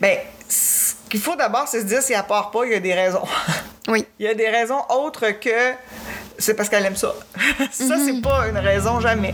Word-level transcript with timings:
Ben, 0.00 0.18
ce 0.48 0.94
qu'il 1.10 1.20
faut 1.20 1.36
d'abord, 1.36 1.68
c'est 1.68 1.80
se 1.80 1.84
dire 1.84 2.00
si 2.00 2.14
elle 2.14 2.22
part 2.24 2.50
pas, 2.50 2.64
il 2.64 2.72
y 2.72 2.74
a 2.74 2.80
des 2.80 2.94
raisons. 2.94 3.24
Oui. 3.88 4.04
Il 4.18 4.26
y 4.26 4.28
a 4.28 4.34
des 4.34 4.48
raisons 4.48 4.80
autres 4.88 5.30
que 5.30 5.72
c'est 6.38 6.54
parce 6.54 6.68
qu'elle 6.68 6.84
aime 6.84 6.96
ça. 6.96 7.14
ça, 7.70 7.94
c'est 8.04 8.20
pas 8.20 8.48
une 8.48 8.56
raison 8.56 8.98
jamais. 8.98 9.32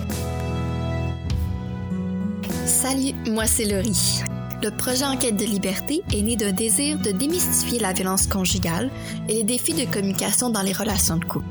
Salut, 2.67 3.15
moi 3.31 3.47
c'est 3.47 3.65
Laurie. 3.65 4.21
Le 4.63 4.71
projet 4.77 5.07
Enquête 5.07 5.39
de 5.39 5.47
liberté 5.47 6.03
est 6.13 6.21
né 6.21 6.37
d'un 6.37 6.53
désir 6.53 6.99
de 6.99 7.13
démystifier 7.13 7.79
la 7.79 7.95
violence 7.95 8.27
conjugale 8.27 8.91
et 9.27 9.37
les 9.37 9.45
défis 9.45 9.73
de 9.73 9.91
communication 9.91 10.51
dans 10.51 10.61
les 10.61 10.75
relations 10.75 11.17
de 11.17 11.25
couple. 11.25 11.47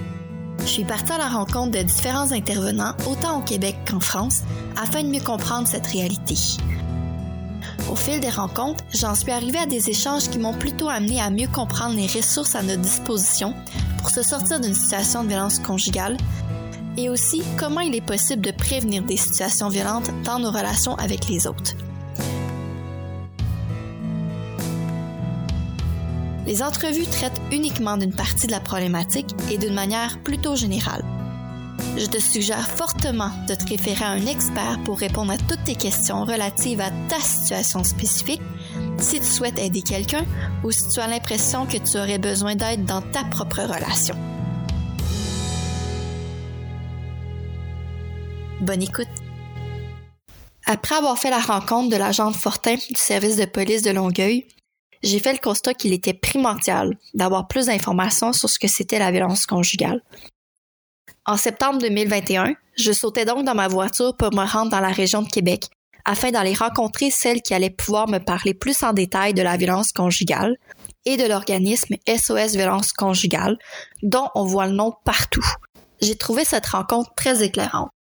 Je 0.60 0.68
suis 0.68 0.86
partie 0.86 1.12
à 1.12 1.18
la 1.18 1.28
rencontre 1.28 1.72
de 1.72 1.82
différents 1.82 2.32
intervenants, 2.32 2.94
autant 3.10 3.40
au 3.40 3.42
Québec 3.42 3.78
qu'en 3.90 4.00
France, 4.00 4.44
afin 4.80 5.02
de 5.02 5.08
mieux 5.08 5.24
comprendre 5.24 5.68
cette 5.68 5.88
réalité. 5.88 6.36
Au 7.92 7.96
fil 7.96 8.22
des 8.22 8.30
rencontres, 8.30 8.86
j'en 8.94 9.14
suis 9.16 9.32
arrivée 9.32 9.60
à 9.60 9.66
des 9.66 9.90
échanges 9.90 10.30
qui 10.30 10.40
m'ont 10.40 10.54
plutôt 10.54 10.88
amené 10.88 11.20
à 11.20 11.30
mieux 11.30 11.50
comprendre 11.50 11.98
les 11.98 12.08
ressources 12.08 12.56
à 12.56 12.64
notre 12.64 12.82
disposition 12.82 13.54
pour 13.98 14.10
se 14.10 14.24
sortir 14.24 14.62
d'une 14.62 14.74
situation 14.74 15.26
de 15.26 15.28
violence 15.28 15.60
conjugale 15.60 16.16
et 16.96 17.10
aussi 17.10 17.44
comment 17.58 17.82
il 17.82 17.94
est 17.94 18.06
possible 18.06 18.46
de 18.46 18.52
prévenir 18.52 19.04
des 19.04 19.18
situations 19.18 19.68
violentes 19.68 20.10
dans 20.24 20.40
nos 20.40 20.52
relations 20.52 20.96
avec 20.96 21.28
les 21.28 21.48
autres. 21.48 21.74
Les 26.48 26.64
entrevues 26.64 27.08
traitent 27.08 27.42
uniquement 27.52 27.98
d'une 27.98 28.14
partie 28.14 28.48
de 28.48 28.52
la 28.52 28.62
problématique 28.62 29.36
et 29.52 29.58
d'une 29.58 29.74
manière 29.74 30.18
plutôt 30.24 30.56
générale. 30.56 31.04
Je 31.98 32.06
te 32.06 32.20
suggère 32.20 32.68
fortement 32.70 33.30
de 33.48 33.54
te 33.54 33.68
référer 33.68 34.06
à 34.06 34.10
un 34.10 34.26
expert 34.26 34.80
pour 34.86 34.98
répondre 34.98 35.34
à 35.34 35.38
toutes 35.38 35.64
tes 35.66 35.76
questions 35.76 36.24
relatives 36.24 36.80
à 36.80 36.90
ta 37.10 37.20
situation 37.20 37.84
spécifique, 37.84 38.42
si 38.98 39.20
tu 39.20 39.26
souhaites 39.26 39.60
aider 39.60 39.82
quelqu'un 39.82 40.26
ou 40.64 40.72
si 40.72 40.88
tu 40.88 41.00
as 41.00 41.08
l'impression 41.08 41.66
que 41.66 41.78
tu 41.78 41.98
aurais 41.98 42.18
besoin 42.18 42.56
d'aide 42.56 42.86
dans 42.86 43.02
ta 43.02 43.24
propre 43.26 43.62
relation. 43.62 44.16
Bonne 48.62 48.84
écoute. 48.84 49.08
Après 50.66 50.96
avoir 50.96 51.18
fait 51.18 51.30
la 51.30 51.40
rencontre 51.40 51.90
de 51.90 51.98
l'agent 51.98 52.32
Fortin 52.32 52.76
du 52.76 52.96
service 52.96 53.36
de 53.36 53.46
police 53.46 53.82
de 53.82 53.92
Longueuil, 53.92 54.46
j'ai 55.04 55.20
fait 55.20 55.34
le 55.34 55.40
constat 55.40 55.74
qu'il 55.74 55.94
était 55.94 56.14
primordial 56.14 56.98
d'avoir 57.14 57.48
plus 57.48 57.66
d'informations 57.66 58.34
sur 58.34 58.50
ce 58.50 58.60
que 58.60 58.68
c'était 58.68 59.00
la 59.00 59.12
violence 59.12 59.46
conjugale. 59.46 60.02
En 61.32 61.38
septembre 61.38 61.80
2021, 61.80 62.56
je 62.76 62.92
sautais 62.92 63.24
donc 63.24 63.46
dans 63.46 63.56
ma 63.56 63.70
voiture 63.70 64.14
pour 64.18 64.34
me 64.34 64.46
rendre 64.46 64.70
dans 64.70 64.82
la 64.82 64.90
région 64.90 65.22
de 65.22 65.30
Québec 65.30 65.70
afin 66.04 66.30
d'aller 66.30 66.54
rencontrer 66.54 67.10
celles 67.10 67.42
qui 67.42 67.54
allaient 67.54 67.70
pouvoir 67.70 68.10
me 68.10 68.18
parler 68.18 68.54
plus 68.54 68.84
en 68.84 68.92
détail 68.92 69.34
de 69.34 69.42
la 69.42 69.56
violence 69.56 69.94
conjugale 69.94 70.58
et 71.06 71.16
de 71.16 71.26
l'organisme 71.26 71.96
SOS 72.06 72.58
Violence 72.58 72.92
Conjugale, 72.92 73.58
dont 74.04 74.28
on 74.36 74.44
voit 74.44 74.68
le 74.68 74.74
nom 74.74 74.94
partout. 75.06 75.46
J'ai 76.02 76.18
trouvé 76.18 76.44
cette 76.44 76.66
rencontre 76.66 77.14
très 77.16 77.42
éclairante. 77.42 77.92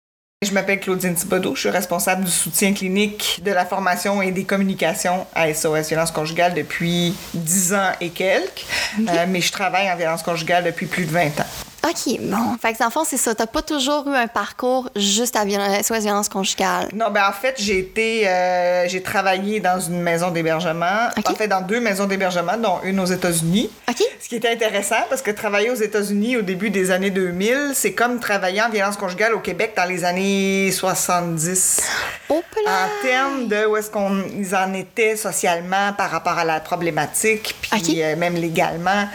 Je 0.43 0.51
m'appelle 0.51 0.81
Claudine 0.81 1.15
Thibodeau, 1.15 1.55
je 1.55 1.61
suis 1.61 1.71
responsable 1.71 2.25
du 2.25 2.33
soutien 2.33 2.73
clinique, 2.73 3.43
de 3.45 3.53
la 3.53 3.65
formation 3.65 4.23
et 4.23 4.33
des 4.33 4.43
communications 4.43 5.25
à 5.37 5.55
SOS 5.55 5.87
Violence 5.87 6.11
Conjugale 6.11 6.55
depuis 6.55 7.15
10 7.35 7.75
ans 7.75 7.93
et 8.01 8.09
quelques, 8.09 8.67
euh, 8.99 9.27
mais 9.29 9.41
je 9.41 9.53
travaille 9.53 9.89
en 9.89 9.97
violence 9.97 10.25
conjugale 10.25 10.65
depuis 10.65 10.87
plus 10.87 11.05
de 11.05 11.13
20 11.13 11.39
ans. 11.39 11.70
OK, 11.83 12.19
bon. 12.21 12.57
Fait 12.61 12.75
que, 12.75 12.79
dans 12.79 12.87
le 12.87 12.91
fond, 12.91 13.05
c'est 13.05 13.17
ça. 13.17 13.35
T'as 13.35 13.47
pas 13.47 13.63
toujours 13.63 14.07
eu 14.09 14.15
un 14.15 14.27
parcours 14.27 14.91
juste 14.97 15.37
à 15.37 15.45
violence, 15.45 15.87
soit 15.87 15.99
violence 15.99 16.29
conjugale. 16.29 16.89
Non, 16.95 17.11
ben 17.11 17.23
en 17.29 17.33
fait, 17.33 17.55
j'ai 17.59 17.79
été, 17.79 18.29
euh, 18.29 18.87
j'ai 18.89 19.03
travaillé 19.03 19.61
dans 19.61 19.81
une 19.81 20.01
maison 20.01 20.31
d'hébergement. 20.31 21.09
En 21.17 21.35
fait, 21.35 21.49
dans 21.49 21.63
deux 21.63 21.81
maisons 21.81 22.07
d'hébergement, 22.07 22.57
dont 22.59 22.81
une 22.85 23.01
aux 23.01 23.07
États-Unis. 23.07 23.71
OK? 23.89 24.03
Ce 24.21 24.29
qui 24.29 24.37
était 24.37 24.51
intéressant, 24.51 25.03
parce 25.09 25.23
que 25.23 25.31
travailler 25.31 25.71
aux 25.71 25.75
États-Unis 25.75 26.37
au 26.37 26.43
début 26.43 26.71
des 26.71 26.91
années 26.91 27.11
2000, 27.11 27.73
c'est 27.75 27.93
comme 27.93 28.21
travailler 28.21 28.61
en 28.63 28.69
violence 28.69 28.97
conjugale 28.97 29.35
au 29.35 29.41
Québec 29.41 29.73
dans 29.77 29.87
les 29.87 30.05
années 30.05 30.71
70. 30.71 31.83
Oh, 32.29 32.43
En 32.67 33.03
termes 33.03 33.49
de 33.49 33.67
où 33.67 33.77
est-ce 33.77 33.91
qu'on 33.91 34.23
ils 34.37 34.55
en 34.55 34.73
étaient 34.75 35.17
socialement 35.17 35.93
par 35.97 36.11
rapport 36.11 36.39
à 36.39 36.45
la 36.45 36.61
problématique, 36.61 37.57
puis 37.63 38.03
euh, 38.03 38.17
même 38.17 38.35
légalement. 38.35 39.09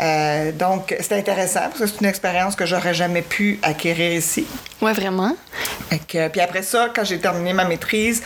Euh, 0.00 0.52
donc, 0.52 0.94
c'était 1.00 1.16
intéressant 1.16 1.62
parce 1.68 1.80
que 1.80 1.86
c'est 1.86 2.00
une 2.00 2.06
expérience 2.12 2.54
que 2.54 2.66
j'aurais 2.66 2.94
jamais 2.94 3.22
pu 3.22 3.58
acquérir 3.62 4.12
ici. 4.12 4.46
Ouais, 4.80 4.92
vraiment. 4.92 5.34
Que- 6.08 6.28
puis 6.28 6.40
après 6.40 6.62
ça, 6.62 6.88
quand 6.94 7.04
j'ai 7.04 7.18
terminé 7.18 7.52
ma 7.52 7.64
maîtrise, 7.64 8.22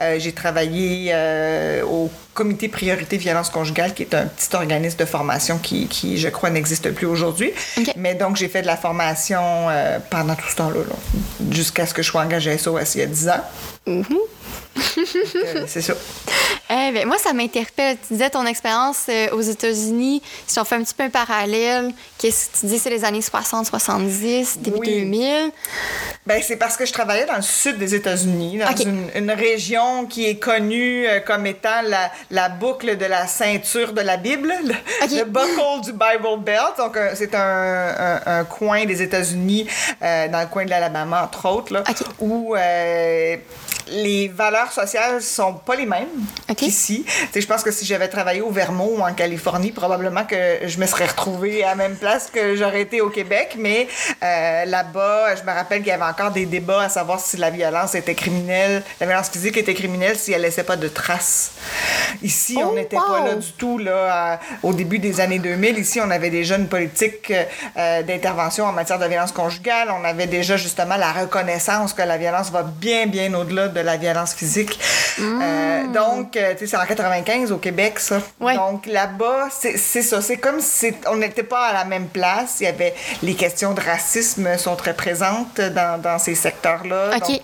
euh, 0.00 0.16
j'ai 0.18 0.32
travaillé 0.32 1.10
euh, 1.12 1.82
au 1.84 2.10
Comité 2.34 2.68
Priorité 2.68 3.16
Violence 3.16 3.50
Conjugale, 3.50 3.92
qui 3.94 4.02
est 4.04 4.14
un 4.14 4.26
petit 4.26 4.54
organisme 4.54 4.98
de 4.98 5.04
formation 5.04 5.58
qui, 5.58 5.86
qui 5.88 6.16
je 6.18 6.28
crois, 6.28 6.50
n'existe 6.50 6.90
plus 6.92 7.06
aujourd'hui. 7.06 7.52
Mais 7.96 8.14
donc, 8.14 8.36
j'ai 8.36 8.48
fait 8.48 8.62
de 8.62 8.66
la 8.66 8.76
formation 8.76 9.40
euh, 9.68 9.98
pendant 10.10 10.34
tout 10.34 10.48
ce 10.48 10.56
temps-là, 10.56 10.80
là, 10.88 10.94
jusqu'à 11.50 11.86
ce 11.86 11.92
que 11.94 12.02
je 12.02 12.10
sois 12.10 12.22
engagée 12.22 12.52
à 12.52 12.58
SOS 12.58 12.94
il 12.94 13.00
y 13.00 13.04
a 13.04 13.06
10 13.06 13.28
ans. 13.28 13.44
Euh, 13.88 14.02
c'est 15.66 15.80
ça. 15.82 15.94
Eh 16.72 16.92
ben, 16.92 17.06
moi, 17.06 17.16
ça 17.18 17.32
m'interpelle. 17.32 17.96
Tu 18.06 18.14
disais 18.14 18.30
ton 18.30 18.46
expérience 18.46 19.06
euh, 19.08 19.30
aux 19.32 19.40
États-Unis. 19.40 20.22
Si 20.46 20.58
on 20.60 20.64
fait 20.64 20.76
un 20.76 20.82
petit 20.84 20.94
peu 20.94 21.02
un 21.04 21.10
parallèle, 21.10 21.90
qu'est-ce 22.18 22.46
que 22.48 22.58
tu 22.60 22.66
dis, 22.66 22.78
c'est 22.78 22.90
les 22.90 23.04
années 23.04 23.22
60, 23.22 23.66
70, 23.66 24.58
début 24.58 24.78
Oui. 24.78 24.86
2000. 25.00 25.50
Ben, 26.26 26.40
c'est 26.46 26.56
parce 26.56 26.76
que 26.76 26.86
je 26.86 26.92
travaillais 26.92 27.26
dans 27.26 27.34
le 27.36 27.42
sud 27.42 27.76
des 27.78 27.94
États-Unis, 27.96 28.58
dans 28.58 28.76
une, 28.76 29.08
une 29.16 29.30
région 29.32 30.06
qui 30.06 30.26
est 30.26 30.36
connue 30.36 31.06
euh, 31.08 31.18
comme 31.20 31.44
étant 31.46 31.82
la, 31.86 32.10
la 32.30 32.48
boucle 32.48 32.96
de 32.96 33.04
la 33.06 33.26
ceinture 33.26 33.92
de 33.92 34.00
la 34.02 34.16
Bible, 34.16 34.52
le, 34.62 35.24
buckle 35.24 35.80
du 35.84 35.92
Bible 35.92 36.40
Belt. 36.44 36.74
Donc, 36.78 36.96
euh, 36.96 37.10
c'est 37.16 37.34
un, 37.34 37.40
un- 37.98 38.20
un 38.40 38.44
coin 38.44 38.84
des 38.84 39.02
États-Unis, 39.02 39.66
dans 40.00 40.40
le 40.40 40.46
coin 40.46 40.64
de 40.64 40.70
l'Alabama, 40.70 41.24
entre 41.24 41.48
autres, 41.48 41.72
là, 41.72 41.82
où 42.20 42.54
les 43.90 44.28
valeurs 44.28 44.72
sociales 44.72 45.20
sont 45.22 45.54
pas 45.54 45.74
les 45.76 45.86
mêmes 45.86 46.08
OK. 46.48 46.56
qu'ici. 46.56 47.04
Je 47.34 47.46
pense 47.46 47.62
que 47.62 47.70
si 47.70 47.84
j'avais 47.84 48.08
travaillé 48.08 48.40
au 48.40 48.50
Vermont 48.50 48.90
ou 48.98 49.00
en 49.02 49.12
Californie, 49.12 49.72
probablement 49.72 50.24
que 50.24 50.36
je 50.64 50.78
me 50.78 50.86
serais 50.86 51.06
retrouvée 51.06 51.64
à 51.64 51.68
la 51.70 51.74
même 51.74 51.96
place 51.96 52.30
que 52.32 52.54
j'aurais 52.56 52.82
été 52.82 53.00
au 53.00 53.10
Québec. 53.10 53.54
Mais 53.58 53.88
euh, 54.22 54.64
là-bas, 54.64 55.34
je 55.36 55.42
me 55.42 55.52
rappelle 55.54 55.78
qu'il 55.80 55.88
y 55.88 55.92
avait 55.92 56.04
encore 56.04 56.30
des 56.30 56.46
débats 56.46 56.82
à 56.82 56.88
savoir 56.88 57.20
si 57.20 57.36
la 57.36 57.50
violence 57.50 57.94
était 57.94 58.14
criminelle, 58.14 58.82
la 59.00 59.06
violence 59.06 59.28
physique 59.30 59.56
était 59.56 59.74
criminelle 59.74 60.16
si 60.16 60.32
elle 60.32 60.42
laissait 60.42 60.62
pas 60.64 60.76
de 60.76 60.88
traces. 60.88 61.52
Ici, 62.22 62.58
on 62.58 62.70
Oh, 62.70 62.74
n'était 62.74 62.96
wow. 62.96 63.02
pas 63.02 63.24
là 63.24 63.34
du 63.34 63.52
tout 63.52 63.78
là, 63.78 64.32
à- 64.34 64.40
au 64.62 64.72
début 64.72 64.98
des 65.00 65.20
années 65.20 65.38
2000. 65.40 65.78
Ici, 65.78 66.00
on 66.00 66.10
avait 66.10 66.30
déjà 66.30 66.56
une 66.56 66.68
politique 66.68 67.32
euh, 67.76 68.02
d'intervention 68.02 68.64
en 68.64 68.72
matière 68.72 68.98
de 68.98 69.06
violence 69.06 69.32
conjugale. 69.32 69.88
On 69.90 70.04
avait 70.04 70.26
déjà 70.28 70.56
justement 70.56 70.96
la 70.96 71.10
reconnaissance 71.12 71.92
que 71.92 72.02
la 72.02 72.16
violence 72.18 72.50
va 72.50 72.62
bien, 72.62 73.06
bien 73.06 73.32
au-delà 73.34 73.68
de 73.68 73.79
la 73.82 73.96
violence 73.96 74.34
physique. 74.34 74.78
Euh, 75.20 75.86
donc, 75.88 76.36
euh, 76.36 76.52
tu 76.52 76.60
sais, 76.60 76.66
c'est 76.66 76.76
en 76.76 76.86
95 76.86 77.52
au 77.52 77.58
Québec, 77.58 77.98
ça. 77.98 78.20
Ouais. 78.40 78.54
Donc, 78.54 78.86
là-bas, 78.86 79.48
c'est 79.50 80.02
ça. 80.02 80.20
C'est 80.22 80.36
comme 80.36 80.60
si 80.60 80.92
on 81.08 81.16
n'était 81.16 81.42
pas 81.42 81.66
à 81.66 81.72
la 81.72 81.84
même 81.84 82.08
place. 82.08 82.56
Il 82.60 82.64
y 82.64 82.66
avait 82.66 82.94
les 83.22 83.34
questions 83.34 83.74
de 83.74 83.80
racisme 83.80 84.56
sont 84.58 84.76
très 84.76 84.94
présentes 84.94 85.60
dans, 85.60 86.00
dans 86.00 86.18
ces 86.18 86.34
secteurs-là. 86.34 87.16
OK. 87.16 87.28
Donc, 87.28 87.40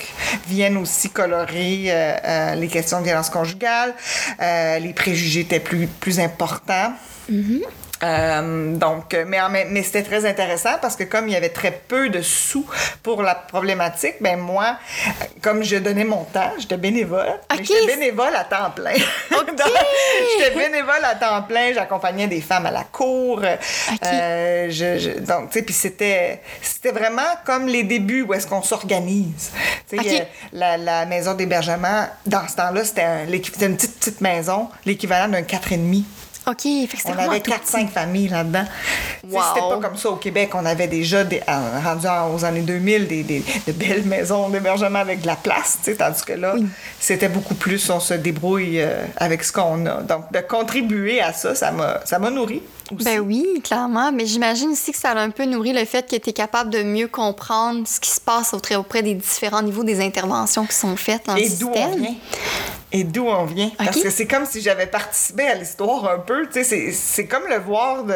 viennent 0.49 0.77
aussi 0.77 1.11
colorer 1.11 1.85
euh, 1.89 2.17
euh, 2.25 2.55
les 2.55 2.69
questions 2.69 3.01
de 3.01 3.05
violence 3.05 3.31
conjugale. 3.31 3.95
Les 4.41 4.93
préjugés 4.95 5.41
étaient 5.41 5.61
plus, 5.61 5.87
plus 5.87 6.21
importants. 6.21 6.93
Euh, 8.03 8.75
donc, 8.77 9.15
euh, 9.15 9.25
mais, 9.27 9.39
mais 9.71 9.83
c'était 9.83 10.03
très 10.03 10.27
intéressant 10.27 10.75
parce 10.83 10.97
que 10.97 11.05
comme 11.05 11.29
il 11.29 11.33
y 11.33 11.37
avait 11.37 11.49
très 11.49 11.71
peu 11.71 12.11
de 12.11 12.21
sous 12.21 12.67
pour 13.03 13.23
la 13.23 13.35
problématique, 13.35 14.17
ben 14.21 14.39
moi, 14.39 14.77
euh, 15.07 15.11
comme 15.41 15.63
je 15.63 15.77
donnais 15.77 16.05
mon 16.05 16.25
temps, 16.25 16.53
j'étais 16.59 16.77
bénévole. 16.77 17.33
Mais 17.51 17.59
Ok. 17.59 17.65
j'étais 17.65 17.87
bénévole 17.87 18.35
à 18.37 18.45
temps 18.45 18.71
plein. 18.75 18.93
Donc, 19.31 19.51
j'étais 20.39 20.55
bénévole 20.55 21.03
à 21.05 21.15
temps 21.15 21.43
plein. 21.43 21.73
J'accompagnais 21.73 22.27
des 22.27 22.41
femmes 22.43 22.67
à 22.67 22.71
la 22.71 22.85
cour. 22.85 23.41
Euh, 23.43 24.67
je- 24.71 24.99
je- 24.99 25.19
donc, 25.21 25.51
tu 25.51 25.59
sais, 25.59 25.63
puis 25.65 25.75
c'était, 25.75 26.41
c'était 26.63 26.93
vraiment 26.93 27.23
comme 27.45 27.67
les 27.67 27.83
débuts 27.83 28.23
où 28.23 28.35
est-ce 28.35 28.47
qu'on 28.47 28.63
s'organise. 28.63 29.53
Tu 29.89 29.97
sais, 30.03 30.29
la, 30.53 30.77
la 30.77 31.07
maison 31.07 31.35
d'hébergement, 31.35 32.07
dans 32.27 32.47
ce 32.47 32.57
temps-là, 32.57 32.85
c'était, 32.85 33.03
un- 33.03 33.25
une 33.27 33.41
petite, 33.77 33.99
petite 33.99 34.21
maison, 34.21 34.69
l'équivalent 34.85 35.29
d'un 35.29 35.43
4,5. 35.43 36.05
OK, 36.49 36.63
fait 36.63 36.87
que 36.87 36.97
c'était 36.99 37.13
On 37.17 37.19
avait 37.31 37.41
tout 37.41 37.51
4-5 37.51 37.89
familles 37.89 38.29
là-dedans. 38.29 38.65
Sais, 38.65 39.37
C'était 39.49 39.61
Wow. 39.61 39.81
pas 39.81 39.89
comme 39.89 39.97
ça 39.97 40.11
au 40.11 40.17
Québec. 40.17 40.51
On 40.55 40.65
avait 40.65 40.87
déjà, 40.87 41.25
des, 41.25 41.41
en- 41.49 41.81
rendu 41.83 42.07
en- 42.07 42.33
aux 42.35 42.45
années 42.45 42.61
2000, 42.61 43.09
des, 43.09 43.23
des- 43.25 43.43
de 43.67 43.73
belles 43.73 44.05
maisons 44.05 44.49
d'hébergement 44.49 45.01
avec 45.01 45.23
de 45.23 45.27
la 45.27 45.35
place. 45.37 45.79
tu 45.83 45.91
sais, 45.91 45.97
Tandis 45.97 46.25
que 46.25 46.35
là, 46.35 46.55
c'était 47.01 47.29
beaucoup 47.29 47.55
plus, 47.57 47.91
on 47.91 47.99
se 48.01 48.15
débrouille 48.15 48.81
euh, 48.81 49.05
avec 49.17 49.43
ce 49.43 49.53
qu'on 49.53 49.85
a. 49.87 50.03
Donc, 50.03 50.31
de 50.33 50.39
contribuer 50.41 51.21
à 51.21 51.33
ça, 51.33 51.55
ça 51.55 51.73
m'a 51.73 52.01
ça 52.05 52.19
m'a 52.21 52.31
nourri. 52.31 52.63
aussi. 52.95 53.05
Ben 53.05 53.19
oui, 53.19 53.45
clairement. 53.65 54.13
Mais 54.13 54.27
j'imagine 54.27 54.71
aussi 54.71 54.93
que 54.93 54.99
ça 54.99 55.11
a 55.11 55.19
un 55.21 55.31
peu 55.31 55.45
nourri 55.47 55.73
le 55.73 55.85
fait 55.85 56.09
que 56.09 56.15
tu 56.17 56.31
es 56.31 56.33
capable 56.33 56.71
de 56.71 56.83
mieux 56.85 57.09
comprendre 57.09 57.87
ce 57.89 57.99
qui 57.99 58.11
se 58.11 58.21
passe 58.21 58.55
auprès, 58.55 58.77
auprès 58.77 59.03
des 59.03 59.15
différents 59.15 59.63
niveaux 59.63 59.83
des 59.85 60.01
interventions 60.01 60.65
qui 60.65 60.75
sont 60.77 60.95
faites 60.97 61.27
dans 61.27 61.35
le 61.35 61.41
Et 61.41 61.49
d'où 61.49 61.71
on 61.75 61.93
système. 61.93 62.15
Et 62.93 63.05
d'où 63.05 63.27
on 63.27 63.45
vient. 63.45 63.71
Parce 63.79 64.01
que 64.01 64.11
c'est 64.11 64.27
comme 64.27 64.47
si 64.47 64.61
j'avais 64.61 64.87
participé 64.87 65.47
à 65.47 65.55
l'histoire 65.55 66.09
un 66.09 66.19
peu. 66.19 66.47
Tu 66.47 66.65
sais, 66.65 66.93
c'est 66.93 67.27
comme 67.27 67.49
le 67.49 67.59
voir, 67.59 68.05
de, 68.05 68.15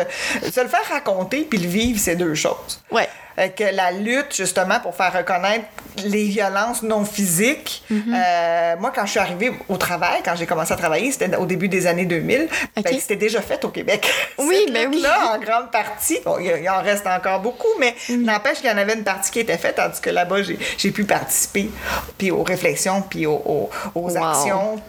se 0.51 0.61
le 0.61 0.69
faire 0.69 0.89
raconter 0.89 1.47
puis 1.49 1.59
le 1.59 1.69
vivre, 1.69 1.99
c'est 1.99 2.17
deux 2.17 2.35
choses. 2.35 2.83
Ouais. 2.91 3.09
Euh, 3.41 3.49
que 3.49 3.65
la 3.65 3.91
lutte, 3.91 4.35
justement, 4.37 4.81
pour 4.81 4.95
faire 4.95 5.13
reconnaître 5.13 5.65
les 6.05 6.25
violences 6.25 6.83
non 6.83 7.05
physiques. 7.05 7.83
Mhm. 7.91 8.15
euh, 8.15 8.77
moi, 8.79 8.93
quand 8.95 9.07
je 9.07 9.13
suis 9.13 9.21
arrivée 9.21 9.53
au 9.69 9.77
travail, 9.77 10.21
quand 10.25 10.35
j'ai 10.37 10.47
commencé 10.47 10.73
à 10.73 10.77
travailler, 10.77 11.11
c'était 11.11 11.35
au 11.37 11.47
début 11.47 11.69
des 11.69 11.87
années 11.87 12.05
2000, 12.05 12.49
ben, 12.77 12.85
c'était 12.99 13.17
déjà 13.17 13.41
fait 13.41 13.65
au 13.65 13.69
Québec. 13.69 14.07
Oui, 14.39 14.67
mais 14.73 14.87
ben 14.87 14.95
oui. 14.95 15.03
là, 15.03 15.35
en 15.35 15.39
grande 15.39 15.71
partie. 15.71 16.19
Bon, 16.25 16.39
il 16.39 16.69
en 16.69 16.83
reste 16.83 17.07
encore 17.07 17.41
beaucoup, 17.41 17.69
mais 17.79 17.95
n'empêche 18.09 18.59
qu'il 18.59 18.71
y 18.71 18.73
en 18.73 18.77
avait 18.79 18.95
une 18.95 19.05
partie 19.05 19.31
qui 19.31 19.41
était 19.41 19.59
faite, 19.59 19.77
tandis 19.77 20.01
que 20.01 20.11
là-bas, 20.11 20.39
j'ai 20.79 20.91
pu 20.91 21.05
participer 21.05 21.71
puis 22.17 22.31
aux 22.31 22.43
réflexions, 22.43 23.03
puis 23.03 23.27
aux, 23.27 23.71
aux, 23.95 24.17
actions 24.17 24.81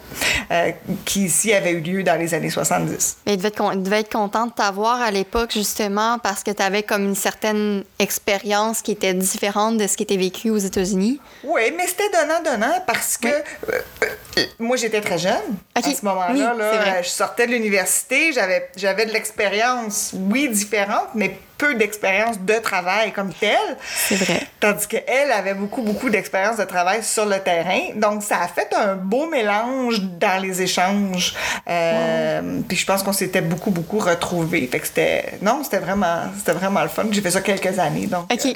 euh, 0.50 0.70
qui 1.04 1.24
ici 1.24 1.52
avaient 1.52 1.72
eu 1.72 1.80
lieu 1.80 2.02
dans 2.02 2.18
les 2.18 2.34
années 2.34 2.50
70. 2.50 3.18
Mais 3.26 3.34
il 3.34 3.36
devait 3.36 3.48
être, 3.48 3.74
devait 3.76 4.00
être 4.00 4.12
content 4.12 4.46
de 4.46 4.52
t'avoir 4.52 5.00
à 5.00 5.10
l'époque, 5.10 5.52
justement, 5.52 6.18
parce 6.18 6.42
que 6.42 6.50
tu 6.50 6.62
avais 6.62 6.82
comme 6.82 7.04
une 7.04 7.14
certaine 7.14 7.84
expérience 7.98 8.41
qui 8.82 8.92
était 8.92 9.14
différente 9.14 9.78
de 9.78 9.86
ce 9.86 9.96
qui 9.96 10.02
était 10.02 10.16
vécu 10.16 10.50
aux 10.50 10.58
États-Unis? 10.58 11.20
Oui, 11.44 11.72
mais 11.76 11.86
c'était 11.86 12.10
donnant-donnant 12.10 12.82
parce 12.86 13.16
que 13.16 13.28
euh, 13.28 13.80
euh, 14.02 14.44
moi, 14.58 14.76
j'étais 14.76 15.00
très 15.00 15.18
jeune 15.18 15.56
à 15.74 15.82
ce 15.82 16.04
moment-là. 16.04 16.54
là, 16.54 17.02
je 17.02 17.08
sortais 17.08 17.46
de 17.46 17.52
l'université, 17.52 18.32
j'avais, 18.32 18.70
j'avais 18.76 19.06
de 19.06 19.12
l'expérience, 19.12 20.12
oui, 20.14 20.48
différente, 20.48 21.08
mais 21.14 21.38
peu 21.62 21.74
d'expérience 21.76 22.40
de 22.40 22.54
travail 22.54 23.12
comme 23.12 23.32
telle. 23.32 23.76
C'est 23.84 24.16
vrai. 24.16 24.40
Tandis 24.58 24.88
qu'elle 24.88 25.30
avait 25.30 25.54
beaucoup, 25.54 25.82
beaucoup 25.82 26.10
d'expérience 26.10 26.56
de 26.56 26.64
travail 26.64 27.04
sur 27.04 27.24
le 27.24 27.38
terrain. 27.38 27.82
Donc, 27.94 28.24
ça 28.24 28.40
a 28.42 28.48
fait 28.48 28.74
un 28.74 28.96
beau 28.96 29.28
mélange 29.28 30.00
dans 30.00 30.42
les 30.42 30.60
échanges. 30.60 31.34
Euh, 31.68 32.60
puis 32.66 32.76
je 32.76 32.84
pense 32.84 33.04
qu'on 33.04 33.12
s'était 33.12 33.42
beaucoup, 33.42 33.70
beaucoup 33.70 34.00
retrouvés. 34.00 34.66
Fait 34.66 34.80
que 34.80 34.86
c'était... 34.88 35.34
Non, 35.40 35.62
c'était 35.62 35.78
vraiment, 35.78 36.22
c'était 36.36 36.52
vraiment 36.52 36.82
le 36.82 36.88
fun. 36.88 37.04
J'ai 37.12 37.20
fait 37.20 37.30
ça 37.30 37.40
quelques 37.40 37.78
années, 37.78 38.06
donc... 38.06 38.24
OK. 38.32 38.46
Euh, 38.46 38.52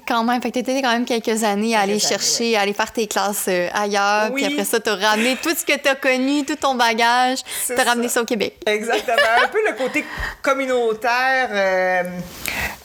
quand 0.00 0.24
même, 0.24 0.40
fait 0.40 0.50
que 0.50 0.54
t'étais 0.54 0.80
quand 0.80 0.92
même 0.92 1.04
quelques 1.04 1.44
années 1.44 1.76
à 1.76 1.80
aller 1.80 1.98
chercher, 1.98 2.56
à 2.56 2.62
aller 2.62 2.72
faire 2.72 2.92
tes 2.92 3.06
classes 3.06 3.46
euh, 3.48 3.68
ailleurs, 3.74 4.32
puis 4.34 4.44
après 4.44 4.64
ça, 4.64 4.80
t'as 4.80 4.96
ramené 4.96 5.36
tout 5.42 5.54
ce 5.54 5.64
que 5.64 5.78
t'as 5.78 5.94
connu, 5.94 6.44
tout 6.44 6.56
ton 6.56 6.74
bagage, 6.74 7.40
t'as 7.68 7.84
ramené 7.84 8.08
ça 8.08 8.22
au 8.22 8.24
Québec. 8.24 8.56
Exactement. 8.66 9.16
un 9.42 9.48
peu 9.48 9.58
le 9.66 9.74
côté 9.76 10.04
communautaire, 10.40 11.48
euh, 11.50 12.02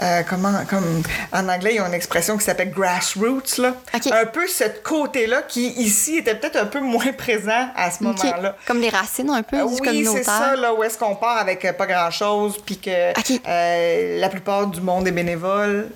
euh, 0.02 0.22
comment, 0.30 0.54
comme 0.70 1.02
en 1.32 1.48
anglais, 1.48 1.76
ils 1.76 1.82
ont 1.82 1.88
une 1.88 1.94
expression 1.94 2.38
qui 2.38 2.44
s'appelle 2.44 2.72
grassroots, 2.72 3.58
là. 3.58 3.76
Un 3.94 4.26
peu 4.26 4.48
ce 4.48 4.66
côté-là 4.84 5.44
qui, 5.44 5.70
ici, 5.70 6.18
était 6.18 6.36
peut-être 6.36 6.58
un 6.58 6.66
peu 6.66 6.80
moins 6.80 7.14
présent 7.14 7.70
à 7.76 7.90
ce 7.90 8.04
moment-là. 8.04 8.56
Comme 8.66 8.82
les 8.82 8.90
racines, 8.90 9.30
un 9.30 9.44
peu, 9.44 9.58
du 9.58 9.64
oui, 9.64 10.08
c'est 10.12 10.24
ça, 10.24 10.56
là, 10.56 10.74
où 10.74 10.84
est-ce 10.84 10.98
qu'on 10.98 11.16
part 11.16 11.38
avec 11.38 11.66
pas 11.78 11.86
grand-chose, 11.86 12.58
puis 12.66 12.78
que 12.78 14.20
la 14.20 14.30
plupart 14.30 14.68
du 14.68 14.82
monde 14.82 15.08
est 15.08 15.12
bénévole 15.12 15.90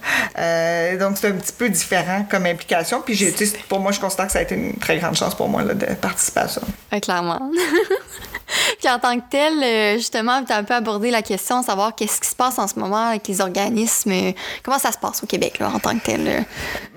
donc 1.02 1.18
c'est 1.18 1.28
un 1.28 1.34
petit 1.34 1.52
peu 1.52 1.70
différent 1.70 2.26
comme 2.30 2.46
implication. 2.46 3.02
Puis 3.02 3.16
j'ai, 3.16 3.34
pour 3.68 3.80
moi, 3.80 3.92
je 3.92 4.00
constate 4.00 4.28
que 4.28 4.32
ça 4.34 4.40
a 4.40 4.42
été 4.44 4.56
une 4.56 4.78
très 4.78 4.98
grande 4.98 5.16
chance 5.16 5.36
pour 5.36 5.50
moi 5.50 5.64
là, 5.64 5.74
de 5.74 5.86
participer 5.96 6.42
à 6.42 6.48
ça. 6.48 6.62
clairement. 7.02 7.52
Puis 8.80 8.90
en 8.90 9.00
tant 9.00 9.18
que 9.18 9.24
tel, 9.30 9.64
euh, 9.64 9.98
justement, 9.98 10.44
tu 10.44 10.52
as 10.52 10.58
un 10.58 10.64
peu 10.64 10.74
abordé 10.74 11.10
la 11.10 11.22
question 11.22 11.62
de 11.62 11.66
savoir 11.66 11.96
qu'est-ce 11.96 12.20
qui 12.20 12.28
se 12.28 12.36
passe 12.36 12.60
en 12.60 12.68
ce 12.68 12.78
moment 12.78 13.08
avec 13.08 13.28
les 13.28 13.40
organismes. 13.40 14.34
Comment 14.64 14.80
ça 14.80 14.92
se 14.92 14.98
passe 14.98 15.24
au 15.24 15.28
Québec 15.28 15.60
là, 15.60 15.70
en 15.74 15.80
tant 15.80 15.98
que 15.98 16.04
tel? 16.04 16.46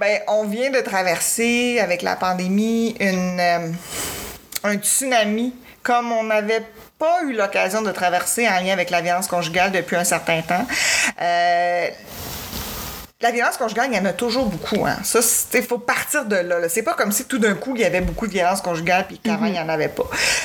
Bien, 0.00 0.18
on 0.28 0.44
vient 0.44 0.70
de 0.70 0.80
traverser 0.80 1.78
avec 1.80 2.02
la 2.02 2.16
pandémie 2.16 2.96
une, 2.98 3.38
euh, 3.38 3.70
un 4.64 4.74
tsunami 4.76 5.54
comme 5.82 6.10
on 6.12 6.24
n'avait 6.24 6.64
pas 6.98 7.22
eu 7.24 7.34
l'occasion 7.34 7.82
de 7.82 7.92
traverser 7.92 8.48
en 8.48 8.60
lien 8.60 8.72
avec 8.72 8.90
la 8.90 9.00
violence 9.00 9.28
conjugale 9.28 9.70
depuis 9.70 9.96
un 9.96 10.04
certain 10.04 10.40
temps. 10.40 10.66
Euh, 11.20 11.88
la 13.24 13.30
violence 13.30 13.56
conjugale, 13.56 13.88
il 13.90 13.96
y 13.96 13.98
en 13.98 14.04
a 14.04 14.12
toujours 14.12 14.44
beaucoup. 14.44 14.84
Hein. 14.84 14.98
Ça, 15.02 15.20
il 15.54 15.62
faut 15.62 15.78
partir 15.78 16.26
de 16.26 16.36
là. 16.36 16.68
C'est 16.68 16.82
pas 16.82 16.92
comme 16.92 17.10
si 17.10 17.24
tout 17.24 17.38
d'un 17.38 17.54
coup, 17.54 17.74
il 17.74 17.80
y 17.80 17.84
avait 17.86 18.02
beaucoup 18.02 18.26
de 18.26 18.32
violence 18.32 18.60
conjugale 18.60 19.06
puis 19.06 19.18
qu'avant, 19.18 19.46
il 19.46 19.52
n'y 19.52 19.58
en 19.58 19.70
avait 19.70 19.88
pas. 19.88 20.04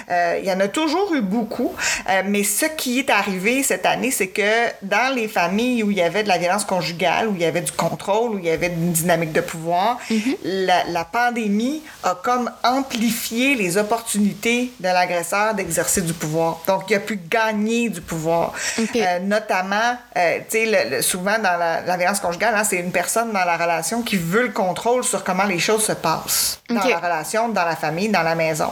Euh, 0.09 0.39
il 0.41 0.47
y 0.47 0.51
en 0.51 0.59
a 0.61 0.69
toujours 0.69 1.13
eu 1.13 1.19
beaucoup. 1.19 1.73
Euh, 2.09 2.21
mais 2.25 2.43
ce 2.43 2.67
qui 2.67 2.99
est 2.99 3.09
arrivé 3.09 3.63
cette 3.63 3.85
année, 3.85 4.11
c'est 4.11 4.29
que 4.29 4.69
dans 4.81 5.13
les 5.13 5.27
familles 5.27 5.83
où 5.83 5.91
il 5.91 5.97
y 5.97 6.01
avait 6.01 6.23
de 6.23 6.29
la 6.29 6.37
violence 6.37 6.63
conjugale, 6.63 7.27
où 7.27 7.35
il 7.35 7.41
y 7.41 7.45
avait 7.45 7.59
du 7.59 7.73
contrôle, 7.73 8.35
où 8.35 8.39
il 8.39 8.45
y 8.45 8.49
avait 8.49 8.67
une 8.67 8.93
dynamique 8.93 9.33
de 9.33 9.41
pouvoir, 9.41 9.97
mhm. 10.09 10.35
la, 10.45 11.03
pandémie 11.03 11.81
a 12.03 12.17
comme 12.23 12.49
amplifié 12.63 13.55
les 13.55 13.77
opportunités 13.77 14.71
de 14.79 14.85
l'agresseur 14.85 15.53
d'exercer 15.53 16.01
du 16.01 16.13
pouvoir. 16.13 16.61
Donc, 16.65 16.83
il 16.89 16.95
a 16.95 16.99
pu 16.99 17.19
gagner 17.29 17.89
du 17.89 17.99
pouvoir. 17.99 18.53
Euh, 18.79 19.19
notamment, 19.19 19.97
tu 20.15 20.21
sais, 20.49 21.01
souvent 21.01 21.37
dans 21.39 21.57
la, 21.57 21.81
la 21.81 21.97
violence 21.97 22.21
conjugale, 22.21 22.55
hein, 22.55 22.63
c'est 22.69 22.77
une 22.77 22.91
personne 22.91 23.31
dans 23.31 23.45
la 23.45 23.57
relation 23.57 24.01
qui 24.01 24.17
veut 24.17 24.43
le 24.43 24.51
contrôle 24.51 25.03
sur 25.03 25.23
comment 25.23 25.45
les 25.45 25.59
choses 25.59 25.83
se 25.83 25.93
passent 25.93 26.59
dans 26.69 26.83
la 26.83 26.99
relation, 26.99 27.49
dans 27.49 27.65
la 27.65 27.75
famille, 27.75 28.09
dans 28.09 28.21
la 28.21 28.35
maison. 28.35 28.71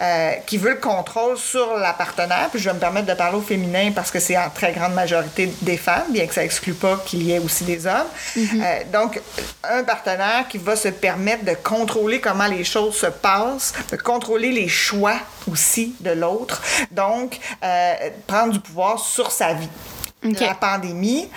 Euh, 0.00 0.32
qui 0.46 0.58
veut 0.58 0.70
le 0.70 0.80
contrôle 0.80 1.36
sur 1.36 1.76
la 1.76 1.92
partenaire. 1.92 2.48
Puis 2.50 2.58
je 2.58 2.68
vais 2.68 2.74
me 2.74 2.80
permettre 2.80 3.06
de 3.06 3.14
parler 3.14 3.36
au 3.36 3.40
féminin 3.40 3.92
parce 3.94 4.10
que 4.10 4.18
c'est 4.18 4.36
en 4.36 4.50
très 4.50 4.72
grande 4.72 4.92
majorité 4.92 5.52
des 5.62 5.76
femmes, 5.76 6.06
bien 6.10 6.26
que 6.26 6.34
ça 6.34 6.44
exclut 6.44 6.74
pas 6.74 7.00
qu'il 7.04 7.22
y 7.22 7.32
ait 7.32 7.38
aussi 7.38 7.64
des 7.64 7.86
hommes. 7.86 8.06
Mhm. 8.36 8.62
Euh, 8.62 8.80
donc, 8.92 9.20
un 9.62 9.84
partenaire 9.84 10.46
qui 10.48 10.58
va 10.58 10.74
se 10.74 10.88
permettre 10.88 11.44
de 11.44 11.54
contrôler 11.54 12.20
comment 12.20 12.46
les 12.46 12.64
choses 12.64 12.96
se 12.96 13.06
passent, 13.06 13.72
de 13.90 13.96
contrôler 13.96 14.50
les 14.50 14.68
choix 14.68 15.16
aussi 15.50 15.94
de 16.00 16.10
l'autre. 16.10 16.60
Donc, 16.90 17.38
euh, 17.62 17.94
prendre 18.26 18.52
du 18.52 18.60
pouvoir 18.60 18.98
sur 18.98 19.30
sa 19.30 19.52
vie 19.52 19.68
la 20.24 20.54
pandémie, 20.54 21.28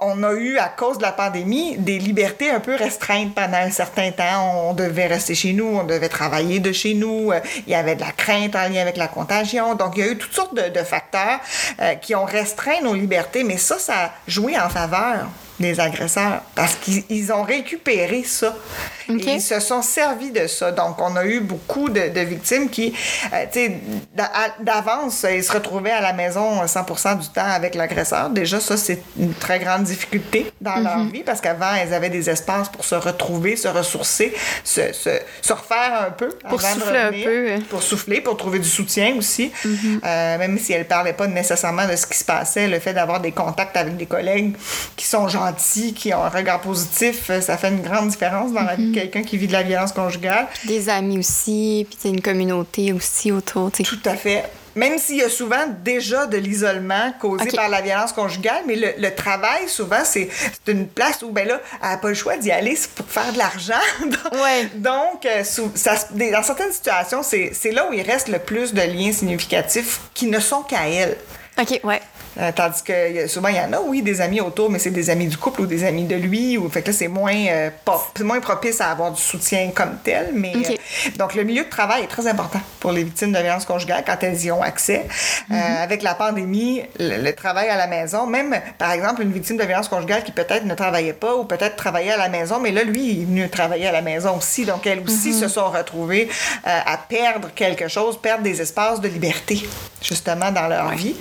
on 0.00 0.22
a 0.22 0.32
eu, 0.32 0.58
à 0.58 0.68
cause 0.68 0.98
de 0.98 1.02
la 1.02 1.12
pandémie, 1.12 1.76
des 1.78 1.98
libertés 1.98 2.50
un 2.50 2.60
peu 2.60 2.74
restreintes 2.74 3.34
pendant 3.34 3.58
un 3.58 3.70
certain 3.70 4.10
temps. 4.10 4.68
On 4.68 4.74
devait 4.74 5.06
rester 5.06 5.34
chez 5.34 5.52
nous, 5.52 5.66
on 5.66 5.84
devait 5.84 6.08
travailler 6.08 6.60
de 6.60 6.72
chez 6.72 6.94
nous, 6.94 7.32
euh, 7.32 7.40
il 7.66 7.72
y 7.72 7.74
avait 7.74 7.96
de 7.96 8.00
la 8.00 8.12
crainte 8.12 8.54
en 8.56 8.68
lien 8.68 8.82
avec 8.82 8.96
la 8.96 9.08
contagion. 9.08 9.74
Donc, 9.74 9.96
il 9.96 10.04
y 10.04 10.08
a 10.08 10.12
eu 10.12 10.18
toutes 10.18 10.34
sortes 10.34 10.54
de, 10.54 10.82
facteurs 10.82 11.40
euh, 11.80 11.94
qui 11.96 12.14
ont 12.14 12.24
restreint 12.24 12.80
nos 12.82 12.94
libertés, 12.94 13.44
mais 13.44 13.56
ça, 13.56 13.78
ça 13.78 13.94
a 14.04 14.10
joué 14.26 14.58
en 14.58 14.68
faveur 14.68 15.28
des 15.60 15.80
agresseurs 15.80 16.42
parce 16.54 16.74
qu'ils 16.76 17.32
ont 17.32 17.42
récupéré 17.42 18.22
ça. 18.24 18.54
ils 19.08 19.40
se 19.40 19.60
sont 19.60 19.82
servis 19.82 20.30
de 20.30 20.46
ça. 20.46 20.72
Donc, 20.72 21.00
on 21.00 21.16
a 21.16 21.24
eu 21.24 21.40
beaucoup 21.40 21.88
de, 21.88 22.20
victimes 22.20 22.68
qui, 22.68 22.94
euh, 23.32 23.44
tu 23.50 23.60
sais, 23.60 23.80
d'avance, 24.60 25.24
ils 25.30 25.42
se 25.42 25.52
retrouvaient 25.52 25.92
à 25.92 26.00
la 26.00 26.12
maison 26.12 26.66
100 26.66 27.14
du 27.16 27.28
temps 27.28 27.44
avec 27.44 27.74
l'agresseur. 27.74 28.30
Déjà, 28.30 28.60
ça, 28.60 28.76
c'est 28.76 29.02
une 29.18 29.34
très 29.34 29.58
grande 29.58 29.84
difficulté 29.84 30.52
dans 30.60 30.76
leur 30.76 30.98
mhm. 30.98 31.10
vie 31.10 31.22
parce 31.22 31.40
qu'avant, 31.40 31.74
elles 31.80 31.94
avaient 31.94 32.10
des 32.10 32.28
espaces 32.28 32.68
pour 32.68 32.84
se 32.84 32.94
retrouver, 32.94 33.56
se 33.56 33.68
ressourcer, 33.68 34.34
se, 34.64 34.92
se, 34.92 35.52
refaire 35.52 36.06
un 36.06 36.10
peu. 36.10 36.28
Pour 36.48 36.60
souffler 36.60 36.98
un 36.98 37.12
peu. 37.12 37.64
Pour 37.70 37.82
souffler, 37.82 38.20
pour 38.20 38.36
trouver 38.36 38.58
du 38.58 38.68
soutien 38.68 39.14
aussi. 39.16 39.50
Mhm. 39.64 40.00
Euh, 40.04 40.38
même 40.38 40.58
si 40.58 40.72
elles 40.72 40.80
ne 40.80 40.84
parlaient 40.84 41.12
pas 41.12 41.26
nécessairement 41.26 41.86
de 41.86 41.96
ce 41.96 42.06
qui 42.06 42.16
se 42.16 42.24
passait, 42.24 42.68
le 42.68 42.78
fait 42.78 42.92
d'avoir 42.92 43.20
des 43.20 43.32
contacts 43.32 43.76
avec 43.76 43.96
des 43.96 44.06
collègues 44.06 44.54
qui 44.96 45.06
sont 45.06 45.28
genre 45.28 45.47
qui 45.52 46.12
ont 46.14 46.22
un 46.22 46.28
regard 46.28 46.60
positif, 46.60 47.30
euh, 47.30 47.40
ça 47.40 47.56
fait 47.56 47.68
une 47.68 47.82
grande 47.82 48.08
différence 48.08 48.52
dans 48.52 48.62
la 48.62 48.76
vie 48.76 48.84
de 48.84 48.88
mhm. 48.88 48.94
quelqu'un 48.94 49.22
qui 49.22 49.36
vit 49.36 49.46
de 49.46 49.52
la 49.52 49.62
violence 49.62 49.92
conjugale. 49.92 50.46
Des 50.64 50.88
amis 50.88 51.18
aussi, 51.18 51.86
puis 51.88 52.10
une 52.10 52.20
communauté 52.20 52.92
aussi 52.92 53.32
autour. 53.32 53.70
Tout 53.72 53.98
à 54.04 54.16
fait. 54.16 54.44
Même 54.74 54.98
s'il 54.98 55.16
y 55.16 55.22
a 55.22 55.28
souvent 55.28 55.66
déjà 55.82 56.26
de 56.26 56.36
l'isolement 56.36 57.12
causé 57.20 57.50
par 57.50 57.68
la 57.68 57.80
violence 57.80 58.12
conjugale, 58.12 58.62
mais 58.64 58.76
le, 58.76 59.14
travail, 59.14 59.68
souvent, 59.68 60.04
c'est 60.04 60.28
une 60.68 60.86
place 60.86 61.22
où, 61.22 61.32
ben 61.32 61.48
là, 61.48 61.60
elle 61.82 61.88
n'a 61.88 61.96
pas 61.96 62.08
le 62.08 62.14
choix 62.14 62.36
d'y 62.36 62.52
aller 62.52 62.78
pour 62.94 63.06
faire 63.06 63.32
de 63.32 63.38
l'argent. 63.38 63.74
ouais. 64.32 64.68
Donc, 64.76 65.26
euh, 65.26 65.42
ça, 65.42 65.94
dans 66.12 66.42
certaines 66.44 66.72
situations, 66.72 67.22
c'est 67.24 67.72
là 67.72 67.88
où 67.90 67.92
il 67.92 68.02
reste 68.02 68.28
le 68.28 68.38
plus 68.38 68.72
de 68.72 68.82
liens 68.82 69.10
significatifs 69.10 70.00
qui 70.14 70.26
ne 70.26 70.38
sont 70.38 70.62
qu'à 70.62 70.88
elle. 70.88 71.16
OK, 71.58 71.80
ouais. 71.82 72.00
Euh, 72.38 72.52
tandis 72.54 72.82
que 72.82 73.26
souvent, 73.26 73.48
il 73.48 73.56
y 73.56 73.60
en 73.60 73.72
a, 73.72 73.80
oui, 73.80 74.02
des 74.02 74.20
amis 74.20 74.40
autour, 74.40 74.70
mais 74.70 74.78
c'est 74.78 74.90
des 74.90 75.10
amis 75.10 75.26
du 75.26 75.36
couple 75.36 75.62
ou 75.62 75.66
des 75.66 75.84
amis 75.84 76.04
de 76.04 76.14
lui. 76.14 76.56
Ou, 76.56 76.68
fait 76.68 76.82
que 76.82 76.88
là, 76.88 76.92
c'est 76.92 77.08
moins, 77.08 77.34
euh, 77.34 77.70
moins 78.20 78.40
propice 78.40 78.80
à 78.80 78.90
avoir 78.90 79.10
du 79.12 79.20
soutien 79.20 79.70
comme 79.74 79.98
tel. 80.04 80.30
Mais, 80.34 80.52
euh, 80.54 81.10
donc, 81.18 81.34
le 81.34 81.42
milieu 81.44 81.64
de 81.64 81.68
travail 81.68 82.04
est 82.04 82.08
très 82.08 82.26
important 82.26 82.60
pour 82.80 82.92
les 82.92 83.02
victimes 83.02 83.32
de 83.32 83.38
violence 83.38 83.64
conjugale 83.64 84.04
quand 84.06 84.16
elles 84.22 84.40
y 84.44 84.52
ont 84.52 84.62
accès. 84.62 85.06
Mm-hmm. 85.50 85.82
avec 85.82 86.02
la 86.02 86.14
pandémie, 86.14 86.82
le, 86.98 87.30
travail 87.32 87.68
à 87.68 87.76
la 87.76 87.86
maison, 87.86 88.26
même, 88.26 88.54
par 88.76 88.92
exemple, 88.92 89.22
une 89.22 89.32
victime 89.32 89.56
de 89.56 89.64
violence 89.64 89.88
conjugale 89.88 90.22
qui 90.22 90.32
peut-être 90.32 90.64
ne 90.64 90.74
travaillait 90.74 91.12
pas 91.12 91.34
ou 91.36 91.44
peut-être 91.44 91.76
travaillait 91.76 92.12
à 92.12 92.16
la 92.16 92.28
maison, 92.28 92.60
mais 92.60 92.70
là, 92.70 92.84
lui, 92.84 93.10
il 93.10 93.22
est 93.22 93.24
venu 93.24 93.48
travailler 93.48 93.86
à 93.86 93.92
la 93.92 94.02
maison 94.02 94.36
aussi. 94.36 94.64
Donc, 94.64 94.86
elles 94.86 95.00
aussi 95.00 95.30
mm-hmm. 95.30 95.40
se 95.40 95.48
sont 95.48 95.70
retrouvées 95.70 96.28
à 96.64 96.98
perdre 97.08 97.48
quelque 97.54 97.88
chose, 97.88 98.20
perdre 98.20 98.42
des 98.42 98.60
espaces 98.60 99.00
de 99.00 99.08
liberté, 99.08 99.66
justement, 100.02 100.50
dans 100.50 100.68
leur 100.68 100.90
vie. 100.90 101.16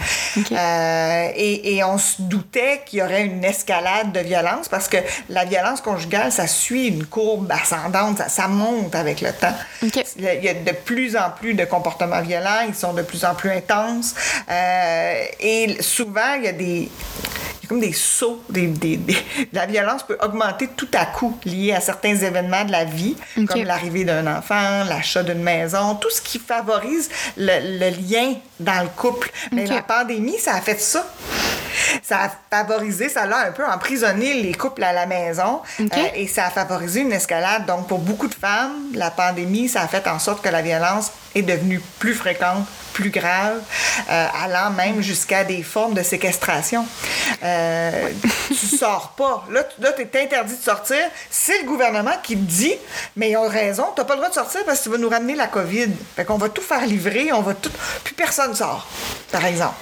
Euh, 0.98 1.32
et, 1.36 1.76
et, 1.76 1.84
on 1.84 1.98
se 1.98 2.22
doutait 2.22 2.82
qu'il 2.86 3.00
y 3.00 3.02
aurait 3.02 3.26
une 3.26 3.44
escalade 3.44 4.12
de 4.12 4.20
violence 4.20 4.68
parce 4.68 4.88
que 4.88 4.98
la 5.30 5.46
violence 5.46 5.82
conjugale, 5.82 6.32
ça 6.32 6.48
suit 6.48 6.88
une 6.88 7.06
courbe 7.06 7.52
ascendante, 7.52 8.18
ça, 8.18 8.30
ça 8.30 8.48
monte 8.48 8.96
avec 8.96 9.22
le 9.22 9.32
temps. 9.32 9.56
Il 9.82 10.44
y 10.44 10.50
a 10.50 10.54
de 10.54 10.72
plus 10.72 11.16
en 11.16 11.30
plus 11.30 11.54
de 11.54 11.66
comportements 11.66 12.22
violents, 12.22 12.62
ils 12.68 12.76
sont 12.76 12.94
de 12.94 13.02
plus 13.02 13.24
en 13.26 13.36
plus 13.36 13.52
intenses. 13.52 14.16
Euh, 14.50 15.24
et 15.40 15.82
souvent, 15.82 16.34
il 16.38 16.46
y 16.46 16.48
a 16.48 16.54
des 16.54 16.90
comme 17.68 17.80
des 17.80 17.94
sauts. 17.94 18.42
Des, 18.50 18.68
des, 18.68 19.00
la 19.54 19.66
violence 19.66 20.04
peut 20.04 20.18
augmenter 20.22 20.68
tout 20.76 20.90
à 20.94 21.06
coup 21.06 21.38
lié 21.46 21.74
à 21.74 21.82
certains 21.82 22.16
événements 22.16 22.66
de 22.66 22.72
la 22.72 22.86
vie, 22.86 23.16
comme 23.48 23.64
l'arrivée 23.64 24.04
d'un 24.04 24.26
enfant, 24.28 24.84
l'achat 24.88 25.24
d'une 25.24 25.44
maison, 25.44 25.96
tout 25.96 26.10
ce 26.10 26.22
qui 26.22 26.40
favorise 26.40 27.10
le, 27.38 27.80
le 27.80 27.90
lien 27.90 28.36
dans 28.60 28.82
le 28.84 28.90
couple. 28.96 29.32
Mais 29.52 29.66
la 29.66 29.82
pandémie, 29.82 30.40
ça 30.40 30.56
a 30.56 30.62
fait 30.62 30.80
ça. 30.80 31.06
Ça 32.02 32.24
a 32.24 32.32
favorisé, 32.50 33.08
ça 33.08 33.26
l'a 33.28 33.48
un 33.48 33.52
peu 33.52 33.64
emprisonné 33.64 34.42
les 34.42 34.54
couples 34.54 34.84
à 34.84 34.94
la 34.94 35.06
maison 35.06 35.62
euh, 35.80 35.86
et 36.16 36.28
ça 36.28 36.48
a 36.48 36.50
favorisé 36.50 37.02
une 37.02 37.12
escalade. 37.12 37.66
Donc, 37.66 37.88
pour 37.88 38.00
beaucoup 38.00 38.28
de 38.28 38.34
femmes, 38.34 38.74
la 38.94 39.12
pandémie, 39.12 39.70
ça 39.70 39.82
a 39.82 39.88
fait 39.88 40.08
en 40.08 40.18
sorte 40.18 40.44
que 40.44 40.50
la 40.50 40.62
violence 40.64 41.12
est 41.36 41.44
devenue 41.44 41.80
plus 42.00 42.16
fréquente, 42.16 42.66
plus 42.98 43.12
grave, 43.12 43.62
euh, 44.10 44.28
allant 44.44 44.72
même 44.72 45.02
jusqu'à 45.02 45.44
des 45.44 45.62
formes 45.62 45.94
de 45.94 46.02
séquestration. 46.02 46.84
Euh, 47.44 48.10
tu 48.48 48.56
sors 48.56 49.14
pas. 49.16 49.46
Là, 49.52 49.64
tu 49.64 50.02
es 50.02 50.24
interdit 50.24 50.58
de 50.58 50.64
sortir. 50.64 50.98
C'est 51.30 51.62
le 51.62 51.68
gouvernement 51.68 52.16
qui 52.24 52.36
te 52.36 52.42
dit, 52.42 52.74
mais 53.16 53.30
ils 53.30 53.38
ont 53.38 53.48
raison, 53.48 53.86
tu 53.94 54.02
n'as 54.02 54.06
pas 54.06 54.16
le 54.16 54.22
droit 54.22 54.30
de 54.30 54.34
sortir 54.34 54.62
parce 54.66 54.80
que 54.80 54.86
tu 54.86 54.90
vas 54.90 54.98
nous 54.98 55.10
ramener 55.10 55.36
la 55.36 55.46
COVID. 55.46 55.90
Fait 56.16 56.26
qu'on 56.26 56.40
va 56.40 56.50
tout 56.50 56.64
faire 56.64 56.88
livrer, 56.88 57.32
on 57.34 57.42
va 57.42 57.54
tout. 57.54 57.70
Plus 58.04 58.16
personne 58.16 58.56
sort, 58.56 58.88
par 59.32 59.46
exemple. 59.46 59.76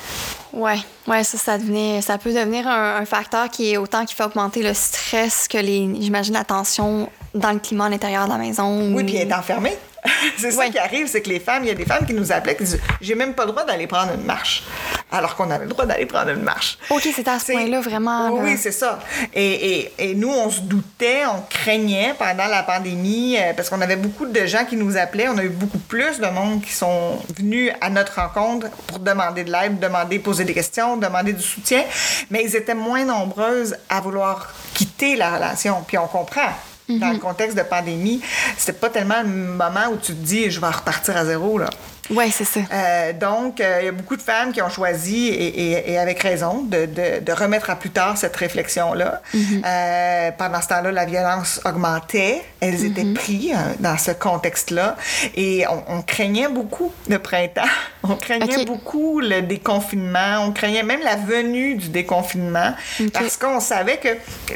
Ouais, 0.52 0.80
ouais, 1.08 1.24
ça, 1.24 1.38
ça, 1.38 1.58
devenait, 1.58 2.02
ça 2.02 2.18
peut 2.18 2.34
devenir 2.34 2.68
un, 2.68 3.06
facteur 3.06 3.50
qui 3.50 3.72
est 3.72 3.78
autant 3.78 4.06
qui 4.06 4.14
fait 4.14 4.24
augmenter 4.24 4.62
le 4.62 4.74
stress 4.74 5.48
que 5.48 5.58
les, 5.58 5.90
j'imagine, 6.02 6.34
la 6.34 6.44
tension 6.44 7.10
dans 7.34 7.52
le 7.52 7.60
climat 7.60 7.86
à 7.86 7.90
l'intérieur 7.90 8.26
de 8.26 8.32
la 8.32 8.38
maison. 8.38 8.94
Oui, 8.94 9.06
puis 9.06 9.18
être 9.18 9.38
enfermé. 9.38 9.78
c'est 10.38 10.52
ça 10.52 10.68
qui 10.70 10.78
arrive, 10.78 11.08
c'est 11.08 11.22
que 11.22 11.30
les 11.30 11.40
femmes, 11.40 11.64
il 11.64 11.68
y 11.68 11.72
a 11.72 11.76
des 11.76 11.86
femmes 11.86 12.06
qui 12.06 12.14
nous 12.14 12.32
appelaient 12.32 12.56
qui 12.56 12.64
disent 12.64 12.80
J'ai 13.02 13.16
même 13.16 13.34
pas 13.34 13.46
le 13.46 13.52
droit 13.52 13.66
d'aller 13.66 13.88
prendre 13.88 14.14
une 14.14 14.26
marche. 14.26 14.64
Alors 15.12 15.36
qu'on 15.36 15.50
avait 15.52 15.66
le 15.66 15.70
droit 15.70 15.86
d'aller 15.86 16.06
prendre 16.06 16.30
une 16.30 16.42
marche. 16.42 16.78
OK, 16.90 17.08
c'est 17.16 17.28
à 17.28 17.40
ce 17.40 17.52
point-là, 17.52 17.80
vraiment. 17.80 18.32
Oui, 18.32 18.58
c'est 18.58 18.72
ça. 18.72 19.00
Et, 19.34 19.80
et, 19.80 19.94
et, 20.00 20.16
nous, 20.16 20.32
on 20.32 20.50
se 20.50 20.62
doutait, 20.62 21.26
on 21.26 21.42
craignait 21.50 22.16
pendant 22.18 22.48
la 22.48 22.64
pandémie, 22.64 23.38
euh, 23.38 23.54
parce 23.56 23.70
qu'on 23.70 23.82
avait 23.82 23.96
beaucoup 23.96 24.26
de 24.26 24.46
gens 24.46 24.66
qui 24.66 24.76
nous 24.76 24.98
appelaient. 24.98 25.28
On 25.28 25.38
a 25.38 25.44
eu 25.44 25.50
beaucoup 25.50 25.78
plus 25.78 26.20
de 26.20 26.28
monde 26.28 26.62
qui 26.62 26.74
sont 26.74 27.20
venus 27.38 27.72
à 27.82 27.90
notre 27.90 28.16
rencontre 28.20 28.70
pour 28.88 29.00
demander 29.00 29.44
de 29.44 29.52
l'aide, 29.52 29.80
demander, 29.80 30.20
poser 30.20 30.44
des 30.44 30.54
questions, 30.54 30.98
demander 30.98 31.34
du 31.34 31.44
soutien. 31.44 31.84
Mais 32.32 32.44
ils 32.44 32.56
étaient 32.56 32.76
moins 32.76 33.06
nombreuses 33.06 33.76
à 33.90 34.02
vouloir 34.02 34.54
quitter 34.74 35.16
la 35.16 35.36
relation. 35.36 35.84
Puis 35.88 35.98
on 35.98 36.08
comprend. 36.08 36.50
Dans 36.88 37.08
le 37.08 37.14
mhm. 37.14 37.20
contexte 37.20 37.58
de 37.58 37.64
pandémie, 37.64 38.22
c'était 38.58 38.78
pas 38.78 38.90
tellement 38.90 39.22
le 39.24 39.30
moment 39.30 39.88
où 39.92 39.98
tu 39.98 40.14
te 40.14 40.24
dis 40.24 40.52
je 40.52 40.60
vais 40.60 40.70
repartir 40.70 41.18
à 41.18 41.26
zéro. 41.26 41.58
Là. 41.58 41.70
Oui, 42.10 42.30
c'est 42.32 42.46
ça. 42.46 42.60
Euh, 42.72 43.14
donc, 43.14 43.60
euh, 43.60 43.80
il 43.82 43.86
y 43.86 43.88
a 43.88 43.92
beaucoup 43.92 44.16
de 44.16 44.22
femmes 44.22 44.52
qui 44.52 44.62
ont 44.62 44.70
choisi, 44.70 45.28
et, 45.28 45.92
et, 45.92 45.98
avec 45.98 46.22
raison, 46.22 46.64
de, 46.64 46.86
de, 46.86 47.20
de, 47.22 47.32
remettre 47.32 47.70
à 47.70 47.76
plus 47.76 47.90
tard 47.90 48.18
cette 48.18 48.36
réflexion-là. 48.36 49.22
Mhm. 49.34 49.62
euh, 49.66 50.32
pendant 50.38 50.62
ce 50.62 50.68
temps-là, 50.68 50.92
la 50.92 51.06
violence 51.06 51.62
augmentait. 51.66 52.44
Elles 52.60 52.80
mhm. 52.80 52.86
étaient 52.86 53.14
prises 53.14 53.54
euh, 53.54 53.74
dans 53.80 53.98
ce 53.98 54.12
contexte-là. 54.12 54.96
Et 55.36 55.66
on, 55.68 55.98
on, 55.98 56.02
craignait 56.02 56.48
beaucoup 56.48 56.92
le 57.08 57.20
printemps. 57.20 57.62
On 58.08 58.16
craignait 58.16 58.66
beaucoup 58.66 59.20
le 59.20 59.42
déconfinement. 59.42 60.38
On 60.42 60.52
craignait 60.52 60.84
même 60.84 61.02
la 61.02 61.16
venue 61.16 61.74
du 61.74 61.90
déconfinement. 61.90 62.76
Parce 63.12 63.36
qu'on 63.36 63.60
savait 63.60 63.98
que 63.98 64.10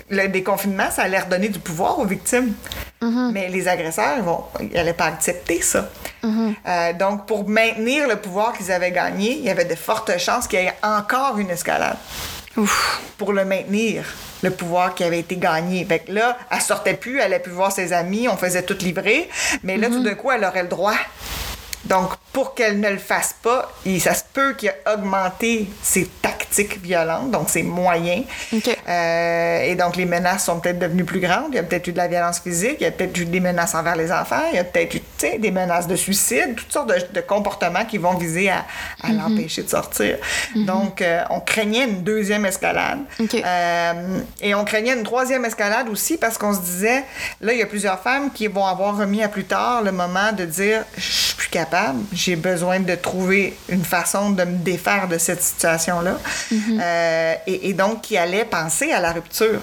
le 0.09 0.27
déconfinement, 0.27 0.91
ça 0.91 1.03
allait 1.03 1.19
redonner 1.19 1.49
du 1.49 1.57
pouvoir 1.57 1.97
aux 1.97 2.05
victimes. 2.05 2.53
Mhm. 3.01 3.31
Mais 3.33 3.49
les 3.49 3.67
agresseurs, 3.67 4.17
ils 4.61 4.69
n'allaient 4.69 4.93
pas 4.93 5.05
accepter 5.05 5.63
ça. 5.63 5.89
Euh, 6.23 6.93
donc, 6.93 7.25
pour 7.25 7.47
maintenir 7.47 8.07
le 8.07 8.15
pouvoir 8.17 8.53
qu'ils 8.53 8.71
avaient 8.71 8.91
gagné, 8.91 9.37
il 9.37 9.43
y 9.43 9.49
avait 9.49 9.65
de 9.65 9.75
fortes 9.75 10.17
chances 10.17 10.47
qu'il 10.47 10.59
y 10.59 10.63
ait 10.63 10.73
encore 10.83 11.37
une 11.37 11.49
escalade. 11.49 11.97
Pour 13.17 13.31
le 13.31 13.45
maintenir, 13.45 14.03
le 14.43 14.51
pouvoir 14.51 14.95
qui 14.95 15.03
avait 15.03 15.19
été 15.19 15.37
gagné. 15.37 15.85
Fait 15.85 15.99
que 15.99 16.11
là, 16.11 16.37
elle 16.51 16.61
sortait 16.61 16.95
plus, 16.95 17.17
elle 17.17 17.25
allait 17.33 17.39
plus 17.39 17.51
voir 17.51 17.71
ses 17.71 17.93
amis, 17.93 18.27
on 18.27 18.37
faisait 18.37 18.63
tout 18.63 18.77
livrer. 18.79 19.29
Mais 19.63 19.77
là, 19.77 19.87
tout 19.87 19.99
mhm. 19.99 20.03
d'un 20.03 20.15
coup, 20.15 20.31
elle 20.31 20.43
aurait 20.43 20.63
le 20.63 20.69
droit 20.69 20.95
donc, 21.89 22.11
pour 22.31 22.53
qu'elle 22.53 22.79
ne 22.79 22.89
le 22.89 22.99
fasse 22.99 23.35
pas, 23.41 23.71
ça 23.99 24.13
se 24.13 24.23
peut 24.31 24.53
qu'il 24.53 24.69
ait 24.69 24.81
augmenté 24.93 25.67
ses 25.81 26.05
tactiques 26.05 26.79
violentes, 26.79 27.31
donc 27.31 27.49
ses 27.49 27.63
moyens. 27.63 28.25
Euh, 28.53 29.63
et 29.63 29.75
donc, 29.75 29.95
les 29.95 30.05
menaces 30.05 30.45
sont 30.45 30.59
peut-être 30.59 30.77
devenues 30.77 31.03
plus 31.03 31.19
grandes. 31.19 31.47
Il 31.49 31.55
y 31.55 31.57
a 31.59 31.63
peut-être 31.63 31.87
eu 31.87 31.91
de 31.91 31.97
la 31.97 32.07
violence 32.07 32.41
physique, 32.41 32.77
il 32.79 32.83
y 32.83 32.85
a 32.85 32.91
peut-être 32.91 33.17
eu 33.17 33.25
des 33.25 33.39
menaces 33.39 33.73
envers 33.73 33.95
les 33.95 34.11
enfants, 34.11 34.41
il 34.51 34.57
y 34.57 34.59
a 34.59 34.63
peut-être 34.63 34.95
eu 34.95 35.39
des 35.39 35.49
menaces 35.49 35.87
de 35.87 35.95
suicide, 35.95 36.53
toutes 36.55 36.71
sortes 36.71 36.93
de, 37.11 37.21
comportements 37.21 37.85
qui 37.85 37.97
vont 37.97 38.13
viser 38.13 38.51
à, 38.51 38.65
mhm. 39.03 39.17
l'empêcher 39.17 39.63
de 39.63 39.69
sortir. 39.69 40.17
Mhm. 40.55 40.65
Donc, 40.65 41.01
euh, 41.01 41.23
on 41.31 41.39
craignait 41.39 41.85
une 41.85 42.03
deuxième 42.03 42.45
escalade. 42.45 42.99
Euh, 43.19 44.19
et 44.41 44.53
on 44.53 44.63
craignait 44.63 44.93
une 44.93 45.03
troisième 45.03 45.43
escalade 45.43 45.89
aussi 45.89 46.17
parce 46.17 46.37
qu'on 46.37 46.53
se 46.53 46.61
disait, 46.61 47.03
là, 47.41 47.51
il 47.53 47.57
y 47.57 47.63
a 47.63 47.67
plusieurs 47.67 47.99
femmes 47.99 48.31
qui 48.31 48.45
vont 48.45 48.65
avoir 48.65 48.95
remis 48.95 49.23
à 49.23 49.27
plus 49.27 49.45
tard 49.45 49.81
le 49.81 49.91
moment 49.91 50.31
de 50.33 50.45
dire, 50.45 50.83
je 50.95 51.01
suis 51.01 51.35
plus 51.35 51.49
capable 51.49 51.78
j'ai 52.13 52.35
besoin 52.35 52.79
de 52.79 52.95
trouver 52.95 53.57
une 53.69 53.83
façon 53.83 54.31
de 54.31 54.43
me 54.43 54.57
défaire 54.57 55.07
de 55.07 55.17
cette 55.17 55.41
situation-là. 55.41 56.17
Mhm. 56.51 56.81
Euh, 56.81 57.35
et, 57.47 57.73
donc, 57.73 58.01
qui 58.01 58.17
allait 58.17 58.45
penser 58.45 58.91
à 58.91 58.99
la 58.99 59.11
rupture. 59.11 59.61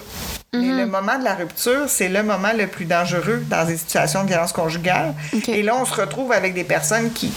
Mais 0.53 0.61
mhm. 0.61 0.79
le 0.79 0.87
moment 0.87 1.19
de 1.19 1.25
la 1.25 1.35
rupture, 1.35 1.89
c'est 1.89 2.09
le 2.09 2.23
moment 2.23 2.53
le 2.57 2.67
plus 2.67 2.85
dangereux 2.85 3.43
dans 3.49 3.67
des 3.67 3.77
situations 3.77 4.23
de 4.23 4.29
violence 4.29 4.53
conjugale. 4.53 5.15
Et 5.49 5.63
là, 5.63 5.75
on 5.81 5.85
se 5.85 5.95
retrouve 5.95 6.33
avec 6.33 6.55
des 6.55 6.65
personnes 6.65 7.13
qui, 7.13 7.33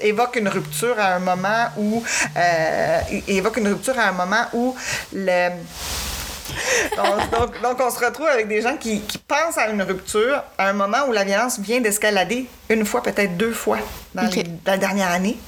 évoquent 0.00 0.36
une 0.36 0.48
rupture 0.48 0.98
à 0.98 1.14
un 1.14 1.18
moment 1.18 1.68
où 1.76 2.02
euh, 2.36 3.00
évoquent 3.26 3.56
une 3.58 3.68
rupture 3.68 3.98
à 3.98 4.08
un 4.08 4.12
moment 4.12 4.44
où 4.52 4.74
le 5.12 5.50
donc, 6.96 7.62
donc, 7.62 7.80
on 7.80 7.90
se 7.90 8.04
retrouve 8.04 8.26
avec 8.26 8.48
des 8.48 8.60
gens 8.60 8.76
qui, 8.76 9.00
qui, 9.00 9.18
pensent 9.18 9.56
à 9.56 9.68
une 9.68 9.82
rupture 9.82 10.42
à 10.58 10.68
un 10.68 10.72
moment 10.72 10.98
où 11.08 11.12
la 11.12 11.24
violence 11.24 11.58
vient 11.58 11.80
d'escalader 11.80 12.46
une 12.68 12.84
fois, 12.84 13.02
peut-être 13.02 13.36
deux 13.36 13.52
fois 13.52 13.78
dans 14.14 14.28
la 14.66 14.76
dernière 14.76 15.10
année. 15.10 15.38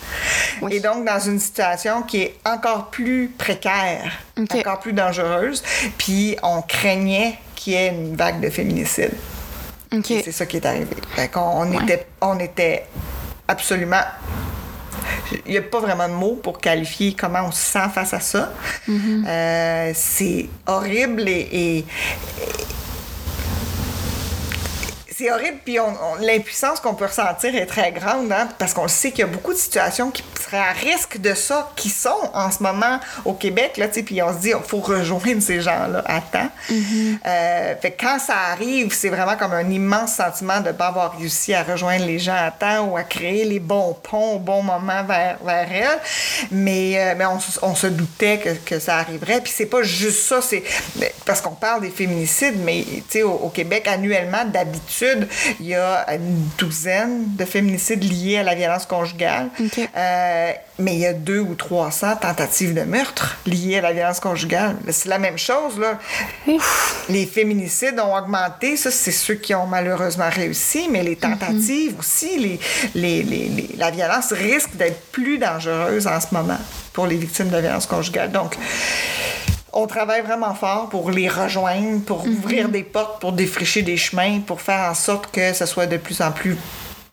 Et 0.70 0.80
donc, 0.80 1.04
dans 1.04 1.20
une 1.20 1.38
situation 1.38 2.02
qui 2.02 2.22
est 2.22 2.34
encore 2.44 2.86
plus 2.86 3.32
précaire, 3.36 4.12
encore 4.38 4.80
plus 4.80 4.92
dangereuse. 4.92 5.62
Puis, 5.98 6.36
on 6.42 6.62
craignait 6.62 7.38
qu'il 7.54 7.74
y 7.74 7.76
ait 7.76 7.88
une 7.88 8.16
vague 8.16 8.40
de 8.40 8.50
féminicide. 8.50 9.12
C'est 10.04 10.32
ça 10.32 10.46
qui 10.46 10.56
est 10.56 10.66
arrivé. 10.66 10.96
on, 11.36 11.72
était, 11.80 12.06
on 12.20 12.38
était 12.38 12.86
absolument 13.48 14.02
il 15.46 15.52
n'y 15.52 15.58
a 15.58 15.62
pas 15.62 15.80
vraiment 15.80 16.08
de 16.08 16.14
mots 16.14 16.38
pour 16.42 16.60
qualifier 16.60 17.14
comment 17.14 17.42
on 17.46 17.50
se 17.50 17.62
sent 17.62 17.88
face 17.94 18.14
à 18.14 18.20
ça. 18.20 18.52
Mm-hmm. 18.88 19.26
Euh, 19.26 19.92
c'est 19.94 20.48
horrible 20.66 21.28
et, 21.28 21.84
c'est 25.16 25.32
horrible, 25.32 25.56
puis 25.64 25.78
l'impuissance 26.20 26.78
qu'on 26.78 26.94
peut 26.94 27.06
ressentir 27.06 27.54
est 27.54 27.64
très 27.64 27.90
grande, 27.90 28.30
hein, 28.30 28.48
parce 28.58 28.74
qu'on 28.74 28.86
sait 28.86 29.12
qu'il 29.12 29.20
y 29.20 29.22
a 29.22 29.26
beaucoup 29.26 29.54
de 29.54 29.58
situations 29.58 30.10
qui 30.10 30.22
seraient 30.38 30.58
à 30.58 30.72
risque 30.72 31.18
de 31.18 31.32
ça, 31.32 31.72
qui 31.74 31.88
sont 31.88 32.30
en 32.34 32.50
ce 32.50 32.62
moment 32.62 33.00
au 33.24 33.32
Québec, 33.32 33.78
là, 33.78 33.88
puis 33.88 34.22
on 34.22 34.34
se 34.34 34.38
dit, 34.40 34.50
il 34.50 34.68
faut 34.68 34.80
rejoindre 34.80 35.40
ces 35.40 35.62
gens-là 35.62 36.04
à 36.04 36.20
temps. 36.20 36.50
Mm-hmm. 36.70 37.18
Euh, 37.24 37.74
fait 37.80 37.92
quand 37.92 38.18
ça 38.18 38.34
arrive, 38.52 38.92
c'est 38.92 39.08
vraiment 39.08 39.36
comme 39.36 39.54
un 39.54 39.70
immense 39.70 40.16
sentiment 40.16 40.60
de 40.60 40.68
ne 40.68 40.72
pas 40.72 40.88
avoir 40.88 41.16
réussi 41.16 41.54
à 41.54 41.62
rejoindre 41.62 42.04
les 42.04 42.18
gens 42.18 42.36
à 42.36 42.50
temps 42.50 42.84
ou 42.84 42.98
à 42.98 43.02
créer 43.02 43.46
les 43.46 43.60
bons 43.60 43.96
ponts 44.02 44.34
au 44.34 44.38
bon 44.38 44.62
moment 44.62 45.02
vers, 45.04 45.38
vers 45.42 45.68
elles. 45.72 46.00
Mais, 46.50 46.92
euh, 46.98 47.14
mais 47.16 47.24
on, 47.24 47.38
on, 47.62 47.74
se 47.74 47.86
doutait 47.86 48.38
que, 48.38 48.50
que 48.50 48.78
ça 48.78 48.96
arriverait. 48.96 49.40
Puis 49.40 49.52
c'est 49.56 49.66
pas 49.66 49.82
juste 49.82 50.24
ça, 50.24 50.42
c'est 50.42 50.62
parce 51.24 51.40
qu'on 51.40 51.54
parle 51.54 51.80
des 51.80 51.90
féminicides, 51.90 52.58
mais 52.62 52.84
au, 53.22 53.28
au 53.28 53.48
Québec, 53.48 53.88
annuellement, 53.88 54.44
d'habitude, 54.44 55.05
il 55.60 55.66
y 55.66 55.74
a 55.74 56.14
une 56.14 56.48
douzaine 56.58 57.36
de 57.36 57.44
féminicides 57.44 58.04
liés 58.04 58.38
à 58.38 58.42
la 58.42 58.54
violence 58.54 58.86
conjugale. 58.86 59.50
Euh, 59.96 60.52
mais 60.78 60.94
il 60.94 61.00
y 61.00 61.06
a 61.06 61.12
deux 61.12 61.40
ou 61.40 61.54
300 61.54 62.16
tentatives 62.16 62.74
de 62.74 62.82
meurtre 62.82 63.38
liées 63.46 63.78
à 63.78 63.80
la 63.80 63.92
violence 63.92 64.20
conjugale. 64.20 64.76
C'est 64.90 65.08
la 65.08 65.18
même 65.18 65.38
chose, 65.38 65.78
là. 65.78 65.98
Les 67.08 67.26
féminicides 67.26 67.98
ont 67.98 68.14
augmenté. 68.16 68.76
Ça, 68.76 68.90
c'est 68.90 69.12
ceux 69.12 69.34
qui 69.34 69.54
ont 69.54 69.66
malheureusement 69.66 70.28
réussi, 70.30 70.88
mais 70.90 71.02
les 71.02 71.16
tentatives 71.16 71.92
mhm. 71.92 71.98
aussi, 71.98 72.38
les, 72.94 73.22
les, 73.22 73.70
la 73.76 73.90
violence 73.90 74.32
risque 74.32 74.76
d'être 74.76 75.00
plus 75.12 75.38
dangereuse 75.38 76.06
en 76.06 76.20
ce 76.20 76.26
moment 76.32 76.58
pour 76.92 77.06
les 77.06 77.16
victimes 77.16 77.48
de 77.48 77.52
la 77.52 77.60
violence 77.60 77.86
conjugale. 77.86 78.32
Donc, 78.32 78.56
on 79.76 79.86
travaille 79.86 80.22
vraiment 80.22 80.54
fort 80.54 80.88
pour 80.88 81.10
les 81.10 81.28
rejoindre, 81.28 82.00
pour 82.00 82.26
mhm. 82.26 82.32
ouvrir 82.32 82.68
des 82.70 82.82
portes, 82.82 83.20
pour 83.20 83.32
défricher 83.32 83.82
des 83.82 83.98
chemins, 83.98 84.40
pour 84.40 84.60
faire 84.60 84.90
en 84.90 84.94
sorte 84.94 85.30
que 85.30 85.52
ce 85.52 85.66
soit 85.66 85.86
de 85.86 85.98
plus 85.98 86.20
en 86.22 86.32
plus 86.32 86.56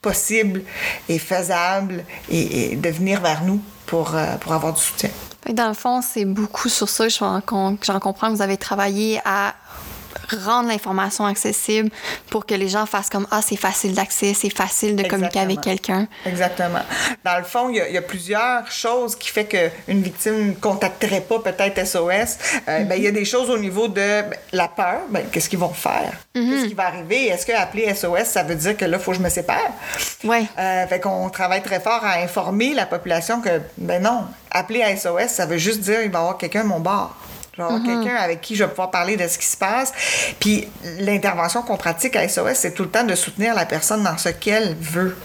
possible 0.01 0.63
et 1.09 1.19
faisable 1.19 2.03
et, 2.29 2.75
de 2.75 2.89
venir 2.89 3.21
vers 3.21 3.43
nous 3.43 3.61
pour, 3.85 4.15
euh, 4.15 4.37
pour 4.37 4.53
avoir 4.53 4.73
du 4.73 4.81
soutien. 4.81 5.09
Dans 5.49 5.67
le 5.67 5.73
fond, 5.73 6.01
c'est 6.01 6.23
beaucoup 6.23 6.69
sur 6.69 6.87
ça. 6.87 7.09
J'en 7.09 7.41
comprends 7.41 7.75
que 8.29 8.35
vous 8.35 8.41
avez 8.41 8.57
travaillé 8.57 9.19
à 9.25 9.53
rendre 10.35 10.69
l'information 10.69 11.25
accessible 11.25 11.89
pour 12.29 12.45
que 12.45 12.53
les 12.53 12.67
gens 12.67 12.85
fassent 12.85 13.09
comme 13.09 13.27
Ah, 13.31 13.41
c'est 13.41 13.55
facile 13.55 13.93
d'accès, 13.93 14.33
c'est 14.33 14.49
facile 14.49 14.95
de 14.95 15.03
communiquer 15.03 15.39
avec 15.39 15.61
quelqu'un. 15.61 16.07
Exactement. 16.25 16.81
Dans 17.23 17.37
le 17.37 17.43
fond, 17.43 17.69
il 17.69 17.75
y, 17.75 17.97
a, 17.97 18.01
plusieurs 18.01 18.69
choses 18.71 19.15
qui 19.15 19.29
fait 19.29 19.45
qu'une 19.45 20.01
victime 20.01 20.49
ne 20.49 20.53
contacterait 20.53 21.21
pas 21.21 21.39
peut-être 21.39 21.85
SOS. 21.85 22.37
Euh, 22.67 22.83
ben, 22.83 22.95
il 22.95 23.03
y 23.03 23.07
a 23.07 23.11
des 23.11 23.25
choses 23.25 23.49
au 23.49 23.57
niveau 23.57 23.87
de 23.87 23.93
ben, 23.93 24.33
la 24.51 24.67
peur. 24.67 25.01
Ben, 25.09 25.23
qu'est-ce 25.31 25.49
qu'ils 25.49 25.59
vont 25.59 25.73
faire? 25.73 26.11
Mhm. 26.35 26.49
Qu'est-ce 26.49 26.67
qui 26.67 26.73
va 26.73 26.87
arriver? 26.87 27.27
Est-ce 27.27 27.45
qu'appeler 27.45 27.93
SOS, 27.93 28.25
ça 28.25 28.43
veut 28.43 28.55
dire 28.55 28.75
que 28.75 28.85
là, 28.85 28.97
il 28.97 29.03
faut 29.03 29.11
que 29.11 29.17
je 29.17 29.23
me 29.23 29.29
sépare? 29.29 29.71
Oui. 30.23 30.47
Euh, 30.57 30.87
fait 30.87 30.99
qu'on 30.99 31.29
travaille 31.29 31.63
très 31.63 31.79
fort 31.79 32.03
à 32.03 32.19
informer 32.19 32.73
la 32.73 32.85
population 32.85 33.41
que, 33.41 33.61
ben 33.77 34.01
non, 34.01 34.25
appeler 34.51 34.83
à 34.83 34.95
SOS, 34.95 35.29
ça 35.29 35.45
veut 35.45 35.57
juste 35.57 35.81
dire 35.81 36.01
qu'il 36.01 36.11
va 36.11 36.19
y 36.19 36.21
avoir 36.21 36.37
quelqu'un 36.37 36.61
à 36.61 36.65
mon 36.65 36.79
bord. 36.79 37.15
Genre 37.57 37.71
mhm. 37.71 37.85
quelqu'un 37.85 38.15
avec 38.15 38.41
qui 38.41 38.55
je 38.55 38.63
vais 38.63 38.69
pouvoir 38.69 38.91
parler 38.91 39.15
de 39.15 39.27
ce 39.27 39.37
qui 39.37 39.45
se 39.45 39.57
passe. 39.57 39.93
Puis 40.39 40.67
l'intervention 40.99 41.61
qu'on 41.61 41.77
pratique 41.77 42.15
à 42.15 42.27
SOS, 42.27 42.55
c'est 42.55 42.73
tout 42.73 42.83
le 42.83 42.89
temps 42.89 43.03
de 43.03 43.15
soutenir 43.15 43.53
la 43.53 43.65
personne 43.65 44.03
dans 44.03 44.17
ce 44.17 44.29
qu'elle 44.29 44.75
veut. 44.75 45.15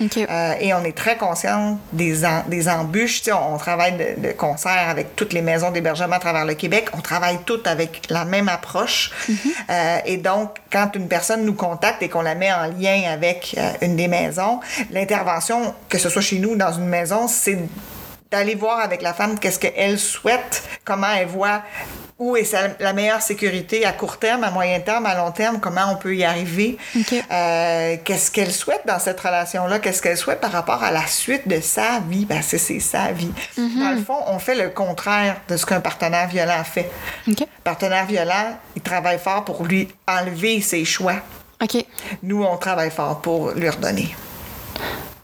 Euh, 0.00 0.54
et 0.60 0.74
on 0.74 0.84
est 0.84 0.96
très 0.96 1.16
conscient 1.16 1.78
des, 1.92 2.22
des 2.48 2.68
embûches. 2.68 3.22
on, 3.28 3.54
on 3.54 3.58
travaille 3.58 4.16
de, 4.18 4.32
concert 4.32 4.88
avec 4.88 5.14
toutes 5.16 5.32
les 5.32 5.42
maisons 5.42 5.70
d'hébergement 5.70 6.16
à 6.16 6.18
travers 6.18 6.44
le 6.44 6.54
Québec. 6.54 6.88
On 6.94 7.00
travaille 7.00 7.38
toutes 7.44 7.66
avec 7.66 8.02
la 8.10 8.24
même 8.24 8.48
approche. 8.48 9.12
Mhm. 9.28 9.36
Euh, 9.70 9.98
et 10.04 10.16
donc, 10.16 10.56
quand 10.70 10.90
une 10.94 11.08
personne 11.08 11.44
nous 11.44 11.54
contacte 11.54 12.02
et 12.02 12.08
qu'on 12.08 12.22
la 12.22 12.34
met 12.34 12.52
en 12.52 12.66
lien 12.66 13.02
avec 13.10 13.54
euh, 13.56 13.72
une 13.82 13.96
des 13.96 14.08
maisons, 14.08 14.60
l'intervention, 14.90 15.74
que 15.88 15.98
ce 15.98 16.08
soit 16.08 16.22
chez 16.22 16.38
nous 16.38 16.50
ou 16.50 16.56
dans 16.56 16.72
une 16.72 16.88
maison, 16.88 17.28
c'est 17.28 17.58
d'aller 18.34 18.56
voir 18.56 18.80
avec 18.80 19.00
la 19.00 19.14
femme 19.14 19.38
qu'est-ce 19.38 19.60
qu'elle 19.60 19.96
souhaite, 19.96 20.64
comment 20.84 21.12
elle 21.16 21.28
voit 21.28 21.62
où 22.18 22.36
est 22.36 22.56
la 22.78 22.92
meilleure 22.92 23.22
sécurité 23.22 23.84
à 23.84 23.92
court 23.92 24.18
terme, 24.18 24.44
à 24.44 24.50
moyen 24.50 24.78
terme, 24.80 25.04
à 25.06 25.16
long 25.16 25.32
terme, 25.32 25.58
comment 25.58 25.92
on 25.92 25.96
peut 25.96 26.14
y 26.14 26.22
arriver, 26.22 26.78
euh, 26.96 27.96
qu'est-ce 28.04 28.30
qu'elle 28.30 28.52
souhaite 28.52 28.82
dans 28.86 29.00
cette 29.00 29.20
relation-là, 29.20 29.80
qu'est-ce 29.80 30.00
qu'elle 30.00 30.16
souhaite 30.16 30.40
par 30.40 30.52
rapport 30.52 30.82
à 30.84 30.92
la 30.92 31.06
suite 31.08 31.48
de 31.48 31.60
sa 31.60 32.00
vie, 32.08 32.24
parce 32.24 32.52
que 32.52 32.58
c'est 32.58 32.78
sa 32.78 33.10
vie. 33.10 33.32
Mm-hmm. 33.58 33.78
Dans 33.80 33.90
le 33.90 34.04
fond, 34.04 34.18
on 34.28 34.38
fait 34.38 34.54
le 34.54 34.70
contraire 34.70 35.40
de 35.48 35.56
ce 35.56 35.66
qu'un 35.66 35.80
partenaire 35.80 36.28
violent 36.28 36.62
fait. 36.62 36.90
Partenaire 37.64 38.06
violent, 38.06 38.58
il 38.76 38.82
travaille 38.82 39.18
fort 39.18 39.44
pour 39.44 39.64
lui 39.64 39.88
enlever 40.06 40.60
ses 40.60 40.84
choix. 40.84 41.16
Nous, 42.22 42.44
on 42.44 42.56
travaille 42.58 42.90
fort 42.90 43.20
pour 43.22 43.50
lui 43.50 43.68
redonner. 43.68 44.14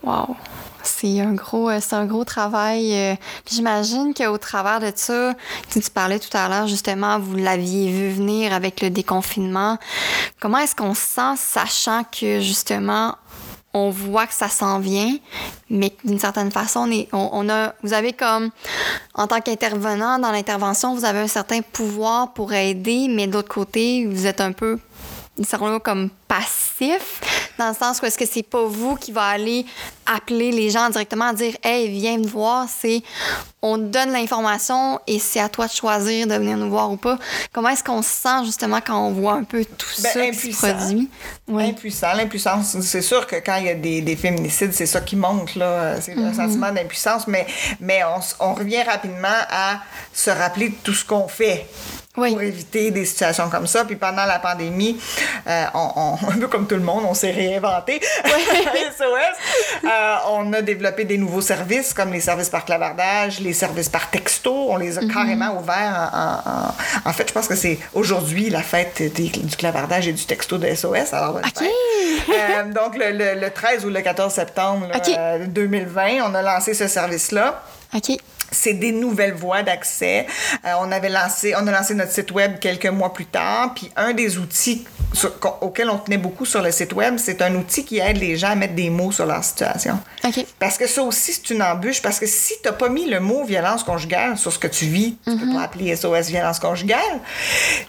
Wow. 0.02 0.34
C'est 0.82 1.20
un 1.20 1.32
gros, 1.32 1.68
euh, 1.68 1.78
c'est 1.80 1.94
un 1.94 2.06
gros 2.06 2.24
travail. 2.24 2.94
Euh, 2.94 3.14
j'imagine 3.50 4.14
qu'au 4.14 4.38
travers 4.38 4.80
de 4.80 4.92
ça, 4.94 5.34
tu, 5.70 5.80
parlais 5.90 6.18
tout 6.18 6.34
à 6.36 6.48
l'heure 6.48 6.66
justement, 6.66 7.18
vous 7.18 7.36
l'aviez 7.36 7.90
vu 7.90 8.10
venir 8.10 8.52
avec 8.52 8.80
le 8.80 8.90
déconfinement. 8.90 9.78
Comment 10.40 10.58
est-ce 10.58 10.74
qu'on 10.74 10.94
se 10.94 11.02
sent, 11.02 11.36
sachant 11.36 12.04
que 12.04 12.40
justement 12.40 13.16
on 13.72 13.90
voit 13.90 14.26
que 14.26 14.34
ça 14.34 14.48
s'en 14.48 14.80
vient, 14.80 15.16
mais 15.68 15.94
d'une 16.04 16.18
certaine 16.18 16.50
façon, 16.50 16.90
on, 17.12 17.30
on, 17.32 17.48
a, 17.48 17.72
vous 17.84 17.92
avez 17.92 18.12
comme, 18.12 18.50
en 19.14 19.28
tant 19.28 19.40
qu'intervenant 19.40 20.18
dans 20.18 20.32
l'intervention, 20.32 20.94
vous 20.94 21.04
avez 21.04 21.20
un 21.20 21.28
certain 21.28 21.60
pouvoir 21.62 22.32
pour 22.32 22.52
aider, 22.52 23.06
mais 23.08 23.28
d'autre 23.28 23.48
côté, 23.48 24.06
vous 24.06 24.26
êtes 24.26 24.40
un 24.40 24.50
peu 24.50 24.80
seront 25.44 25.78
comme 25.80 26.10
passif, 26.28 27.20
dans 27.58 27.68
le 27.70 27.74
sens 27.74 28.00
où 28.00 28.06
est-ce 28.06 28.18
que 28.18 28.26
c'est 28.26 28.42
pas 28.42 28.64
vous 28.64 28.94
qui 28.96 29.12
va 29.12 29.24
aller 29.24 29.64
appeler 30.06 30.50
les 30.50 30.70
gens 30.70 30.88
directement 30.90 31.26
à 31.26 31.32
dire 31.32 31.54
Hey, 31.62 31.88
viens 31.88 32.18
me 32.18 32.26
voir, 32.26 32.66
c'est 32.68 33.02
on 33.62 33.78
donne 33.78 34.12
l'information 34.12 35.00
et 35.06 35.18
c'est 35.18 35.40
à 35.40 35.48
toi 35.48 35.66
de 35.66 35.72
choisir 35.72 36.26
de 36.26 36.34
venir 36.34 36.56
nous 36.56 36.70
voir 36.70 36.90
ou 36.90 36.96
pas. 36.96 37.18
Comment 37.52 37.68
est-ce 37.68 37.84
qu'on 37.84 38.02
se 38.02 38.08
sent 38.08 38.44
justement 38.44 38.80
quand 38.84 38.98
on 38.98 39.12
voit 39.12 39.34
un 39.34 39.44
peu 39.44 39.64
tout 39.64 39.86
ben, 40.02 40.10
ça 40.12 40.30
qui 40.30 40.52
se 40.52 40.66
produit? 40.66 41.10
Impuissant. 41.48 42.14
L'impuissance, 42.14 42.78
c'est 42.80 43.02
sûr 43.02 43.26
que 43.26 43.36
quand 43.36 43.56
il 43.56 43.66
y 43.66 43.70
a 43.70 43.74
des, 43.74 44.00
des 44.00 44.16
féminicides, 44.16 44.72
c'est 44.72 44.86
ça 44.86 45.00
qui 45.00 45.16
monte, 45.16 45.56
là. 45.56 46.00
C'est 46.00 46.12
un 46.12 46.30
mm-hmm. 46.30 46.34
sentiment 46.36 46.72
d'impuissance, 46.72 47.26
mais, 47.26 47.46
mais 47.80 48.02
on, 48.04 48.20
on 48.40 48.54
revient 48.54 48.82
rapidement 48.82 49.28
à 49.50 49.80
se 50.12 50.30
rappeler 50.30 50.70
de 50.70 50.76
tout 50.82 50.94
ce 50.94 51.04
qu'on 51.04 51.28
fait 51.28 51.66
pour 52.12 52.26
éviter 52.42 52.90
des 52.90 53.04
situations 53.04 53.48
comme 53.48 53.68
ça. 53.68 53.84
Puis 53.84 53.94
pendant 53.94 54.26
la 54.26 54.40
pandémie, 54.40 55.00
euh, 55.46 55.64
on, 55.74 56.16
un 56.28 56.38
peu 56.38 56.48
comme 56.48 56.66
tout 56.66 56.74
le 56.74 56.82
monde, 56.82 57.04
on 57.08 57.14
s'est 57.14 57.30
réinventé. 57.30 58.00
SOS. 58.00 59.04
Euh, 59.82 60.16
on 60.28 60.52
a 60.52 60.62
développé 60.62 61.04
des 61.04 61.16
nouveaux 61.16 61.40
services 61.40 61.94
comme 61.94 62.12
les 62.12 62.20
services 62.20 62.50
par 62.50 62.64
clavardage, 62.64 63.40
les 63.40 63.52
services 63.54 63.88
par 63.88 64.10
texto. 64.10 64.52
On 64.70 64.76
les 64.76 64.98
a 64.98 65.00
mhm. 65.00 65.12
carrément 65.12 65.58
ouverts. 65.58 66.10
En, 66.12 67.08
en, 67.08 67.12
fait, 67.12 67.28
je 67.28 67.32
pense 67.32 67.48
que 67.48 67.54
c'est 67.54 67.78
aujourd'hui 67.94 68.50
la 68.50 68.62
fête 68.62 69.02
du 69.14 69.56
clavardage 69.56 70.06
et 70.06 70.12
du 70.12 70.24
texto 70.24 70.58
de 70.58 70.72
SOS. 70.74 71.12
Alors, 71.12 71.38
euh, 71.38 72.62
donc, 72.74 72.96
le, 72.96 73.48
13 73.48 73.86
ou 73.86 73.88
le 73.88 74.00
14 74.00 74.32
septembre 74.32 74.88
2020, 75.46 76.30
on 76.30 76.34
a 76.34 76.42
lancé 76.42 76.74
ce 76.74 76.86
service-là. 76.86 77.62
OK 77.94 78.18
c'est 78.50 78.74
des 78.74 78.92
nouvelles 78.92 79.34
voies 79.34 79.62
d'accès. 79.62 80.26
Euh, 80.64 80.72
on 80.80 80.90
avait 80.92 81.08
lancé, 81.08 81.54
on 81.56 81.66
a 81.66 81.70
lancé 81.70 81.94
notre 81.94 82.12
site 82.12 82.30
web 82.32 82.58
quelques 82.58 82.86
mois 82.86 83.12
plus 83.12 83.26
tard, 83.26 83.74
puis 83.74 83.90
un 83.96 84.12
des 84.12 84.38
outils 84.38 84.84
auquel 85.60 85.90
on 85.90 85.98
tenait 85.98 86.18
beaucoup 86.18 86.44
sur 86.44 86.62
le 86.62 86.70
site 86.70 86.92
web, 86.92 87.16
c'est 87.18 87.42
un 87.42 87.54
outil 87.54 87.84
qui 87.84 87.98
aide 87.98 88.18
les 88.18 88.36
gens 88.36 88.50
à 88.50 88.54
mettre 88.54 88.74
des 88.74 88.90
mots 88.90 89.12
sur 89.12 89.26
leur 89.26 89.42
situation. 89.42 89.98
Parce 90.58 90.78
que 90.78 90.86
ça 90.86 91.02
aussi, 91.02 91.32
c'est 91.32 91.50
une 91.50 91.62
embûche, 91.62 92.00
parce 92.00 92.18
que 92.18 92.26
si 92.26 92.54
tu 92.62 92.68
n'as 92.68 92.74
pas 92.74 92.88
mis 92.88 93.06
le 93.06 93.20
mot 93.20 93.44
violence 93.44 93.82
conjugale 93.82 94.38
sur 94.38 94.52
ce 94.52 94.58
que 94.58 94.68
tu 94.68 94.86
vis, 94.86 95.16
tu 95.24 95.36
peux 95.36 95.46
mhm. 95.46 95.54
pas 95.54 95.62
appeler 95.62 95.96
SOS 95.96 96.28
violence 96.28 96.58
conjugale. 96.58 97.20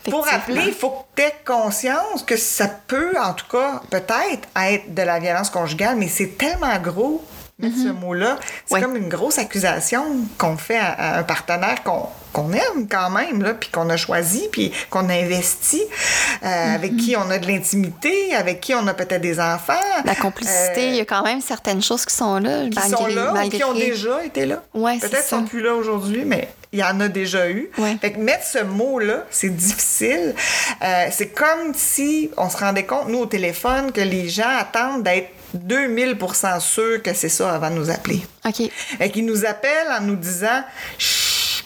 Pour 0.10 0.28
appeler, 0.28 0.63
il 0.67 0.74
faut 0.74 0.89
que 0.89 1.21
tu 1.21 1.21
aies 1.24 1.36
conscience 1.45 2.24
que 2.26 2.38
ça 2.38 2.67
peut, 2.88 3.13
en 3.21 3.34
tout 3.34 3.47
cas, 3.52 3.82
peut-être 3.89 4.47
être 4.56 4.93
de 4.93 5.02
la 5.02 5.19
violence 5.19 5.50
conjugale, 5.50 5.97
mais 5.97 6.08
c'est 6.08 6.38
tellement 6.38 6.78
gros 6.80 7.24
ce 7.69 7.89
mhm. 7.89 8.00
mot-là. 8.00 8.39
C'est 8.65 8.82
comme 8.82 8.95
une 8.95 9.10
grosse 9.10 9.38
accusation 9.38 10.04
qu'on 10.38 10.58
fait 10.58 10.80
à, 10.80 11.19
un 11.19 11.24
partenaire 11.24 11.84
qu'on 11.84 12.54
aime 12.54 12.88
quand 12.89 13.10
même, 13.10 13.43
là, 13.43 13.54
puis 13.54 13.69
qu'on 13.69 13.89
a 13.89 13.97
choisi, 13.97 14.47
puis 14.52 14.71
qu'on 14.89 15.10
a 15.10 15.13
investi, 15.13 15.82
euh, 16.43 16.76
avec 16.76 16.95
qui 16.97 17.15
on 17.15 17.30
a 17.30 17.38
de 17.38 17.47
l'intimité, 17.47 18.34
avec 18.36 18.62
qui 18.62 18.74
on 18.74 18.88
a 18.88 18.93
peut-être 18.93 19.21
des 19.21 19.39
enfants. 19.39 19.74
La 20.06 20.15
complicité, 20.15 20.88
il 20.89 20.95
y 20.95 21.02
a 21.02 21.06
quand 21.06 21.24
même 21.24 21.41
certaines 21.41 21.82
choses 21.82 22.06
qui 22.06 22.15
sont 22.15 22.38
là. 22.38 22.67
Qui 22.69 22.89
sont 22.89 23.08
là, 23.08 23.34
ou 23.45 23.50
qui 23.50 23.63
ont 23.63 23.74
déjà 23.74 24.24
été 24.24 24.45
là. 24.45 24.63
Ouais, 24.74 24.97
peut-être 25.00 25.26
sont 25.26 25.43
plus 25.43 25.62
là 25.62 25.76
aujourd'hui, 25.76 26.24
mais 26.26 26.50
il 26.74 26.80
y 26.80 26.84
en 26.84 27.00
a 27.02 27.08
déjà 27.10 27.50
eu. 27.50 27.69
Fait 28.00 28.13
que 28.13 28.19
mettre 28.19 28.45
ce 28.45 28.63
mot-là, 28.63 29.26
c'est 29.30 29.54
difficile. 29.56 30.34
Euh, 30.82 31.08
c'est 31.12 31.28
comme 31.28 31.74
si 31.76 32.32
on 32.38 32.50
se 32.50 32.58
rendait 32.58 32.86
compte, 32.86 33.10
nous, 33.10 33.19
au 33.19 33.26
téléphone, 33.26 33.91
que 33.91 34.02
les 34.02 34.30
gens 34.30 34.50
attendent 34.58 35.04
d'être 35.04 35.30
2000 35.53 36.17
sûr 36.59 37.01
que 37.03 37.13
c'est 37.13 37.29
ça 37.29 37.53
avant 37.53 37.69
de 37.69 37.75
nous 37.75 37.89
appeler. 37.89 38.21
OK. 38.45 38.61
Et 38.99 39.11
qu'ils 39.11 39.25
nous 39.25 39.45
appellent 39.45 39.91
en 39.97 40.01
nous 40.01 40.15
disant 40.15 40.63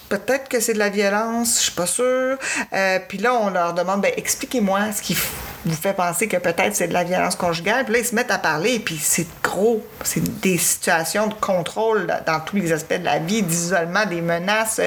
peut-être 0.09 0.49
que 0.49 0.59
c'est 0.59 0.73
de 0.73 0.79
la 0.79 0.89
violence, 0.89 1.57
je 1.57 1.63
suis 1.63 1.71
pas 1.71 1.85
sûre. 1.85 2.37
Euh, 2.73 2.99
puis 3.07 3.17
là, 3.17 3.33
on 3.33 3.49
leur 3.49 3.73
demande 3.73 4.01
ben, 4.01 4.11
expliquez-moi 4.17 4.91
ce 4.91 5.01
qui 5.01 5.17
vous 5.65 5.75
fait 5.75 5.93
penser 5.93 6.27
que 6.27 6.37
peut-être 6.37 6.75
c'est 6.75 6.87
de 6.87 6.93
la 6.93 7.03
violence 7.03 7.35
conjugale. 7.35 7.85
Puis 7.85 7.93
là, 7.93 7.99
ils 7.99 8.05
se 8.05 8.15
mettent 8.15 8.31
à 8.31 8.37
parler, 8.37 8.79
puis 8.79 8.97
c'est 9.01 9.27
gros. 9.41 9.85
C'est 10.03 10.41
des 10.41 10.57
situations 10.57 11.27
de 11.27 11.33
contrôle 11.33 12.07
dans 12.27 12.39
tous 12.39 12.55
les 12.55 12.71
aspects 12.71 12.99
de 12.99 13.05
la 13.05 13.19
vie, 13.19 13.41
d'isolement, 13.41 14.05
des 14.05 14.21
menaces, 14.21 14.79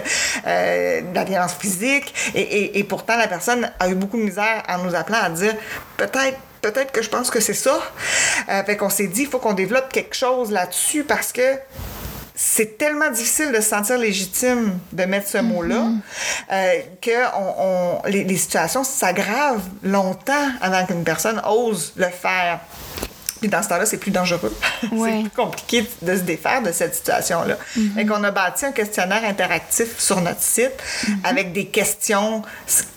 euh, 0.47 1.01
de 1.01 1.15
la 1.15 1.25
violence 1.25 1.55
physique. 1.55 2.15
Et, 2.35 2.79
et 2.79 2.85
pourtant, 2.85 3.17
la 3.17 3.29
personne 3.29 3.71
a 3.81 3.89
eu 3.89 3.95
beaucoup 3.95 4.19
de 4.19 4.23
misère 4.23 4.63
en 4.69 4.79
nous 4.79 4.95
appelant 4.95 5.23
à 5.23 5.31
dire 5.31 5.55
peut-être 5.97 6.39
peut-être 6.61 6.93
que 6.93 7.03
je 7.03 7.09
pense 7.09 7.31
que 7.31 7.41
c'est 7.41 7.55
ça. 7.55 7.81
Euh, 8.49 8.65
fait 8.65 8.77
qu'on 8.77 8.91
s'est 8.91 9.07
dit, 9.07 9.23
il 9.23 9.29
faut 9.29 9.39
qu'on 9.39 9.55
développe 9.55 9.93
quelque 9.93 10.15
chose 10.15 10.51
là-dessus 10.51 11.05
parce 11.05 11.33
que 11.33 11.59
c'est 12.35 12.79
tellement 12.79 13.11
difficile 13.11 13.51
de 13.51 13.57
se 13.57 13.69
sentir 13.69 13.99
légitime 13.99 14.79
de 14.93 15.05
mettre 15.05 15.27
ce 15.27 15.39
mot-là 15.39 15.75
mm-hmm. 15.75 16.01
euh, 16.53 16.81
que 17.03 17.37
on, 17.37 18.01
les, 18.07 18.23
les, 18.23 18.37
situations 18.37 18.85
s'aggravent 18.85 19.69
longtemps 19.83 20.49
avant 20.61 20.87
qu'une 20.87 21.03
personne 21.03 21.43
ose 21.45 21.93
le 21.97 22.07
faire. 22.07 22.61
Puis 23.41 23.49
dans 23.49 23.63
ce 23.63 23.69
temps-là, 23.69 23.87
c'est 23.87 23.99
plus 23.99 24.11
dangereux. 24.11 24.55
c'est 24.81 24.89
plus 24.89 25.31
compliqué 25.31 25.87
de 26.03 26.17
se 26.17 26.23
défaire 26.23 26.63
de 26.63 26.73
cette 26.73 26.95
situation-là. 26.95 27.57
Et 27.97 28.07
qu'on 28.07 28.23
a 28.25 28.31
bâti 28.31 28.65
un 28.67 28.73
questionnaire 28.73 29.25
interactif 29.25 29.99
sur 29.99 30.21
notre 30.21 30.43
site 30.43 30.73
avec 31.25 31.53
des 31.53 31.67
questions 31.67 32.43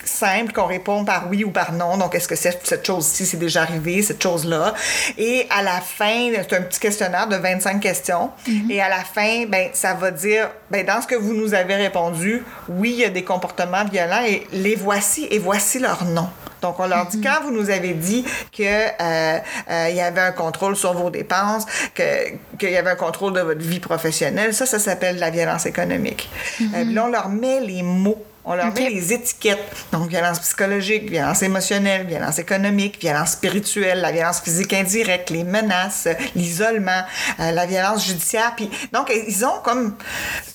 simples 0.04 0.52
qu'on 0.52 0.66
répond 0.66 1.04
par 1.04 1.28
oui 1.30 1.44
ou 1.44 1.50
par 1.50 1.72
non. 1.72 1.96
Donc, 1.96 2.14
est-ce 2.14 2.28
que 2.28 2.36
cette 2.36 2.86
chose-ci, 2.86 3.26
c'est 3.26 3.38
déjà 3.38 3.62
arrivé, 3.62 4.02
cette 4.02 4.22
chose-là? 4.22 4.74
Et 5.18 5.46
à 5.50 5.62
la 5.62 5.80
fin, 5.80 6.30
c'est 6.32 6.56
un 6.56 6.62
petit 6.62 6.80
questionnaire 6.80 7.26
de 7.28 7.36
25 7.36 7.80
questions. 7.80 8.30
Et 8.70 8.80
à 8.80 8.88
la 8.88 9.04
fin, 9.04 9.46
ben, 9.46 9.70
ça 9.72 9.94
va 9.94 10.10
dire, 10.10 10.50
ben, 10.70 10.84
dans 10.84 11.00
ce 11.00 11.06
que 11.06 11.14
vous 11.14 11.34
nous 11.34 11.54
avez 11.54 11.74
répondu, 11.76 12.44
oui, 12.68 12.90
il 12.90 13.00
y 13.00 13.04
a 13.04 13.10
des 13.10 13.24
comportements 13.24 13.84
violents 13.84 14.24
et 14.26 14.46
les 14.52 14.76
voici 14.76 15.26
et 15.30 15.38
voici 15.38 15.78
leur 15.78 16.04
nom. 16.04 16.28
Donc, 16.62 16.78
on 16.78 16.86
leur 16.86 17.06
dit, 17.06 17.20
quand 17.20 17.42
vous 17.42 17.50
nous 17.50 17.70
avez 17.70 17.92
dit 17.92 18.24
qu'il 18.52 18.66
euh, 18.66 19.38
euh, 19.70 19.90
y 19.90 20.00
avait 20.00 20.20
un 20.20 20.32
contrôle 20.32 20.76
sur 20.76 20.94
vos 20.94 21.10
dépenses, 21.10 21.66
qu'il 21.94 22.70
y 22.70 22.76
avait 22.76 22.90
un 22.90 22.96
contrôle 22.96 23.32
de 23.32 23.40
votre 23.40 23.60
vie 23.60 23.80
professionnelle, 23.80 24.54
ça, 24.54 24.64
ça 24.64 24.78
s'appelle 24.78 25.18
la 25.18 25.30
violence 25.30 25.66
économique. 25.66 26.30
Euh, 26.60 26.84
là, 26.84 27.04
on 27.04 27.08
leur 27.08 27.28
met 27.28 27.60
les 27.60 27.82
mots 27.82 28.24
on 28.44 28.56
leur 28.56 28.74
met 28.74 28.90
les 28.90 29.12
étiquettes. 29.12 29.62
Donc, 29.92 30.08
violence 30.08 30.40
psychologique, 30.40 31.08
violence 31.08 31.44
émotionnelle, 31.44 32.08
violence 32.08 32.40
économique, 32.40 32.98
violence 33.00 33.34
spirituelle, 33.34 34.00
la 34.00 34.10
violence 34.10 34.40
physique 34.40 34.72
indirecte, 34.72 35.30
les 35.30 35.44
menaces, 35.44 36.08
l'isolement, 36.34 37.02
la 37.38 37.66
violence 37.66 38.04
judiciaire. 38.04 38.54
Puis, 38.56 38.68
donc, 38.92 39.12
ils 39.28 39.44
ont 39.44 39.60
comme, 39.62 39.94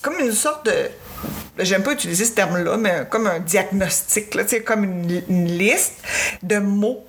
comme 0.01 0.19
une 0.19 0.33
sorte 0.33 0.65
de 0.65 0.89
j'aime 1.59 1.83
pas 1.83 1.93
utiliser 1.93 2.25
ce 2.25 2.33
terme-là, 2.33 2.77
mais 2.77 3.05
comme 3.09 3.27
un 3.27 3.39
diagnostic, 3.39 4.35
là, 4.35 4.43
comme 4.65 4.83
une, 4.83 5.45
liste 5.45 5.95
de 6.43 6.57
mots 6.57 7.03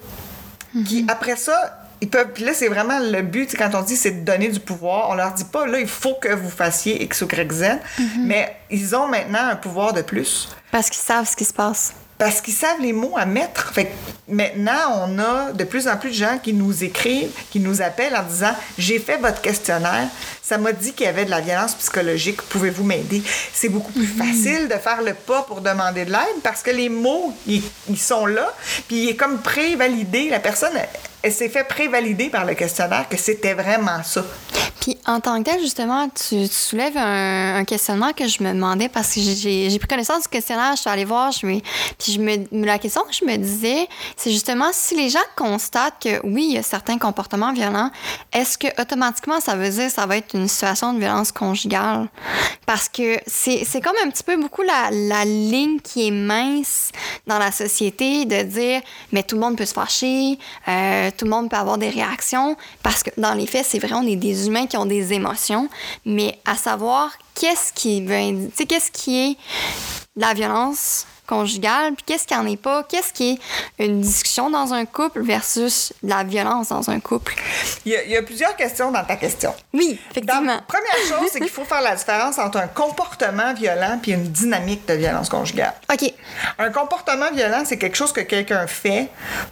qui, 0.87 1.03
mhm. 1.03 1.11
après 1.11 1.37
ça, 1.37 1.85
ils 2.01 2.09
peuvent. 2.09 2.33
Puis 2.33 2.45
là, 2.45 2.53
c'est 2.55 2.69
vraiment 2.69 2.99
le 2.99 3.23
but, 3.23 3.55
quand 3.57 3.71
on 3.75 3.83
dit 3.83 3.97
c'est 3.97 4.11
de 4.11 4.25
donner 4.25 4.49
du 4.49 4.61
pouvoir, 4.61 5.11
on 5.11 5.15
leur 5.15 5.33
dit 5.33 5.45
pas, 5.45 5.67
là, 5.67 5.81
il 5.81 5.89
faut 5.89 6.15
que 6.15 6.33
vous 6.33 6.51
fassiez 6.51 7.03
X, 7.03 7.23
Y, 7.23 7.53
Z, 7.53 7.65
mhm. 7.99 8.07
mais 8.27 8.57
ils 8.71 8.95
ont 8.95 9.09
maintenant 9.09 9.47
un 9.49 9.57
pouvoir 9.57 9.93
de 9.93 10.03
plus. 10.03 10.49
Parce 10.71 10.91
qu'ils 10.91 11.03
savent 11.03 11.29
ce 11.29 11.37
qui 11.37 11.45
se 11.45 11.55
passe 11.55 11.95
parce 12.19 12.41
qu'ils 12.41 12.55
savent 12.55 12.81
les 12.81 12.93
mots 12.93 13.15
à 13.17 13.25
mettre. 13.25 13.73
Fait 13.73 13.93
maintenant, 14.29 15.07
on 15.07 15.19
a 15.19 15.53
de 15.53 15.65
plus 15.65 15.87
en 15.87 15.97
plus 15.97 16.11
de 16.11 16.15
gens 16.15 16.39
qui 16.43 16.53
nous 16.53 16.85
écrivent, 16.85 17.31
qui 17.51 17.61
nous 17.61 17.81
appellent 17.81 18.17
en 18.17 18.25
disant 18.25 18.53
J'ai 18.77 18.99
fait 18.99 19.17
votre 19.19 19.41
questionnaire, 19.41 20.09
ça 20.49 20.57
m'a 20.57 20.73
dit 20.73 20.95
qu'il 20.95 21.05
y 21.05 21.09
avait 21.11 21.27
de 21.27 21.31
la 21.31 21.43
violence 21.43 21.75
psychologique, 21.75 22.41
pouvez-vous 22.41 22.83
m'aider? 22.83 23.23
C'est 23.53 23.69
beaucoup 23.69 23.93
plus 23.93 24.09
mhm. 24.09 24.17
facile 24.17 24.69
de 24.69 24.75
faire 24.77 25.03
le 25.03 25.13
pas 25.13 25.43
pour 25.43 25.61
demander 25.61 26.07
de 26.07 26.11
l'aide 26.11 26.41
parce 26.43 26.63
que 26.63 26.71
les 26.71 26.89
mots, 26.89 27.35
ils, 27.47 27.63
sont 27.99 28.25
là, 28.25 28.55
puis 28.87 28.97
il 28.97 29.09
est 29.11 29.17
comme 29.17 29.43
pré-validé. 29.43 30.31
La 30.31 30.41
personne, 30.41 30.73
elle 31.23 31.33
s'est 31.33 31.51
fait 31.51 31.65
prévalider 31.65 32.31
par 32.31 32.47
le 32.47 32.55
questionnaire 32.55 33.07
que 33.11 33.19
c'était 33.19 33.53
vraiment 33.53 34.03
ça. 34.03 34.25
Puis 34.81 34.97
en 35.07 35.21
tant 35.21 35.43
que 35.43 35.51
tel, 35.51 35.61
justement, 35.61 36.09
tu, 36.09 36.47
soulèves 36.47 36.97
un, 36.97 37.65
questionnement 37.65 38.13
que 38.13 38.29
je 38.29 38.43
me 38.43 38.53
demandais 38.53 38.89
parce 38.89 39.15
que 39.15 39.21
j'ai 39.21 39.79
pris 39.79 39.89
connaissance 39.89 40.23
du 40.23 40.29
questionnaire, 40.29 40.77
je 40.77 40.83
suis 40.83 40.91
allée 40.91 41.05
voir, 41.05 41.33
je 41.33 41.45
me, 41.47 41.61
puis 41.99 42.13
je 42.13 42.21
me, 42.21 42.65
la 42.65 42.79
question 42.79 43.03
que 43.03 43.13
je 43.13 43.25
me 43.25 43.37
disais, 43.37 43.89
c'est 44.17 44.31
justement 44.31 44.69
si 44.73 44.95
les 44.97 45.09
gens 45.09 45.19
constatent 45.37 45.95
que 46.01 46.25
oui, 46.25 46.47
il 46.51 46.55
y 46.55 46.59
a 46.59 46.63
certains 46.63 46.99
comportements 46.99 47.53
violents, 47.53 47.91
est-ce 48.33 48.57
que 48.57 48.69
automatiquement 48.81 49.41
ça 49.41 49.57
veut 49.57 49.71
dire 49.71 49.87
que 49.87 49.93
ça 49.93 50.07
va 50.07 50.17
être 50.17 50.35
une 50.35 50.38
situation 50.47 50.93
de 50.93 51.01
violence 51.01 51.33
conjugale? 51.33 52.09
Parce 52.67 52.89
que 52.89 53.19
c'est 53.27 53.81
comme 53.83 53.97
un 54.05 54.11
petit 54.11 54.23
peu 54.23 54.37
beaucoup 54.37 54.63
la, 54.63 54.91
la 54.91 55.25
ligne 55.25 55.81
qui 55.81 56.07
est 56.07 56.11
mince 56.11 56.93
dans 57.27 57.39
la 57.39 57.51
société 57.51 58.27
de 58.27 58.43
dire, 58.43 58.83
mais 59.13 59.23
tout 59.23 59.35
le 59.35 59.41
monde 59.41 59.57
peut 59.57 59.65
se 59.65 59.75
fâcher, 59.75 60.39
euh, 60.69 61.11
tout 61.17 61.25
le 61.25 61.31
monde 61.31 61.51
peut 61.51 61.57
avoir 61.57 61.79
des 61.79 61.91
réactions 61.91 62.57
parce 62.83 63.03
que 63.03 63.11
dans 63.17 63.35
les 63.35 63.47
faits, 63.47 63.67
c'est 63.67 63.79
vrai, 63.79 63.93
on 63.95 64.07
est 64.07 64.17
des 64.17 64.47
humains 64.47 64.67
qui 64.67 64.77
ont 64.77 64.87
des 64.87 65.13
émotions, 65.13 65.69
mais 66.05 66.39
à 66.45 66.57
savoir 66.57 67.11
qu'est-ce 67.35 67.73
qui 67.73 68.05
qu'est-ce 68.67 68.91
qui 68.91 69.31
est 69.31 69.37
la 70.17 70.35
violence 70.35 71.07
conjugale, 71.29 71.95
puis 71.95 72.05
qu'est-ce 72.07 72.27
qui 72.27 72.35
en 72.35 72.47
est 72.47 72.57
pas, 72.57 72.83
qu'est-ce 72.83 73.13
qui 73.13 73.39
est 73.79 73.85
une 73.85 74.01
discussion 74.01 74.51
dans 74.51 74.73
un 74.73 74.85
couple 74.87 75.21
versus 75.21 75.93
la 76.03 76.25
violence 76.25 76.69
dans 76.69 76.91
un 76.91 76.99
couple? 76.99 77.35
Il 77.85 77.93
y 77.93 78.17
a, 78.17 78.23
plusieurs 78.23 78.57
questions 78.57 78.91
dans 78.91 79.05
ta 79.05 79.17
question. 79.17 79.55
Oui, 79.73 80.01
effectivement. 80.11 80.61
Première 80.67 80.99
chose, 81.09 81.29
c'est 81.33 81.41
qu'il 81.41 81.51
faut 81.51 81.65
faire 81.65 81.83
la 81.83 81.95
différence 81.95 82.39
entre 82.39 82.59
un 82.59 82.67
comportement 82.67 83.55
violent 83.55 83.99
puis 84.03 84.13
une 84.13 84.25
dynamique 84.29 84.87
de 84.89 84.95
violence 84.95 85.29
conjugale. 85.29 85.75
OK. 85.93 86.13
Un 86.59 86.71
comportement 86.71 87.31
violent, 87.31 87.63
c'est 87.65 87.79
quelque 87.79 87.97
chose 87.97 88.13
que 88.13 88.23
quelqu'un 88.23 88.67
fait 88.67 89.09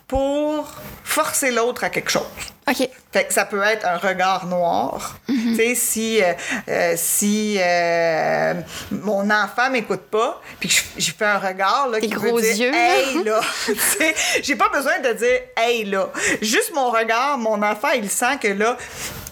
pour 0.08 0.68
forcer 1.04 1.50
l'autre 1.50 1.84
à 1.84 1.90
quelque 1.90 2.10
chose. 2.10 2.24
OK. 2.68 2.88
Fait 3.12 3.24
que 3.24 3.32
ça 3.32 3.44
peut 3.44 3.62
être 3.62 3.86
un 3.86 3.96
regard 3.96 4.46
noir. 4.46 5.18
Mhm. 5.28 5.36
Tu 5.36 5.56
sais, 5.56 5.74
si, 5.74 6.22
euh, 6.22 6.32
euh, 6.68 6.94
si 6.96 7.56
euh, 7.60 8.54
mon 8.90 9.30
enfant 9.30 9.70
m'écoute 9.70 10.02
pas, 10.10 10.42
puis 10.58 10.68
que 10.68 10.74
j'ai 10.98 11.12
fait 11.12 11.24
un 11.24 11.38
regard 11.38 11.65
là, 11.90 12.00
qui 12.00 12.08
gros 12.08 12.36
veut 12.36 12.42
dire, 12.42 12.68
yeux. 12.68 12.74
Hey 12.74 13.24
là! 13.24 13.40
j'ai 14.42 14.56
pas 14.56 14.68
besoin 14.68 14.98
de 15.00 15.12
dire 15.12 15.40
hey 15.56 15.84
là. 15.84 16.10
Juste 16.40 16.72
mon 16.74 16.90
regard, 16.90 17.38
mon 17.38 17.62
enfant, 17.62 17.90
il 17.94 18.10
sent 18.10 18.38
que 18.40 18.48
là, 18.48 18.76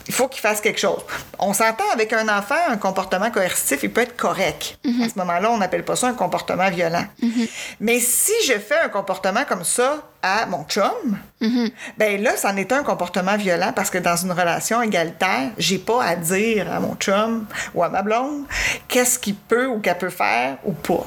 il 0.06 0.12
faut 0.14 0.28
qu'il 0.28 0.40
fasse 0.40 0.60
quelque 0.60 0.80
chose. 0.80 1.00
On 1.38 1.52
s'entend 1.52 1.88
avec 1.92 2.12
un 2.12 2.28
enfant, 2.28 2.54
un 2.68 2.76
comportement 2.76 3.30
coercitif, 3.30 3.82
il 3.82 3.92
peut 3.92 4.02
être 4.02 4.16
correct. 4.16 4.78
Mhm. 4.84 5.02
À 5.02 5.08
ce 5.08 5.18
moment-là, 5.18 5.50
on 5.50 5.58
n'appelle 5.58 5.84
pas 5.84 5.96
ça 5.96 6.08
un 6.08 6.14
comportement 6.14 6.68
violent. 6.70 7.04
Mhm. 7.22 7.46
Mais 7.80 8.00
si 8.00 8.32
je 8.46 8.58
fais 8.58 8.78
un 8.78 8.88
comportement 8.88 9.44
comme 9.48 9.64
ça 9.64 10.02
à 10.24 10.46
mon 10.46 10.64
chum, 10.64 11.18
mm 11.40 11.66
ben 11.98 12.22
là, 12.22 12.36
c'en 12.36 12.56
est 12.56 12.72
un 12.72 12.82
comportement 12.82 13.36
violent 13.36 13.72
parce 13.76 13.90
que 13.90 13.98
dans 13.98 14.16
une 14.16 14.32
relation 14.32 14.80
égalitaire, 14.80 15.50
j'ai 15.58 15.78
pas 15.78 16.02
à 16.02 16.16
dire 16.16 16.72
à 16.72 16.80
mon 16.80 16.94
chum 16.94 17.46
ou 17.74 17.82
à 17.82 17.90
ma 17.90 18.02
blonde 18.02 18.44
qu'est-ce 18.88 19.18
qu'il 19.18 19.34
peut 19.34 19.66
ou 19.66 19.80
qu'elle 19.80 19.98
peut 19.98 20.08
faire 20.08 20.56
ou 20.64 20.72
pas. 20.72 21.04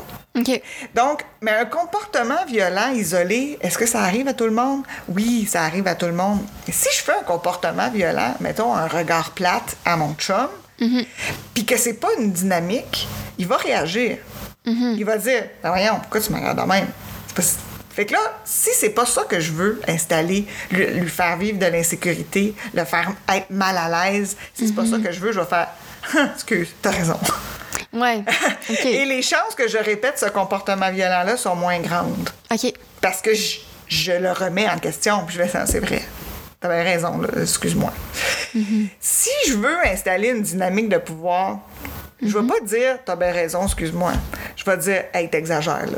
Donc, 0.94 1.26
mais 1.42 1.52
un 1.52 1.66
comportement 1.66 2.46
violent 2.48 2.92
isolé, 2.94 3.58
est-ce 3.62 3.78
que 3.78 3.88
ça 3.88 4.02
arrive 4.02 4.28
à 4.28 4.34
tout 4.34 4.46
le 4.46 4.52
monde? 4.52 4.84
Oui, 5.10 5.48
ça 5.50 5.64
arrive 5.64 5.88
à 5.88 5.96
tout 5.96 6.06
le 6.06 6.14
monde. 6.14 6.42
Et 6.68 6.72
si 6.72 6.88
je 6.96 7.02
fais 7.02 7.14
un 7.20 7.24
comportement 7.24 7.90
violent, 7.90 8.36
mettons 8.40 8.72
un 8.76 8.88
regard 8.88 9.32
plate 9.32 9.78
à 9.84 9.98
mon 9.98 10.14
chum, 10.14 10.48
mhm. 10.80 11.06
puis 11.56 11.66
que 11.66 11.76
c'est 11.76 11.96
pas 11.96 12.10
une 12.20 12.32
dynamique, 12.32 13.08
il 13.40 13.48
va 13.48 13.58
réagir. 13.58 14.18
Mhm. 14.68 14.96
Il 14.98 15.06
va 15.06 15.18
dire 15.18 15.44
ben 15.64 15.70
Voyons, 15.70 15.96
pourquoi 16.02 16.22
tu 16.22 16.32
me 16.32 16.38
regardes 16.38 16.62
de 16.62 16.68
même? 16.68 16.88
Fait 17.98 18.06
que 18.06 18.14
là, 18.14 18.20
si 18.46 18.70
c'est 18.76 18.92
pas 18.92 19.08
ça 19.08 19.24
que 19.24 19.40
je 19.40 19.52
veux 19.52 19.82
installer, 19.88 20.46
lui, 20.70 21.10
faire 21.10 21.36
vivre 21.36 21.58
de 21.58 21.66
l'insécurité, 21.66 22.54
le 22.76 22.86
faire 22.86 23.12
être 23.28 23.50
mal 23.50 23.76
à 23.76 24.12
l'aise, 24.12 24.38
si 24.54 24.68
c'est 24.68 24.76
pas 24.76 24.86
ça 24.86 25.00
mhm. 25.00 25.04
que 25.04 25.12
je 25.12 25.20
veux, 25.20 25.32
je 25.32 25.40
vais 25.40 25.48
faire 25.48 25.70
Excuse, 26.36 26.70
t'as 26.80 26.92
raison. 26.92 27.20
Ouais. 27.92 28.24
Et 28.86 29.04
les 29.04 29.24
chances 29.24 29.56
que 29.58 29.68
je 29.68 29.80
répète 29.80 30.20
ce 30.20 30.28
comportement 30.28 30.92
violent-là 30.92 31.38
sont 31.38 31.56
moins 31.56 31.80
grandes. 31.80 32.30
OK. 32.52 32.72
Parce 33.02 33.20
que 33.20 33.32
je, 33.34 34.12
le 34.12 34.32
remets 34.32 34.70
en 34.70 34.78
question, 34.78 35.26
puis 35.26 35.36
je 35.36 35.42
vais 35.42 35.50
c'est 35.66 35.80
vrai. 35.80 36.04
T'avais 36.60 36.84
raison, 36.84 37.20
excuse-moi. 37.36 37.92
Mm-hmm. 38.56 38.90
Si 39.00 39.32
je 39.48 39.54
veux 39.54 39.88
installer 39.88 40.30
une 40.30 40.44
dynamique 40.44 40.90
de 40.90 41.00
pouvoir, 41.00 41.62
je 42.22 42.28
vais 42.28 42.42
mm-hmm. 42.42 42.48
pas 42.48 42.60
dire 42.60 43.00
t'as 43.04 43.16
bien 43.16 43.32
raison, 43.32 43.66
excuse-moi. 43.66 44.14
Je 44.56 44.64
vais 44.64 44.78
dire 44.78 45.04
hey, 45.16 45.28
t'exagères 45.32 45.88
là. 45.88 45.98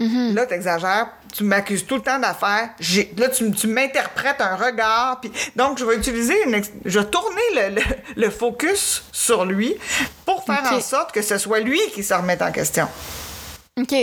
Mm-hmm. 0.00 0.34
Là, 0.34 0.46
t'exagères, 0.46 1.08
tu 1.32 1.44
m'accuses 1.44 1.86
tout 1.86 1.96
le 1.96 2.02
temps 2.02 2.18
d'affaires. 2.18 2.70
Là, 3.16 3.28
tu, 3.28 3.50
tu 3.52 3.68
m'interprètes 3.68 4.40
un 4.40 4.56
regard. 4.56 5.20
Puis, 5.20 5.30
donc, 5.54 5.78
je 5.78 5.84
vais 5.84 5.96
utiliser 5.96 6.34
une. 6.44 6.60
Je 6.84 6.98
vais 6.98 7.06
tourner 7.06 7.40
le, 7.54 7.80
le, 8.16 8.30
focus 8.30 9.04
sur 9.12 9.44
lui 9.44 9.76
pour 10.26 10.44
faire 10.44 10.64
en 10.72 10.80
sorte 10.80 11.12
que 11.12 11.22
ce 11.22 11.38
soit 11.38 11.60
lui 11.60 11.80
qui 11.92 12.02
se 12.02 12.12
remette 12.12 12.42
en 12.42 12.50
question. 12.50 12.88
OK. 13.80 13.94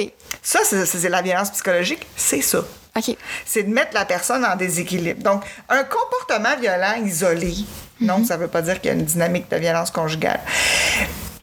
Ça, 0.41 0.59
c'est 0.63 1.09
la 1.09 1.21
violence 1.21 1.51
psychologique, 1.51 2.05
c'est 2.15 2.41
ça. 2.41 2.63
OK. 2.95 3.15
C'est 3.45 3.63
de 3.63 3.69
mettre 3.69 3.93
la 3.93 4.05
personne 4.05 4.45
en 4.45 4.55
déséquilibre. 4.55 5.23
Donc, 5.23 5.43
un 5.69 5.83
comportement 5.83 6.57
violent 6.59 7.05
isolé, 7.05 7.53
non, 7.99 8.19
mm-hmm. 8.19 8.25
ça 8.25 8.37
ne 8.37 8.43
veut 8.43 8.49
pas 8.49 8.61
dire 8.61 8.79
qu'il 8.79 8.91
y 8.91 8.93
a 8.93 8.97
une 8.97 9.05
dynamique 9.05 9.49
de 9.49 9.57
violence 9.57 9.91
conjugale. 9.91 10.41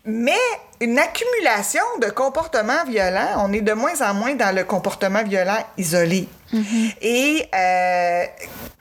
Mais 0.04 0.32
une 0.80 0.98
accumulation 0.98 1.82
de 2.00 2.10
comportements 2.10 2.84
violents, 2.86 3.44
on 3.44 3.52
est 3.52 3.60
de 3.60 3.72
moins 3.72 4.00
en 4.00 4.14
moins 4.14 4.34
dans 4.34 4.54
le 4.54 4.64
comportement 4.64 5.22
violent 5.22 5.64
isolé. 5.76 6.28
Mm-hmm. 6.52 6.94
Et 7.02 7.48
euh, 7.54 8.24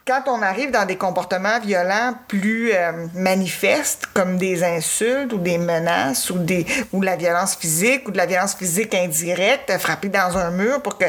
quand 0.08 0.22
on 0.26 0.40
arrive 0.40 0.70
dans 0.70 0.86
des 0.86 0.96
comportements 0.96 1.60
violents 1.60 2.14
plus 2.28 2.72
euh, 2.72 3.06
manifestes, 3.14 4.06
comme 4.14 4.38
des 4.38 4.64
insultes 4.64 5.34
ou 5.34 5.38
des 5.38 5.58
menaces 5.58 6.30
ou, 6.30 6.38
des, 6.38 6.64
ou 6.92 7.00
de 7.00 7.04
la 7.04 7.16
violence 7.16 7.54
physique 7.54 8.08
ou 8.08 8.10
de 8.10 8.16
la 8.16 8.24
violence 8.24 8.54
physique 8.54 8.94
indirecte, 8.94 9.70
frapper 9.78 10.08
dans 10.08 10.38
un 10.38 10.50
mur 10.50 10.80
pour 10.80 10.96
que 10.96 11.04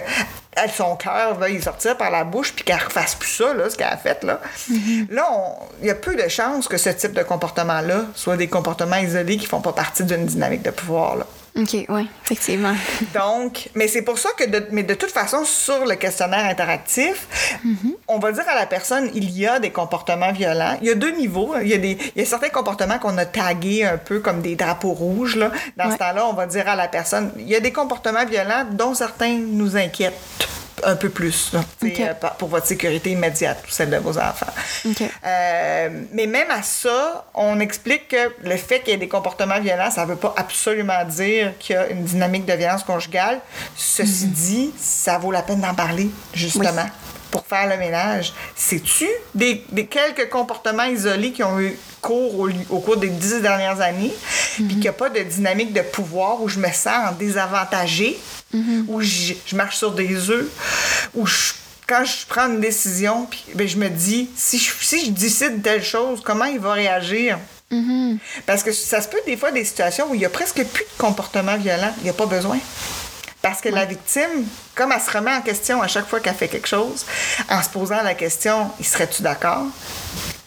son 0.75 0.97
cœur 0.97 1.35
veuille 1.35 1.61
sortir 1.61 1.95
par 1.95 2.11
la 2.11 2.25
bouche 2.25 2.53
puis 2.53 2.65
qu'elle 2.65 2.83
refasse 2.83 3.15
plus 3.15 3.29
ça, 3.29 3.53
là, 3.53 3.69
ce 3.69 3.77
qu'elle 3.77 3.87
a 3.87 3.95
fait, 3.95 4.21
là. 4.25 4.41
Mm-hmm. 4.69 5.11
Là, 5.11 5.25
il 5.79 5.87
y 5.87 5.89
a 5.89 5.95
peu 5.95 6.17
de 6.17 6.27
chances 6.27 6.67
que 6.67 6.75
ce 6.77 6.89
type 6.89 7.13
de 7.13 7.23
comportement-là 7.23 8.01
soit 8.15 8.35
des 8.35 8.49
comportements 8.49 8.97
isolés 8.97 9.37
qui 9.37 9.45
font 9.45 9.61
pas 9.61 9.71
partie 9.71 10.03
d'une 10.03 10.25
dynamique 10.25 10.63
de 10.63 10.71
pouvoir, 10.71 11.15
là. 11.15 11.25
OK, 11.57 11.85
oui, 11.89 12.07
effectivement. 12.23 12.75
Donc, 13.13 13.69
mais 13.75 13.87
c'est 13.87 14.01
pour 14.01 14.17
ça 14.17 14.29
que, 14.37 14.45
de, 14.45 14.67
mais 14.71 14.83
de 14.83 14.93
toute 14.93 15.11
façon, 15.11 15.43
sur 15.45 15.85
le 15.85 15.95
questionnaire 15.95 16.45
interactif, 16.45 17.27
mm-hmm. 17.65 17.95
on 18.07 18.19
va 18.19 18.31
dire 18.31 18.47
à 18.47 18.55
la 18.55 18.65
personne, 18.65 19.09
il 19.13 19.29
y 19.31 19.47
a 19.47 19.59
des 19.59 19.71
comportements 19.71 20.31
violents. 20.31 20.77
Il 20.81 20.87
y 20.87 20.91
a 20.91 20.95
deux 20.95 21.11
niveaux. 21.11 21.55
Il 21.61 21.67
y 21.67 21.73
a, 21.73 21.77
des, 21.77 21.97
il 22.15 22.19
y 22.19 22.21
a 22.21 22.25
certains 22.25 22.49
comportements 22.49 22.99
qu'on 22.99 23.17
a 23.17 23.25
tagués 23.25 23.83
un 23.83 23.97
peu 23.97 24.19
comme 24.19 24.41
des 24.41 24.55
drapeaux 24.55 24.93
rouges. 24.93 25.35
Là. 25.35 25.51
Dans 25.77 25.91
ce 25.91 25.97
temps-là, 25.97 26.25
on 26.27 26.33
va 26.33 26.45
dire 26.45 26.67
à 26.67 26.75
la 26.75 26.87
personne, 26.87 27.31
il 27.37 27.47
y 27.47 27.55
a 27.55 27.59
des 27.59 27.71
comportements 27.71 28.25
violents 28.25 28.65
dont 28.71 28.93
certains 28.93 29.37
nous 29.37 29.75
inquiètent 29.75 30.19
un 30.83 30.95
peu 30.95 31.09
plus, 31.09 31.51
euh, 31.53 32.13
pour 32.37 32.49
votre 32.49 32.65
sécurité 32.65 33.11
immédiate 33.11 33.63
ou 33.67 33.71
celle 33.71 33.89
de 33.89 33.97
vos 33.97 34.17
enfants. 34.17 34.51
Euh, 35.25 35.89
mais 36.11 36.27
même 36.27 36.49
à 36.51 36.63
ça, 36.63 37.25
on 37.33 37.59
explique 37.59 38.09
que 38.09 38.33
le 38.43 38.57
fait 38.57 38.79
qu'il 38.79 38.89
y 38.89 38.95
ait 38.95 38.97
des 38.97 39.07
comportements 39.07 39.59
violents, 39.59 39.91
ça 39.91 40.05
ne 40.05 40.11
veut 40.11 40.15
pas 40.15 40.33
absolument 40.37 41.03
dire 41.05 41.53
qu'il 41.59 41.75
y 41.75 41.77
a 41.77 41.87
une 41.89 42.03
dynamique 42.03 42.45
de 42.45 42.53
violence 42.53 42.83
conjugale. 42.83 43.39
Ceci 43.75 44.25
mhm. 44.25 44.31
dit, 44.31 44.73
ça 44.77 45.17
vaut 45.17 45.31
la 45.31 45.41
peine 45.41 45.61
d'en 45.61 45.75
parler, 45.75 46.09
justement. 46.33 46.89
Pour 47.31 47.45
faire 47.45 47.69
le 47.69 47.77
ménage. 47.77 48.33
Sais-tu 48.55 49.07
des, 49.35 49.63
quelques 49.85 50.29
comportements 50.29 50.85
isolés 50.85 51.31
qui 51.31 51.43
ont 51.43 51.59
eu 51.59 51.77
cours 52.01 52.49
au, 52.71 52.79
cours 52.79 52.97
des 52.97 53.09
dix 53.09 53.39
dernières 53.41 53.81
années, 53.81 54.13
puis 54.55 54.67
qu'il 54.67 54.79
n'y 54.79 54.87
a 54.87 54.93
pas 54.93 55.09
de 55.09 55.19
dynamique 55.19 55.71
de 55.71 55.81
pouvoir 55.81 56.41
où 56.41 56.47
je 56.47 56.57
me 56.57 56.71
sens 56.71 57.09
où 58.53 59.01
je, 59.01 59.33
marche 59.55 59.77
sur 59.77 59.91
des 59.91 60.29
œufs, 60.29 60.47
où 61.15 61.25
quand 61.87 62.03
je 62.05 62.25
prends 62.27 62.47
une 62.47 62.59
décision, 62.59 63.25
puis 63.25 63.43
ben, 63.55 63.67
je 63.67 63.77
me 63.77 63.89
dis, 63.89 64.29
si 64.35 64.59
je, 64.59 64.71
si 64.79 65.05
je 65.05 65.11
décide 65.11 65.61
telle 65.61 65.83
chose, 65.83 66.21
comment 66.23 66.45
il 66.45 66.59
va 66.59 66.73
réagir? 66.73 67.39
Parce 68.45 68.63
que 68.63 68.71
ça 68.71 69.01
se 69.01 69.07
peut 69.07 69.21
des 69.25 69.37
fois 69.37 69.51
des 69.51 69.63
situations 69.63 70.09
où 70.09 70.15
il 70.15 70.21
y 70.21 70.25
a 70.25 70.29
presque 70.29 70.63
plus 70.63 70.83
de 70.83 70.97
comportement 70.97 71.57
violent, 71.57 71.93
il 71.99 72.03
n'y 72.03 72.09
a 72.09 72.13
pas 72.13 72.25
besoin. 72.25 72.59
Parce 73.41 73.61
que 73.61 73.69
la 73.69 73.85
victime, 73.85 74.45
comme 74.75 74.91
elle 74.91 74.99
se 74.99 75.11
remet 75.11 75.31
en 75.31 75.41
question 75.41 75.81
à 75.81 75.87
chaque 75.87 76.07
fois 76.07 76.19
qu'elle 76.19 76.35
fait 76.35 76.49
quelque 76.49 76.67
chose, 76.67 77.05
en 77.49 77.61
se 77.63 77.69
posant 77.69 78.01
la 78.03 78.13
question, 78.13 78.69
il 78.79 78.85
serait-tu 78.85 79.21
d'accord? 79.21 79.65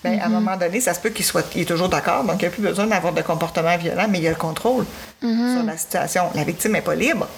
Ben, 0.04 0.20
À 0.20 0.26
un 0.26 0.28
mm-hmm. 0.28 0.32
moment 0.32 0.56
donné, 0.56 0.80
ça 0.80 0.92
se 0.92 1.00
peut 1.00 1.10
qu'il 1.10 1.24
soit 1.24 1.46
il 1.54 1.62
est 1.62 1.64
toujours 1.64 1.88
d'accord, 1.88 2.24
donc 2.24 2.36
il 2.40 2.42
n'y 2.42 2.48
a 2.48 2.50
plus 2.50 2.62
besoin 2.62 2.86
d'avoir 2.86 3.12
de 3.14 3.22
comportement 3.22 3.76
violent, 3.78 4.06
mais 4.10 4.18
il 4.18 4.24
y 4.24 4.26
a 4.26 4.30
le 4.30 4.36
contrôle 4.36 4.84
sur 5.20 5.62
la 5.64 5.76
situation. 5.78 6.24
La 6.34 6.44
victime 6.44 6.72
n'est 6.72 6.82
pas 6.82 6.94
libre. 6.94 7.28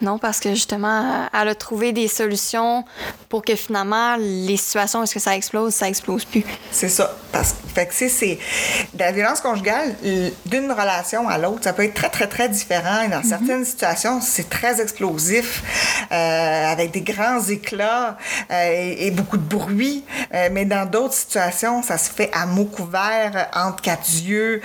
Non, 0.00 0.18
parce 0.18 0.40
que 0.40 0.50
justement, 0.50 1.28
elle 1.32 1.48
a 1.48 1.54
trouvé 1.54 1.92
des 1.92 2.08
solutions 2.08 2.84
pour 3.28 3.42
que 3.42 3.56
finalement, 3.56 4.16
les 4.16 4.56
situations 4.56 5.02
est-ce 5.02 5.14
que 5.14 5.20
ça 5.20 5.34
explose, 5.34 5.74
ça 5.74 5.88
explose 5.88 6.24
plus. 6.24 6.44
C'est 6.70 6.88
ça. 6.88 7.14
Parce 7.32 7.54
fait 7.74 7.86
que 7.86 8.08
c'est 8.08 8.38
la 8.98 9.12
violence 9.12 9.40
conjugale 9.40 9.94
d'une 10.46 10.72
relation 10.72 11.28
à 11.28 11.38
l'autre, 11.38 11.60
ça 11.62 11.72
peut 11.72 11.84
être 11.84 11.94
très 11.94 12.08
très 12.08 12.26
très 12.26 12.48
différent. 12.48 13.02
Et 13.02 13.08
dans 13.08 13.18
mhm. 13.18 13.24
certaines 13.24 13.64
situations, 13.64 14.20
c'est 14.20 14.48
très 14.48 14.80
explosif, 14.80 15.62
euh, 16.10 16.72
avec 16.72 16.90
des 16.90 17.02
grands 17.02 17.42
éclats 17.48 18.16
euh, 18.50 18.94
et, 18.98 19.10
beaucoup 19.10 19.36
de 19.36 19.42
bruit. 19.42 20.04
Euh, 20.34 20.48
mais 20.52 20.64
dans 20.64 20.88
d'autres 20.88 21.14
situations, 21.14 21.82
ça 21.82 21.98
se 21.98 22.10
fait 22.10 22.30
à 22.32 22.46
mots 22.46 22.64
couverts, 22.64 23.48
entre 23.54 23.82
quatre 23.82 24.08
yeux, 24.08 24.62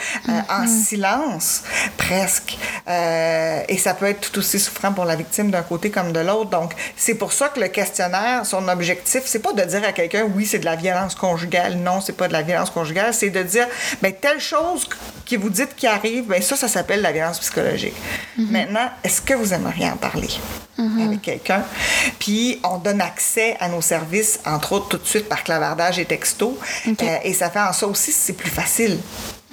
en 0.50 0.62
mhm. 0.62 0.68
silence, 0.68 1.64
presque. 1.98 2.58
et 2.88 3.78
ça 3.78 3.94
peut 3.94 4.06
être 4.06 4.22
tout 4.22 4.40
aussi 4.40 4.60
souffrant 4.60 4.94
pour 4.94 5.06
la 5.06 5.16
d'un 5.52 5.62
côté 5.62 5.90
comme 5.90 6.12
de 6.12 6.20
l'autre. 6.20 6.50
Donc, 6.50 6.74
c'est 6.96 7.16
pour 7.16 7.34
ça 7.34 7.50
que 7.50 7.60
le 7.60 7.68
questionnaire, 7.68 8.46
son 8.46 8.68
objectif, 8.68 9.24
c'est 9.26 9.40
pas 9.40 9.54
de 9.54 9.64
dire 9.64 9.84
à 9.84 9.92
quelqu'un, 9.92 10.24
oui, 10.36 10.46
c'est 10.46 10.60
de 10.60 10.66
la 10.66 10.76
violence 10.76 11.16
conjugale. 11.16 11.78
Non, 11.78 12.02
c'est 12.02 12.14
pas 12.14 12.28
de 12.28 12.34
la 12.34 12.42
violence 12.42 12.70
conjugale. 12.70 13.14
C'est 13.14 13.30
de 13.30 13.44
dire, 13.44 13.68
ben, 14.02 14.14
telle 14.14 14.40
chose 14.40 14.88
que 15.26 15.36
vous 15.36 15.50
dites 15.50 15.76
qui 15.76 15.88
arrive, 15.88 16.26
ben, 16.26 16.42
ça, 16.42 16.56
ça 16.56 16.68
s'appelle 16.68 17.02
la 17.02 17.12
violence 17.12 17.40
psychologique. 17.40 17.96
Mm-hmm. 18.38 18.52
Maintenant, 18.52 18.90
est-ce 19.04 19.22
que 19.22 19.34
vous 19.34 19.54
aimeriez 19.54 19.90
en 19.90 19.98
parler 19.98 20.30
mm-hmm. 20.80 21.08
avec 21.08 21.22
quelqu'un? 21.22 21.64
Puis, 22.20 22.60
on 22.64 22.78
donne 22.78 23.02
accès 23.02 23.58
à 23.60 23.68
nos 23.68 23.82
services, 23.82 24.40
entre 24.46 24.74
autres, 24.74 24.90
tout 24.90 24.98
de 24.98 25.08
suite 25.08 25.30
par 25.30 25.44
clavardage 25.44 26.00
et 26.00 26.06
texto. 26.06 26.58
Euh, 26.88 27.18
et 27.24 27.34
ça 27.34 27.50
fait 27.50 27.60
en 27.60 27.74
ça 27.74 27.88
aussi, 27.88 28.12
c'est 28.12 28.34
plus 28.34 28.50
facile. 28.50 29.00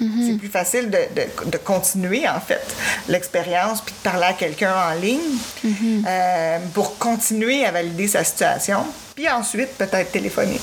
Mm-hmm. 0.01 0.27
C'est 0.27 0.37
plus 0.37 0.47
facile 0.47 0.89
de, 0.89 0.97
de, 1.15 1.51
de, 1.51 1.57
continuer, 1.57 2.27
en 2.27 2.39
fait, 2.39 2.61
l'expérience, 3.07 3.81
puis 3.81 3.93
de 3.93 4.09
parler 4.09 4.25
à 4.25 4.33
quelqu'un 4.33 4.73
en 4.73 4.99
ligne 4.99 5.19
mm-hmm. 5.63 6.03
euh, 6.07 6.57
pour 6.73 6.97
continuer 6.97 7.65
à 7.65 7.71
valider 7.71 8.07
sa 8.07 8.23
situation, 8.23 8.83
puis 9.15 9.29
ensuite 9.29 9.69
peut-être 9.77 10.11
téléphoner. 10.11 10.59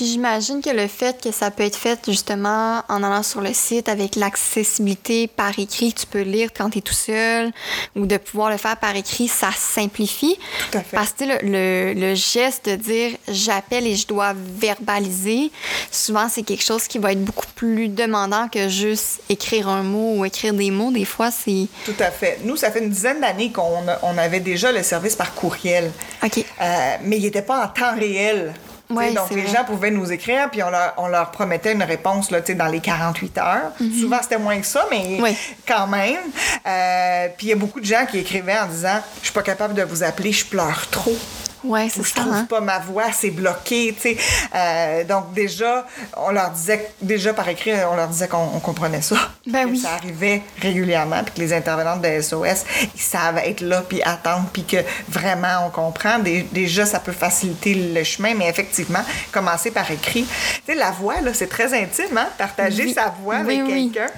Puis 0.00 0.08
j'imagine 0.08 0.62
que 0.62 0.70
le 0.70 0.86
fait 0.86 1.22
que 1.22 1.30
ça 1.30 1.50
peut 1.50 1.62
être 1.62 1.76
fait 1.76 2.00
justement 2.08 2.82
en 2.88 3.02
allant 3.02 3.22
sur 3.22 3.42
le 3.42 3.52
site 3.52 3.86
avec 3.86 4.16
l'accessibilité 4.16 5.26
par 5.26 5.58
écrit, 5.58 5.92
tu 5.92 6.06
peux 6.06 6.22
lire 6.22 6.48
quand 6.56 6.70
tu 6.70 6.78
es 6.78 6.80
tout 6.80 6.94
seul, 6.94 7.52
ou 7.94 8.06
de 8.06 8.16
pouvoir 8.16 8.48
le 8.48 8.56
faire 8.56 8.78
par 8.78 8.96
écrit, 8.96 9.28
ça 9.28 9.50
simplifie. 9.54 10.38
Tout 10.70 10.78
à 10.78 10.80
fait. 10.80 10.96
Parce 10.96 11.12
que 11.12 11.24
le, 11.44 11.92
le, 11.92 12.14
geste 12.14 12.70
de 12.70 12.76
dire 12.76 13.10
j'appelle 13.28 13.86
et 13.86 13.94
je 13.94 14.06
dois 14.06 14.32
verbaliser, 14.34 15.50
souvent 15.90 16.30
c'est 16.30 16.44
quelque 16.44 16.64
chose 16.64 16.88
qui 16.88 16.96
va 16.96 17.12
être 17.12 17.22
beaucoup 17.22 17.44
plus 17.54 17.88
demandant 17.90 18.48
que 18.48 18.70
juste 18.70 19.20
écrire 19.28 19.68
un 19.68 19.82
mot 19.82 20.14
ou 20.16 20.24
écrire 20.24 20.54
des 20.54 20.70
mots. 20.70 20.92
Des 20.92 21.04
fois, 21.04 21.30
c'est. 21.30 21.66
Tout 21.84 21.92
à 21.98 22.10
fait. 22.10 22.38
Nous, 22.44 22.56
ça 22.56 22.70
fait 22.70 22.82
une 22.82 22.88
dizaine 22.88 23.20
d'années 23.20 23.52
qu'on 23.52 23.84
on 24.02 24.16
avait 24.16 24.40
déjà 24.40 24.72
le 24.72 24.82
service 24.82 25.14
par 25.14 25.34
courriel. 25.34 25.92
OK. 26.24 26.38
Euh, 26.38 26.96
mais 27.02 27.18
il 27.18 27.24
n'était 27.24 27.42
pas 27.42 27.66
en 27.66 27.68
temps 27.68 27.94
réel 27.94 28.54
donc, 28.90 29.30
les 29.30 29.46
gens 29.46 29.64
pouvaient 29.64 29.90
nous 29.90 30.10
écrire, 30.12 30.50
puis 30.50 30.62
on 30.62 30.70
leur, 30.70 30.94
on 30.96 31.08
leur 31.08 31.30
promettait 31.30 31.72
une 31.72 31.82
réponse 31.82 32.30
là, 32.30 32.40
dans 32.40 32.66
les 32.66 32.80
48 32.80 33.38
heures. 33.38 33.72
Mhm. 33.80 33.92
Souvent, 34.00 34.18
c'était 34.22 34.38
moins 34.38 34.58
que 34.60 34.66
ça, 34.66 34.86
mais 34.90 35.20
quand 35.66 35.86
même. 35.86 36.18
Euh, 36.66 37.28
puis 37.36 37.48
il 37.48 37.50
y 37.50 37.52
a 37.52 37.56
beaucoup 37.56 37.80
de 37.80 37.86
gens 37.86 38.06
qui 38.10 38.18
écrivaient 38.18 38.58
en 38.58 38.66
disant 38.66 39.00
Je 39.20 39.26
suis 39.26 39.34
pas 39.34 39.42
capable 39.42 39.74
de 39.74 39.82
vous 39.82 40.02
appeler, 40.02 40.32
je 40.32 40.44
pleure 40.44 40.88
trop. 40.90 41.16
Ouais, 41.64 41.88
c'est 41.88 42.02
ça. 42.02 42.08
Je 42.08 42.14
trouve 42.14 42.32
hein. 42.32 42.46
pas 42.48 42.60
ma 42.60 42.78
voix, 42.78 43.12
c'est 43.12 43.30
bloqué, 43.30 43.94
tu 43.94 44.00
sais. 44.00 44.16
Euh, 44.54 45.04
donc 45.04 45.32
déjà, 45.34 45.86
on 46.16 46.30
leur 46.30 46.50
disait, 46.50 46.90
déjà 47.00 47.34
par 47.34 47.48
écrit, 47.48 47.72
on 47.90 47.96
leur 47.96 48.08
disait 48.08 48.28
qu'on 48.28 48.60
comprenait 48.60 49.02
ça. 49.02 49.16
Ben 49.46 49.68
oui. 49.68 49.78
Ça 49.78 49.94
arrivait 49.94 50.42
régulièrement, 50.60 51.22
puis 51.24 51.34
que 51.34 51.40
les 51.40 51.52
intervenantes 51.52 52.02
de 52.02 52.20
SOS, 52.20 52.64
ils 52.94 53.00
savent 53.00 53.38
être 53.38 53.60
là, 53.60 53.82
puis 53.86 54.02
attendre, 54.02 54.48
puis 54.52 54.64
que 54.64 54.78
vraiment 55.08 55.66
on 55.66 55.70
comprend. 55.70 56.18
Déjà, 56.52 56.86
ça 56.86 57.00
peut 57.00 57.12
faciliter 57.12 57.74
le 57.74 58.04
chemin, 58.04 58.34
mais 58.34 58.48
effectivement, 58.48 59.02
commencer 59.32 59.70
par 59.70 59.90
écrit. 59.90 60.24
Tu 60.24 60.60
sais, 60.66 60.74
la 60.74 60.90
voix, 60.90 61.20
là, 61.20 61.34
c'est 61.34 61.48
très 61.48 61.74
intime, 61.74 62.16
hein? 62.16 62.28
Partager 62.38 62.92
sa 62.92 63.12
voix 63.22 63.36
avec 63.36 63.66
quelqu'un, 63.66 64.08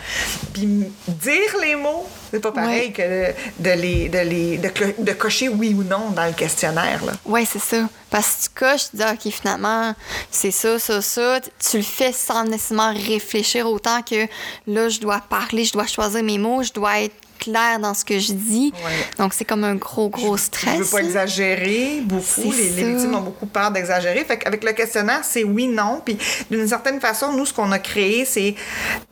puis 0.52 0.92
dire 1.08 1.56
les 1.60 1.76
mots, 1.76 2.06
c'est 2.32 2.40
pas 2.40 2.52
pareil 2.52 2.92
que 2.92 3.32
de, 3.58 3.70
les, 3.70 4.08
de, 4.08 4.18
les, 4.18 4.56
de, 4.56 5.12
cocher 5.12 5.50
oui 5.50 5.74
ou 5.78 5.84
non 5.84 6.10
dans 6.10 6.24
le 6.24 6.32
questionnaire. 6.32 7.00
Oui, 7.26 7.46
c'est 7.50 7.58
ça. 7.58 7.88
Parce 8.08 8.36
que 8.36 8.42
tu 8.44 8.48
coches, 8.54 8.90
tu 8.90 8.96
dis, 8.96 9.02
OK, 9.02 9.32
finalement, 9.32 9.94
c'est 10.30 10.50
ça, 10.50 10.78
ça, 10.78 11.02
ça. 11.02 11.40
Tu 11.58 11.76
le 11.76 11.82
fais 11.82 12.12
sans 12.12 12.44
nécessairement 12.44 12.94
réfléchir 12.94 13.68
autant 13.68 14.00
que 14.00 14.26
là, 14.66 14.88
je 14.88 14.98
dois 14.98 15.20
parler, 15.20 15.64
je 15.64 15.74
dois 15.74 15.86
choisir 15.86 16.22
mes 16.22 16.38
mots, 16.38 16.62
je 16.62 16.72
dois 16.72 17.02
être 17.02 17.14
clair 17.42 17.78
dans 17.80 17.94
ce 17.94 18.04
que 18.04 18.18
je 18.18 18.32
dis. 18.32 18.72
Donc, 19.18 19.34
c'est 19.34 19.44
comme 19.44 19.64
un 19.64 19.74
gros, 19.74 20.08
gros 20.08 20.36
stress. 20.36 20.78
Je 20.78 20.82
veux 20.82 20.90
pas 20.90 21.02
exagérer 21.02 22.00
beaucoup. 22.04 22.52
Les, 22.52 22.70
les, 22.70 22.92
victimes 22.92 23.14
ont 23.14 23.20
beaucoup 23.20 23.46
peur 23.46 23.70
d'exagérer. 23.70 24.24
Fait 24.24 24.38
qu'avec 24.38 24.62
le 24.62 24.72
questionnaire, 24.72 25.20
c'est 25.24 25.44
oui, 25.44 25.66
non. 25.66 26.00
Puis, 26.04 26.16
d'une 26.50 26.68
certaine 26.68 27.00
façon, 27.00 27.32
nous, 27.32 27.46
ce 27.46 27.52
qu'on 27.52 27.72
a 27.72 27.78
créé, 27.78 28.24
c'est 28.24 28.54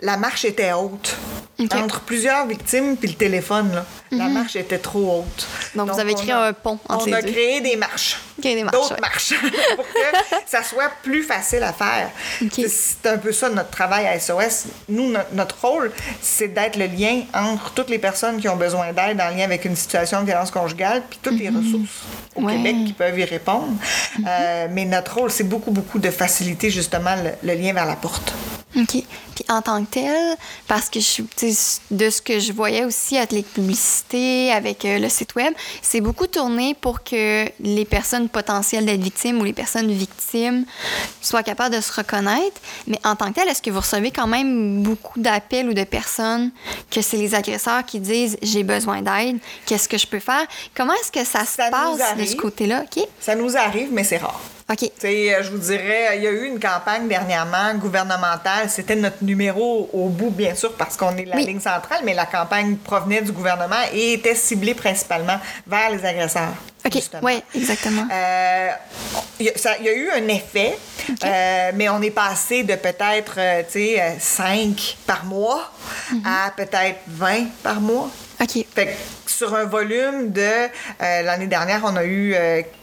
la 0.01 0.17
marche 0.17 0.45
était 0.45 0.73
haute. 0.73 1.17
Entre 1.75 2.01
plusieurs 2.01 2.47
victimes 2.47 2.97
puis 2.97 3.11
le 3.11 3.17
téléphone, 3.17 3.71
là, 3.75 3.85
la 4.11 4.25
mhm. 4.25 4.33
marche 4.33 4.57
était 4.57 4.79
trop 4.79 5.21
haute. 5.21 5.47
Donc, 5.75 5.91
vous 5.91 6.01
avez 6.01 6.15
créé 6.15 6.33
un 6.33 6.53
pont 6.53 6.79
entre 6.89 7.07
les 7.07 7.13
deux. 7.13 7.19
On 7.19 7.21
a 7.21 7.23
créé 7.23 7.61
des 7.61 7.77
marches. 7.77 8.19
D'autres 8.73 9.01
marches. 9.01 9.35
pour 9.77 9.85
que 9.85 10.01
ça 10.47 10.63
soit 10.63 10.91
plus 11.03 11.23
facile 11.23 11.63
à 11.63 11.73
faire. 11.73 12.11
C'est 12.51 13.07
un 13.07 13.19
peu 13.19 13.33
ça 13.33 13.51
notre 13.51 13.71
travail 13.71 14.07
à 14.07 14.19
SOS. 14.19 14.65
Nous, 14.89 15.13
notre 15.33 15.61
rôle, 15.61 15.93
c'est 16.23 16.49
d'être 16.49 16.77
le 16.77 16.87
lien 16.87 17.23
entre 17.35 17.73
toutes 17.73 17.91
les 17.91 17.99
personnes 17.99 18.20
qui 18.41 18.49
ont 18.49 18.57
besoin 18.57 18.93
d'aide 18.93 19.21
en 19.21 19.35
lien 19.35 19.45
avec 19.45 19.65
une 19.65 19.77
situation 19.77 20.21
de 20.21 20.27
violence 20.27 20.51
conjugale, 20.51 21.03
puis 21.09 21.19
toutes 21.23 21.39
les 21.39 21.51
mhm. 21.51 21.59
ressources 21.59 22.03
au 22.35 22.47
Québec 22.47 22.77
qui 22.87 22.93
peuvent 22.93 23.19
y 23.19 23.25
répondre. 23.25 23.69
Mhm. 24.19 24.27
Euh, 24.29 24.69
mais 24.71 24.85
notre 24.85 25.19
rôle, 25.19 25.31
c'est 25.31 25.49
beaucoup, 25.49 25.71
beaucoup 25.71 25.99
de 25.99 26.11
faciliter 26.11 26.71
justement 26.71 27.15
le, 27.43 27.55
lien 27.55 27.73
vers 27.73 27.87
la 27.87 27.97
porte. 27.97 28.33
OK. 28.77 29.05
En 29.51 29.63
tant 29.63 29.85
que 29.85 29.91
tel, 29.91 30.37
parce 30.69 30.89
que 30.89 31.01
je, 31.01 31.23
de 31.91 32.09
ce 32.09 32.23
que 32.23 32.39
je 32.39 32.53
voyais 32.53 32.85
aussi 32.85 33.17
avec 33.17 33.33
les 33.33 33.43
publicités, 33.43 34.53
avec 34.53 34.85
euh, 34.85 35.01
le 35.01 35.09
site 35.09 35.35
web, 35.35 35.53
c'est 35.83 36.01
beaucoup 36.01 36.29
tourné 36.29 36.77
pour 36.81 37.03
que 37.03 37.47
les 37.59 37.85
personnes 37.85 38.29
potentielles 38.29 38.87
d'être 38.87 39.01
victimes 39.01 39.41
ou 39.41 39.45
les 39.45 39.53
personnes 39.53 39.91
victimes 39.91 40.65
soient 41.21 41.43
capables 41.43 41.75
de 41.75 41.81
se 41.81 41.93
reconnaître. 41.93 42.61
Mais 42.87 43.01
en 43.05 43.17
tant 43.17 43.31
que 43.31 43.41
tel, 43.41 43.49
est-ce 43.49 43.61
que 43.61 43.71
vous 43.71 43.81
recevez 43.81 44.13
quand 44.13 44.29
même 44.29 44.85
beaucoup 44.85 45.19
d'appels 45.19 45.69
ou 45.69 45.75
de 45.75 45.83
personnes 45.83 46.53
que 46.89 47.03
c'est 47.03 47.17
les 47.17 47.35
agresseurs 47.35 47.85
qui 47.85 47.99
disent 47.99 48.39
j'ai 48.43 48.63
besoin 48.63 49.03
d'aide, 49.03 49.39
qu'est-ce 49.67 49.89
que 49.89 49.99
je 49.99 50.07
peux 50.07 50.21
faire? 50.21 50.47
Comment 50.77 50.95
est-ce 50.95 51.11
que 51.11 51.25
ça, 51.25 51.45
se 51.45 51.57
passe 51.57 52.17
de 52.17 52.25
ce 52.25 52.37
côté-là? 52.37 52.85
Ça 53.19 53.35
nous 53.35 53.57
arrive, 53.57 53.89
mais 53.91 54.05
c'est 54.05 54.19
rare. 54.19 54.41
OK. 54.71 54.85
Euh, 55.05 55.43
je 55.43 55.51
vous 55.51 55.59
dirais, 55.59 56.17
il 56.17 56.23
y 56.23 56.29
a 56.29 56.31
eu 56.31 56.47
une 56.47 56.61
campagne 56.61 57.09
dernièrement 57.09 57.75
gouvernementale. 57.75 58.71
C'était 58.71 58.95
notre 58.95 59.25
numéro 59.25 59.91
au 59.93 60.09
bout, 60.09 60.31
bien 60.31 60.55
sûr, 60.55 60.75
parce 60.75 60.97
qu'on 60.97 61.17
est 61.17 61.25
la 61.25 61.39
ligne 61.39 61.59
centrale, 61.59 62.03
mais 62.05 62.15
la 62.15 62.27
campagne 62.27 62.77
provenait 62.77 63.21
du 63.21 63.33
gouvernement 63.33 63.83
et 63.93 64.13
était 64.13 64.37
ciblée 64.37 64.75
principalement 64.75 65.41
vers 65.67 65.91
les 65.91 66.05
agresseurs. 66.05 66.55
OK, 66.87 67.03
oui, 67.23 67.43
exactement. 67.55 68.07
Euh, 68.13 68.69
il 69.41 69.47
y, 69.47 69.89
a 69.89 69.93
eu 69.93 70.09
un 70.11 70.29
effet, 70.29 70.79
euh, 71.25 71.73
mais 71.75 71.89
on 71.89 72.01
est 72.01 72.11
passé 72.11 72.63
de 72.63 72.75
peut-être, 72.77 73.39
tu 73.67 73.73
sais, 73.73 74.17
5 74.19 74.99
par 75.05 75.25
mois 75.25 75.71
mm-hmm. 76.13 76.21
à 76.25 76.51
peut-être 76.53 77.01
20 77.09 77.47
par 77.63 77.81
mois. 77.81 78.09
OK. 78.41 78.65
Fait 78.75 78.97
sur 79.27 79.55
un 79.55 79.65
volume 79.65 80.31
de 80.31 80.69
l'année 81.01 81.49
dernière, 81.49 81.83
on 81.85 81.97
a 81.97 82.05
eu 82.05 82.35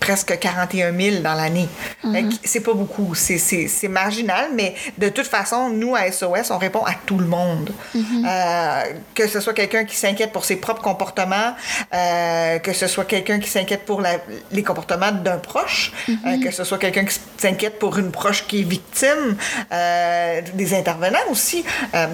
presque 0.07 0.39
41 0.39 0.93
000 0.97 1.15
dans 1.21 1.33
l'année. 1.33 1.67
Mhm. 2.01 2.29
C'est 2.45 2.61
pas 2.61 2.73
beaucoup, 2.73 3.13
c'est- 3.13 3.87
marginal, 3.89 4.45
mais 4.55 4.73
de 4.97 5.09
toute 5.09 5.27
façon, 5.27 5.69
nous 5.69 5.95
à 5.95 6.09
SOS, 6.09 6.49
on 6.51 6.57
répond 6.57 6.83
à 6.85 6.93
tout 7.05 7.17
le 7.17 7.25
monde. 7.25 7.71
Mhm. 7.93 8.25
Euh, 8.25 8.83
que 9.13 9.27
ce 9.27 9.41
soit 9.41 9.53
quelqu'un 9.53 9.83
qui 9.83 9.97
s'inquiète 9.97 10.31
pour 10.31 10.45
ses 10.45 10.55
propres 10.55 10.81
comportements, 10.81 11.51
euh, 11.93 12.57
que 12.59 12.71
ce 12.71 12.87
soit 12.87 13.03
quelqu'un 13.03 13.39
qui 13.39 13.49
s'inquiète 13.49 13.83
pour 13.85 13.99
la- 13.99 14.19
les 14.53 14.63
comportements 14.63 15.11
d'un 15.11 15.37
proche, 15.39 15.91
euh, 16.09 16.41
que 16.41 16.51
ce 16.51 16.63
soit 16.63 16.77
quelqu'un 16.77 17.03
qui 17.03 17.17
s'inquiète 17.37 17.77
pour 17.77 17.97
une 17.97 18.11
proche 18.11 18.45
qui 18.47 18.61
est 18.61 18.69
victime, 18.77 19.35
des 20.53 20.73
intervenants 20.73 21.27
aussi, 21.31 21.65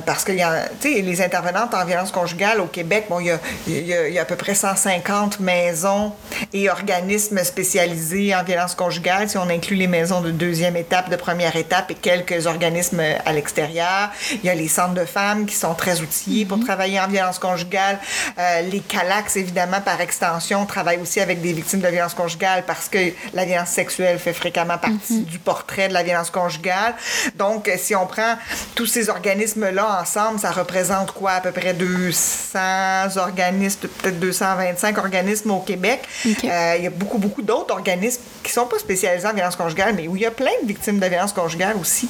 parce 0.07 0.23
que 0.23 0.31
y 0.31 0.41
a, 0.41 0.65
les 0.83 1.21
intervenantes 1.21 1.73
en 1.75 1.85
violence 1.85 2.11
conjugale 2.11 2.59
au 2.59 2.65
Québec, 2.77 3.05
bon, 3.09 3.19
il 3.19 3.27
y 3.27 3.31
a, 3.31 3.39
y 3.67 3.93
a- 3.93 4.09
y 4.09 4.17
a 4.17 4.21
à 4.23 4.25
peu 4.25 4.35
près 4.35 4.55
150 4.55 5.39
maisons 5.39 6.11
et 6.53 6.69
organismes 6.71 7.43
spécialisés 7.43 7.82
en 7.83 8.43
violence 8.43 8.75
conjugale, 8.75 9.29
si 9.29 9.37
on 9.37 9.49
inclut 9.49 9.75
les 9.75 9.87
maisons 9.87 10.21
de 10.21 10.31
deuxième 10.31 10.77
étape, 10.77 11.09
de 11.09 11.15
première 11.15 11.55
étape 11.55 11.91
et 11.91 11.95
quelques 11.95 12.47
organismes 12.47 13.01
à 13.25 13.33
l'extérieur. 13.33 14.09
Il 14.31 14.45
y 14.45 14.49
a 14.49 14.55
les 14.55 14.67
centres 14.67 14.93
de 14.93 15.05
femmes 15.05 15.45
qui 15.45 15.55
sont 15.55 15.73
très 15.73 16.01
outillés 16.01 16.45
pour 16.45 16.59
travailler 16.59 16.99
en 16.99 17.07
violence 17.07 17.39
conjugale. 17.39 17.99
Euh, 18.37 18.61
les 18.61 18.79
CALAX, 18.79 19.35
évidemment, 19.35 19.81
par 19.81 19.99
extension, 19.99 20.65
travaillent 20.65 20.99
aussi 21.01 21.19
avec 21.19 21.41
des 21.41 21.51
victimes 21.51 21.81
de 21.81 21.87
violence 21.87 22.13
conjugale 22.13 22.63
parce 22.65 22.87
que 22.87 23.11
la 23.33 23.45
violence 23.45 23.69
sexuelle 23.69 24.17
fait 24.17 24.33
fréquemment 24.33 24.77
partie 24.77 25.21
du 25.21 25.39
portrait 25.39 25.89
de 25.89 25.93
la 25.93 26.03
violence 26.03 26.29
conjugale. 26.29 26.95
Donc, 27.35 27.67
euh, 27.67 27.75
si 27.77 27.95
on 27.95 28.05
prend 28.05 28.35
tous 28.75 28.85
ces 28.85 29.09
organismes-là 29.09 30.01
ensemble, 30.01 30.39
ça 30.39 30.51
représente 30.51 31.11
quoi? 31.11 31.31
À 31.31 31.41
peu 31.41 31.51
près 31.51 31.73
200 31.73 33.17
organismes, 33.17 33.87
peut-être 33.87 34.19
225 34.19 34.97
organismes 34.97 35.51
au 35.51 35.59
Québec. 35.59 36.01
Euh, 36.25 36.75
il 36.77 36.83
y 36.83 36.87
a 36.87 36.89
beaucoup, 36.89 37.17
beaucoup 37.17 37.41
d'autres 37.41 37.72
organismes 37.73 38.21
qui 38.43 38.51
sont 38.51 38.65
pas 38.65 38.79
spécialisés 38.79 39.27
en 39.27 39.33
violence 39.33 39.55
conjugale, 39.55 39.93
mais 39.95 40.07
où 40.07 40.15
il 40.15 40.21
y 40.21 40.25
a 40.25 40.31
plein 40.31 40.51
de 40.61 40.67
victimes 40.67 40.99
de 40.99 41.05
violence 41.07 41.33
conjugale 41.33 41.75
aussi. 41.79 42.07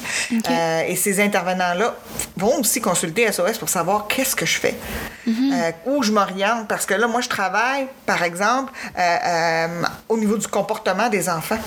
Euh, 0.50 0.82
et 0.86 0.96
ces 0.96 1.20
intervenants-là 1.20 1.94
vont 2.36 2.58
aussi 2.60 2.80
consulter 2.80 3.30
SOS 3.30 3.58
pour 3.58 3.68
savoir 3.68 4.06
qu'est-ce 4.08 4.34
que 4.36 4.46
je 4.46 4.58
fais, 4.58 4.74
Euh, 5.26 5.70
où 5.86 6.02
je 6.02 6.12
m'oriente, 6.12 6.68
parce 6.68 6.84
que 6.86 6.94
là, 6.94 7.06
moi, 7.06 7.20
je 7.22 7.28
travaille, 7.28 7.86
par 8.06 8.22
exemple, 8.22 8.72
euh, 8.98 9.82
au 10.08 10.16
niveau 10.18 10.36
du 10.36 10.46
comportement 10.48 11.08
des 11.08 11.28
enfants. 11.28 11.58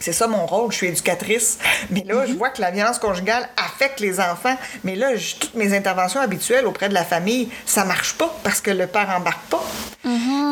C'est 0.00 0.12
ça 0.12 0.26
mon 0.26 0.46
rôle, 0.46 0.70
je 0.72 0.76
suis 0.78 0.86
éducatrice. 0.86 1.58
Mais 1.90 2.02
là, 2.06 2.24
je 2.26 2.32
vois 2.32 2.48
que 2.50 2.60
la 2.62 2.70
violence 2.70 2.98
conjugale 2.98 3.46
affecte 3.56 4.00
les 4.00 4.18
enfants. 4.18 4.56
Mais 4.84 4.96
là, 4.96 5.14
je- 5.16 5.34
toutes 5.36 5.54
mes 5.56 5.76
interventions 5.76 6.20
habituelles 6.20 6.66
auprès 6.66 6.88
de 6.88 6.94
la 6.94 7.04
famille, 7.04 7.50
ça 7.66 7.84
marche 7.84 8.14
pas 8.14 8.34
parce 8.44 8.60
que 8.62 8.70
le 8.70 8.86
père 8.86 9.10
embarque 9.14 9.44
pas. 9.50 9.62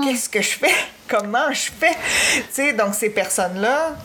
Qu'est-ce 0.04 0.28
que 0.28 0.42
je 0.42 0.50
fais? 0.58 0.74
Comment 1.08 1.52
je 1.52 1.70
fais? 1.70 2.72
Donc 2.72 2.94
ces 2.94 3.10
personnes-là, 3.10 3.96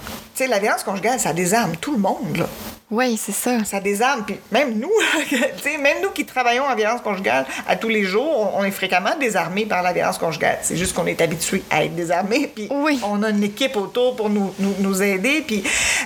la 0.47 0.59
violence 0.59 0.83
conjugale, 0.83 1.19
ça 1.19 1.33
désarme 1.33 1.75
tout 1.77 1.93
le 1.93 1.99
monde, 1.99 2.37
là. 2.37 2.45
Oui, 2.89 3.15
c'est 3.15 3.31
ça. 3.31 3.63
Ça 3.63 3.79
désarme. 3.79 4.25
Puis 4.25 4.37
même 4.51 4.77
nous, 4.77 4.91
même 5.81 6.01
nous 6.03 6.09
qui 6.09 6.25
travaillons 6.25 6.65
en 6.65 6.75
violence 6.75 6.99
conjugale 6.99 7.45
à 7.65 7.77
tous 7.77 7.87
les 7.87 8.03
jours, 8.03 8.53
on, 8.53 8.65
est 8.65 8.71
fréquemment 8.71 9.15
désarmés 9.17 9.65
par 9.65 9.81
la 9.81 9.93
violence 9.93 10.17
conjugale. 10.17 10.59
C'est 10.61 10.75
juste 10.75 10.93
qu'on 10.93 11.05
est 11.07 11.21
habitué 11.21 11.63
à 11.69 11.85
être 11.85 11.95
désarmé. 11.95 12.51
Puis 12.53 12.67
Oui. 12.69 12.99
on 13.05 13.23
a 13.23 13.29
une 13.29 13.43
équipe 13.43 13.77
autour 13.77 14.17
pour 14.17 14.29
nous, 14.29 14.53
nous, 14.59 14.75
nous 14.79 15.01
aider. 15.01 15.41
Puis, 15.47 15.63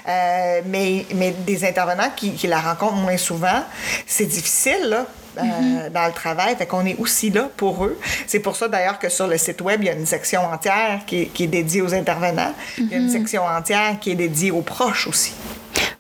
euh, 0.08 0.62
mais, 0.68 1.08
mais 1.16 1.32
des 1.32 1.66
intervenants 1.66 2.12
qui, 2.16 2.34
qui 2.34 2.46
la 2.46 2.60
rencontrent 2.60 2.94
moins 2.94 3.18
souvent, 3.18 3.64
c'est 4.06 4.26
difficile, 4.26 4.90
là. 4.90 5.08
Euh, 5.38 5.90
dans 5.90 6.06
le 6.06 6.14
travail, 6.14 6.56
fait 6.56 6.66
qu'on 6.66 6.86
est 6.86 6.98
aussi 7.00 7.30
là 7.30 7.50
pour 7.58 7.86
eux. 7.86 8.00
C'est 8.28 8.40
pour 8.40 8.56
ça 8.56 8.68
d'ailleurs 8.68 9.00
que 9.00 9.10
sur 9.10 9.28
le 9.28 9.38
site 9.38 9.62
web, 9.62 9.82
il 9.82 9.88
y 9.88 9.90
a 9.90 9.94
une 9.94 10.06
section 10.06 10.42
entière 10.42 11.02
qui 11.06 11.22
est, 11.22 11.26
qui 11.28 11.44
est 11.46 11.48
dédiée 11.48 11.82
aux 11.82 11.94
intervenants. 11.94 12.54
Il 12.78 12.92
y 12.92 12.96
a 12.96 12.98
une 12.98 13.10
section 13.10 13.44
entière 13.44 14.00
qui 14.00 14.12
est 14.12 14.16
dédiée 14.16 14.52
aux 14.52 14.62
proches 14.62 15.08
aussi. 15.08 15.34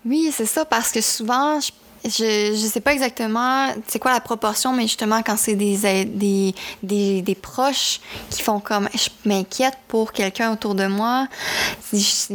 Oui, 0.05 0.31
c'est 0.31 0.45
ça, 0.45 0.65
parce 0.65 0.91
que 0.91 1.01
souvent, 1.01 1.59
je, 1.59 1.71
je, 2.05 2.55
je 2.55 2.67
sais 2.71 2.79
pas 2.79 2.93
exactement 2.93 3.67
c'est 3.87 3.99
quoi 3.99 4.11
la 4.13 4.19
proportion, 4.19 4.73
mais 4.73 4.83
justement, 4.83 5.21
quand 5.23 5.37
c'est 5.37 5.55
des, 5.55 6.05
des, 6.05 6.55
des, 6.83 7.21
des 7.21 7.35
proches 7.35 7.99
qui 8.29 8.41
font 8.41 8.59
comme 8.59 8.89
je 8.93 9.09
m'inquiète 9.27 9.75
pour 9.87 10.11
quelqu'un 10.11 10.51
autour 10.51 10.75
de 10.75 10.87
moi, 10.87 11.27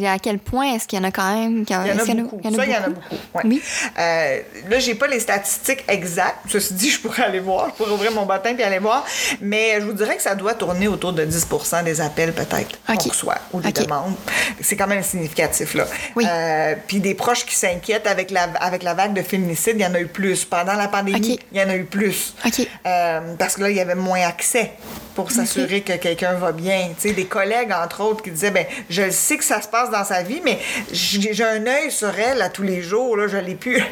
à 0.04 0.18
quel 0.18 0.38
point 0.38 0.74
est-ce 0.74 0.86
qu'il 0.86 0.98
y 0.98 1.02
en 1.02 1.04
a 1.04 1.10
quand 1.10 1.34
même 1.34 1.64
Il 1.68 1.72
y 1.72 1.76
en 1.76 1.80
a 1.82 2.04
beaucoup. 2.22 2.40
Ça, 2.42 2.64
il 2.64 2.70
y 2.70 2.76
en 2.76 2.84
a 2.84 2.88
beaucoup? 2.88 3.14
ouais. 3.34 3.42
Oui. 3.44 3.62
Euh, 3.98 4.40
là, 4.68 4.78
j'ai 4.78 4.94
pas 4.94 5.06
les 5.06 5.20
statistiques 5.20 5.84
exactes. 5.88 6.46
Ceci 6.48 6.74
dit, 6.74 6.90
je 6.90 7.00
pourrais 7.00 7.24
aller 7.24 7.40
voir. 7.40 7.68
Je 7.70 7.74
pourrais 7.74 7.92
ouvrir 7.92 8.12
mon 8.12 8.26
bottin 8.26 8.54
puis 8.54 8.62
aller 8.62 8.78
voir. 8.78 9.04
Mais 9.40 9.80
je 9.80 9.86
vous 9.86 9.92
dirais 9.92 10.16
que 10.16 10.22
ça 10.22 10.34
doit 10.34 10.54
tourner 10.54 10.88
autour 10.88 11.12
de 11.12 11.24
10% 11.24 11.84
des 11.84 12.00
appels, 12.00 12.32
peut-être, 12.32 12.78
OK. 12.88 12.96
qu'on 12.98 13.08
reçoit 13.08 13.38
ou 13.52 13.60
des 13.60 13.72
demandes. 13.72 14.14
C'est 14.60 14.76
quand 14.76 14.86
même 14.86 15.02
significatif, 15.02 15.74
là. 15.74 15.86
Oui. 16.16 16.24
Euh, 16.28 16.74
puis 16.86 17.00
des 17.00 17.14
proches 17.14 17.44
qui 17.44 17.54
s'inquiètent 17.54 18.06
avec 18.06 18.30
la, 18.30 18.44
avec 18.60 18.82
la 18.82 18.94
vague 18.94 19.14
de 19.14 19.22
il 19.66 19.80
y 19.80 19.86
en 19.86 19.94
a 19.94 20.00
eu 20.00 20.06
plus. 20.06 20.44
Pendant 20.44 20.74
la 20.74 20.88
pandémie, 20.88 21.38
il 21.52 21.58
y 21.58 21.62
en 21.62 21.68
a 21.68 21.76
eu 21.76 21.84
plus. 21.84 22.34
Euh, 22.86 23.34
parce 23.38 23.56
que 23.56 23.62
là, 23.62 23.70
il 23.70 23.76
y 23.76 23.80
avait 23.80 23.94
moins 23.94 24.20
accès 24.22 24.72
pour 25.14 25.30
s'assurer 25.30 25.82
que 25.82 25.94
quelqu'un 25.94 26.34
va 26.34 26.52
bien. 26.52 26.88
Tu 27.00 27.08
sais, 27.08 27.14
des 27.14 27.26
collègues, 27.26 27.72
entre 27.72 28.00
autres, 28.02 28.22
qui 28.22 28.30
disaient, 28.30 28.50
ben, 28.50 28.64
je 28.88 29.10
sais 29.10 29.36
que 29.36 29.44
ça 29.44 29.60
se 29.60 29.68
passe 29.68 29.90
dans 29.90 30.04
sa 30.04 30.22
vie, 30.22 30.40
mais 30.44 30.58
j'ai 30.92 31.44
un 31.44 31.66
œil 31.66 31.90
sur 31.90 32.16
elle 32.18 32.40
à 32.42 32.48
tous 32.48 32.62
les 32.62 32.82
jours, 32.82 33.16
là, 33.16 33.26
je 33.28 33.36
l'ai 33.36 33.54
plus. 33.54 33.82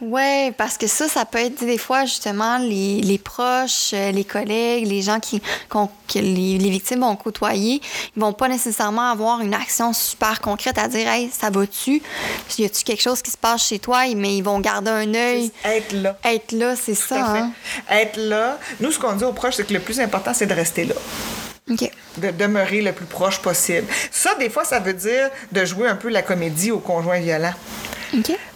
Ouais, 0.00 0.52
parce 0.56 0.76
que 0.76 0.86
ça, 0.86 1.08
ça 1.08 1.24
peut 1.24 1.38
être 1.38 1.64
des 1.64 1.78
fois 1.78 2.04
justement 2.04 2.58
les, 2.58 3.00
les 3.00 3.18
proches, 3.18 3.92
euh, 3.94 4.12
les 4.12 4.24
collègues, 4.24 4.86
les 4.86 5.00
gens 5.02 5.18
qui, 5.20 5.40
qu'on- 5.70 5.88
que 6.06 6.18
les, 6.18 6.58
les 6.58 6.70
victimes 6.70 7.00
vont 7.00 7.16
côtoyer, 7.16 7.80
ils 8.14 8.20
vont 8.20 8.34
pas 8.34 8.46
nécessairement 8.48 9.10
avoir 9.10 9.40
une 9.40 9.54
action 9.54 9.92
super 9.94 10.40
concrète 10.40 10.78
à 10.78 10.86
dire, 10.86 11.08
hey, 11.08 11.30
ça 11.36 11.48
va-tu? 11.50 12.02
Y 12.58 12.64
a-tu 12.66 12.84
quelque 12.84 13.02
chose 13.02 13.22
qui 13.22 13.30
se 13.30 13.38
passe 13.38 13.66
chez 13.66 13.78
toi? 13.78 14.02
Mais 14.14 14.36
ils 14.36 14.42
vont 14.42 14.60
garder 14.60 14.90
un 14.90 15.14
œil, 15.16 15.52
Être 15.64 15.92
là. 15.92 16.16
être 16.24 16.52
là, 16.52 16.74
c'est 16.76 16.94
ça. 16.94 17.24
Hein? 17.34 17.50
Être 17.90 18.16
là. 18.16 18.58
Nous, 18.80 18.92
ce 18.92 18.98
qu'on 18.98 19.12
dit 19.14 19.24
aux 19.24 19.32
proches, 19.32 19.54
c'est 19.56 19.66
que 19.66 19.72
le 19.74 19.80
plus 19.80 19.98
important, 20.00 20.32
c'est 20.34 20.46
de 20.46 20.54
rester 20.54 20.84
là. 20.84 20.94
OK. 21.68 21.90
de 22.18 22.30
demeurer 22.30 22.80
le 22.80 22.92
plus 22.92 23.06
proche 23.06 23.40
possible. 23.40 23.88
Ça, 24.12 24.36
des 24.36 24.48
fois, 24.48 24.64
ça 24.64 24.78
veut 24.78 24.92
dire 24.92 25.30
de 25.50 25.64
jouer 25.64 25.88
un 25.88 25.96
peu 25.96 26.08
la 26.08 26.22
comédie 26.22 26.70
au 26.70 26.78
conjoint 26.78 27.18
violent. 27.18 27.52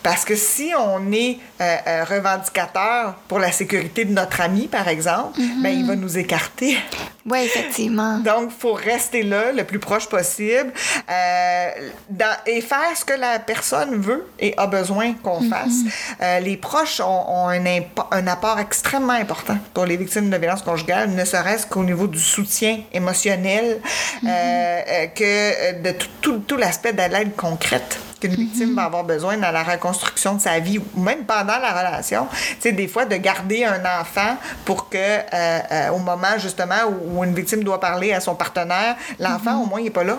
Parce 0.03 0.25
que 0.25 0.35
si 0.35 0.73
on 0.79 1.12
est 1.12 1.38
euh, 1.61 1.77
euh, 1.87 2.05
revendicateur 2.05 3.14
pour 3.29 3.38
la 3.38 3.53
sécurité 3.53 4.05
de 4.05 4.12
notre 4.12 4.40
ami, 4.40 4.66
par 4.66 4.88
exemple, 4.88 5.38
ben, 5.62 5.68
il 5.70 5.87
va 5.87 5.94
nous 5.96 6.16
écarter. 6.18 6.79
Ouais, 7.29 7.44
effectivement. 7.44 8.18
Donc, 8.25 8.51
il 8.51 8.59
faut 8.61 8.73
rester 8.73 9.23
là 9.23 9.53
le 9.53 9.64
plus 9.64 9.79
proche 9.79 10.09
possible 10.09 10.73
euh, 11.11 11.68
dans- 12.09 12.37
et 12.46 12.61
faire 12.62 12.96
ce 12.96 13.05
que 13.05 13.12
la 13.12 13.38
personne 13.38 14.01
veut 14.01 14.27
et 14.38 14.55
a 14.57 14.66
besoin 14.66 15.12
qu'on 15.23 15.42
fasse. 15.49 15.70
Euh, 16.23 16.40
les 16.40 16.57
proches 16.57 17.01
ont, 17.01 17.25
ont 17.29 17.49
un, 17.49 18.27
apport 18.27 18.59
extrêmement 18.59 19.12
important 19.12 19.59
pour 19.75 19.85
les 19.85 19.96
victimes 19.96 20.31
de 20.31 20.37
violences 20.37 20.62
conjugales, 20.62 21.11
ne 21.11 21.25
serait-ce 21.25 21.66
qu'au 21.66 21.85
niveau 21.85 22.07
du 22.07 22.18
soutien 22.20 22.81
émotionnel, 22.92 23.81
euh, 24.27 25.07
que 25.14 25.83
de 25.83 25.90
tout, 25.92 26.09
tout, 26.23 26.38
tout 26.46 26.57
l'aspect 26.57 26.92
de 26.92 27.03
l'aide 27.03 27.37
concrète 27.37 27.99
qu'une 28.20 28.35
victime 28.35 28.74
va 28.74 28.85
avoir 28.85 29.04
besoin 29.04 29.37
dans 29.38 29.50
la 29.50 29.62
reconstruction 29.62 30.35
de 30.35 30.40
sa 30.40 30.59
vie 30.61 30.78
ou 30.78 31.00
même 31.00 31.24
pendant 31.24 31.59
la 31.59 31.70
relation. 31.70 32.26
Tu 32.30 32.56
sais, 32.61 32.72
des 32.72 32.87
fois, 32.87 33.06
de 33.06 33.16
garder 33.16 33.64
un 33.64 33.83
enfant 34.00 34.37
pour 34.64 34.88
que, 34.88 34.96
euh, 34.98 35.20
euh, 35.33 35.88
au 35.90 35.98
moment 35.98 36.38
justement 36.38 36.76
où, 36.88 37.18
où 37.18 37.24
une 37.24 37.35
victime 37.35 37.64
doit 37.64 37.80
parler 37.80 38.12
à 38.12 38.20
son 38.20 38.35
partenaire, 38.35 38.96
l'enfant, 39.18 39.62
au 39.62 39.66
moins, 39.66 39.80
il 39.80 39.85
n'est 39.85 39.90
pas 39.90 40.04
là. 40.04 40.18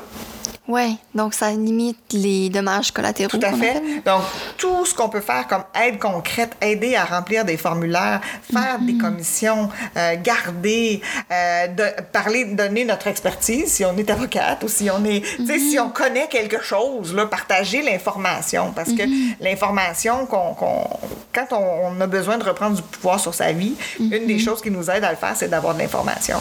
Ouais, 0.68 0.92
donc 1.16 1.34
ça 1.34 1.50
limite 1.52 1.98
les 2.14 2.48
dommages 2.50 2.92
collatéraux. 2.92 3.30
Tout 3.32 3.40
à 3.46 3.52
fait. 3.52 3.72
appelle. 3.72 4.04
Donc, 4.06 4.22
tout 4.58 4.86
ce 4.86 4.94
qu'on 4.94 5.10
peut 5.10 5.20
faire 5.20 5.48
comme 5.48 5.64
aide 5.84 5.98
concrète, 6.00 6.52
aider 6.62 6.96
à 6.96 7.04
remplir 7.04 7.44
des 7.44 7.58
formulaires, 7.58 8.22
faire 8.54 8.78
des 8.80 8.94
commissions, 8.98 9.70
euh, 9.98 10.16
garder, 10.24 11.02
euh, 11.32 11.68
de- 11.68 12.02
parler, 12.14 12.46
donner 12.46 12.86
notre 12.86 13.08
expertise 13.08 13.72
si 13.74 13.84
on 13.84 13.98
est 13.98 14.10
avocate 14.10 14.64
ou 14.64 14.68
si 14.70 14.90
on 14.92 15.04
est, 15.04 15.22
tu 15.22 15.46
sais, 15.48 15.60
si 15.60 15.80
on 15.80 15.90
connaît 15.90 16.28
quelque 16.30 16.62
chose, 16.64 17.14
là, 17.14 17.26
partager 17.26 17.82
l'information. 17.82 18.72
Parce 18.74 18.94
que 18.94 19.04
l'information, 19.44 20.26
qu'on, 20.28 20.54
qu'on- 20.54 20.88
quand 21.34 21.48
on, 21.52 21.88
on 21.98 22.02
a 22.02 22.08
besoin 22.08 22.38
de 22.38 22.44
reprendre 22.44 22.76
du 22.76 22.82
pouvoir 22.84 23.20
sur 23.20 23.34
sa 23.34 23.52
vie, 23.52 23.74
une 24.00 24.26
des 24.28 24.40
choses 24.40 24.62
qui 24.62 24.72
nous 24.72 24.90
aide 24.90 25.04
à 25.04 25.12
le 25.12 25.18
faire, 25.18 25.34
c'est 25.36 25.50
d'avoir 25.50 25.74
de 25.74 25.80
l'information. 25.80 26.38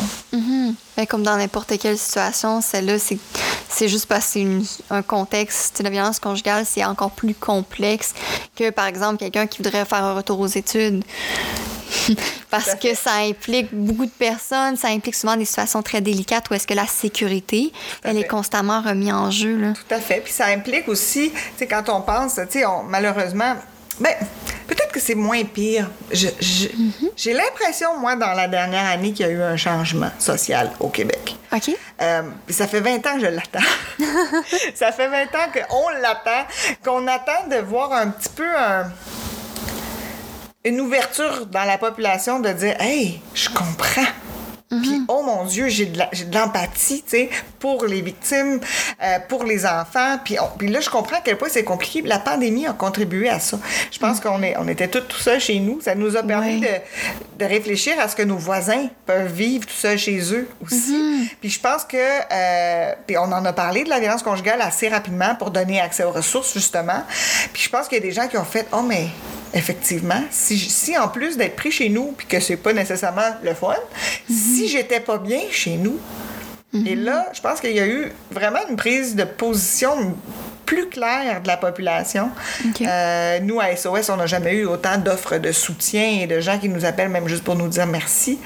Comme 1.08 1.22
dans 1.22 1.36
n'importe 1.36 1.78
quelle 1.78 1.98
situation, 1.98 2.60
celle-là, 2.60 2.98
c'est, 2.98 3.88
juste 3.88 4.06
parce 4.06 4.26
que 4.26 4.62
c'est 4.62 4.84
un 4.90 5.02
contexte. 5.02 5.80
La 5.82 5.90
violence 5.90 6.18
conjugale, 6.18 6.64
c'est 6.66 6.84
encore 6.84 7.10
plus 7.10 7.34
complexe 7.34 8.14
que, 8.56 8.70
par 8.70 8.86
exemple, 8.86 9.18
quelqu'un 9.18 9.46
qui 9.46 9.62
voudrait 9.62 9.84
faire 9.84 10.04
un 10.04 10.14
retour 10.14 10.40
aux 10.40 10.46
études. 10.46 11.04
parce 12.50 12.74
que 12.76 12.94
ça 12.94 13.14
implique 13.14 13.68
beaucoup 13.72 14.06
de 14.06 14.10
personnes, 14.10 14.76
ça 14.76 14.88
implique 14.88 15.14
souvent 15.14 15.36
des 15.36 15.44
situations 15.44 15.82
très 15.82 16.00
délicates 16.00 16.48
où 16.50 16.54
est-ce 16.54 16.66
que 16.66 16.74
la 16.74 16.86
sécurité, 16.86 17.72
elle 18.04 18.18
est 18.18 18.28
constamment 18.28 18.80
remise 18.80 19.12
en 19.12 19.30
jeu. 19.30 19.56
Là. 19.56 19.72
Tout 19.72 19.94
à 19.94 19.98
fait. 19.98 20.20
Puis 20.20 20.32
ça 20.32 20.46
implique 20.46 20.88
aussi, 20.88 21.30
tu 21.32 21.38
sais, 21.58 21.66
quand 21.66 21.88
on 21.88 22.00
pense, 22.00 22.34
tu 22.50 22.60
sais, 22.60 22.64
malheureusement, 22.88 23.56
ben, 24.00 24.14
peut-être 24.66 24.92
que 24.92 25.00
c'est 25.00 25.14
moins 25.14 25.44
pire. 25.44 25.90
J'ai 26.10 27.32
l'impression, 27.32 27.98
moi, 27.98 28.16
dans 28.16 28.32
la 28.32 28.48
dernière 28.48 28.86
année, 28.86 29.12
qu'il 29.12 29.26
y 29.26 29.28
a 29.28 29.32
eu 29.32 29.42
un 29.42 29.56
changement 29.56 30.10
social 30.18 30.72
au 30.80 30.88
Québec. 30.88 31.36
OK. 31.52 31.70
Euh, 32.00 32.22
ça 32.48 32.66
fait 32.66 32.80
20 32.80 33.06
ans 33.06 33.14
que 33.14 33.20
je 33.20 33.26
l'attends. 33.26 33.58
ça 34.74 34.92
fait 34.92 35.08
20 35.08 35.22
ans 35.22 35.50
qu'on 35.52 35.88
l'attend, 36.00 36.46
qu'on 36.84 37.06
attend 37.06 37.48
de 37.50 37.56
voir 37.56 37.92
un 37.92 38.08
petit 38.08 38.30
peu 38.30 38.48
une 40.64 40.80
ouverture 40.80 41.46
dans 41.46 41.64
la 41.64 41.78
population 41.78 42.40
de 42.40 42.50
dire 42.50 42.76
Hey, 42.80 43.20
je 43.34 43.48
comprends. 43.48 44.06
Puis, 44.70 45.02
oh 45.08 45.22
mon 45.24 45.46
Dieu, 45.46 45.68
j'ai 45.68 45.86
de 45.86 45.98
l'empathie, 46.32 47.02
tu 47.02 47.10
sais, 47.10 47.30
pour 47.58 47.86
les 47.86 48.02
victimes, 48.02 48.60
euh, 49.02 49.18
pour 49.28 49.42
les 49.42 49.66
enfants. 49.66 50.18
Puis, 50.24 50.36
puis 50.58 50.68
là, 50.68 50.78
je 50.78 50.88
comprends 50.88 51.16
à 51.16 51.20
quel 51.24 51.36
point 51.38 51.48
c'est 51.50 51.64
compliqué. 51.64 52.02
La 52.02 52.20
pandémie 52.20 52.68
a 52.68 52.72
contribué 52.72 53.28
à 53.28 53.40
ça. 53.40 53.58
Je 53.90 53.98
pense 53.98 54.18
mm. 54.18 54.20
qu'on 54.20 54.42
est, 54.44 54.56
on 54.58 54.68
était 54.68 54.86
tous 54.86 55.00
tout 55.00 55.18
seuls 55.18 55.40
chez 55.40 55.58
nous. 55.58 55.80
Ça 55.80 55.96
nous 55.96 56.16
a 56.16 56.22
permis 56.22 56.60
de, 56.60 56.68
de, 57.38 57.44
réfléchir 57.44 57.98
à 57.98 58.06
ce 58.06 58.14
que 58.14 58.22
nos 58.22 58.36
voisins 58.36 58.86
peuvent 59.06 59.32
vivre 59.32 59.66
tout 59.66 59.74
seuls 59.74 59.98
chez 59.98 60.20
eux 60.32 60.48
aussi. 60.64 60.92
Mm-hmm. 60.92 61.28
Puis 61.40 61.50
je 61.50 61.60
pense 61.60 61.82
que, 61.82 61.96
euh, 61.96 62.94
puis 63.08 63.18
on 63.18 63.22
en 63.22 63.44
a 63.44 63.52
parlé 63.52 63.82
de 63.82 63.88
la 63.88 63.98
violence 63.98 64.22
conjugale 64.22 64.60
assez 64.62 64.88
rapidement 64.88 65.34
pour 65.34 65.50
donner 65.50 65.80
accès 65.80 66.04
aux 66.04 66.12
ressources, 66.12 66.54
justement. 66.54 67.02
Puis 67.52 67.64
je 67.64 67.70
pense 67.70 67.88
qu'il 67.88 67.98
y 67.98 68.00
a 68.00 68.04
des 68.04 68.12
gens 68.12 68.28
qui 68.28 68.38
ont 68.38 68.44
fait, 68.44 68.68
oh 68.72 68.82
mais 68.82 69.08
effectivement, 69.52 70.22
si, 70.30 70.56
si 70.58 70.96
en 70.96 71.08
plus 71.08 71.36
d'être 71.36 71.56
pris 71.56 71.72
chez 71.72 71.88
nous, 71.88 72.12
puis 72.16 72.26
que 72.26 72.38
c'est 72.40 72.56
pas 72.56 72.72
nécessairement 72.72 73.34
le 73.42 73.54
fun, 73.54 73.74
si 74.28 74.59
j'étais 74.68 75.00
pas 75.00 75.18
bien 75.18 75.40
chez 75.50 75.76
nous, 75.76 75.98
et 76.86 76.94
là, 76.94 77.26
je 77.32 77.40
pense 77.40 77.60
qu'il 77.60 77.72
y 77.72 77.80
a 77.80 77.86
eu 77.86 78.12
vraiment 78.30 78.60
une 78.68 78.76
prise 78.76 79.16
de 79.16 79.24
position 79.24 80.14
plus 80.66 80.88
claire 80.88 81.42
de 81.42 81.48
la 81.48 81.56
population. 81.56 82.30
Euh, 82.82 83.40
nous, 83.40 83.58
à 83.58 83.74
SOS, 83.74 84.08
on 84.08 84.16
n'a 84.16 84.26
jamais 84.26 84.54
eu 84.54 84.66
autant 84.66 84.96
d'offres 84.98 85.38
de 85.38 85.50
soutien 85.50 86.20
et 86.20 86.26
de 86.28 86.38
gens 86.38 86.60
qui 86.60 86.68
nous 86.68 86.84
appellent 86.84 87.08
même 87.08 87.26
juste 87.26 87.42
pour 87.42 87.56
nous 87.56 87.66
dire 87.66 87.88
merci, 87.88 88.38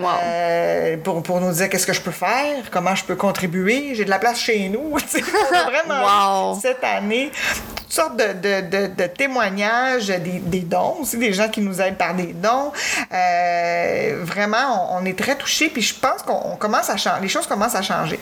euh, 0.00 0.96
pour, 0.96 1.22
pour 1.22 1.40
nous 1.40 1.52
dire 1.52 1.68
qu'est-ce 1.68 1.86
que 1.86 1.92
je 1.92 2.00
peux 2.00 2.10
faire, 2.10 2.64
comment 2.72 2.96
je 2.96 3.04
peux 3.04 3.14
contribuer. 3.14 3.94
J'ai 3.94 4.04
de 4.04 4.10
la 4.10 4.18
place 4.18 4.40
chez 4.40 4.68
nous. 4.68 4.90
vraiment, 5.68 6.58
cette 6.60 6.82
année, 6.82 7.30
toutes 7.88 7.94
sortes 7.94 8.16
de, 8.18 8.60
de, 8.60 8.86
de, 8.94 9.06
témoignages, 9.06 10.08
des, 10.08 10.40
des, 10.40 10.60
dons 10.60 10.96
aussi, 11.00 11.16
des 11.16 11.32
gens 11.32 11.48
qui 11.48 11.62
nous 11.62 11.80
aident 11.80 11.96
par 11.96 12.14
des 12.14 12.34
dons. 12.34 12.70
Euh, 13.12 14.20
vraiment, 14.22 14.94
on, 14.94 15.06
est 15.06 15.18
très 15.18 15.36
touchés, 15.36 15.70
puis 15.70 15.80
je 15.80 15.94
pense 15.94 16.22
qu'on 16.22 16.56
commence 16.56 16.90
à 16.90 16.98
changer, 16.98 17.22
les 17.22 17.28
choses 17.28 17.46
commencent 17.46 17.74
à 17.74 17.80
changer. 17.80 18.20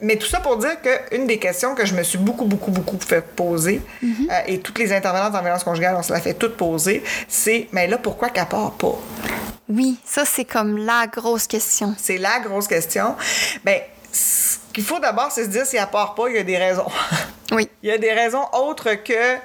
Mais 0.00 0.16
tout 0.16 0.26
ça 0.26 0.40
pour 0.40 0.56
dire 0.56 0.76
qu'une 0.80 1.26
des 1.26 1.38
questions 1.38 1.74
que 1.74 1.84
je 1.84 1.94
me 1.94 2.02
suis 2.02 2.16
beaucoup, 2.16 2.46
beaucoup, 2.46 2.70
beaucoup 2.70 2.98
fait 2.98 3.20
poser, 3.20 3.82
mm-hmm. 4.02 4.30
euh, 4.30 4.40
et 4.46 4.60
toutes 4.60 4.78
les 4.78 4.94
intervenantes 4.94 5.34
en 5.34 5.42
violence 5.42 5.64
conjugale, 5.64 5.94
on 5.98 6.02
se 6.02 6.12
l'a 6.12 6.20
fait 6.20 6.34
toutes 6.34 6.56
poser, 6.56 7.04
c'est, 7.28 7.68
mais 7.72 7.86
là, 7.86 7.98
pourquoi 7.98 8.30
qu'elle 8.30 8.46
part 8.46 8.72
pas? 8.72 8.98
Oui, 9.68 9.98
ça, 10.06 10.24
c'est 10.24 10.46
comme 10.46 10.78
la 10.78 11.06
grosse 11.06 11.46
question. 11.46 11.94
C'est 11.98 12.18
la 12.18 12.40
grosse 12.40 12.66
question. 12.66 13.14
Bien, 13.62 13.76
ce 14.10 14.56
qu'il 14.72 14.84
faut 14.84 14.98
d'abord, 14.98 15.30
c'est 15.30 15.44
se 15.44 15.48
dire, 15.48 15.66
si 15.66 15.76
elle 15.76 15.86
part 15.86 16.14
pas, 16.14 16.28
il 16.28 16.36
y 16.36 16.38
a 16.38 16.42
des 16.42 16.58
raisons. 16.58 16.86
Oui. 17.52 17.68
Il 17.82 17.90
y 17.90 17.92
a 17.92 17.98
des 17.98 18.12
raisons 18.12 18.44
autres 18.52 18.94
que 18.94 19.36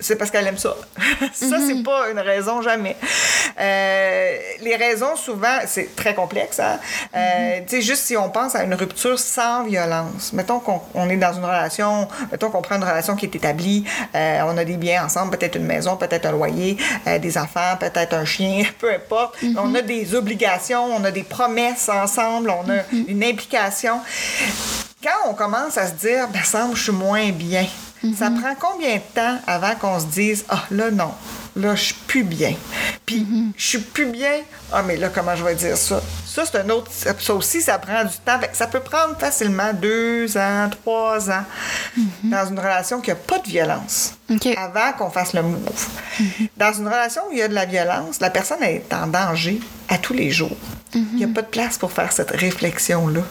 c'est 0.00 0.16
parce 0.16 0.30
qu'elle 0.30 0.46
aime 0.46 0.58
ça. 0.58 0.74
ça, 1.32 1.56
c'est 1.66 1.74
mhm. 1.74 1.82
pas 1.82 2.10
une 2.10 2.18
raison, 2.18 2.62
jamais. 2.62 2.96
Euh, 3.58 4.36
les 4.62 4.76
raisons, 4.76 5.14
souvent, 5.16 5.58
c'est 5.66 5.94
très 5.94 6.14
complexe. 6.14 6.58
Hein? 6.58 6.78
Euh, 7.14 7.60
mhm. 7.60 7.66
Tu 7.66 7.76
sais, 7.76 7.82
juste 7.82 8.04
si 8.04 8.16
on 8.16 8.30
pense 8.30 8.54
à 8.54 8.64
une 8.64 8.74
rupture 8.74 9.18
sans 9.18 9.64
violence, 9.64 10.32
mettons 10.32 10.60
qu'on 10.60 11.08
est 11.08 11.16
dans 11.16 11.32
une 11.34 11.44
relation, 11.44 12.08
mettons 12.32 12.50
qu'on 12.50 12.62
prend 12.62 12.76
une 12.76 12.84
relation 12.84 13.14
qui 13.14 13.26
est 13.26 13.34
établie, 13.34 13.84
euh, 14.14 14.40
on 14.46 14.56
a 14.56 14.64
des 14.64 14.76
biens 14.76 15.04
ensemble, 15.04 15.36
peut-être 15.36 15.56
une 15.56 15.66
maison, 15.66 15.96
peut-être 15.96 16.26
un 16.26 16.32
loyer, 16.32 16.76
des 17.20 17.38
enfants, 17.38 17.76
peut-être 17.78 18.14
un 18.14 18.24
chien, 18.24 18.64
peu 18.78 18.92
importe. 18.92 19.40
Mhm. 19.42 19.58
On 19.62 19.74
a 19.74 19.82
des 19.82 20.14
obligations, 20.14 20.84
on 20.84 21.04
a 21.04 21.10
des 21.10 21.22
promesses 21.22 21.88
ensemble, 21.88 22.50
on 22.50 22.70
a 22.70 22.82
une 23.08 23.22
implication 23.22 24.00
quand 25.02 25.30
on 25.30 25.34
commence 25.34 25.78
à 25.78 25.86
se 25.86 25.94
dire, 25.94 26.28
ben, 26.28 26.42
semble, 26.42 26.76
je 26.76 26.82
suis 26.82 26.92
moins 26.92 27.30
bien, 27.30 27.66
ça 28.16 28.30
mhm. 28.30 28.40
prend 28.40 28.54
combien 28.58 28.96
de 28.96 29.02
temps 29.14 29.38
avant 29.46 29.74
qu'on 29.74 30.00
se 30.00 30.06
dise, 30.06 30.44
ah, 30.48 30.64
là, 30.70 30.90
non, 30.90 31.12
là, 31.54 31.74
je 31.74 31.84
suis 31.84 31.94
plus 32.06 32.24
bien. 32.24 32.54
Puis, 33.04 33.20
mhm. 33.20 33.52
je 33.56 33.66
suis 33.66 33.78
plus 33.78 34.06
bien, 34.06 34.40
ah, 34.72 34.82
mais 34.82 34.96
là, 34.96 35.10
comment 35.10 35.36
je 35.36 35.44
vais 35.44 35.54
dire 35.54 35.76
ça? 35.76 36.00
Ça, 36.24 36.44
c'est 36.46 36.58
un 36.58 36.68
autre. 36.70 36.90
Ça 36.92 37.34
aussi, 37.34 37.60
ça 37.60 37.78
prend 37.78 38.04
du 38.04 38.16
temps. 38.24 38.40
Ça 38.54 38.66
peut 38.66 38.80
prendre 38.80 39.18
facilement 39.18 39.72
deux 39.74 40.36
ans, 40.38 40.70
trois 40.70 41.30
ans 41.30 41.44
mhm. 41.96 42.30
dans 42.30 42.46
une 42.48 42.58
relation 42.58 43.00
qui 43.00 43.10
n'a 43.10 43.16
pas 43.16 43.38
de 43.38 43.48
violence. 43.48 44.14
Avant 44.56 44.92
qu'on 44.96 45.10
fasse 45.10 45.34
le 45.34 45.42
move. 45.42 45.88
Dans 46.56 46.72
une 46.72 46.86
relation 46.86 47.22
où 47.28 47.32
il 47.32 47.38
y 47.38 47.42
a 47.42 47.48
de 47.48 47.54
la 47.54 47.66
violence, 47.66 48.20
la 48.20 48.30
personne 48.30 48.62
est 48.62 48.92
en 48.94 49.08
danger 49.08 49.60
à 49.88 49.98
tous 49.98 50.14
les 50.14 50.30
jours. 50.30 50.56
Il 50.94 51.16
n'y 51.16 51.24
a 51.24 51.28
pas 51.28 51.42
de 51.42 51.48
place 51.48 51.78
pour 51.78 51.92
faire 51.92 52.12
cette 52.12 52.30
réflexion-là. 52.30 53.22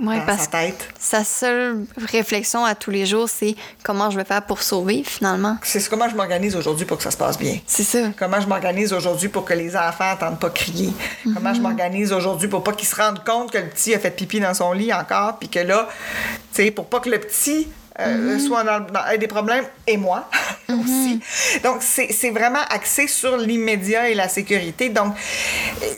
Oui, 0.00 0.16
parce 0.26 0.42
sa 0.42 0.46
tête. 0.46 0.88
sa 0.98 1.24
seule 1.24 1.84
réflexion 1.96 2.64
à 2.64 2.74
tous 2.74 2.90
les 2.90 3.04
jours, 3.04 3.28
c'est 3.28 3.56
comment 3.82 4.10
je 4.10 4.16
vais 4.16 4.24
faire 4.24 4.42
pour 4.42 4.62
sauver 4.62 5.02
finalement. 5.04 5.56
C'est 5.62 5.86
comment 5.88 6.08
je 6.08 6.14
m'organise 6.14 6.54
aujourd'hui 6.54 6.86
pour 6.86 6.98
que 6.98 7.02
ça 7.02 7.10
se 7.10 7.16
passe 7.16 7.36
bien. 7.36 7.58
C'est 7.66 7.82
ça. 7.82 7.98
Comment 8.16 8.40
je 8.40 8.46
m'organise 8.46 8.92
aujourd'hui 8.92 9.28
pour 9.28 9.44
que 9.44 9.54
les 9.54 9.76
enfants 9.76 10.10
n'entendent 10.10 10.38
pas 10.38 10.50
crier. 10.50 10.92
Comment 11.24 11.52
je 11.52 11.58
mhm. 11.58 11.62
m'organise 11.62 12.12
aujourd'hui 12.12 12.48
pour 12.48 12.62
pas 12.62 12.72
qu'ils 12.72 12.88
se 12.88 12.94
rendent 12.94 13.24
compte 13.24 13.50
que 13.50 13.58
le 13.58 13.68
petit 13.68 13.94
a 13.94 13.98
fait 13.98 14.10
pipi 14.10 14.38
dans 14.40 14.54
son 14.54 14.72
lit 14.72 14.92
encore, 14.92 15.38
puis 15.38 15.48
que 15.48 15.60
là, 15.60 15.88
tu 16.52 16.62
sais, 16.62 16.70
pour 16.70 16.86
pas 16.86 17.00
que 17.00 17.10
le 17.10 17.18
petit 17.18 17.66
euh, 18.00 18.34
mhm. 18.34 18.38
soit 18.38 18.62
dans, 18.62 18.86
des 19.18 19.26
problèmes, 19.26 19.64
et 19.86 19.96
moi 19.96 20.28
mhm. 20.68 20.80
aussi. 20.80 21.20
Donc, 21.64 21.78
c'est 21.80 22.30
vraiment 22.30 22.62
axé 22.70 23.08
sur 23.08 23.36
l'immédiat 23.36 24.08
et 24.08 24.14
la 24.14 24.28
sécurité. 24.28 24.88
Donc, 24.88 25.14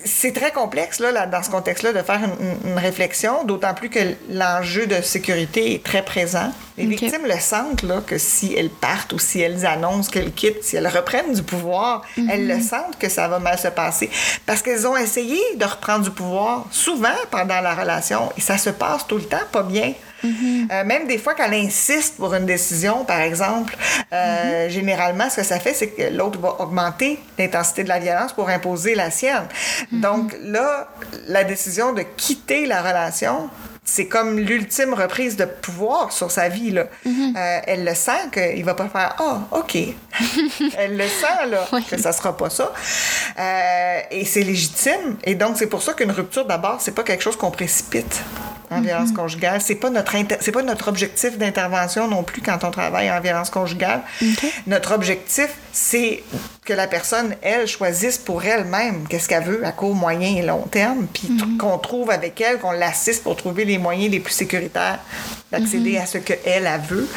c'est 0.05 0.33
très 0.33 0.51
complexe, 0.51 0.99
là, 0.99 1.27
dans 1.27 1.43
ce 1.43 1.51
contexte-là, 1.51 1.93
de 1.93 2.03
faire 2.03 2.21
une, 2.65 2.79
réflexion, 2.79 3.45
d'autant 3.45 3.75
plus 3.75 3.91
que 3.91 3.99
l'enjeu 4.31 4.87
de 4.87 5.03
sécurité 5.03 5.75
est 5.75 5.85
très 5.85 6.03
présent. 6.03 6.51
Les 6.79 6.87
victimes 6.87 7.27
le 7.27 7.39
sentent, 7.39 7.83
là, 7.83 8.01
que 8.07 8.17
si 8.17 8.55
elles 8.57 8.71
partent 8.71 9.13
ou 9.13 9.19
si 9.19 9.41
elles 9.41 9.67
annoncent 9.67 10.11
qu'elles 10.11 10.33
quittent, 10.33 10.65
si 10.65 10.77
elles 10.77 10.89
reprennent 10.89 11.35
du 11.35 11.43
pouvoir, 11.43 12.03
elles 12.31 12.49
le 12.49 12.57
mhm. 12.57 12.63
sentent 12.63 12.99
que 12.99 13.11
ça 13.11 13.29
va 13.29 13.39
mal 13.39 13.59
se 13.59 13.69
passer. 13.69 14.09
Parce 14.47 14.63
qu'elles 14.63 14.87
ont 14.87 14.97
essayé 14.97 15.39
de 15.57 15.65
reprendre 15.67 16.05
du 16.05 16.11
pouvoir 16.11 16.67
souvent 16.71 17.09
pendant 17.31 17.61
la 17.61 17.75
relation 17.75 18.33
et 18.39 18.41
ça 18.41 18.57
se 18.57 18.71
passe 18.71 19.07
tout 19.07 19.17
le 19.17 19.25
temps 19.25 19.37
pas 19.53 19.63
bien. 19.63 19.93
Euh, 20.25 20.85
même 20.85 21.07
des 21.07 21.19
fois 21.19 21.35
qu'elle 21.35 21.55
insiste 21.55 22.17
pour 22.17 22.35
une 22.35 22.47
décision, 22.47 23.05
par 23.05 23.21
exemple, 23.21 23.77
euh, 24.13 24.69
généralement, 24.69 25.31
ce 25.31 25.37
que 25.37 25.43
ça 25.43 25.59
fait, 25.59 25.75
c'est 25.75 25.89
que 25.89 26.03
l'autre 26.15 26.39
va 26.39 26.61
augmenter 26.61 27.19
l'intensité 27.39 27.85
de 27.85 27.89
la 27.89 27.99
violence 27.99 28.33
pour 28.33 28.49
imposer 28.49 28.95
la 28.95 29.11
sienne. 29.11 29.47
Donc 29.93 30.35
là, 30.43 30.89
la 31.29 31.45
décision 31.45 31.93
de 31.93 32.03
quitter 32.17 32.67
la 32.67 32.81
relation, 32.81 33.49
c'est 33.83 34.07
comme 34.07 34.39
l'ultime 34.39 34.95
reprise 34.95 35.37
de 35.37 35.47
pouvoir 35.47 36.13
sur 36.13 36.31
sa 36.31 36.49
vie. 36.49 36.71
Là. 36.71 36.85
Euh, 37.07 37.61
elle 37.67 37.85
le 37.85 37.95
sent 37.95 38.29
qu'il 38.33 38.65
va 38.65 38.75
pas 38.75 38.89
faire 38.89 39.17
Ah, 39.19 39.41
oh, 39.51 39.59
OK. 39.59 39.77
elle 40.77 40.97
le 40.97 41.09
sent 41.09 41.47
là, 41.49 41.67
que 41.91 41.97
ça 41.97 42.13
sera 42.13 42.37
pas 42.37 42.51
ça. 42.51 42.73
et 44.11 44.25
c'est 44.25 44.43
légitime. 44.43 45.17
Et 45.25 45.35
donc, 45.35 45.57
c'est 45.57 45.67
pour 45.67 45.83
ça 45.83 45.95
qu'une 45.95 46.13
rupture, 46.13 46.45
d'abord, 46.45 46.81
c'est 46.81 46.95
pas 46.95 47.03
quelque 47.03 47.23
chose 47.23 47.37
qu'on 47.37 47.51
précipite 47.51 48.23
en 48.71 48.81
violence 48.81 49.13
conjugale. 49.13 49.61
C'est 49.61 49.75
pas 49.75 49.91
notre 49.91 50.15
c'est 50.41 50.53
pas 50.53 50.63
notre 50.63 50.89
objectif 50.89 51.39
d'intervention 51.39 52.09
non 52.09 52.23
plus 52.23 52.41
quand 52.43 52.65
on 52.65 52.71
travaille 52.71 53.11
en 53.11 53.21
violence 53.21 53.51
conjugale. 53.51 54.03
Notre 54.67 54.93
objectif, 54.95 55.51
c'est 55.73 56.23
que 56.65 56.73
la 56.75 56.87
personne, 56.87 57.35
elle, 57.43 57.67
choisisse 57.67 58.19
pour 58.19 58.45
elle-même 58.45 59.07
qu'est-ce 59.09 59.29
qu'elle 59.29 59.45
veut 59.45 59.65
à 59.65 59.73
court, 59.73 59.95
moyen 59.95 60.37
et 60.37 60.43
long 60.43 60.63
terme, 60.71 61.07
puis 61.13 61.29
mhm. 61.31 61.57
qu'on 61.57 61.79
trouve 61.79 62.11
avec 62.11 62.41
elle, 62.41 62.59
qu'on 62.59 62.73
l'assiste 62.73 63.23
pour 63.23 63.37
trouver 63.37 63.65
les 63.65 63.79
moyens 63.79 64.11
les 64.11 64.21
plus 64.21 64.35
sécuritaires 64.35 64.99
d'accéder 65.51 65.93
mhm. 65.93 66.03
à 66.03 66.07
ce 66.07 66.19
qu'elle 66.19 66.67
a 66.67 66.79
veut. 66.79 67.09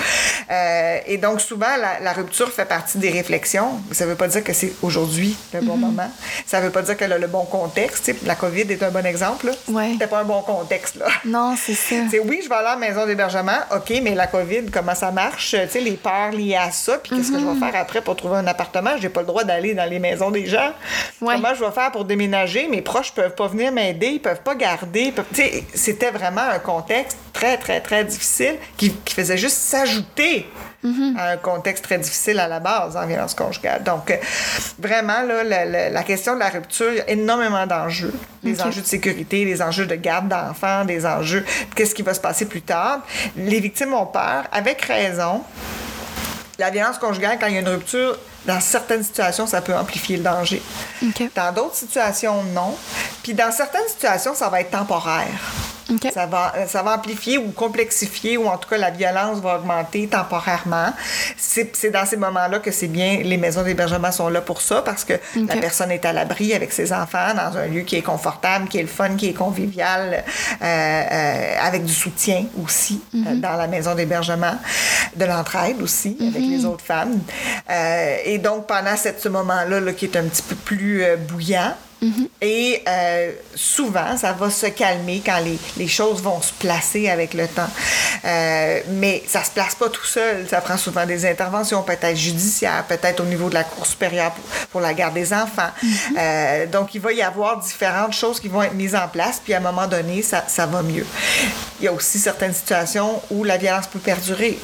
Euh, 0.50 0.98
et 1.06 1.18
donc, 1.18 1.42
souvent, 1.42 1.76
la, 2.02 2.14
rupture 2.14 2.52
fait 2.52 2.66
partie 2.66 2.98
des 2.98 3.10
réflexions. 3.10 3.82
Ça 3.92 4.06
ne 4.06 4.12
veut 4.12 4.16
pas 4.16 4.28
dire 4.28 4.44
que 4.44 4.54
c'est 4.54 4.74
aujourd'hui 4.82 5.36
le 5.54 5.62
bon 5.62 5.76
mhm. 5.76 5.82
moment. 5.82 6.12
Ça 6.46 6.60
ne 6.60 6.66
veut 6.66 6.72
pas 6.72 6.82
dire 6.82 6.96
qu'elle 6.96 7.14
a 7.14 7.18
le 7.18 7.28
bon 7.28 7.46
contexte. 7.46 8.12
la 8.26 8.36
COVID 8.36 8.72
est 8.72 8.82
un 8.82 8.92
bon 8.92 9.06
exemple. 9.06 9.52
Ouais. 9.68 9.92
C'était 9.94 10.08
pas 10.08 10.22
un 10.22 10.26
bon 10.26 10.42
contexte. 10.42 10.96
Là. 10.96 11.06
Non, 11.26 11.56
c'est 11.58 11.76
ça. 11.76 11.96
C'est 12.10 12.20
oui, 12.20 12.42
je 12.44 12.50
vais 12.50 12.56
aller 12.56 12.68
à 12.68 12.76
la 12.76 12.78
maison 12.78 13.06
d'hébergement. 13.06 13.58
OK, 13.76 13.94
mais 14.02 14.16
la 14.16 14.28
COVID, 14.28 14.66
comment 14.72 14.96
ça 14.96 15.12
marche? 15.12 15.52
sais 15.52 15.80
les 15.80 15.98
peurs 15.98 16.32
liées 16.32 16.56
à 16.56 16.72
ça. 16.72 16.98
Puis 16.98 17.16
qu'est-ce 17.16 17.32
que 17.32 17.40
je 17.40 17.46
vais 17.46 17.60
faire 17.60 17.80
après 17.80 18.02
pour 18.02 18.16
trouver 18.16 18.38
un 18.38 18.48
appartement? 18.48 18.92
J'ai 19.00 19.10
pas 19.10 19.22
le 19.22 19.28
droit 19.28 19.43
d'aller 19.44 19.74
dans 19.74 19.90
les 19.90 20.00
maisons 20.00 20.32
des 20.32 20.46
gens. 20.46 20.72
Comment 21.20 21.54
je 21.54 21.64
vais 21.64 21.72
faire 21.72 21.92
pour 21.92 22.06
déménager? 22.06 22.68
Mes 22.68 22.82
proches 22.82 23.14
peuvent 23.14 23.36
pas 23.36 23.48
venir 23.48 23.72
m'aider, 23.72 24.08
ils 24.08 24.22
peuvent 24.22 24.42
pas 24.42 24.56
garder. 24.56 25.14
C'était 25.74 26.12
vraiment 26.12 26.42
un 26.42 26.60
contexte 26.60 27.18
très, 27.34 27.58
très, 27.58 27.82
très 27.82 28.04
difficile 28.06 28.56
qui, 28.78 28.94
faisait 29.14 29.38
juste 29.38 29.58
s'ajouter 29.58 30.48
mm-hmm. 30.84 31.18
à 31.18 31.32
un 31.32 31.38
contexte 31.38 31.84
très 31.84 32.00
difficile 32.00 32.40
à 32.40 32.48
la 32.48 32.60
base 32.60 32.98
en 32.98 33.06
violence 33.06 33.36
conjugale. 33.36 33.84
Donc, 33.84 34.10
euh, 34.10 34.16
vraiment, 34.80 35.22
là, 35.22 35.66
la, 35.90 36.04
question 36.04 36.34
de 36.34 36.40
la 36.40 36.50
rupture, 36.50 36.92
il 36.92 36.98
y 36.98 37.02
a 37.02 37.10
énormément 37.10 37.68
d'enjeux. 37.68 38.14
Les 38.44 38.62
enjeux 38.62 38.82
de 38.82 38.88
sécurité, 38.88 39.46
les 39.46 39.62
enjeux 39.62 39.86
de 39.86 39.96
garde 39.96 40.28
d'enfants, 40.28 40.84
des 40.86 41.06
enjeux 41.06 41.46
qu'est-ce 41.76 41.96
qui 41.96 42.02
va 42.02 42.14
se 42.14 42.20
passer 42.20 42.46
plus 42.46 42.62
tard. 42.62 43.02
Les 43.36 43.60
victimes 43.60 43.94
ont 43.94 44.06
peur, 44.06 44.46
avec 44.52 44.82
raison. 44.82 45.44
La 46.60 46.70
violence 46.70 46.98
conjugale, 46.98 47.38
quand 47.40 47.48
il 47.48 47.54
y 47.54 47.58
a 47.58 47.62
une 47.62 47.70
rupture, 47.70 48.18
dans 48.46 48.60
certaines 48.60 49.04
situations, 49.04 49.48
ça 49.48 49.62
peut 49.62 49.76
amplifier 49.76 50.18
le 50.18 50.24
danger. 50.24 50.62
Dans 51.36 51.54
d'autres 51.54 51.76
situations, 51.76 52.44
non. 52.44 52.78
Puis 53.24 53.34
dans 53.34 53.52
certaines 53.52 53.88
situations, 53.88 54.36
ça 54.36 54.50
va 54.50 54.62
être 54.62 54.72
temporaire. 54.72 55.28
Ça 56.14 56.26
va, 56.26 56.54
euh, 56.56 56.66
ça 56.68 56.82
va 56.82 56.96
amplifier 56.96 57.38
ou 57.38 57.52
complexifier, 57.52 58.38
ou 58.38 58.48
en 58.48 58.58
tout 58.58 58.70
cas 58.70 58.78
la 58.78 58.90
violence 58.92 59.40
va 59.40 59.58
augmenter 59.58 60.08
temporairement. 60.08 60.94
C'est 61.38 61.90
dans 61.92 62.06
ces 62.06 62.18
moments-là 62.18 62.60
que 62.60 62.72
c'est 62.72 62.88
bien, 62.88 63.20
les 63.24 63.38
maisons 63.38 63.64
d'hébergement 63.64 64.12
sont 64.12 64.30
là 64.30 64.42
pour 64.42 64.62
ça, 64.62 64.82
parce 64.82 65.04
que 65.04 65.14
la 65.36 65.56
personne 65.62 65.92
est 65.92 66.06
à 66.06 66.14
l'abri 66.14 66.54
avec 66.54 66.72
ses 66.74 66.94
enfants, 66.94 67.34
dans 67.36 67.58
un 67.58 67.68
lieu 67.68 67.82
qui 67.82 67.96
est 67.98 68.02
confortable, 68.02 68.68
qui 68.70 68.78
est 68.80 68.82
le 68.84 68.88
fun, 68.88 69.16
qui 69.16 69.30
est 69.30 69.34
convivial, 69.34 70.24
euh, 70.62 70.66
euh, 70.66 71.56
avec 71.62 71.84
du 71.86 71.94
soutien 71.94 72.46
aussi 72.64 73.02
euh, 73.16 73.36
dans 73.36 73.54
la 73.56 73.68
maison 73.68 73.94
d'hébergement, 73.96 74.56
de 75.16 75.26
l'entraide 75.26 75.82
aussi 75.82 76.18
avec 76.22 76.42
les 76.42 76.66
autres 76.66 76.84
femmes. 76.84 77.20
Et 78.26 78.38
donc, 78.38 78.68
pendant 78.68 78.96
cette- 78.96 79.22
ce 79.22 79.30
moment-là, 79.30 79.80
là, 79.80 79.94
qui 79.94 80.06
est 80.06 80.16
un 80.16 80.24
petit 80.24 80.42
peu 80.42 80.56
plus 80.56 81.04
bouillant, 82.04 82.28
et 82.42 82.84
euh, 82.88 83.32
souvent, 83.56 84.18
ça 84.18 84.34
va 84.34 84.50
se 84.50 84.68
calmer 84.68 85.22
quand 85.26 85.40
les, 85.40 85.58
les 85.78 85.88
choses 85.88 86.22
vont 86.22 86.42
se 86.42 86.54
placer 86.54 87.10
avec 87.10 87.34
le 87.34 87.48
temps. 87.48 87.70
Euh, 88.26 88.80
mais 88.90 89.24
ça 89.28 89.44
se 89.44 89.52
place 89.52 89.76
pas 89.76 89.90
tout 89.90 90.06
seul. 90.06 90.48
Ça 90.50 90.62
prend 90.62 90.78
souvent 90.78 91.06
des 91.06 91.26
interventions, 91.26 91.82
peut-être 91.84 92.18
judiciaires, 92.18 92.86
peut-être 92.88 93.22
au 93.22 93.26
niveau 93.26 93.50
de 93.50 93.54
la 93.54 93.64
Cour 93.64 93.86
supérieure 93.86 94.32
pour, 94.32 94.44
pour 94.68 94.82
la 94.82 94.94
garde 94.94 95.14
des 95.14 95.34
enfants. 95.34 95.70
Euh, 96.18 96.66
donc, 96.68 96.96
il 96.96 97.02
va 97.02 97.14
y 97.14 97.22
avoir 97.22 97.60
différentes 97.60 98.14
choses 98.14 98.40
qui 98.40 98.48
vont 98.48 98.64
être 98.64 98.74
mises 98.74 98.96
en 98.96 99.08
place, 99.08 99.42
puis 99.44 99.54
à 99.54 99.58
un 99.58 99.62
moment 99.62 99.88
donné, 99.88 100.22
ça, 100.22 100.44
ça 100.48 100.66
va 100.66 100.82
mieux. 100.82 101.06
Il 101.80 101.86
y 101.86 101.88
a 101.88 101.94
aussi 101.94 102.20
certaines 102.20 102.54
situations 102.54 103.22
où 103.30 103.44
la 103.44 103.58
violence 103.58 103.88
peut 103.88 104.00
perdurer 104.00 104.58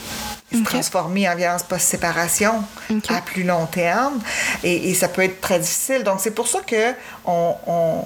se 0.52 0.58
Ok. 0.58 0.64
transformer 0.66 1.30
en 1.30 1.36
violence 1.36 1.64
post-séparation 1.64 2.64
à 3.10 3.22
plus 3.22 3.44
long 3.44 3.66
terme. 3.68 4.20
Et, 4.64 4.90
et 4.90 4.94
ça 4.94 5.08
peut 5.08 5.24
être 5.24 5.40
très 5.42 5.60
difficile. 5.60 6.04
Donc, 6.04 6.20
c'est 6.22 6.32
pour 6.32 6.48
ça 6.48 6.60
que 6.66 6.94
on, 7.26 7.56
on, 7.68 8.04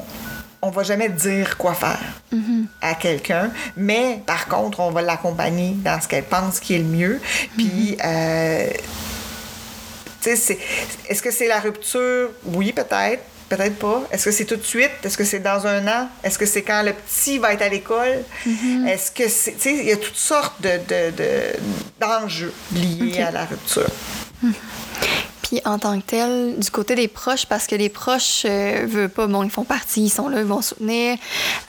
on 0.62 0.70
va 0.70 0.84
jamais 0.84 1.10
dire 1.10 1.58
quoi 1.58 1.74
faire 1.74 2.00
à 2.82 2.96
quelqu'un, 2.96 3.52
mais 3.76 4.22
par 4.26 4.48
contre, 4.48 4.80
on 4.80 4.92
va 4.92 5.02
l'accompagner 5.02 5.72
dans 5.84 6.00
ce 6.02 6.08
qu'elle 6.08 6.24
pense 6.24 6.60
qui 6.60 6.76
est 6.76 6.80
le 6.80 6.86
mieux. 6.86 7.22
Puis, 7.58 7.98
euh, 8.04 8.68
tu 10.22 10.36
sais, 10.38 10.58
est-ce 11.10 11.22
que 11.22 11.32
c'est 11.32 11.48
la 11.48 11.60
rupture? 11.60 12.30
Oui, 12.46 12.72
peut-être. 12.72 13.24
Peut-être 13.56 13.80
pas. 13.80 14.04
Est-ce 14.12 14.26
que 14.26 14.32
c'est 14.32 14.46
tout 14.46 14.56
de 14.56 14.64
suite? 14.64 14.92
Est-ce 15.04 15.18
que 15.18 15.24
c'est 15.26 15.40
dans 15.40 15.66
un 15.68 15.86
an? 15.88 16.10
Est-ce 16.24 16.38
que 16.38 16.46
c'est 16.46 16.62
quand 16.64 16.84
le 16.84 16.94
petit 16.94 17.38
va 17.40 17.54
être 17.54 17.62
à 17.62 17.70
l'école? 17.70 18.24
Est-ce 18.88 19.12
que 19.12 19.28
c'est. 19.30 19.54
Tu 19.54 19.60
sais, 19.62 19.74
il 19.78 19.86
y 19.86 19.92
a 19.92 19.98
toutes 19.98 20.16
sortes 20.16 20.62
de, 20.62 20.70
de- 20.88 21.12
de- 21.12 21.60
d'enjeux 22.00 22.54
liés 22.74 23.22
à 23.22 23.32
la 23.32 23.46
rupture. 23.46 23.88
Puis 25.54 25.62
en 25.66 25.78
tant 25.78 26.00
que 26.00 26.06
tel, 26.08 26.56
du 26.58 26.72
côté 26.72 26.96
des 26.96 27.08
proches, 27.08 27.46
parce 27.46 27.68
que 27.68 27.76
les 27.76 27.90
proches 27.90 28.42
euh, 28.46 28.88
veulent 28.90 29.08
pas, 29.08 29.28
bon, 29.28 29.44
ils 29.44 29.52
font 29.52 29.64
partie, 29.66 30.06
ils 30.06 30.10
sont 30.10 30.28
là, 30.28 30.40
ils 30.40 30.48
vont 30.48 30.64
soutenir. 30.64 31.16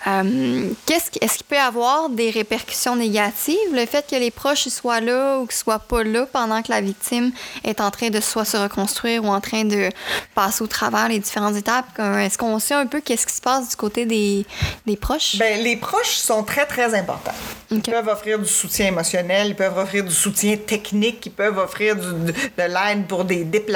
euh, 0.07 0.70
qu'est-ce 0.87 1.11
est-ce 1.20 1.35
qu'il 1.37 1.45
peut 1.47 1.57
y 1.57 1.59
avoir 1.59 2.09
des 2.09 2.30
répercussions 2.30 2.97
négatives, 2.97 3.55
le 3.74 3.85
fait 3.85 4.07
que 4.11 4.16
les 4.16 4.30
proches 4.30 4.68
soient 4.68 5.01
là 5.01 5.39
ou 5.39 5.45
qu'ils 5.47 5.59
soient 5.59 5.78
pas 5.80 6.03
là 6.03 6.24
pendant 6.32 6.62
que 6.62 6.70
la 6.72 6.80
victime 6.80 7.30
est 7.62 7.78
en 7.82 7.91
train 7.91 8.09
de 8.09 8.20
soit 8.22 8.47
se 8.47 8.57
reconstruire 8.57 9.22
ou 9.22 9.28
en 9.28 9.43
train 9.43 9.64
de 9.66 9.91
passer 10.35 10.64
au 10.64 10.66
travers 10.66 11.09
les 11.11 11.18
différentes 11.18 11.57
étapes? 11.57 11.85
Est-ce 11.99 12.39
qu'on 12.39 12.59
sait 12.59 12.72
un 12.72 12.87
peu 12.87 13.03
qu'est-ce 13.03 13.26
qui 13.26 13.35
se 13.35 13.43
passe 13.43 13.68
du 13.68 13.76
côté 13.76 14.07
des, 14.07 14.47
des 14.87 14.97
proches? 14.97 15.37
Ben, 15.37 15.62
les 15.62 15.76
proches 15.76 16.14
sont 16.16 16.43
très, 16.43 16.64
très 16.64 16.95
importants. 16.99 17.35
Ils 17.70 17.82
peuvent 17.82 18.09
offrir 18.09 18.39
du 18.39 18.49
soutien 18.49 18.87
émotionnel, 18.87 19.49
ils 19.49 19.57
peuvent 19.57 19.76
offrir 19.76 20.05
du 20.05 20.14
soutien 20.14 20.57
technique, 20.57 21.26
ils 21.26 21.32
peuvent 21.32 21.59
offrir 21.59 21.97
du- 21.97 22.03
de, 22.03 22.32
de 22.32 22.62
l'aide 22.62 23.07
pour 23.09 23.24
des 23.24 23.45
déplacements, 23.45 23.74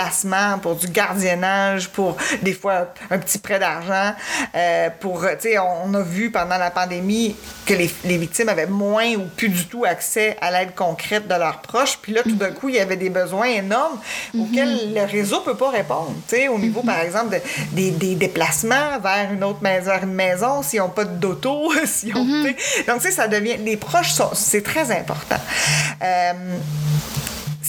pour 0.62 0.76
du 0.76 0.88
gardiennage, 0.88 1.88
pour 1.88 2.16
des 2.42 2.52
fois 2.52 2.92
un 3.10 3.18
petit 3.18 3.38
prêt 3.38 3.58
d'argent. 3.58 4.14
Euh, 4.54 4.88
pour, 5.00 5.24
sais, 5.40 5.58
on, 5.58 5.84
on 5.86 5.94
a 5.94 6.02
vu 6.02 6.30
pendant 6.30 6.56
la 6.58 6.70
pandémie 6.70 7.36
que 7.66 7.74
les, 7.74 7.90
les 8.04 8.18
victimes 8.18 8.48
avaient 8.48 8.66
moins 8.66 9.14
ou 9.14 9.26
plus 9.36 9.48
du 9.48 9.66
tout 9.66 9.84
accès 9.84 10.36
à 10.40 10.50
l'aide 10.50 10.74
concrète 10.74 11.26
de 11.28 11.34
leurs 11.34 11.60
proches. 11.60 11.98
Puis 12.00 12.12
là, 12.12 12.22
tout 12.22 12.36
d'un 12.36 12.50
coup, 12.52 12.68
il 12.68 12.76
y 12.76 12.80
avait 12.80 12.96
des 12.96 13.10
besoins 13.10 13.46
énormes 13.46 13.98
auxquels 14.38 14.94
le 14.94 15.04
réseau 15.04 15.40
peut 15.40 15.56
pas 15.56 15.70
répondre. 15.70 16.14
Au 16.52 16.58
niveau, 16.58 16.82
par 16.82 17.00
exemple, 17.00 17.30
de- 17.34 17.42
des, 17.72 17.90
des 17.90 18.14
déplacements 18.14 18.98
vers 19.02 19.32
une 19.32 19.44
autre 19.44 19.62
maison, 19.62 19.92
une 20.02 20.14
maison, 20.14 20.62
s'ils 20.62 20.80
n'ont 20.80 20.88
pas 20.88 21.04
d'auto, 21.04 21.72
s'ils 21.86 22.16
ont... 22.16 22.24
sais. 22.44 22.56
Donc, 22.86 23.00
tu 23.00 23.08
sais, 23.08 23.10
ça 23.12 23.28
devient... 23.28 23.56
Les 23.58 23.76
proches, 23.76 24.12
c'est 24.34 24.62
très 24.62 24.90
important. 24.90 25.40
Euh, 26.02 26.32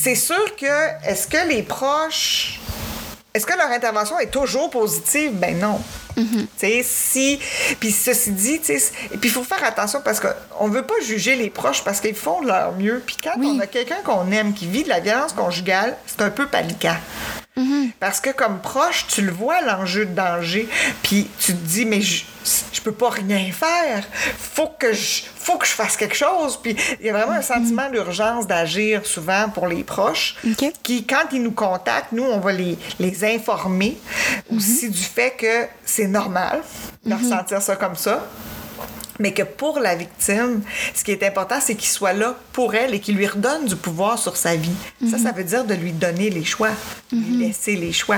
c'est 0.02 0.16
sûr 0.16 0.56
que, 0.56 1.06
est-ce 1.08 1.28
que 1.28 1.48
les 1.48 1.64
proches... 1.64 2.60
Est-ce 3.34 3.46
que 3.46 3.56
leur 3.56 3.68
intervention 3.70 4.18
est 4.20 4.32
toujours 4.32 4.70
positive? 4.72 5.34
Ben 5.34 5.58
non. 5.60 5.80
Tu 6.16 6.48
sais, 6.58 6.82
si. 6.84 7.40
Puis 7.80 7.92
ceci 7.92 8.32
dit, 8.32 8.60
tu 8.60 8.78
sais, 8.78 8.92
et 9.14 9.18
puis 9.18 9.30
il 9.30 9.32
faut 9.32 9.44
faire 9.44 9.64
attention 9.64 10.02
parce 10.04 10.20
qu'on 10.20 10.68
ne 10.68 10.74
veut 10.74 10.82
pas 10.86 10.96
juger 11.06 11.36
les 11.36 11.50
proches 11.50 11.84
parce 11.84 12.02
qu'ils 12.02 12.16
font 12.16 12.42
de 12.42 12.48
leur 12.48 12.74
mieux. 12.74 13.02
Puis 13.06 13.16
quand 13.24 13.32
Oui. 13.38 13.54
on 13.56 13.60
a 13.60 13.68
quelqu'un 13.68 14.02
qu'on 14.04 14.30
aime 14.32 14.54
qui 14.54 14.66
vit 14.68 14.84
de 14.84 14.90
la 14.90 15.00
violence 15.00 15.32
conjugale, 15.34 15.96
c'est 16.08 16.22
un 16.22 16.32
peu 16.32 16.48
paniquant. 17.66 17.92
Parce 18.00 18.20
que 18.20 18.30
comme 18.32 18.60
proche, 18.60 19.08
tu 19.08 19.22
le 19.22 19.32
vois 19.32 19.62
l'enjeu 19.62 20.06
de 20.06 20.14
danger, 20.14 20.68
puis 21.04 21.30
tu 21.40 21.54
te 21.54 21.58
dis 21.58 21.86
mais 21.86 22.02
je, 22.02 22.26
je 22.72 22.82
peux 22.82 22.92
pas 22.92 23.10
rien 23.10 23.52
faire. 23.52 24.04
Faut 24.38 24.72
que 24.80 24.94
je 24.94 25.24
faut 25.36 25.58
que 25.58 25.66
je 25.66 25.72
fasse 25.72 25.98
quelque 25.98 26.16
chose. 26.16 26.60
Puis 26.62 26.76
il 27.00 27.06
y 27.06 27.10
a 27.10 27.14
vraiment 27.14 27.34
un 27.34 27.42
sentiment 27.42 27.90
d'urgence 27.90 28.48
d'agir 28.48 29.06
souvent 29.06 29.50
pour 29.50 29.68
les 29.68 29.84
proches 29.84 30.36
qui 30.84 31.06
quand 31.06 31.26
ils 31.32 31.42
nous 31.42 31.52
contactent, 31.52 32.12
nous 32.12 32.24
on 32.24 32.40
va 32.40 32.52
les, 32.52 32.78
les 33.00 33.26
informer 33.26 33.98
aussi 34.56 34.90
du 34.90 35.02
fait 35.02 35.32
que 35.32 35.66
c'est 35.86 36.08
normal 36.08 36.62
de 37.06 37.14
ressentir 37.14 37.62
ça 37.62 37.76
comme 37.76 37.96
ça. 37.96 38.26
Mais 39.20 39.34
que 39.34 39.44
pour 39.44 39.80
la 39.80 39.96
victime, 39.96 40.62
ce 40.96 41.04
qui 41.04 41.12
est 41.12 41.24
important, 41.24 41.60
c'est 41.62 41.76
qu'il 41.76 41.90
soit 41.90 42.14
là 42.14 42.36
pour 42.54 42.74
elle 42.74 42.94
et 42.94 43.00
qu'il 43.02 43.16
lui 43.18 43.28
redonne 43.28 43.66
du 43.66 43.76
pouvoir 43.76 44.18
sur 44.18 44.38
sa 44.38 44.56
vie. 44.56 44.72
Ça, 45.12 45.18
ça 45.18 45.32
veut 45.34 45.44
dire 45.44 45.66
de 45.66 45.74
lui 45.74 45.92
donner 45.92 46.30
les 46.30 46.46
choix, 46.46 46.70
lui 47.12 47.38
laisser 47.38 47.76
les 47.76 47.92
choix, 47.92 48.18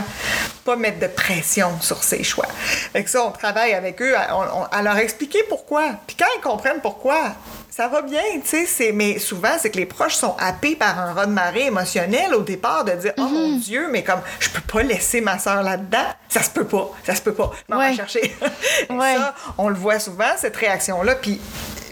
pas 0.63 0.75
mettre 0.75 0.99
de 0.99 1.07
pression 1.07 1.79
sur 1.81 2.03
ses 2.03 2.23
choix. 2.23 2.47
Fait 2.93 3.03
que 3.03 3.09
ça, 3.09 3.25
on 3.25 3.31
travaille 3.31 3.73
avec 3.73 4.01
eux 4.01 4.15
à, 4.15 4.37
on- 4.37 4.63
à 4.65 4.81
leur 4.83 4.97
expliquer 4.97 5.39
pourquoi. 5.49 5.89
Puis 6.05 6.15
quand 6.17 6.25
ils 6.37 6.41
comprennent 6.41 6.81
pourquoi, 6.81 7.33
ça 7.71 7.87
va 7.87 8.01
bien, 8.03 8.21
tu 8.43 8.47
sais. 8.49 8.65
c'est- 8.67 8.91
Mais 8.91 9.17
souvent, 9.17 9.53
c'est 9.57 9.71
que 9.71 9.77
les 9.77 9.85
proches 9.87 10.15
sont 10.15 10.35
happés 10.37 10.75
par 10.75 10.99
un 10.99 11.13
raz-de-marée 11.13 11.65
émotionnel 11.67 12.35
au 12.35 12.41
départ 12.41 12.83
de 12.83 12.91
dire 12.91 13.13
Oh 13.17 13.21
mon 13.23 13.57
Dieu, 13.57 13.87
mais 13.89 14.03
comme 14.03 14.19
je 14.39 14.49
peux 14.51 14.61
pas 14.61 14.83
laisser 14.83 15.21
ma 15.21 15.39
soeur 15.39 15.63
là-dedans, 15.63 16.05
ça 16.29 16.43
se 16.43 16.49
peut 16.51 16.65
pas, 16.65 16.91
ça 17.05 17.15
se 17.15 17.21
peut 17.21 17.33
pas. 17.33 17.49
Vais 17.69 17.75
Ouais. 17.75 17.95
chercher. 17.95 18.35
Ouais. 18.89 19.15
ça, 19.15 19.33
on 19.57 19.69
le 19.69 19.75
voit 19.75 19.99
souvent, 19.99 20.29
cette 20.37 20.55
réaction-là, 20.57 21.15
puis, 21.15 21.39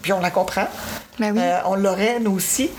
puis 0.01 0.11
on 0.13 0.19
la 0.19 0.29
comprend. 0.31 0.67
Ben 1.19 1.33
oui. 1.35 1.41
Euh, 1.43 1.59
on 1.65 1.75
l'aurait, 1.75 2.19
nous 2.19 2.31
aussi, 2.31 2.69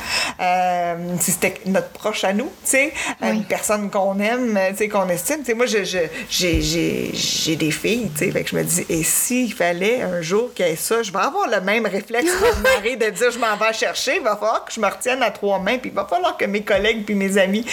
euh, 0.41 0.97
si 1.21 1.31
c'était 1.33 1.55
notre 1.67 1.91
proche 1.91 2.25
à 2.25 2.33
nous, 2.33 2.47
tu 2.65 2.71
sais, 2.71 2.93
euh, 3.23 3.27
Oui. 3.31 3.37
une 3.37 3.45
personne 3.45 3.91
qu'on 3.91 4.19
aime, 4.19 4.59
tu 4.71 4.77
sais, 4.77 4.89
qu'on 4.89 5.09
estime. 5.09 5.39
Tu 5.41 5.47
sais, 5.47 5.55
moi, 5.55 5.67
je, 5.67 5.85
je- 5.85 5.99
j'ai, 6.29 6.61
j'ai, 6.63 7.11
j'ai 7.15 7.57
des 7.57 7.71
filles, 7.71 8.11
tu 8.17 8.25
sais, 8.25 8.31
fait 8.31 8.43
que 8.45 8.51
je 8.51 8.57
me 8.57 8.63
dis, 8.65 8.87
et 8.89 9.03
s'il 9.03 9.53
fallait 9.53 10.03
un 10.03 10.23
jour 10.23 10.53
qu'il 10.55 10.67
y 10.67 10.71
ait 10.71 10.77
ça, 10.77 11.03
je 11.03 11.13
vais 11.13 11.19
avoir 11.19 11.49
le 11.49 11.61
même 11.61 11.87
réflexe 11.87 12.33
marée 12.63 12.97
de 12.97 13.11
dire, 13.11 13.31
je 13.31 13.39
m'en 13.39 13.57
vais 13.57 13.73
chercher, 13.73 14.17
il 14.17 14.23
va 14.23 14.37
falloir 14.37 14.65
que 14.65 14.73
je 14.73 14.81
me 14.81 14.87
retienne 14.87 15.23
à 15.23 15.31
trois 15.31 15.59
mains, 15.59 15.79
puis 15.79 15.91
il 15.91 15.95
va 15.95 16.07
falloir 16.07 16.37
que 16.37 16.45
mes 16.47 16.63
collègues 16.63 17.05
puis 17.05 17.15
mes 17.15 17.37
amis 17.39 17.65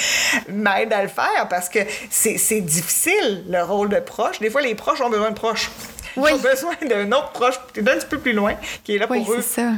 m'aident 0.49 0.93
à 0.93 1.01
le 1.03 1.07
faire, 1.09 1.47
parce 1.49 1.69
que 1.69 1.79
c'est, 2.09 2.37
c'est 2.37 2.61
difficile, 2.61 3.45
le 3.49 3.63
rôle 3.63 3.89
de 3.89 3.99
proche. 3.99 4.39
Des 4.39 4.49
fois, 4.49 4.61
les 4.61 4.75
proches 4.75 5.01
ont 5.01 5.09
besoin 5.09 5.29
de 5.29 5.35
proches. 5.35 5.69
Oui. 6.17 6.29
Ils 6.31 6.35
ont 6.35 6.37
besoin 6.49 6.73
d'un 6.87 7.11
autre 7.11 7.31
proche, 7.31 7.55
qui 7.73 7.79
est 7.79 7.89
un 7.89 7.95
petit 7.95 8.07
peu 8.07 8.19
plus 8.19 8.33
loin, 8.33 8.55
qui 8.83 8.95
est 8.95 8.97
là 8.97 9.05
Oui, 9.09 9.23
pour 9.23 9.33
eux 9.35 9.41
ça. 9.41 9.71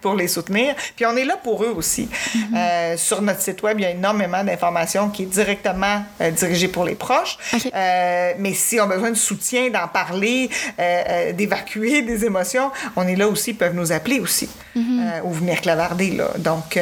pour 0.00 0.14
les 0.14 0.28
soutenir. 0.28 0.74
Puis 0.96 1.06
on 1.06 1.16
est 1.16 1.24
là 1.24 1.36
pour 1.42 1.62
eux 1.62 1.72
aussi. 1.76 2.08
Euh, 2.56 2.96
sur 2.96 3.22
notre 3.22 3.40
site 3.40 3.62
web, 3.62 3.78
il 3.78 3.82
y 3.82 3.86
a 3.86 3.90
énormément 3.90 4.42
d'informations 4.44 5.08
qui 5.10 5.24
est 5.24 5.26
directement 5.26 6.02
euh, 6.20 6.30
dirigée 6.30 6.68
pour 6.68 6.84
les 6.84 6.94
proches. 6.94 7.38
Euh, 7.74 8.32
mais 8.38 8.54
si 8.54 8.80
on 8.80 8.84
a 8.84 8.94
besoin 8.94 9.10
de 9.10 9.16
soutien, 9.16 9.70
d'en 9.70 9.88
parler, 9.88 10.50
euh, 10.78 11.32
d'évacuer 11.32 12.02
des 12.10 12.24
émotions, 12.24 12.70
on 12.96 13.06
est 13.06 13.16
là 13.16 13.28
aussi, 13.28 13.50
ils 13.50 13.56
peuvent 13.56 13.74
nous 13.74 13.92
appeler 13.92 14.20
aussi. 14.20 14.48
Euh, 14.76 15.20
ou 15.24 15.32
venir 15.32 15.60
clavarder. 15.60 16.12
Là. 16.12 16.30
Donc, 16.38 16.78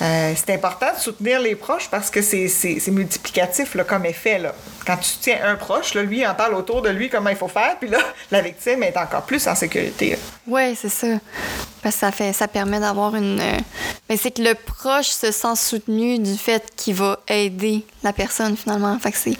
c'est 0.00 0.50
important 0.54 0.86
de 0.94 0.98
soutenir 0.98 1.40
les 1.40 1.54
proches 1.54 1.88
parce 1.90 2.10
que 2.10 2.22
c'est, 2.22 2.48
multiplicatif 2.88 3.74
là, 3.74 3.84
comme 3.84 4.06
effet. 4.06 4.38
Là. 4.38 4.54
Quand 4.86 4.96
tu 4.98 5.10
tiens 5.20 5.38
un 5.44 5.56
proche, 5.56 5.94
là, 5.94 6.02
lui, 6.02 6.20
il 6.20 6.26
en 6.26 6.34
parle 6.34 6.54
autour 6.54 6.80
de 6.82 6.90
lui 6.90 7.08
comment 7.10 7.30
il 7.30 7.36
faut 7.36 7.48
faire, 7.48 7.76
puis 7.80 7.88
là, 7.88 7.98
la 8.30 8.40
victime 8.40 8.82
est 8.84 8.96
encore 8.96 9.22
plus 9.22 9.46
en 9.48 9.54
sécurité. 9.54 10.16
Oui, 10.46 10.76
c'est 10.80 10.88
ça. 10.88 11.08
Parce 11.82 11.96
que 11.96 12.00
ça, 12.00 12.12
fait, 12.12 12.32
ça 12.32 12.48
permet 12.48 12.80
d'avoir 12.80 13.14
une. 13.16 13.40
euh, 13.40 13.58
Mais 14.08 14.16
c'est 14.16 14.30
que 14.30 14.42
le 14.42 14.54
proche 14.54 15.08
se 15.08 15.30
sent 15.32 15.56
soutenu 15.56 16.18
du 16.18 16.36
fait 16.36 16.62
qu'il 16.76 16.94
va 16.94 17.18
aider 17.28 17.84
la 18.02 18.12
personne 18.12 18.56
finalement. 18.56 18.98
Fait 18.98 19.12
que, 19.12 19.16
fait 19.18 19.36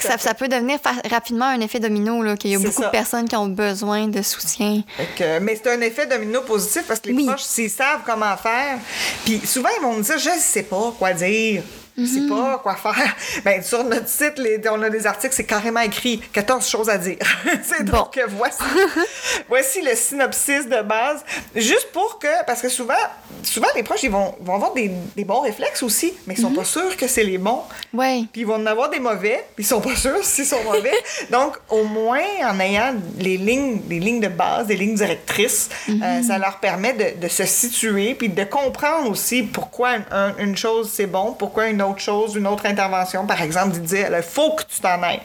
ça, 0.00 0.16
fait. 0.18 0.18
ça 0.28 0.34
peut 0.34 0.48
devenir 0.48 0.78
rapidement 1.10 1.46
un 1.46 1.60
effet 1.60 1.78
domino, 1.80 2.22
là, 2.22 2.36
qu'il 2.36 2.50
y 2.50 2.54
a 2.54 2.58
beaucoup 2.58 2.72
ça. 2.72 2.86
de 2.86 2.90
personnes 2.90 3.28
qui 3.28 3.36
ont 3.36 3.46
besoin 3.48 4.08
de 4.08 4.20
soutien. 4.22 4.82
Que, 5.16 5.38
mais 5.38 5.58
c'est 5.62 5.70
un 5.72 5.80
effet 5.82 6.06
domino 6.06 6.42
positif 6.42 6.84
parce 6.88 7.00
que 7.00 7.08
les 7.08 7.14
Oui. 7.14 7.26
proches, 7.26 7.42
s'ils 7.42 7.70
savent 7.70 8.00
comment 8.04 8.36
faire, 8.36 8.78
puis 9.24 9.40
souvent, 9.44 9.68
ils 9.78 9.82
vont 9.82 9.94
me 9.96 10.02
dire, 10.02 10.18
je 10.18 10.30
sais 10.40 10.62
pas 10.64 10.92
quoi 10.98 11.12
dire. 11.12 11.62
C'est 11.96 12.26
pas 12.28 12.58
quoi 12.62 12.74
faire. 12.74 13.14
Ben, 13.44 13.62
sur 13.62 13.84
notre 13.84 14.08
site, 14.08 14.38
les, 14.38 14.60
on 14.70 14.80
a 14.82 14.88
des 14.88 15.06
articles, 15.06 15.34
c'est 15.34 15.44
carrément 15.44 15.80
écrit 15.80 16.18
14 16.32 16.66
choses 16.66 16.88
à 16.88 16.96
dire. 16.98 17.18
c'est 17.62 17.84
Bon. 17.84 17.98
donc, 17.98 18.18
voici, 18.28 18.62
voici 19.48 19.82
le 19.82 19.94
synopsis 19.94 20.66
de 20.66 20.80
base. 20.82 21.22
Juste 21.54 21.88
pour 21.92 22.18
que, 22.18 22.44
parce 22.46 22.60
que 22.62 22.68
souvent, 22.68 22.94
souvent 23.42 23.68
les 23.74 23.82
proches, 23.82 24.02
ils 24.04 24.10
vont, 24.10 24.34
vont 24.40 24.54
avoir 24.54 24.72
des, 24.72 24.90
des 25.16 25.24
bons 25.24 25.40
réflexes 25.40 25.82
aussi, 25.82 26.14
mais 26.26 26.34
ils 26.34 26.40
sont 26.40 26.52
pas 26.52 26.64
sûrs 26.64 26.96
que 26.96 27.06
c'est 27.06 27.24
les 27.24 27.38
bons. 27.38 27.62
Ouais. 27.92 28.24
Puis 28.32 28.42
ils 28.42 28.46
vont 28.46 28.54
en 28.56 28.66
avoir 28.66 28.88
des 28.90 29.00
mauvais, 29.00 29.44
puis 29.54 29.64
ils 29.64 29.66
sont 29.66 29.80
pas 29.80 29.96
sûrs 29.96 30.24
s'ils 30.24 30.46
sont 30.46 30.62
mauvais. 30.64 30.94
Donc, 31.30 31.56
au 31.68 31.84
moins, 31.84 32.20
en 32.44 32.58
ayant 32.60 32.94
les 33.18 33.36
lignes, 33.36 33.80
les 33.88 34.00
lignes 34.00 34.20
de 34.20 34.28
base, 34.28 34.66
des 34.66 34.76
lignes 34.76 34.94
directrices, 34.94 35.68
euh, 35.90 36.22
ça 36.22 36.38
leur 36.38 36.58
permet 36.58 36.94
de, 36.94 37.20
de 37.20 37.28
se 37.28 37.44
situer, 37.44 38.14
puis 38.14 38.28
de 38.28 38.44
comprendre 38.44 39.10
aussi 39.10 39.42
pourquoi 39.42 39.90
un- 39.90 40.04
un- 40.10 40.36
une 40.38 40.56
chose 40.56 40.90
c'est 40.92 41.06
bon, 41.06 41.32
pourquoi 41.38 41.66
une 41.68 41.81
autre 41.82 42.00
chose, 42.00 42.34
une 42.34 42.46
autre 42.46 42.66
intervention, 42.66 43.26
par 43.26 43.40
exemple, 43.42 43.74
de 43.74 43.80
dire, 43.80 44.08
il 44.14 44.22
faut 44.22 44.52
que 44.54 44.62
tu 44.62 44.80
t'en 44.80 45.02
ailles. 45.02 45.22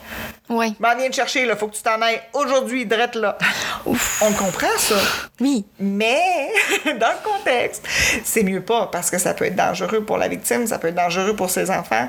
Ouais. 0.50 0.72
Ben, 0.80 0.96
viens 0.98 1.10
te 1.10 1.16
chercher, 1.16 1.44
il 1.44 1.56
faut 1.56 1.68
que 1.68 1.76
tu 1.76 1.82
t'en 1.82 2.02
ailles 2.02 2.22
aujourd'hui, 2.34 2.86
drette 2.86 3.16
là. 3.16 3.38
On 3.86 4.32
comprend 4.34 4.78
ça. 4.78 4.96
Oui. 5.40 5.66
Mais, 5.80 6.52
dans 6.86 6.92
le 6.92 7.24
contexte, 7.24 7.84
c'est 8.24 8.44
mieux 8.44 8.62
pas 8.62 8.88
parce 8.92 9.10
que 9.10 9.18
ça 9.18 9.34
peut 9.34 9.46
être 9.46 9.56
dangereux 9.56 10.04
pour 10.04 10.18
la 10.18 10.28
victime, 10.28 10.68
ça 10.68 10.80
peut 10.80 10.88
être 10.88 10.96
dangereux 10.96 11.36
pour 11.36 11.50
ses 11.50 11.70
enfants. 11.70 12.08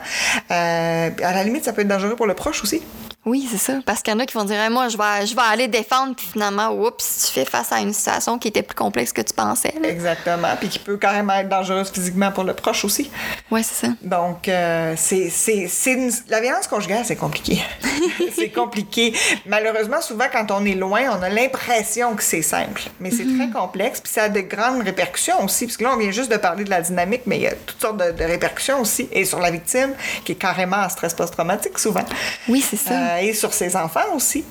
Euh, 0.50 1.10
à 1.22 1.32
la 1.32 1.44
limite, 1.44 1.64
ça 1.64 1.72
peut 1.72 1.82
être 1.82 1.88
dangereux 1.88 2.16
pour 2.16 2.26
le 2.26 2.34
proche 2.34 2.62
aussi. 2.62 2.82
Oui, 3.28 3.46
c'est 3.50 3.58
ça. 3.58 3.74
Parce 3.84 4.02
qu'il 4.02 4.12
y 4.12 4.16
en 4.16 4.20
a 4.20 4.26
qui 4.26 4.34
vont 4.34 4.44
dire, 4.44 4.58
Hey, 4.60 4.70
moi, 4.70 4.88
je 4.88 4.96
vais, 4.96 5.26
je 5.26 5.34
vais 5.34 5.42
aller 5.42 5.68
défendre, 5.68 6.14
puis 6.16 6.26
finalement, 6.32 6.70
oups, 6.70 7.26
tu 7.26 7.32
fais 7.32 7.44
face 7.44 7.70
à 7.72 7.80
une 7.80 7.92
situation 7.92 8.38
qui 8.38 8.48
était 8.48 8.62
plus 8.62 8.74
complexe 8.74 9.12
que 9.12 9.20
tu 9.20 9.34
pensais. 9.34 9.74
là. 9.82 9.88
Exactement. 9.88 10.48
Puis 10.58 10.68
qui 10.68 10.78
peut 10.78 10.96
carrément 10.96 11.34
être 11.34 11.48
dangereuse 11.48 11.90
physiquement 11.90 12.32
pour 12.32 12.44
le 12.44 12.54
proche 12.54 12.84
aussi. 12.84 13.10
Ouais, 13.50 13.62
c'est 13.62 13.86
ça. 13.86 13.92
Donc, 14.02 14.48
euh, 14.48 14.94
c'est, 14.96 15.28
c'est, 15.30 15.66
c'est 15.68 15.92
une- 15.92 16.12
la 16.28 16.40
violence 16.40 16.66
conjugale, 16.66 17.02
c'est 17.04 17.16
compliqué. 17.16 17.62
c'est 18.34 18.50
compliqué. 18.50 19.12
Malheureusement, 19.46 20.00
souvent, 20.00 20.26
quand 20.32 20.50
on 20.50 20.64
est 20.64 20.74
loin, 20.74 21.02
on 21.18 21.22
a 21.22 21.28
l'impression 21.28 22.14
que 22.14 22.22
c'est 22.22 22.42
simple. 22.42 22.82
Mais 23.00 23.10
c'est 23.10 23.26
très 23.36 23.50
complexe, 23.50 24.00
puis 24.00 24.12
ça 24.12 24.24
a 24.24 24.28
de 24.28 24.40
grandes 24.40 24.82
répercussions 24.82 25.44
aussi. 25.44 25.66
Parce 25.66 25.76
que 25.76 25.84
là, 25.84 25.90
on 25.94 25.98
vient 25.98 26.10
juste 26.10 26.30
de 26.30 26.36
parler 26.36 26.64
de 26.64 26.70
la 26.70 26.80
dynamique, 26.80 27.22
mais 27.26 27.36
il 27.36 27.42
y 27.42 27.46
a 27.46 27.52
toutes 27.54 27.80
sortes 27.80 27.96
de, 27.98 28.12
de 28.12 28.24
répercussions 28.24 28.80
aussi. 28.80 29.08
Et 29.12 29.24
sur 29.24 29.40
la 29.40 29.50
victime, 29.50 29.94
qui 30.24 30.32
est 30.32 30.36
carrément 30.36 30.76
en 30.78 30.88
stress 30.88 31.14
post-traumatique 31.14 31.78
souvent. 31.78 32.04
Oui, 32.48 32.64
c'est 32.66 32.76
ça. 32.76 32.92
Euh, 32.92 33.17
sur 33.34 33.52
ses 33.52 33.76
enfants 33.76 34.14
aussi. 34.14 34.44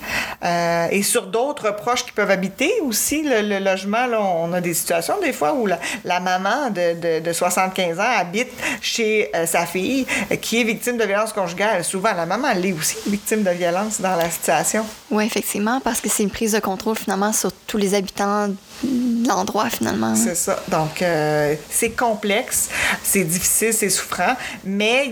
Euh, 0.43 0.88
et 0.91 1.03
sur 1.03 1.28
d'autres 1.28 1.76
proches 1.76 2.05
qui 2.05 2.11
peuvent 2.11 2.32
habiter 2.32 2.72
aussi 2.82 3.24
le, 3.24 3.41
le 3.41 3.59
logement. 3.59 4.05
Là, 4.07 4.22
on 4.22 4.53
a 4.53 4.61
des 4.61 4.74
situations 4.74 5.15
des 5.22 5.34
fois 5.34 5.53
où 5.53 5.65
la, 5.68 6.20
maman 6.20 6.70
de, 6.70 7.20
de, 7.20 7.26
de 7.26 7.34
75 7.34 7.99
ans 7.99 8.03
habite 8.18 8.51
chez 8.82 9.30
euh, 9.36 9.45
sa 9.45 9.65
fille 9.65 10.05
euh, 10.32 10.36
qui 10.36 10.61
est 10.61 10.63
victime 10.63 10.97
de 10.97 11.03
violence 11.03 11.34
conjugale. 11.34 11.84
Souvent, 11.84 12.13
la 12.13 12.26
maman, 12.26 12.49
elle 12.53 12.65
est 12.65 12.74
aussi 12.74 12.97
victime 13.07 13.43
de 13.43 13.51
violence 13.51 14.01
dans 14.01 14.15
la 14.15 14.30
situation. 14.30 14.86
Oui, 15.11 15.26
effectivement, 15.26 15.80
parce 15.80 16.01
que 16.01 16.09
c'est 16.09 16.24
une 16.24 16.30
prise 16.32 16.53
de 16.53 16.59
contrôle 16.59 16.95
finalement 16.97 17.34
sur 17.34 17.51
tous 17.65 17.78
les 17.78 17.93
habitants 17.93 18.49
l'endroit 18.84 19.70
finalement. 19.70 20.16
C'est 20.16 20.36
ça. 20.36 20.62
Donc, 20.68 21.02
euh, 21.02 21.56
c'est 21.70 21.90
complexe, 21.92 22.70
c'est 23.04 23.24
difficile, 23.24 23.74
c'est 23.74 23.90
souffrant, 23.90 24.36
mais 24.64 25.12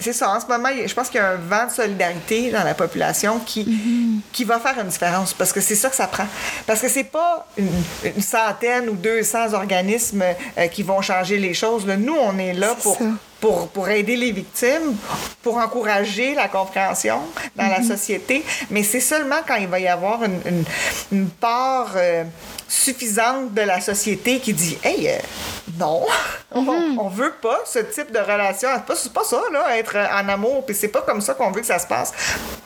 c'est 0.00 0.12
ça. 0.12 0.30
En 0.30 0.40
ce 0.40 0.46
moment, 0.46 0.68
je 0.84 0.92
pense 0.94 1.08
qu'il 1.08 1.20
y 1.20 1.24
a 1.24 1.30
un 1.30 1.36
vent 1.36 1.66
de 1.66 1.72
solidarité 1.72 2.50
dans 2.50 2.64
la 2.64 2.74
population 2.74 3.38
qui, 3.40 4.20
qui 4.32 4.44
va 4.44 4.58
faire 4.58 4.78
une 4.80 4.88
différence 4.88 5.32
parce 5.34 5.52
que 5.52 5.60
c'est 5.60 5.74
ça 5.76 5.88
que 5.88 5.96
ça 5.96 6.06
prend. 6.06 6.26
Parce 6.66 6.80
que 6.80 6.88
c'est 6.88 7.04
pas 7.04 7.46
une, 7.56 7.68
une 8.04 8.22
centaine 8.22 8.88
ou 8.88 8.94
200 8.94 9.52
organismes 9.54 10.22
euh, 10.58 10.66
qui 10.68 10.82
vont 10.82 11.00
changer 11.02 11.38
les 11.38 11.54
choses. 11.54 11.86
là. 11.86 11.96
Nous, 11.96 12.16
on 12.16 12.38
est 12.38 12.52
là 12.54 12.74
C'est 12.76 12.82
pour 12.82 12.96
ça. 12.98 13.04
Pour, 13.42 13.66
pour 13.68 13.88
aider 13.88 14.14
les 14.14 14.30
victimes, 14.30 14.96
pour 15.42 15.56
encourager 15.56 16.32
la 16.34 16.46
compréhension 16.46 17.18
dans 17.56 17.66
la 17.66 17.82
société. 17.82 18.44
Mais 18.70 18.84
c'est 18.84 19.00
seulement 19.00 19.40
quand 19.46 19.56
il 19.56 19.66
va 19.66 19.80
y 19.80 19.88
avoir 19.88 20.22
une, 20.22 20.40
une, 20.46 20.64
une 21.10 21.28
part 21.28 21.90
euh, 21.96 22.22
suffisante 22.68 23.52
de 23.52 23.62
la 23.62 23.80
société 23.80 24.38
qui 24.38 24.54
dit 24.54 24.78
Hey, 24.84 25.08
euh, 25.08 25.18
non, 25.78 26.06
on, 26.52 26.66
on 26.98 27.08
veut 27.08 27.34
pas 27.42 27.60
ce 27.64 27.80
type 27.80 28.12
de 28.12 28.18
relation. 28.18 28.68
C'est 28.94 29.12
pas, 29.12 29.20
pas 29.20 29.26
ça, 29.26 29.40
là, 29.52 29.76
être 29.76 29.96
en 29.96 30.28
amour. 30.28 30.64
Puis 30.64 30.74
c'est 30.74 30.88
pas 30.88 31.02
comme 31.02 31.20
ça 31.20 31.34
qu'on 31.34 31.50
veut 31.50 31.60
que 31.60 31.66
ça 31.66 31.78
se 31.78 31.86
passe 31.86 32.12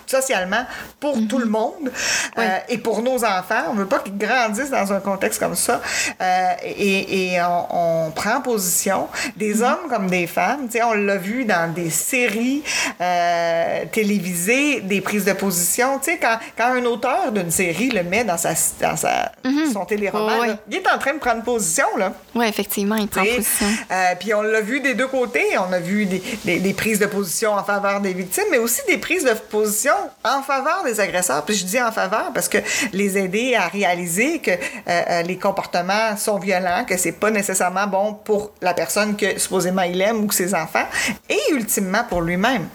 socialement 0.07 0.65
pour 1.01 1.17
tout 1.29 1.39
le 1.39 1.47
monde 1.47 1.91
euh, 2.39 2.59
et 2.69 2.79
pour 2.79 3.03
nos 3.03 3.25
enfants. 3.25 3.65
On 3.71 3.75
veut 3.75 3.87
pas 3.87 3.99
qu'ils 3.99 4.17
grandissent 4.17 4.71
dans 4.71 4.93
un 4.93 5.01
contexte 5.01 5.41
comme 5.41 5.57
ça. 5.57 5.81
Euh, 6.21 6.53
et 6.63 7.35
et 7.35 7.43
on, 7.43 8.07
on 8.07 8.11
prend 8.11 8.41
position, 8.41 9.09
des 9.37 9.63
hommes 9.63 9.89
comme 9.89 10.09
des 10.09 10.27
femmes. 10.27 10.66
On 10.85 10.93
l'a 10.93 11.17
vu 11.17 11.45
dans 11.45 11.73
des 11.73 11.91
séries 11.91 12.63
euh, 13.01 13.85
télévisées, 13.93 14.81
des 14.81 15.01
prises 15.01 15.25
de 15.25 15.33
position. 15.33 15.99
Tu 15.99 16.13
sais, 16.13 16.19
quand, 16.19 16.39
quand 16.57 16.73
un 16.75 16.85
auteur 16.85 17.33
d'une 17.33 17.51
série 17.51 17.91
le 17.91 18.03
met 18.03 18.25
dans, 18.25 18.37
sa, 18.37 18.51
dans 18.81 18.97
sa, 18.97 19.33
son 19.73 19.85
téléroman, 19.85 20.47
là, 20.47 20.59
il 20.71 20.77
est 20.77 20.89
en 20.89 20.99
train 20.99 21.15
de 21.15 21.19
prendre 21.19 21.43
position. 21.43 21.87
Là. 21.97 22.13
Oui, 22.35 22.47
effectivement, 22.47 22.97
il 22.97 23.09
prend 23.09 23.23
T'sais, 23.23 23.37
position. 23.37 23.67
euh, 23.91 24.15
puis 24.19 24.35
on 24.35 24.43
l'a 24.43 24.61
vu 24.61 24.81
des 24.81 24.95
deux 24.95 25.07
côtés. 25.09 25.45
On 25.59 25.73
a 25.73 25.79
vu 25.79 26.07
des, 26.07 26.23
des- 26.45 26.61
des 26.61 26.73
prises 26.75 26.99
de 26.99 27.07
position 27.07 27.53
en 27.53 27.65
faveur 27.65 28.01
des 28.01 28.13
victimes, 28.13 28.45
mais 28.51 28.59
aussi 28.59 28.81
des 28.89 28.99
prises 28.99 29.25
de 29.25 29.33
position 29.33 29.95
en 30.25 30.43
faveur 30.43 30.83
des 30.85 31.01
agresseurs. 31.01 31.45
Puis 31.45 31.55
je 31.57 31.65
dis 31.65 31.81
en 31.81 31.93
faveur 31.93 32.31
parce 32.35 32.49
que 32.49 32.59
les 32.93 33.19
aider 33.19 33.55
à 33.55 33.69
réaliser 33.69 34.39
que 34.41 34.51
euh, 34.89 35.23
les 35.23 35.39
comportements 35.39 36.17
sont 36.17 36.39
violents, 36.39 36.85
que 36.87 36.97
c'est 36.97 37.13
pas 37.13 37.31
nécessairement 37.31 37.87
bon 37.87 38.15
pour 38.15 38.53
la 38.61 38.75
personne 38.75 39.17
que 39.17 39.39
supposément 39.39 39.83
il 39.83 40.01
aime 40.01 40.25
ou 40.25 40.31
ses 40.33 40.55
enfants, 40.57 40.87
et 41.29 41.39
ultimement 41.53 42.05
pour 42.09 42.23
lui-même. 42.23 42.67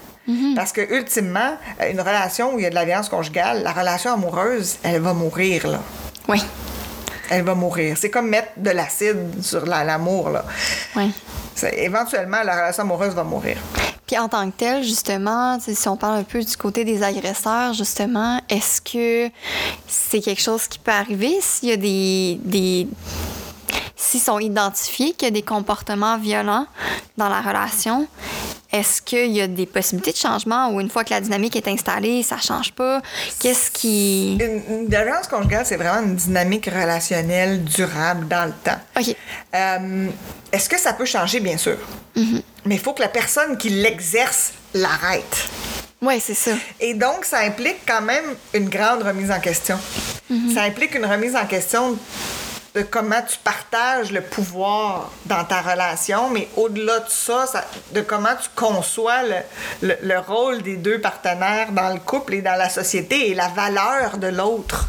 Parce 0.54 0.70
que 0.72 0.80
ultimement, 0.96 1.56
euh, 1.80 1.90
une 1.90 2.00
relation 2.00 2.54
où 2.54 2.58
il 2.58 2.62
y 2.62 2.66
a 2.66 2.70
de 2.70 2.74
la 2.76 2.84
violence 2.84 3.08
conjugale, 3.08 3.62
la 3.64 3.72
relation 3.72 4.12
amoureuse, 4.12 4.76
elle 4.84 5.00
va 5.02 5.12
mourir 5.14 5.66
là 5.66 5.80
Oui, 6.28 6.40
elle 7.28 7.42
va 7.42 7.54
mourir. 7.56 7.96
C'est 7.98 8.08
comme 8.10 8.28
mettre 8.28 8.50
de 8.56 8.70
l'acide 8.70 9.42
sur 9.42 9.66
la- 9.66 9.82
l'amour, 9.84 10.30
là. 10.30 10.44
oui. 10.96 11.12
C'est- 11.54 11.76
Éventuellement, 11.84 12.42
la 12.44 12.54
relation 12.54 12.84
amoureuse 12.84 13.14
va 13.14 13.24
mourir. 13.24 13.58
Puis 14.06 14.16
en 14.18 14.28
tant 14.28 14.48
que 14.50 14.56
tel, 14.56 14.82
justement, 14.84 15.58
si 15.60 15.88
on 15.88 15.96
parle 15.96 16.18
un 16.18 16.22
peu 16.22 16.40
du 16.42 16.56
côté 16.56 16.84
des 16.84 17.02
agresseurs, 17.02 17.72
justement, 17.74 18.40
est-ce 18.48 18.80
que 18.80 19.30
c'est 19.88 20.20
quelque 20.20 20.40
chose 20.40 20.66
qui 20.68 20.78
peut 20.78 20.92
arriver 20.92 21.36
s'il 21.40 21.68
y 21.68 21.72
a 21.72 21.76
des. 21.76 22.38
des 22.42 22.88
s'ils 24.02 24.20
sont 24.20 24.38
identifiés 24.38 25.12
qu'il 25.12 25.26
y 25.26 25.30
a 25.30 25.30
des 25.30 25.42
comportements 25.42 26.18
violents 26.18 26.66
dans 27.16 27.28
la 27.28 27.40
relation, 27.40 28.06
est-ce 28.72 29.02
qu'il 29.02 29.30
y 29.32 29.40
a 29.40 29.46
des 29.46 29.66
possibilités 29.66 30.12
de 30.12 30.16
changement 30.16 30.70
ou 30.70 30.80
une 30.80 30.90
fois 30.90 31.04
que 31.04 31.10
la 31.10 31.20
dynamique 31.20 31.56
est 31.56 31.68
installée, 31.68 32.22
ça 32.22 32.38
change 32.38 32.72
pas? 32.72 33.00
Qu'est-ce 33.38 33.70
qui. 33.70 34.34
Une, 34.40 34.62
une 34.76 34.86
violence 34.88 35.28
conjugale, 35.28 35.64
c'est 35.66 35.76
vraiment 35.76 36.02
une 36.06 36.16
dynamique 36.16 36.66
relationnelle 36.66 37.62
durable 37.64 38.26
dans 38.28 38.46
le 38.46 38.52
temps. 38.64 38.80
OK. 38.98 39.14
Euh, 39.54 40.08
Est-ce 40.50 40.68
que 40.68 40.78
ça 40.78 40.94
peut 40.94 41.04
changer? 41.04 41.40
Bien 41.40 41.58
sûr. 41.58 41.76
Mais 42.16 42.76
il 42.76 42.78
faut 42.78 42.92
que 42.92 43.02
la 43.02 43.08
personne 43.08 43.56
qui 43.56 43.68
l'exerce 43.68 44.52
l'arrête. 44.74 45.48
Oui, 46.00 46.18
c'est 46.20 46.34
ça. 46.34 46.52
Et 46.80 46.94
donc, 46.94 47.24
ça 47.24 47.38
implique 47.40 47.80
quand 47.86 48.02
même 48.02 48.24
une 48.54 48.68
grande 48.68 49.02
remise 49.02 49.30
en 49.30 49.38
question. 49.40 49.78
Ça 50.54 50.62
implique 50.62 50.94
une 50.94 51.04
remise 51.04 51.36
en 51.36 51.46
question 51.46 51.96
de 52.74 52.80
comment 52.82 53.20
tu 53.28 53.36
partages 53.44 54.10
le 54.12 54.22
pouvoir 54.22 55.10
dans 55.26 55.44
ta 55.44 55.60
relation, 55.60 56.30
mais 56.30 56.48
au-delà 56.56 57.00
de 57.00 57.08
ça, 57.10 57.46
ça- 57.46 57.66
de 57.92 58.00
comment 58.00 58.34
tu 58.42 58.48
conçois 58.56 59.22
le, 59.24 59.88
le- 59.88 59.98
le 60.02 60.18
rôle 60.18 60.62
des 60.62 60.76
deux 60.76 60.98
partenaires 60.98 61.70
dans 61.72 61.90
le 61.92 62.00
couple 62.00 62.32
et 62.34 62.40
dans 62.40 62.54
la 62.56 62.70
société 62.70 63.28
et 63.30 63.34
la 63.34 63.48
valeur 63.48 64.16
de 64.16 64.28
l'autre. 64.28 64.86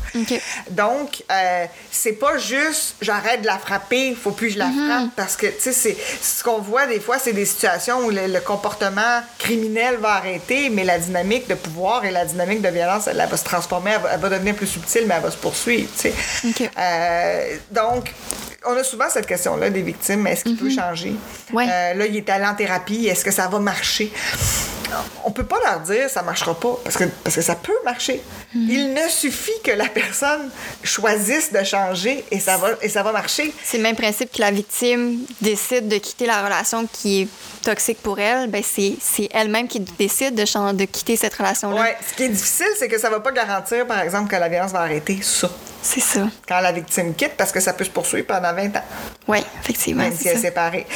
Donc, 0.69 1.23
euh, 1.29 1.65
c'est 1.91 2.13
pas 2.13 2.37
juste 2.37 2.95
j'arrête 3.01 3.41
de 3.41 3.47
la 3.47 3.57
frapper, 3.57 4.15
faut 4.15 4.31
plus 4.31 4.47
que 4.47 4.53
je 4.53 4.59
la 4.59 4.65
frappe 4.71 5.09
parce 5.17 5.35
que, 5.35 5.47
tu 5.47 5.73
sais, 5.73 5.97
ce 6.21 6.41
qu'on 6.43 6.59
voit 6.59 6.85
des 6.85 7.01
fois, 7.01 7.19
c'est 7.19 7.33
des 7.33 7.45
situations 7.45 7.99
où 8.05 8.09
le, 8.11 8.27
le 8.27 8.39
comportement 8.39 9.21
criminel 9.39 9.97
va 9.97 10.13
arrêter, 10.13 10.69
mais 10.69 10.85
la 10.85 10.99
dynamique 10.99 11.49
de 11.49 11.55
pouvoir 11.55 12.05
et 12.05 12.11
la 12.11 12.23
dynamique 12.25 12.61
de 12.61 12.69
violence, 12.69 13.07
elle, 13.07 13.19
elle 13.19 13.29
va 13.29 13.35
se 13.37 13.43
transformer, 13.43 13.91
elle 13.95 14.01
va, 14.01 14.09
elle 14.13 14.19
va 14.21 14.29
devenir 14.29 14.55
plus 14.55 14.67
subtile, 14.67 15.03
mais 15.05 15.15
elle 15.15 15.23
va 15.23 15.31
se 15.31 15.37
poursuivre, 15.37 15.89
tu 15.97 16.09
sais. 16.11 16.13
OK. 16.47 16.69
Euh, 16.79 17.57
donc, 17.73 18.13
on 18.65 18.77
a 18.77 18.83
souvent 18.83 19.09
cette 19.09 19.27
question-là 19.27 19.69
des 19.69 19.81
victimes, 19.81 20.25
est-ce 20.27 20.43
qu'il 20.43 20.57
peut 20.57 20.69
changer? 20.69 21.15
Ouais. 21.51 21.65
Euh, 21.69 21.93
là, 21.95 22.05
il 22.05 22.15
est 22.15 22.29
allé 22.29 22.45
en 22.45 22.55
thérapie, 22.55 23.07
est-ce 23.07 23.25
que 23.25 23.31
ça 23.31 23.47
va 23.47 23.59
marcher? 23.59 24.11
On 25.25 25.31
peut 25.31 25.45
pas 25.45 25.57
leur 25.65 25.79
dire 25.79 26.07
ça 26.07 26.21
marchera 26.21 26.53
pas 26.53 26.77
parce 26.83 26.97
que, 26.97 27.05
parce 27.23 27.35
que 27.35 27.41
ça 27.41 27.55
peut 27.55 27.73
marcher. 27.83 28.21
Il 28.53 28.93
ne 28.93 29.09
suffit 29.09 29.59
que 29.63 29.71
la 29.71 29.89
personne 29.89 30.51
choisisse 30.83 31.51
de 31.51 31.63
changer 31.63 32.23
et 32.29 32.39
ça 32.39 32.57
va, 32.57 32.69
et 32.79 32.89
ça 32.89 33.01
va 33.01 33.11
marcher. 33.11 33.51
C'est 33.63 33.77
le 33.77 33.83
même 33.83 33.95
principe 33.95 34.31
que 34.31 34.39
la 34.39 34.51
victime 34.51 35.17
décide 35.41 35.87
de 35.87 35.97
quitter 35.97 36.27
la 36.27 36.43
relation 36.43 36.85
qui 36.85 37.23
est 37.23 37.27
toxique 37.63 38.03
pour 38.03 38.19
elle, 38.19 38.51
ben 38.51 38.61
c'est 38.63 39.29
elle-même 39.31 39.67
qui 39.67 39.79
décide 39.79 40.35
de, 40.35 40.73
de 40.73 40.85
quitter 40.85 41.15
cette 41.15 41.33
relation-là. 41.33 41.81
Ouais. 41.81 41.97
Ce 42.07 42.13
qui 42.13 42.23
est 42.23 42.29
difficile, 42.29 42.67
c'est 42.77 42.87
que 42.87 42.99
ça 42.99 43.09
va 43.09 43.19
pas 43.19 43.31
garantir, 43.31 43.87
par 43.87 43.99
exemple, 43.99 44.29
que 44.29 44.35
la 44.35 44.49
violence 44.49 44.73
va 44.73 44.81
arrêter 44.81 45.19
ça 45.23 45.49
C'est 45.85 45.99
ça. 45.99 46.21
quand 46.47 46.61
la 46.61 46.71
victime 46.71 47.13
quitte 47.13 47.33
parce 47.37 47.51
que 47.51 47.59
ça 47.59 47.73
peut 47.73 47.83
se 47.83 47.89
poursuivre 47.89 48.25
pendant 48.25 48.53
20 48.53 48.77
ans. 48.77 48.83
Oui, 49.27 49.39
effectivement. 49.61 50.03
Même 50.03 50.15
si 50.15 50.29
elle 50.29 50.37
est 50.37 50.41
séparée. 50.41 50.87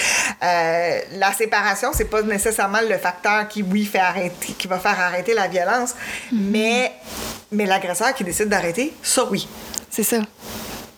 Euh, 0.41 0.99
la 1.17 1.33
séparation, 1.33 1.91
c'est 1.93 2.05
pas 2.05 2.21
nécessairement 2.21 2.79
le 2.89 2.97
facteur 2.97 3.47
qui, 3.49 3.61
oui, 3.63 3.85
fait 3.85 3.99
arrêter, 3.99 4.53
qui 4.53 4.67
va 4.67 4.79
faire 4.79 4.99
arrêter 4.99 5.33
la 5.33 5.47
violence, 5.47 5.93
Mm-hmm. 6.31 6.49
mais, 6.51 6.91
mais 7.51 7.65
l'agresseur 7.65 8.13
qui 8.13 8.23
décide 8.23 8.47
d'arrêter, 8.49 8.93
ça 9.03 9.25
oui. 9.25 9.47
C'est 9.89 10.03
ça. 10.03 10.17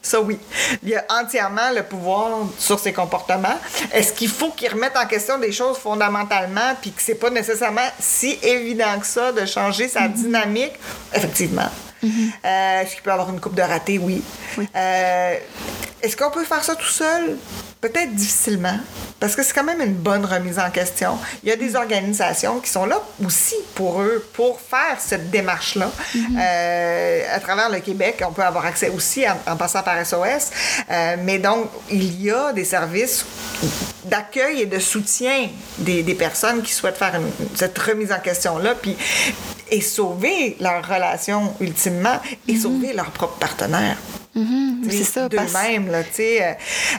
Ça, 0.01 0.21
oui. 0.21 0.39
Il 0.83 0.95
a 0.95 1.03
entièrement 1.09 1.71
le 1.75 1.83
pouvoir 1.83 2.29
sur 2.57 2.79
ses 2.79 2.93
comportements. 2.93 3.57
Est-ce 3.91 4.13
qu'il 4.13 4.29
faut 4.29 4.51
qu'il 4.51 4.71
remette 4.71 4.95
en 4.95 5.05
question 5.05 5.37
des 5.37 5.51
choses 5.51 5.77
fondamentalement, 5.77 6.75
puis 6.81 6.91
que 6.91 7.01
c'est 7.01 7.15
pas 7.15 7.29
nécessairement 7.29 7.87
si 7.99 8.39
évident 8.41 8.97
que 8.99 9.05
ça 9.05 9.31
de 9.31 9.45
changer 9.45 9.87
sa 9.89 10.07
dynamique? 10.07 10.73
Effectivement. 11.13 11.69
Euh, 12.03 12.81
Est-ce 12.81 12.93
qu'il 12.93 13.03
peut 13.03 13.11
avoir 13.11 13.29
une 13.29 13.39
coupe 13.39 13.55
de 13.55 13.61
raté? 13.61 13.97
Oui. 13.99 14.23
Euh, 14.75 15.35
Est-ce 16.01 16.15
qu'on 16.17 16.31
peut 16.31 16.43
faire 16.45 16.63
ça 16.63 16.75
tout 16.75 16.85
seul? 16.87 17.37
Peut-être 17.81 18.13
difficilement, 18.13 18.77
parce 19.21 19.37
que 19.37 19.41
c'est 19.43 19.53
quand 19.53 19.63
même 19.63 19.79
une 19.79 19.93
bonne 19.93 20.25
remise 20.25 20.59
en 20.59 20.69
question. 20.69 21.17
Il 21.43 21.49
y 21.49 21.51
a 21.53 21.55
des 21.55 21.77
organisations 21.77 22.59
qui 22.59 22.69
sont 22.69 22.85
là 22.85 23.01
aussi 23.25 23.55
pour 23.73 24.01
eux, 24.01 24.27
pour 24.33 24.59
faire 24.59 24.97
cette 24.99 25.29
démarche-là. 25.29 25.89
Euh, 26.37 27.21
à 27.33 27.39
travers 27.39 27.69
le 27.69 27.79
Québec, 27.79 28.21
on 28.27 28.33
peut 28.33 28.43
avoir 28.43 28.65
accès 28.65 28.89
aussi 28.89 29.23
en, 29.29 29.37
en 29.49 29.55
passant 29.55 29.81
par 29.81 30.05
SOS. 30.05 30.49
Mais 31.23 31.39
donc, 31.39 31.69
il 31.89 32.21
y 32.21 32.29
a 32.31 32.51
des 32.51 32.65
services 32.65 33.25
d'accueil 34.03 34.61
et 34.63 34.65
de 34.65 34.79
soutien 34.79 35.47
des, 35.77 36.03
des 36.03 36.15
personnes 36.15 36.61
qui 36.61 36.73
souhaitent 36.73 36.97
faire 36.97 37.15
une- 37.15 37.31
cette 37.55 37.77
remise 37.79 38.11
en 38.11 38.19
question-là, 38.19 38.75
puis 38.75 38.97
et 39.71 39.81
sauver 39.81 40.55
leur 40.59 40.87
relation 40.87 41.53
ultimement 41.59 42.19
et 42.47 42.55
sauver 42.57 42.93
leur 42.93 43.11
propre 43.11 43.37
partenaire. 43.37 43.97
Mhm, 44.35 44.83
c'est 44.89 45.03
ça. 45.03 45.27
parce- 45.29 45.51
D'eux-mêmes, 45.51 45.91
là, 45.91 46.03
tu 46.03 46.13
sais. 46.13 46.43
euh, 46.43 46.53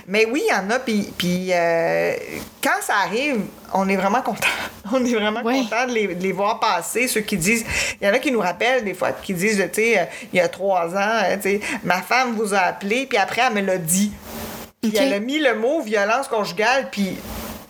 Mais 0.09 0.27
oui, 0.27 0.43
il 0.47 0.51
y 0.51 0.55
en 0.55 0.69
a, 0.71 0.79
puis, 0.81 1.07
euh, 1.53 2.15
quand 2.63 2.81
ça 2.83 2.95
arrive, 3.07 3.41
on 3.73 3.89
est 3.89 3.97
vraiment 3.97 4.21
content. 4.23 4.49
On 4.93 5.05
est 5.05 5.15
vraiment 5.15 5.41
Oui. 5.45 5.63
content 5.63 5.87
de 5.87 5.93
les, 5.93 6.09
de 6.09 6.21
les 6.23 6.33
voir 6.33 6.59
passer. 6.59 7.07
Ceux 7.07 7.21
qui 7.21 7.37
disent, 7.37 7.65
il 8.01 8.07
y 8.07 8.11
en 8.11 8.13
a 8.13 8.19
qui 8.19 8.33
nous 8.33 8.41
rappellent 8.41 8.83
des 8.85 8.95
fois, 8.95 9.13
qui 9.13 9.33
disent, 9.35 9.59
tu 9.73 9.81
sais, 9.83 9.99
euh, 10.01 10.05
il 10.33 10.39
y 10.39 10.41
a 10.41 10.49
trois 10.49 10.89
ans, 10.97 11.21
euh, 11.25 11.37
tu 11.37 11.43
sais, 11.43 11.61
ma 11.85 12.03
femme 12.03 12.35
vous 12.35 12.53
a 12.55 12.59
appelé, 12.59 13.07
puis 13.07 13.17
après, 13.17 13.43
elle 13.47 13.55
me 13.55 13.61
l'a 13.61 13.79
dit. 13.79 14.11
Puis 14.83 14.97
elle 14.97 15.13
a 15.13 15.21
mis 15.21 15.39
le 15.39 15.55
mot 15.55 15.81
violence 15.83 16.27
conjugale, 16.27 16.89
puis 16.91 17.17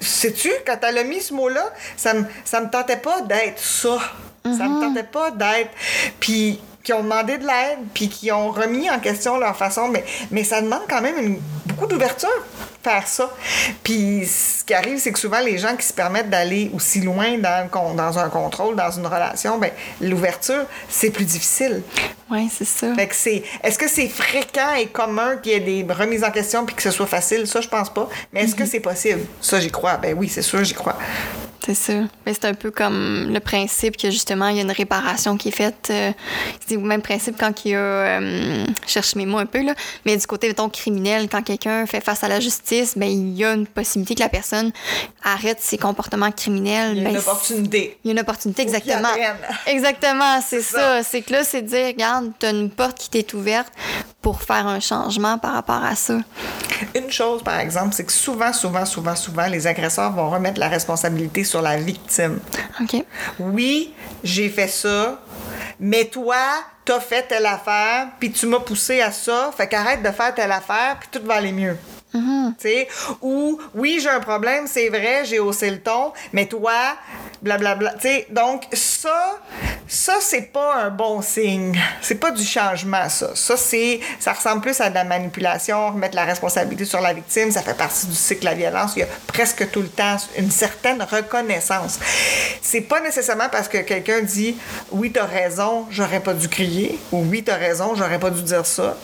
sais-tu, 0.01 0.51
quand 0.67 0.79
elle 0.89 0.97
a 0.99 1.05
mis 1.05 1.21
ce 1.21 1.35
mot-là, 1.35 1.71
ça 1.97 2.15
me, 2.15 2.25
ça 2.45 2.61
me 2.63 2.71
tentait 2.71 2.97
pas 2.97 3.21
d'être 3.23 3.59
ça. 3.59 3.99
Ça 4.57 4.65
me 4.69 4.81
tentait 4.81 5.03
pas 5.05 5.31
d'être. 5.31 5.71
Puis 6.21 6.61
qui 6.83 6.95
ont 6.95 7.03
demandé 7.03 7.37
de 7.37 7.47
l'aide, 7.47 7.79
puis 7.93 8.09
qui 8.09 8.33
ont 8.33 8.51
remis 8.51 8.89
en 8.91 8.99
question 9.01 9.37
leur 9.37 9.55
façon, 9.55 9.89
mais, 9.89 10.03
mais 10.31 10.45
ça 10.45 10.63
demande 10.63 10.81
quand 10.89 11.03
même 11.03 11.19
une- 11.19 11.41
beaucoup 11.67 11.87
d'ouverture, 11.87 12.31
faire 12.83 13.07
ça. 13.07 13.31
Puis 13.85 14.27
ce 14.27 14.65
qui 14.65 14.73
arrive, 14.73 14.99
c'est 14.99 15.13
que 15.13 15.19
souvent, 15.19 15.41
les 15.41 15.59
gens 15.59 15.77
qui 15.77 15.85
se 15.87 15.93
permettent 15.93 16.31
d'aller 16.31 16.71
aussi 16.75 17.03
loin 17.03 17.37
dans, 17.37 17.69
dans 17.95 18.19
un 18.19 18.31
contrôle, 18.31 18.77
dans 18.77 18.91
une 18.91 19.07
relation, 19.07 19.59
ben 19.59 19.71
l'ouverture, 20.01 20.65
c'est 20.89 21.11
plus 21.11 21.27
difficile. 21.27 21.83
Oui, 22.31 22.51
c'est 22.51 22.65
ça. 22.65 22.95
Fait 22.95 23.09
que 23.09 23.15
c'est, 23.15 23.43
est-ce 23.63 23.79
que 23.79 23.87
c'est 23.89 24.09
fréquent 24.09 24.73
et 24.79 24.87
commun 24.87 25.37
qu'il 25.37 25.53
y 25.53 25.55
ait 25.57 25.83
des 25.83 25.93
remises 25.93 26.25
en 26.25 26.31
question 26.31 26.65
puis 26.65 26.75
que 26.75 26.83
ce 26.83 26.91
soit 26.91 27.07
facile? 27.07 27.47
Ça, 27.47 27.61
je 27.61 27.69
pense 27.69 27.93
pas. 27.93 28.09
Mais 28.33 28.45
est-ce 28.45 28.55
que 28.55 28.65
c'est 28.65 28.81
possible? 28.81 29.27
Ça, 29.43 29.61
j'y 29.61 29.71
crois. 29.71 29.99
Ben 29.99 30.17
oui, 30.19 30.31
c'est 30.31 30.41
sûr, 30.43 30.65
j'y 30.65 30.75
crois. 30.75 30.97
C'est 31.65 31.75
ça. 31.75 31.93
Mais 32.25 32.33
c'est 32.33 32.47
un 32.47 32.55
peu 32.55 32.71
comme 32.71 33.29
le 33.33 33.39
principe 33.41 33.97
que 33.97 34.11
justement, 34.11 34.49
il 34.49 34.57
y 34.57 34.59
a 34.61 34.63
une 34.63 34.71
réparation 34.71 35.37
qui 35.37 35.49
est 35.49 35.53
faite. 35.53 35.89
euh, 35.91 36.11
c'est 36.67 36.77
le 36.77 36.81
même 36.81 37.03
principe 37.03 37.37
quand 37.39 37.65
il 37.65 37.73
y 37.73 37.75
a. 37.75 37.79
euh, 37.79 38.65
je 38.87 38.91
cherche 38.91 39.15
mes 39.15 39.27
mots 39.27 39.39
un 39.39 39.47
peu, 39.47 39.63
là. 39.63 39.75
Mais 40.07 40.17
du 40.17 40.27
côté, 40.27 40.49
mettons, 40.49 40.69
criminel, 40.71 41.29
quand 41.31 41.43
quelqu'un 41.43 41.85
fait 41.87 42.01
face 42.01 42.25
à 42.25 42.29
la 42.29 42.41
justice, 42.41 42.97
ben, 42.97 43.09
il 43.11 43.35
y 43.37 43.45
a 43.45 43.53
une 43.53 43.67
possibilité 43.67 44.15
que 44.15 44.21
la 44.21 44.29
personne 44.31 44.73
arrête 45.23 45.59
ses 45.61 45.77
comportements 45.77 46.31
criminels. 46.33 46.97
Il 46.97 46.99
y 46.99 47.01
a 47.01 47.05
Ben, 47.05 47.11
une 47.13 47.19
opportunité. 47.19 47.99
Il 48.05 48.09
y 48.09 48.11
a 48.11 48.13
une 48.15 48.21
opportunité, 48.21 48.63
exactement. 48.63 49.09
Exactement, 49.67 50.41
c'est 50.41 50.61
C'est 50.63 50.77
ça. 50.77 51.03
C'est 51.03 51.23
que 51.23 51.33
là, 51.33 51.45
c'est 51.45 51.63
de 51.63 51.69
dire, 51.69 51.87
regarde, 51.87 52.33
t'as 52.39 52.51
une 52.53 52.71
porte 52.71 52.99
qui 52.99 53.11
t'est 53.11 53.35
ouverte 53.35 53.73
pour 54.23 54.43
faire 54.43 54.67
un 54.67 54.81
changement 54.81 55.39
par 55.39 55.53
rapport 55.55 55.83
à 55.83 55.95
ça. 55.95 56.19
Une 56.95 57.11
chose, 57.11 57.43
par 57.43 57.59
exemple, 57.59 57.95
c'est 57.95 58.05
que 58.05 58.13
souvent, 58.13 58.53
souvent, 58.53 58.85
souvent, 58.85 59.17
souvent, 59.17 59.47
les 59.47 59.67
agresseurs 59.67 60.13
vont 60.13 60.29
remettre 60.31 60.59
la 60.61 60.69
responsabilité 60.69 61.45
sur 61.51 61.63
la 61.63 61.77
victime. 61.77 62.39
OK? 62.81 63.05
Oui, 63.41 63.93
j'ai 64.23 64.49
fait 64.49 64.69
ça, 64.69 65.21
mais 65.81 66.05
toi, 66.05 66.37
t'as 66.85 67.01
fait 67.01 67.23
telle 67.23 67.47
affaire, 67.47 68.09
puis 68.19 68.31
tu 68.31 68.47
m'as 68.47 68.61
poussé 68.61 69.01
à 69.01 69.11
ça, 69.11 69.51
fait 69.57 69.69
qu'arrête 69.69 70.03
de 70.03 70.11
faire 70.11 70.35
telle 70.35 70.53
affaire, 70.53 70.99
puis 71.01 71.09
tout 71.11 71.27
va 71.27 71.35
aller 71.35 71.53
mieux. 71.53 71.77
Sais, 72.59 72.89
ou 73.23 73.59
oui, 73.75 74.01
j'ai 74.03 74.09
un 74.09 74.21
problème, 74.21 74.67
c'est 74.67 74.89
vrai, 74.89 75.25
j'ai 75.25 75.39
haussé 75.39 75.71
le 75.71 75.81
ton, 75.81 76.13
mais 76.33 76.47
toi, 76.47 76.73
blablabla. 77.43 77.95
Tu 77.95 78.01
sais, 78.03 78.27
donc 78.31 78.65
ça, 78.73 79.41
ça 79.87 80.15
c'est 80.21 80.53
pas 80.53 80.75
un 80.75 80.91
bon 80.91 81.23
signe. 81.23 81.79
C'est 82.03 82.17
pas 82.17 82.31
du 82.31 82.45
changement, 82.45 83.09
ça. 83.09 83.35
Ça, 83.35 83.57
c'est, 83.57 84.01
ça 84.19 84.33
ressemble 84.33 84.61
plus 84.61 84.81
à 84.81 84.91
de 84.91 84.95
la 84.95 85.05
manipulation, 85.05 85.91
remettre 85.93 86.17
la 86.17 86.25
responsabilité 86.25 86.85
sur 86.85 87.01
la 87.01 87.13
victime. 87.13 87.51
Ça 87.51 87.63
fait 87.63 87.77
partie 87.77 88.07
du 88.07 88.15
cycle 88.15 88.41
de 88.41 88.47
la 88.47 88.55
violence. 88.55 88.93
Il 88.97 89.01
y 89.01 89.03
a 89.03 89.09
presque 89.27 89.71
tout 89.71 89.81
le 89.81 89.89
temps 89.89 90.17
une 90.37 90.51
certaine 90.51 91.03
reconnaissance. 91.03 91.99
C'est 92.61 92.83
pas 92.83 93.01
nécessairement 93.01 93.49
parce 93.51 93.69
que 93.69 93.79
quelqu'un 93.79 94.23
dit 94.23 94.57
oui, 94.91 95.13
t'as 95.13 95.27
raison, 95.27 95.87
j'aurais 95.91 96.21
pas 96.21 96.35
dû 96.35 96.49
crier, 96.49 96.99
ou 97.13 97.25
oui, 97.25 97.43
t'as 97.43 97.57
raison, 97.57 97.95
j'aurais 97.95 98.19
pas 98.19 98.31
dû 98.31 98.43
dire 98.43 98.67
ça, 98.67 98.97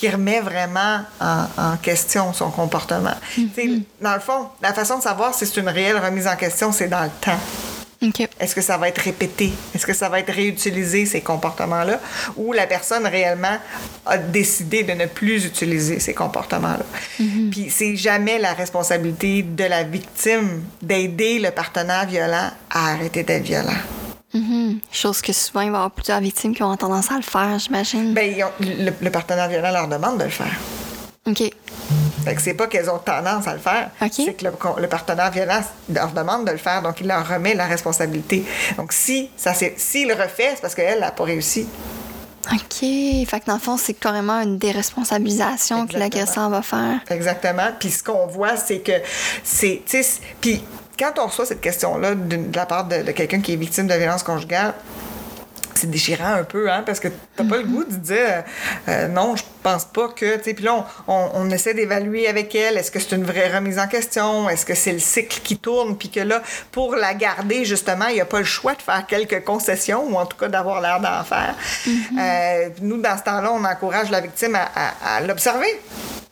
qui 0.00 0.08
remet 0.08 0.40
vraiment 0.40 1.02
en, 1.20 1.44
en 1.58 1.76
question 1.76 2.32
son 2.32 2.50
comportement. 2.50 3.12
Sais, 3.54 3.68
Dans 4.00 4.14
le 4.14 4.20
fond, 4.20 4.48
la 4.62 4.72
façon 4.72 4.96
de 4.96 5.02
savoir 5.02 5.34
si 5.34 5.44
c'est 5.44 5.60
une 5.60 5.68
réelle 5.68 5.98
remise 5.98 6.26
en 6.26 6.36
question, 6.36 6.72
c'est 6.72 6.88
dans 6.88 7.02
le 7.02 7.10
temps. 7.20 7.38
OK. 8.02 8.26
Est-ce 8.40 8.54
que 8.54 8.62
ça 8.62 8.78
va 8.78 8.88
être 8.88 9.02
répété? 9.02 9.52
Est-ce 9.74 9.84
que 9.84 9.92
ça 9.92 10.08
va 10.08 10.20
être 10.20 10.32
réutilisé, 10.32 11.04
ces 11.04 11.20
comportements-là? 11.20 12.00
Ou 12.38 12.54
la 12.54 12.66
personne 12.66 13.06
réellement 13.06 13.58
a 14.06 14.16
décidé 14.16 14.84
de 14.84 14.92
ne 14.92 15.04
plus 15.04 15.44
utiliser 15.44 16.00
ces 16.00 16.14
comportements-là? 16.14 16.86
Puis 17.50 17.68
c'est 17.68 17.96
jamais 17.96 18.38
la 18.38 18.54
responsabilité 18.54 19.42
de 19.42 19.64
la 19.64 19.82
victime 19.82 20.62
d'aider 20.80 21.40
le 21.40 21.50
partenaire 21.50 22.06
violent 22.06 22.50
à 22.70 22.92
arrêter 22.92 23.22
d'être 23.22 23.44
violent. 23.44 23.76
Mhm. 24.32 24.78
Chose 24.92 25.20
que 25.20 25.32
souvent, 25.32 25.60
il 25.62 25.70
va 25.70 25.72
y 25.72 25.76
avoir 25.76 25.90
plusieurs 25.90 26.20
victimes 26.20 26.54
qui 26.54 26.62
ont 26.62 26.76
tendance 26.76 27.10
à 27.10 27.16
le 27.16 27.22
faire, 27.22 27.58
j'imagine. 27.58 28.14
Ben, 28.14 28.34
le, 28.60 28.90
le 29.00 29.10
partenaire 29.10 29.48
violent 29.48 29.72
leur 29.72 29.88
demande 29.88 30.18
de 30.18 30.24
le 30.24 30.30
faire. 30.30 30.54
OK. 31.26 31.38
Fait 32.24 32.34
que 32.34 32.42
c'est 32.42 32.54
pas 32.54 32.66
qu'elles 32.66 32.90
ont 32.90 32.98
tendance 32.98 33.46
à 33.48 33.54
le 33.54 33.58
faire. 33.58 33.90
C'est 34.12 34.34
que 34.34 34.44
le, 34.44 34.52
le 34.78 34.86
partenaire 34.88 35.30
violent 35.30 35.60
leur 35.92 36.12
demande 36.12 36.46
de 36.46 36.52
le 36.52 36.58
faire, 36.58 36.82
donc 36.82 37.00
il 37.00 37.06
leur 37.06 37.26
remet 37.26 37.54
la 37.54 37.66
responsabilité. 37.66 38.44
Donc 38.76 38.92
si 38.92 39.30
ça 39.36 39.54
c'est 39.54 39.74
s'il 39.78 40.06
le 40.08 40.14
refait, 40.14 40.50
c'est 40.54 40.60
parce 40.60 40.74
qu'elle 40.74 41.00
n'a 41.00 41.10
pas 41.12 41.24
réussi. 41.24 41.66
OK. 42.52 42.78
Fait 42.80 43.40
que 43.40 43.46
dans 43.46 43.54
le 43.54 43.60
fond, 43.60 43.76
c'est 43.76 43.94
carrément 43.94 44.40
une 44.40 44.58
déresponsabilisation 44.58 45.86
que 45.86 45.96
l'agresseur 45.98 46.48
va 46.50 46.62
faire. 46.62 47.00
Exactement. 47.10 47.68
Puis 47.78 47.90
ce 47.90 48.02
qu'on 48.02 48.26
voit, 48.26 48.56
c'est 48.56 48.78
que 48.80 48.92
c'est- 49.44 49.82
Puis 50.40 50.62
quand 51.00 51.18
on 51.18 51.26
reçoit 51.26 51.46
cette 51.46 51.62
question-là 51.62 52.14
de 52.14 52.54
la 52.54 52.66
part 52.66 52.84
de, 52.86 53.02
de 53.02 53.12
quelqu'un 53.12 53.40
qui 53.40 53.54
est 53.54 53.56
victime 53.56 53.86
de 53.86 53.94
violence 53.94 54.22
conjugale, 54.22 54.74
c'est 55.74 55.90
déchirant 55.90 56.34
un 56.34 56.44
peu, 56.44 56.70
hein, 56.70 56.82
parce 56.84 57.00
que 57.00 57.08
t'as 57.36 57.44
pas 57.44 57.56
le 57.56 57.64
goût 57.64 57.84
de 57.84 57.96
dire 57.96 58.18
euh, 58.18 58.42
euh, 58.88 59.08
non, 59.08 59.34
je 59.34 59.42
pense 59.62 59.84
pas 59.84 60.08
que. 60.08 60.36
tu 60.36 60.44
sais, 60.44 60.54
Puis 60.54 60.64
là, 60.64 60.86
on, 61.06 61.12
on- 61.14 61.30
on 61.34 61.50
essaie 61.50 61.74
d'évaluer 61.74 62.28
avec 62.28 62.54
elle 62.54 62.76
est-ce 62.78 62.90
que 62.90 62.98
c'est 62.98 63.14
une 63.16 63.24
vraie 63.24 63.48
remise 63.54 63.78
en 63.78 63.86
question 63.88 64.48
Est-ce 64.48 64.64
que 64.66 64.74
c'est 64.74 64.92
le 64.92 64.98
cycle 64.98 65.40
qui 65.42 65.58
tourne 65.58 65.96
Puis 65.96 66.10
que 66.10 66.20
là, 66.20 66.42
pour 66.72 66.96
la 66.96 67.14
garder, 67.14 67.64
justement, 67.64 68.06
il 68.08 68.14
n'y 68.14 68.20
a 68.20 68.24
pas 68.26 68.38
le 68.38 68.44
choix 68.44 68.74
de 68.74 68.82
faire 68.82 69.04
quelques 69.06 69.44
concessions, 69.44 70.04
ou 70.08 70.16
en 70.16 70.26
tout 70.26 70.36
cas 70.36 70.48
d'avoir 70.48 70.80
l'air 70.80 71.00
d'en 71.00 71.22
faire. 71.24 71.54
Euh, 72.18 72.68
nous, 72.82 73.00
dans 73.00 73.16
ce 73.18 73.22
temps-là, 73.24 73.52
on 73.52 73.64
encourage 73.64 74.10
la 74.10 74.20
victime 74.20 74.54
à, 74.54 74.68
à- 74.74 75.16
à 75.16 75.20
l'observer 75.20 75.80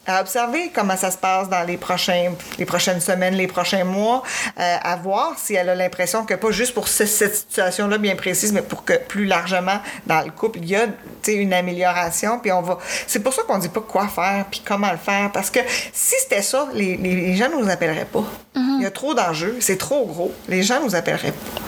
à 0.07 0.21
observer 0.21 0.71
comment 0.73 0.97
ça 0.97 1.11
se 1.11 1.17
passe 1.17 1.49
dans 1.49 1.61
les, 1.67 1.77
prochains, 1.77 2.31
les 2.57 2.65
prochaines 2.65 2.99
semaines, 3.01 3.35
les 3.35 3.45
prochains 3.45 3.83
mois, 3.83 4.23
euh, 4.59 4.75
à 4.81 4.95
voir 4.95 5.35
si 5.37 5.53
elle 5.53 5.69
a 5.69 5.75
l'impression 5.75 6.25
que 6.25 6.33
pas 6.33 6.49
juste 6.49 6.73
pour 6.73 6.87
ce- 6.87 7.05
cette 7.05 7.35
situation-là 7.35 7.99
bien 7.99 8.15
précise, 8.15 8.51
mais 8.51 8.63
pour 8.63 8.83
que 8.83 8.93
plus 8.93 9.25
largement 9.25 9.79
dans 10.07 10.21
le 10.21 10.31
couple, 10.31 10.59
il 10.63 10.69
y 10.69 10.75
a 10.75 10.87
tu 10.87 10.93
sais, 11.21 11.33
une 11.35 11.53
amélioration. 11.53 12.39
Puis 12.39 12.51
on 12.51 12.63
va. 12.63 12.79
C'est 13.19 13.23
pour 13.23 13.33
ça 13.33 13.41
qu'on 13.43 13.57
dit 13.57 13.67
pas 13.67 13.81
quoi 13.81 14.07
faire 14.07 14.45
puis 14.49 14.61
comment 14.65 14.89
le 14.89 14.97
faire, 14.97 15.29
parce 15.33 15.49
que 15.49 15.59
si 15.91 16.15
c'était 16.21 16.41
ça, 16.41 16.69
les, 16.73 16.95
les, 16.95 17.15
les 17.15 17.35
gens 17.35 17.49
nous 17.49 17.69
appelleraient 17.69 18.05
pas. 18.05 18.23
Il 18.55 18.81
y 18.81 18.85
a 18.85 18.91
trop 18.91 19.13
d'enjeux, 19.13 19.57
c'est 19.59 19.77
trop 19.77 20.05
gros. 20.05 20.31
Les 20.47 20.63
gens 20.63 20.79
nous 20.81 20.95
appelleraient 20.95 21.33
pas. 21.33 21.61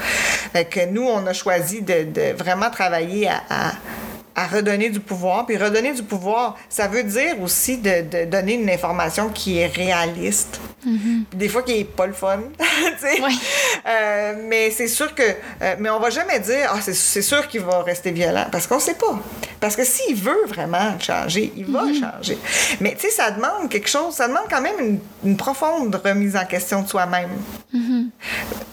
Fait 0.54 0.64
que 0.64 0.86
nous, 0.86 1.04
on 1.06 1.28
a 1.28 1.34
choisi 1.34 1.82
de, 1.82 2.04
de 2.06 2.34
vraiment 2.38 2.70
travailler 2.70 3.28
à- 3.28 3.42
à 3.50 3.72
à 4.36 4.48
redonner 4.48 4.90
du 4.90 5.00
pouvoir. 5.00 5.46
Puis 5.46 5.58
redonner 5.58 5.94
du 5.94 6.04
pouvoir, 6.04 6.58
ça 6.70 6.88
veut 6.88 7.04
dire 7.04 7.40
aussi 7.42 7.78
de, 7.78 8.02
de 8.10 8.26
donner 8.26 8.54
une 8.56 8.70
information 8.70 9.30
qui 9.30 9.58
est 9.60 9.68
réaliste. 9.68 10.60
Des 11.34 11.48
fois, 11.48 11.62
qui 11.64 11.80
est 11.80 11.84
pas 11.84 12.08
le 12.08 12.14
fun. 12.14 12.40
Oui. 13.24 13.40
Euh, 13.88 14.34
mais 14.48 14.70
c'est 14.72 14.88
sûr 14.88 15.14
que. 15.16 15.24
euh, 15.24 15.76
mais 15.80 15.90
on 15.90 16.00
va 16.00 16.10
jamais 16.10 16.40
dire, 16.40 16.70
ah, 16.74 16.80
c'est- 16.82 17.22
sûr 17.22 17.48
qu'il 17.48 17.62
va 17.62 17.82
rester 17.84 18.12
violent. 18.12 18.46
Parce 18.52 18.68
qu'on 18.68 18.80
sait 18.80 18.94
pas. 18.96 19.20
Parce 19.60 19.76
que 19.76 19.84
s'il 19.84 20.16
veut 20.16 20.46
vraiment 20.48 21.00
changer, 21.00 21.52
il 21.56 21.66
va 21.66 21.82
changer. 21.94 22.38
Mais 22.80 22.96
tu 22.96 23.02
sais, 23.08 23.10
ça 23.12 23.32
demande 23.32 23.70
quelque 23.70 23.90
chose, 23.90 24.14
ça 24.16 24.28
demande 24.28 24.46
quand 24.50 24.62
même 24.62 24.76
une, 24.80 25.00
une 25.24 25.38
profonde 25.38 25.94
remise 26.04 26.36
en 26.36 26.46
question 26.46 26.82
de 26.82 26.88
soi-même. 26.88 27.30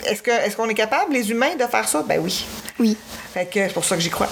Est-ce 0.06 0.22
que 0.22 0.30
est-ce 0.30 0.56
qu'on 0.56 0.68
est 0.68 0.74
capable, 0.74 1.12
les 1.12 1.30
humains, 1.30 1.54
de 1.58 1.64
faire 1.64 1.88
ça? 1.88 2.02
Ben 2.06 2.20
oui. 2.22 2.46
Oui. 2.78 2.96
Fait 3.34 3.46
que 3.46 3.60
c'est 3.66 3.72
pour 3.74 3.84
ça 3.84 3.96
que 3.96 4.02
j'y 4.02 4.10
crois. 4.10 4.28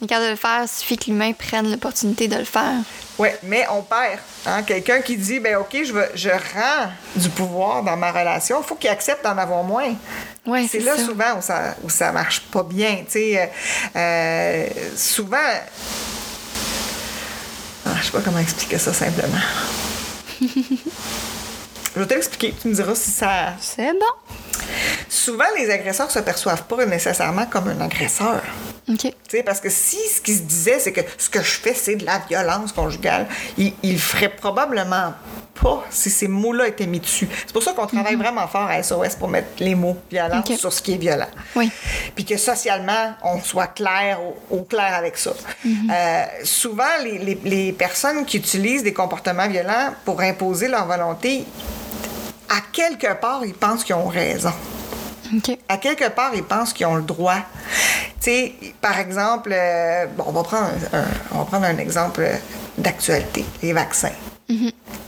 On 0.00 0.04
est 0.04 0.08
capable 0.08 0.26
de 0.26 0.30
le 0.30 0.36
faire, 0.36 0.62
il 0.62 0.68
suffit 0.68 0.96
que 0.98 1.06
l'humain 1.06 1.32
prenne 1.32 1.70
l'opportunité 1.70 2.28
de 2.28 2.36
le 2.36 2.44
faire. 2.44 2.74
Oui, 3.18 3.28
mais 3.44 3.66
on 3.70 3.82
perd. 3.82 4.18
Hein? 4.44 4.62
Quelqu'un 4.62 5.00
qui 5.00 5.16
dit, 5.16 5.40
ben 5.40 5.56
OK, 5.56 5.74
je, 5.84 5.92
veux, 5.92 6.08
je 6.14 6.28
rends 6.28 6.90
du 7.14 7.28
pouvoir 7.30 7.82
dans 7.82 7.96
ma 7.96 8.10
relation, 8.12 8.60
il 8.62 8.66
faut 8.66 8.74
qu'il 8.74 8.90
accepte 8.90 9.24
d'en 9.24 9.36
avoir 9.38 9.62
moins. 9.62 9.94
Oui, 10.46 10.68
C'est 10.70 10.80
c'est 10.80 10.84
là 10.84 10.96
ça. 10.96 11.04
souvent 11.04 11.38
où 11.38 11.42
ça, 11.42 11.74
où 11.82 11.88
ça 11.88 12.12
marche 12.12 12.40
pas 12.50 12.62
bien. 12.62 12.96
tu 13.06 13.12
sais. 13.12 13.40
Euh, 13.40 13.46
euh, 13.96 14.66
souvent. 14.96 15.36
Ah, 17.86 17.90
je 18.00 18.06
sais 18.06 18.12
pas 18.12 18.20
comment 18.20 18.38
expliquer 18.38 18.78
ça 18.78 18.92
simplement. 18.92 19.40
je 20.40 22.00
vais 22.00 22.06
te 22.06 22.14
l'expliquer. 22.14 22.54
Tu 22.60 22.68
me 22.68 22.74
diras 22.74 22.94
si 22.94 23.10
ça. 23.10 23.54
C'est 23.60 23.92
bon. 23.92 24.34
Souvent, 25.08 25.44
les 25.56 25.70
agresseurs 25.70 26.10
se 26.10 26.18
perçoivent 26.20 26.64
pas 26.64 26.84
nécessairement 26.86 27.46
comme 27.46 27.68
un 27.68 27.80
agresseur. 27.80 28.42
OK. 28.88 29.12
Parce 29.44 29.60
que 29.60 29.68
si 29.70 29.96
ce 30.08 30.20
qui 30.20 30.34
se 30.34 30.42
disait, 30.42 30.78
c'est 30.78 30.92
que 30.92 31.00
ce 31.18 31.28
que 31.28 31.40
je 31.40 31.50
fais, 31.58 31.74
c'est 31.74 31.96
de 31.96 32.04
la 32.04 32.18
violence 32.28 32.72
conjugale, 32.72 33.26
il, 33.58 33.72
il 33.82 33.94
le 33.94 33.98
ferait 33.98 34.28
probablement 34.28 35.12
pas 35.60 35.84
si 35.90 36.10
ces 36.10 36.28
mots-là 36.28 36.68
étaient 36.68 36.86
mis 36.86 37.00
dessus. 37.00 37.28
C'est 37.46 37.52
pour 37.52 37.62
ça 37.62 37.72
qu'on 37.72 37.86
travaille 37.86 38.14
vraiment 38.14 38.46
fort 38.46 38.68
à 38.70 38.80
SOS 38.82 39.16
pour 39.18 39.28
mettre 39.28 39.48
les 39.58 39.74
mots 39.74 39.96
violence 40.10 40.48
Ok. 40.48 40.56
sur 40.58 40.72
ce 40.72 40.80
qui 40.82 40.94
est 40.94 40.98
violent. 40.98 41.26
Oui. 41.56 41.70
Puis 42.14 42.24
que 42.24 42.36
socialement, 42.36 43.14
on 43.24 43.40
soit 43.40 43.66
clair, 43.68 44.20
au, 44.22 44.58
au 44.58 44.62
clair 44.62 44.94
avec 44.94 45.16
ça. 45.16 45.32
Euh, 45.66 46.22
souvent, 46.44 46.84
les, 47.02 47.18
les- 47.18 47.40
les 47.44 47.72
personnes 47.72 48.24
qui 48.24 48.36
utilisent 48.36 48.82
des 48.84 48.92
comportements 48.92 49.48
violents 49.48 49.94
pour 50.04 50.20
imposer 50.20 50.68
leur 50.68 50.86
volonté, 50.86 51.44
à 52.48 52.60
quelque 52.72 53.12
part, 53.20 53.44
ils 53.44 53.54
pensent 53.54 53.84
qu'ils 53.84 53.94
ont 53.96 54.06
raison 54.08 54.52
à 55.68 55.76
quelque 55.78 56.08
part, 56.08 56.30
ils 56.36 56.44
pensent 56.44 56.72
qu'ils 56.72 56.86
ont 56.86 56.94
le 56.94 57.02
droit. 57.02 57.38
Tu 58.20 58.30
sais, 58.30 58.54
par 58.80 58.96
exemple, 59.00 59.50
euh, 59.52 60.06
bon, 60.16 60.22
on 60.28 60.30
va 60.32 60.42
prendre 60.44 60.68
un, 60.92 60.98
un- 60.98 61.04
on 61.32 61.38
va 61.38 61.44
prendre 61.46 61.66
un 61.66 61.78
exemple 61.78 62.24
d'actualité, 62.78 63.44
les 63.60 63.72
vaccins. 63.72 64.12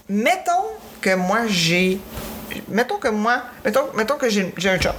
Mettons 0.08 0.66
que 1.00 1.14
moi, 1.14 1.42
j'ai... 1.46 2.00
Mettons 2.68 2.96
que 2.98 3.06
moi... 3.08 3.42
Mettons, 3.64 3.86
mettons 3.94 4.16
que 4.16 4.28
j'ai 4.28 4.52
un 4.64 4.78
chum. 4.78 4.92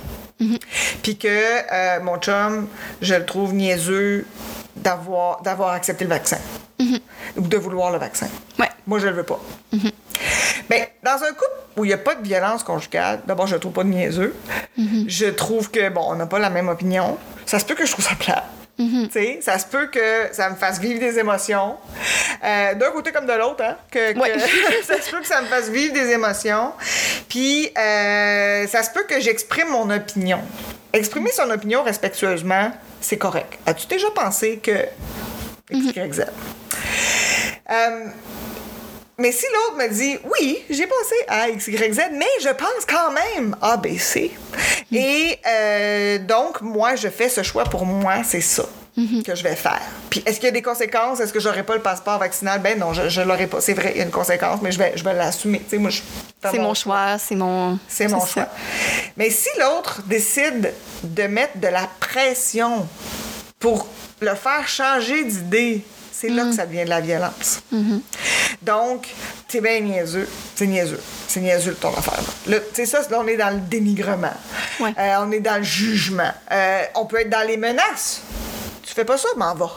Puis 1.04 1.18
que 1.18 1.28
euh, 1.28 2.00
mon 2.02 2.18
chum, 2.18 2.68
je 3.02 3.16
le 3.16 3.26
trouve 3.26 3.54
niaiseux 3.54 4.26
d'avoir 4.80 5.42
d'avoir 5.42 5.72
accepté 5.74 6.04
le 6.06 6.10
vaccin. 6.10 6.38
Ou 7.38 7.42
de 7.42 7.58
vouloir 7.58 7.92
le 7.92 7.98
vaccin. 7.98 8.28
Ouais. 8.58 8.70
Moi, 8.88 9.00
je 9.00 9.08
le 9.08 9.14
veux 9.14 9.24
pas. 9.24 9.40
Ben, 10.70 10.86
dans 11.04 11.22
un 11.24 11.30
couple 11.30 11.52
où 11.78 11.86
il 11.86 11.90
n'y 11.90 11.94
a 11.94 11.98
pas 11.98 12.16
de 12.16 12.24
violence 12.24 12.64
conjugale, 12.64 13.22
d'abord, 13.28 13.48
je 13.48 13.56
le 13.56 13.60
trouve 13.60 13.74
pas 13.74 13.84
niaiseux. 13.84 14.36
Je 15.08 15.26
trouve 15.28 15.70
que, 15.72 15.90
bon, 15.90 16.04
on 16.08 16.16
n'a 16.16 16.26
pas 16.26 16.40
la 16.40 16.50
même 16.50 16.70
opinion. 16.70 17.18
Ça 17.46 17.60
se 17.60 17.66
peut 17.66 17.76
que 17.76 17.86
je 17.86 17.92
trouve 17.92 18.06
ça 18.06 18.16
plat. 18.16 18.46
Tu 18.78 19.10
sais, 19.12 19.40
ça 19.42 19.60
se 19.60 19.66
peut 19.66 19.88
que 19.88 20.30
ça 20.32 20.50
me 20.50 20.56
fasse 20.56 20.80
vivre 20.80 21.02
des 21.02 21.20
émotions. 21.20 21.76
Euh, 22.46 22.76
D'un 22.76 22.92
côté 22.92 23.12
comme 23.12 23.26
de 23.26 23.34
l'autre, 23.34 23.62
hein. 23.64 23.76
Que, 23.92 24.14
que- 24.14 24.20
Ouais. 24.20 24.34
ça 24.88 25.02
se 25.02 25.12
peut 25.12 25.20
que 25.20 25.28
ça 25.28 25.42
me 25.42 25.48
fasse 25.48 25.68
vivre 25.70 25.94
des 25.94 26.12
émotions. 26.12 26.72
Puis, 27.28 27.70
euh, 27.78 28.66
ça 28.68 28.82
se 28.84 28.92
peut 28.92 29.04
que 29.04 29.20
j'exprime 29.20 29.68
mon 29.70 29.90
opinion. 29.90 30.40
Exprimer 30.94 31.32
son 31.32 31.50
opinion 31.52 31.84
respectueusement, 31.84 32.72
c'est 33.02 33.18
correct. 33.18 33.58
As-tu 33.66 33.88
déjà 33.88 34.10
pensé 34.12 34.58
que. 34.58 34.86
X, 35.72 35.96
Y, 35.96 36.14
Z? 36.14 36.26
Euh, 37.70 38.06
mais 39.18 39.32
si 39.32 39.46
l'autre 39.54 39.78
me 39.78 39.94
dit 39.94 40.18
oui, 40.24 40.64
j'ai 40.70 40.88
pensé 40.88 41.16
à 41.28 41.50
X, 41.50 41.68
Y, 41.68 41.94
Z, 41.94 42.02
mais 42.14 42.26
je 42.42 42.50
pense 42.50 42.86
quand 42.88 43.12
même 43.12 43.56
A, 43.62 43.78
B, 43.78 43.98
C. 43.98 44.32
Et 44.92 45.38
euh, 45.46 46.18
donc, 46.20 46.62
moi, 46.62 46.96
je 46.96 47.10
fais 47.10 47.30
ce 47.30 47.44
choix 47.44 47.66
pour 47.66 47.86
moi, 47.86 48.24
c'est 48.24 48.42
ça 48.42 48.66
que 49.24 49.36
je 49.36 49.44
vais 49.44 49.56
faire. 49.56 49.82
Puis, 50.10 50.24
est-ce 50.26 50.36
qu'il 50.40 50.46
y 50.46 50.50
a 50.50 50.52
des 50.52 50.62
conséquences? 50.62 51.20
Est-ce 51.20 51.34
que 51.34 51.40
j'aurai 51.40 51.64
pas 51.64 51.76
le 51.76 51.82
passeport 51.82 52.20
vaccinal? 52.20 52.62
Ben 52.62 52.78
non, 52.78 52.94
je, 52.94 53.10
je 53.10 53.22
l'aurai 53.22 53.48
pas. 53.48 53.62
C'est 53.62 53.74
vrai, 53.74 53.92
il 53.96 54.00
y 54.00 54.02
a 54.02 54.06
une 54.06 54.12
conséquence, 54.12 54.62
mais 54.62 54.72
je 54.72 54.80
vais, 54.80 54.94
je 54.96 55.04
vais 55.04 55.14
l'assumer. 55.14 55.62
C'est 55.70 55.78
mon 56.60 56.74
choix, 56.74 57.18
c'est 57.18 57.36
mon. 57.36 57.78
c'est 57.88 58.08
mon 58.08 58.20
ça. 58.22 58.28
choix. 58.28 58.48
Mais 59.18 59.30
si 59.30 59.50
l'autre 59.60 60.02
décide 60.06 60.74
de 61.04 61.24
mettre 61.24 61.58
de 61.60 61.68
la 61.68 61.88
pression 62.00 62.88
pour 63.60 63.88
le 64.22 64.36
faire 64.36 64.68
changer 64.68 65.24
d'idée, 65.24 65.84
c'est 66.12 66.30
là 66.30 66.44
que 66.44 66.54
ça 66.54 66.66
devient 66.66 66.84
de 66.84 66.90
la 66.90 67.00
violence. 67.00 67.62
Donc, 68.62 69.08
c'est 69.48 69.62
bien 69.62 69.80
niaiseux. 69.80 70.28
C'est 70.56 70.68
niaiseux. 70.68 71.00
C'est 71.28 71.40
niaiseux 71.40 71.76
ton 71.80 71.90
affaire. 71.96 72.20
Là, 72.48 72.58
tu 72.60 72.66
sais, 72.74 72.86
ça, 72.86 73.02
là, 73.10 73.20
on 73.22 73.28
est 73.28 73.38
dans 73.38 73.52
le 73.52 73.62
dénigrement. 73.62 74.34
Ouais. 74.82 74.94
Euh, 74.98 75.16
on 75.22 75.32
est 75.32 75.40
dans 75.40 75.58
le 75.58 75.64
jugement. 75.64 76.32
Euh, 76.52 76.82
on 76.96 77.06
peut 77.06 77.22
être 77.22 77.30
dans 77.30 77.48
les 77.48 77.56
menaces. 77.56 78.22
Tu 78.90 78.96
fais 78.96 79.06
pas 79.06 79.20
ça, 79.20 79.28
m'en 79.38 79.54
va. 79.54 79.70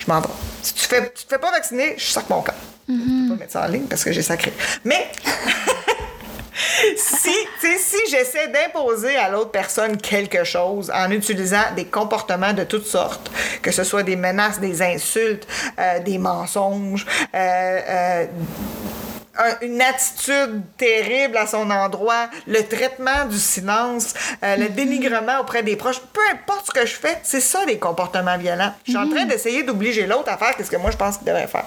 Je 0.00 0.06
m'en 0.08 0.20
vais. 0.20 0.28
Si 0.62 0.74
tu, 0.74 0.88
fais, 0.88 1.12
tu 1.14 1.24
te 1.26 1.28
fais 1.28 1.38
pas 1.38 1.52
vacciner, 1.52 1.94
je 1.96 2.04
sac 2.06 2.28
mon 2.28 2.42
camp. 2.42 2.52
Je 2.88 2.92
peux 2.92 3.28
pas 3.28 3.40
mettre 3.40 3.52
ça 3.52 3.62
en 3.62 3.68
ligne 3.68 3.84
parce 3.84 4.02
que 4.02 4.10
j'ai 4.10 4.20
sacré. 4.22 4.52
Mais 4.84 5.12
si, 6.96 7.30
si 7.60 7.96
j'essaie 8.10 8.48
d'imposer 8.48 9.14
à 9.16 9.28
l'autre 9.28 9.52
personne 9.52 9.96
quelque 9.96 10.42
chose 10.42 10.90
en 10.92 11.08
utilisant 11.12 11.72
des 11.76 11.84
comportements 11.84 12.52
de 12.52 12.64
toutes 12.64 12.86
sortes, 12.86 13.30
que 13.62 13.70
ce 13.70 13.84
soit 13.84 14.02
des 14.02 14.16
menaces, 14.16 14.58
des 14.58 14.82
insultes, 14.82 15.46
euh, 15.78 16.00
des 16.00 16.18
mensonges, 16.18 17.06
euh, 17.36 17.80
euh, 17.88 18.26
un- 19.38 19.56
une 19.66 19.80
attitude 19.80 20.62
terrible 20.76 21.36
à 21.36 21.46
son 21.46 21.70
endroit, 21.70 22.28
le 22.46 22.62
traitement 22.66 23.24
du 23.30 23.38
silence, 23.38 24.14
euh, 24.42 24.56
le 24.56 24.68
dénigrement 24.68 25.40
auprès 25.40 25.62
des 25.62 25.76
proches, 25.76 26.00
peu 26.12 26.20
importe 26.32 26.66
ce 26.66 26.80
que 26.80 26.86
je 26.86 26.94
fais, 26.94 27.18
c'est 27.22 27.40
ça 27.40 27.60
les 27.66 27.78
comportements 27.78 28.36
violents. 28.38 28.74
Je 28.84 28.90
suis 28.92 28.98
en 29.00 29.08
train 29.08 29.24
d'essayer 29.24 29.62
d'obliger 29.62 30.06
l'autre 30.06 30.30
à 30.30 30.36
faire 30.36 30.54
ce 30.58 30.70
que 30.70 30.76
moi 30.76 30.90
je 30.90 30.96
pense 30.96 31.16
qu'il 31.18 31.26
devrait 31.26 31.46
faire. 31.46 31.64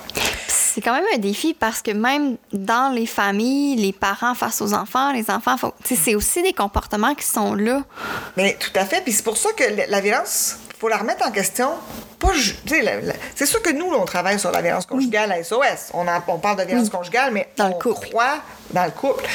C'est 0.74 0.80
quand 0.82 0.93
même 0.93 1.03
un 1.13 1.17
défi 1.17 1.53
parce 1.53 1.82
que 1.82 1.91
même 1.91 2.38
dans 2.53 2.93
les 2.93 3.05
familles, 3.05 3.76
les 3.76 3.91
parents 3.91 4.36
face 4.36 4.61
aux 4.61 4.74
enfants, 4.74 5.11
les 5.11 5.30
enfants, 5.30 5.57
faut- 5.57 5.74
c'est 5.84 6.15
aussi 6.15 6.41
des 6.41 6.53
comportements 6.53 7.13
qui 7.13 7.26
sont 7.26 7.53
là. 7.55 7.82
Mais 8.38 8.55
tout 8.59 8.72
à 8.76 8.86
fait. 8.86 9.01
Puis 9.01 9.11
c'est 9.11 9.24
pour 9.24 9.36
ça 9.38 9.49
que 9.51 9.63
la- 9.89 9.99
violence, 10.01 10.57
faut 10.80 10.88
la 10.88 10.97
remettre 10.97 11.28
en 11.28 11.32
question. 11.32 11.72
Pas 12.19 12.30
c'est 13.36 13.45
sûr 13.45 13.61
que 13.61 13.72
nous, 13.72 13.88
on 13.88 14.05
travaille 14.05 14.39
sur 14.39 14.51
la 14.51 14.61
violence 14.61 14.86
conjugale 14.86 15.32
à 15.32 15.43
SOS. 15.43 15.89
On, 15.93 16.07
en- 16.07 16.24
on 16.28 16.38
parle 16.39 16.57
de 16.59 16.63
violence 16.63 16.89
conjugale, 16.89 17.32
mais 17.34 17.49
Dans 17.57 17.67
le 17.67 17.74
on 17.76 17.80
couple. 17.80 18.07
croit 18.09 18.38
dans 18.72 18.86
le 18.86 18.91
couple. 18.91 19.26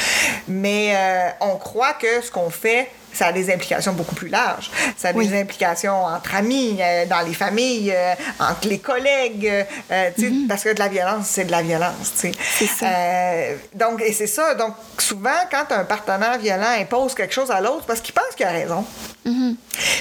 Mais 0.48 0.94
euh, 0.96 1.28
on 1.42 1.56
croit 1.56 1.92
que 1.94 2.20
ce 2.22 2.30
qu'on 2.30 2.48
fait, 2.50 2.90
ça 3.16 3.26
a 3.28 3.32
des 3.32 3.52
implications 3.52 3.92
beaucoup 3.92 4.14
plus 4.14 4.28
larges. 4.28 4.70
Ça 4.96 5.08
a 5.08 5.12
Oui. 5.12 5.26
des 5.28 5.40
implications 5.40 6.04
entre 6.04 6.34
amis, 6.34 6.78
euh, 6.80 7.06
dans 7.06 7.20
les 7.20 7.34
familles, 7.34 7.92
euh, 7.94 8.14
entre 8.38 8.68
les 8.68 8.78
collègues. 8.78 9.46
euh, 9.90 10.10
sais, 10.18 10.30
Parce 10.48 10.62
que 10.64 10.72
de 10.74 10.78
la 10.78 10.88
violence, 10.88 11.26
c'est 11.26 11.44
de 11.44 11.50
la 11.50 11.62
violence. 11.62 12.12
Mm-hmm. 12.22 12.32
C'est 12.58 12.66
ça. 12.66 12.86
Donc, 13.74 14.00
et 14.02 14.12
c'est 14.12 14.26
ça. 14.26 14.54
Donc, 14.54 14.74
souvent, 14.98 15.30
quand 15.50 15.74
un 15.74 15.84
partenaire 15.84 16.38
violent 16.38 16.72
impose 16.78 17.14
quelque 17.14 17.34
chose 17.34 17.50
à 17.50 17.60
l'autre, 17.60 17.84
parce 17.86 18.00
qu'il 18.00 18.14
pense 18.14 18.34
qu'il 18.36 18.46
a 18.46 18.50
raison. 18.50 18.84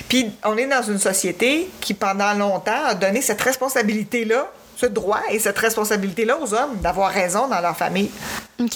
Puis, 0.09 0.32
on 0.43 0.55
est 0.57 0.68
dans 0.68 0.84
une 0.84 0.99
société 0.99 1.70
qui, 1.82 1.93
pendant 1.93 2.34
longtemps, 2.34 2.86
a 2.88 2.93
donné 2.95 3.22
cette 3.22 3.41
responsabilité-là, 3.41 4.47
ce 4.78 4.86
droit 4.86 5.22
et 5.32 5.39
cette 5.39 5.57
responsabilité-là 5.57 6.38
aux 6.38 6.53
hommes 6.53 6.78
d'avoir 6.82 7.09
raison 7.11 7.47
dans 7.47 7.59
leur 7.61 7.76
famille. 7.78 8.11
OK. 8.59 8.75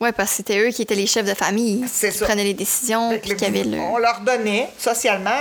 Ouais, 0.00 0.12
parce 0.12 0.30
que 0.30 0.36
c'était 0.36 0.58
eux 0.58 0.70
qui 0.70 0.82
étaient 0.82 0.94
les 0.96 1.06
chefs 1.06 1.24
de 1.26 1.34
famille. 1.34 1.84
C'est 1.90 2.10
qui 2.10 2.18
ça. 2.18 2.26
prenaient 2.26 2.44
les 2.44 2.54
décisions, 2.54 3.16
puis 3.20 3.30
le- 3.30 3.36
qui 3.36 3.44
avaient 3.44 3.62
le. 3.64 3.78
On 3.78 3.98
leur 3.98 4.20
donnait 4.20 4.68
socialement 4.78 5.40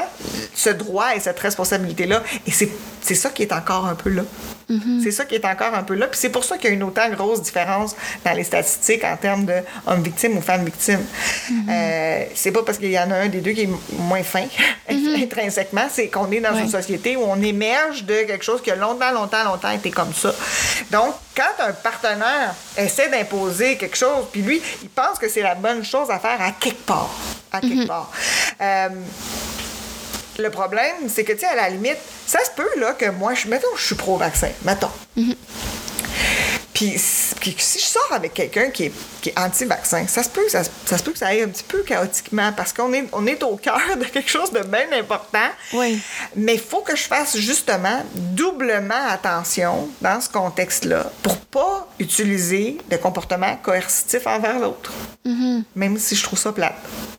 ce 0.53 0.69
droit 0.69 1.15
et 1.15 1.19
cette 1.19 1.39
responsabilité-là. 1.39 2.21
Et 2.47 2.51
c'est 2.51 2.69
c'est 3.01 3.15
ça 3.15 3.29
qui 3.31 3.41
est 3.41 3.51
encore 3.51 3.85
un 3.85 3.95
peu 3.95 4.09
là. 4.09 4.21
C'est 5.03 5.11
ça 5.11 5.25
qui 5.25 5.35
est 5.35 5.43
encore 5.45 5.73
un 5.75 5.83
peu 5.83 5.93
là. 5.93 6.07
Puis 6.07 6.17
c'est 6.19 6.29
pour 6.29 6.43
ça 6.45 6.57
qu'il 6.57 6.69
y 6.69 6.71
a 6.71 6.75
une 6.75 6.83
autant 6.83 7.07
grosse 7.09 7.41
différence 7.41 7.95
dans 8.23 8.31
les 8.31 8.45
statistiques 8.45 9.03
en 9.03 9.17
termes 9.17 9.45
de 9.45 9.55
hommes 9.85 10.01
victimes 10.01 10.37
ou 10.37 10.41
femmes 10.41 10.63
victimes. 10.63 11.03
Euh, 11.69 12.23
c'est 12.33 12.51
pas 12.51 12.63
parce 12.63 12.77
qu'il 12.77 12.89
y 12.89 12.97
en 12.97 13.11
a 13.11 13.15
un 13.15 13.27
des 13.27 13.41
deux 13.41 13.51
qui 13.51 13.63
est 13.63 13.69
moins 13.99 14.23
fin 14.23 14.45
intrinsèquement, 14.89 15.87
c'est 15.91 16.07
qu'on 16.07 16.31
est 16.31 16.39
dans 16.39 16.53
Ouais. 16.53 16.61
une 16.61 16.69
société 16.69 17.17
où 17.17 17.21
on 17.23 17.41
émerge 17.41 18.05
de 18.05 18.13
quelque 18.23 18.43
chose 18.45 18.61
qui 18.61 18.71
a 18.71 18.75
longtemps, 18.75 19.11
longtemps, 19.11 19.43
longtemps 19.43 19.71
été 19.71 19.91
comme 19.91 20.13
ça. 20.13 20.33
Donc, 20.91 21.13
quand 21.35 21.63
un 21.63 21.73
partenaire 21.73 22.53
essaie 22.77 23.09
d'imposer 23.09 23.77
quelque 23.77 23.97
chose, 23.97 24.25
puis 24.31 24.41
lui, 24.41 24.61
il 24.81 24.89
pense 24.89 25.17
que 25.19 25.29
c'est 25.29 25.41
la 25.41 25.55
bonne 25.55 25.83
chose 25.83 26.09
à 26.09 26.19
faire 26.19 26.41
à 26.41 26.51
quelque 26.51 26.85
part. 26.85 27.09
À 27.51 27.61
quelque 27.61 27.87
part. 27.87 28.11
Euh, 28.61 28.89
le 30.39 30.49
problème, 30.49 31.09
c'est 31.09 31.23
que, 31.23 31.33
tu 31.33 31.39
sais, 31.39 31.45
à 31.45 31.55
la 31.55 31.69
limite, 31.69 31.97
ça 32.25 32.39
se 32.43 32.51
peut, 32.51 32.79
là, 32.79 32.93
que 32.93 33.09
moi, 33.11 33.33
je, 33.35 33.47
mettons, 33.47 33.75
je 33.77 33.83
suis 33.83 33.95
pro-vaccin, 33.95 34.49
mettons. 34.63 34.89
Puis, 36.73 36.95
puis 37.39 37.55
si 37.59 37.79
je 37.79 37.85
sors 37.85 38.11
avec 38.11 38.33
quelqu'un 38.33 38.69
qui 38.71 38.85
est, 38.85 38.93
qui 39.21 39.29
est 39.29 39.39
anti-vaccin, 39.39 40.07
ça 40.07 40.23
se 40.23 40.29
peut, 40.29 40.47
ça, 40.49 40.63
ça 40.63 40.97
se 40.97 41.03
peut 41.03 41.11
que 41.11 41.19
ça 41.19 41.27
aille 41.27 41.43
un 41.43 41.47
petit 41.47 41.63
peu 41.63 41.83
chaotiquement 41.83 42.51
parce 42.51 42.73
qu'on 42.73 42.91
est, 42.93 43.05
on 43.13 43.27
est 43.27 43.43
au 43.43 43.57
cœur 43.57 43.79
de 43.99 44.05
quelque 44.05 44.29
chose 44.29 44.51
de 44.51 44.61
bien 44.61 44.87
important. 44.97 45.49
Oui. 45.73 45.99
Mais 46.35 46.55
il 46.55 46.59
faut 46.59 46.81
que 46.81 46.95
je 46.95 47.03
fasse 47.03 47.37
justement 47.37 48.03
doublement 48.15 49.07
attention 49.09 49.87
dans 50.01 50.19
ce 50.19 50.29
contexte-là 50.29 51.11
pour 51.21 51.37
pas 51.37 51.87
utiliser 51.99 52.79
de 52.89 52.97
comportements 52.97 53.55
coercitifs 53.61 54.25
envers 54.25 54.59
l'autre. 54.59 54.91
Même 55.75 55.97
si 55.99 56.15
je 56.15 56.23
trouve 56.23 56.39
ça 56.39 56.51
plate. 56.51 56.75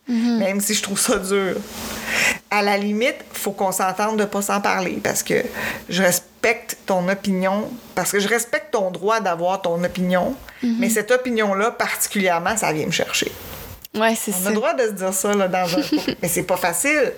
Même 0.08 0.60
si 0.60 0.74
je 0.74 0.82
trouve 0.82 0.98
ça 0.98 1.16
dur. 1.16 1.56
À 2.50 2.62
la 2.62 2.76
limite, 2.76 3.16
faut 3.32 3.52
qu'on 3.52 3.72
s'entende 3.72 4.18
de 4.18 4.24
pas 4.24 4.42
s'en 4.42 4.60
parler 4.60 4.98
parce 5.02 5.22
que 5.22 5.42
je 5.88 6.02
respecte 6.02 6.33
ton 6.86 7.08
opinion, 7.08 7.70
parce 7.94 8.12
que 8.12 8.18
je 8.20 8.28
respecte 8.28 8.72
ton 8.72 8.90
droit 8.90 9.20
d'avoir 9.20 9.62
ton 9.62 9.82
opinion, 9.82 10.34
mais 10.62 10.88
cette 10.88 11.10
opinion-là, 11.10 11.70
particulièrement, 11.72 12.56
ça 12.56 12.72
vient 12.72 12.86
me 12.86 12.92
chercher. 12.92 13.30
Ouais, 13.94 14.14
c'est 14.16 14.32
On 14.32 14.38
ça. 14.42 14.46
a 14.46 14.50
le 14.50 14.56
droit 14.56 14.74
de 14.74 14.82
se 14.86 14.92
dire 14.92 15.14
ça 15.14 15.34
là, 15.34 15.46
dans 15.46 15.78
un 15.78 15.82
mais 16.22 16.28
c'est 16.28 16.42
pas 16.42 16.56
facile. 16.56 17.12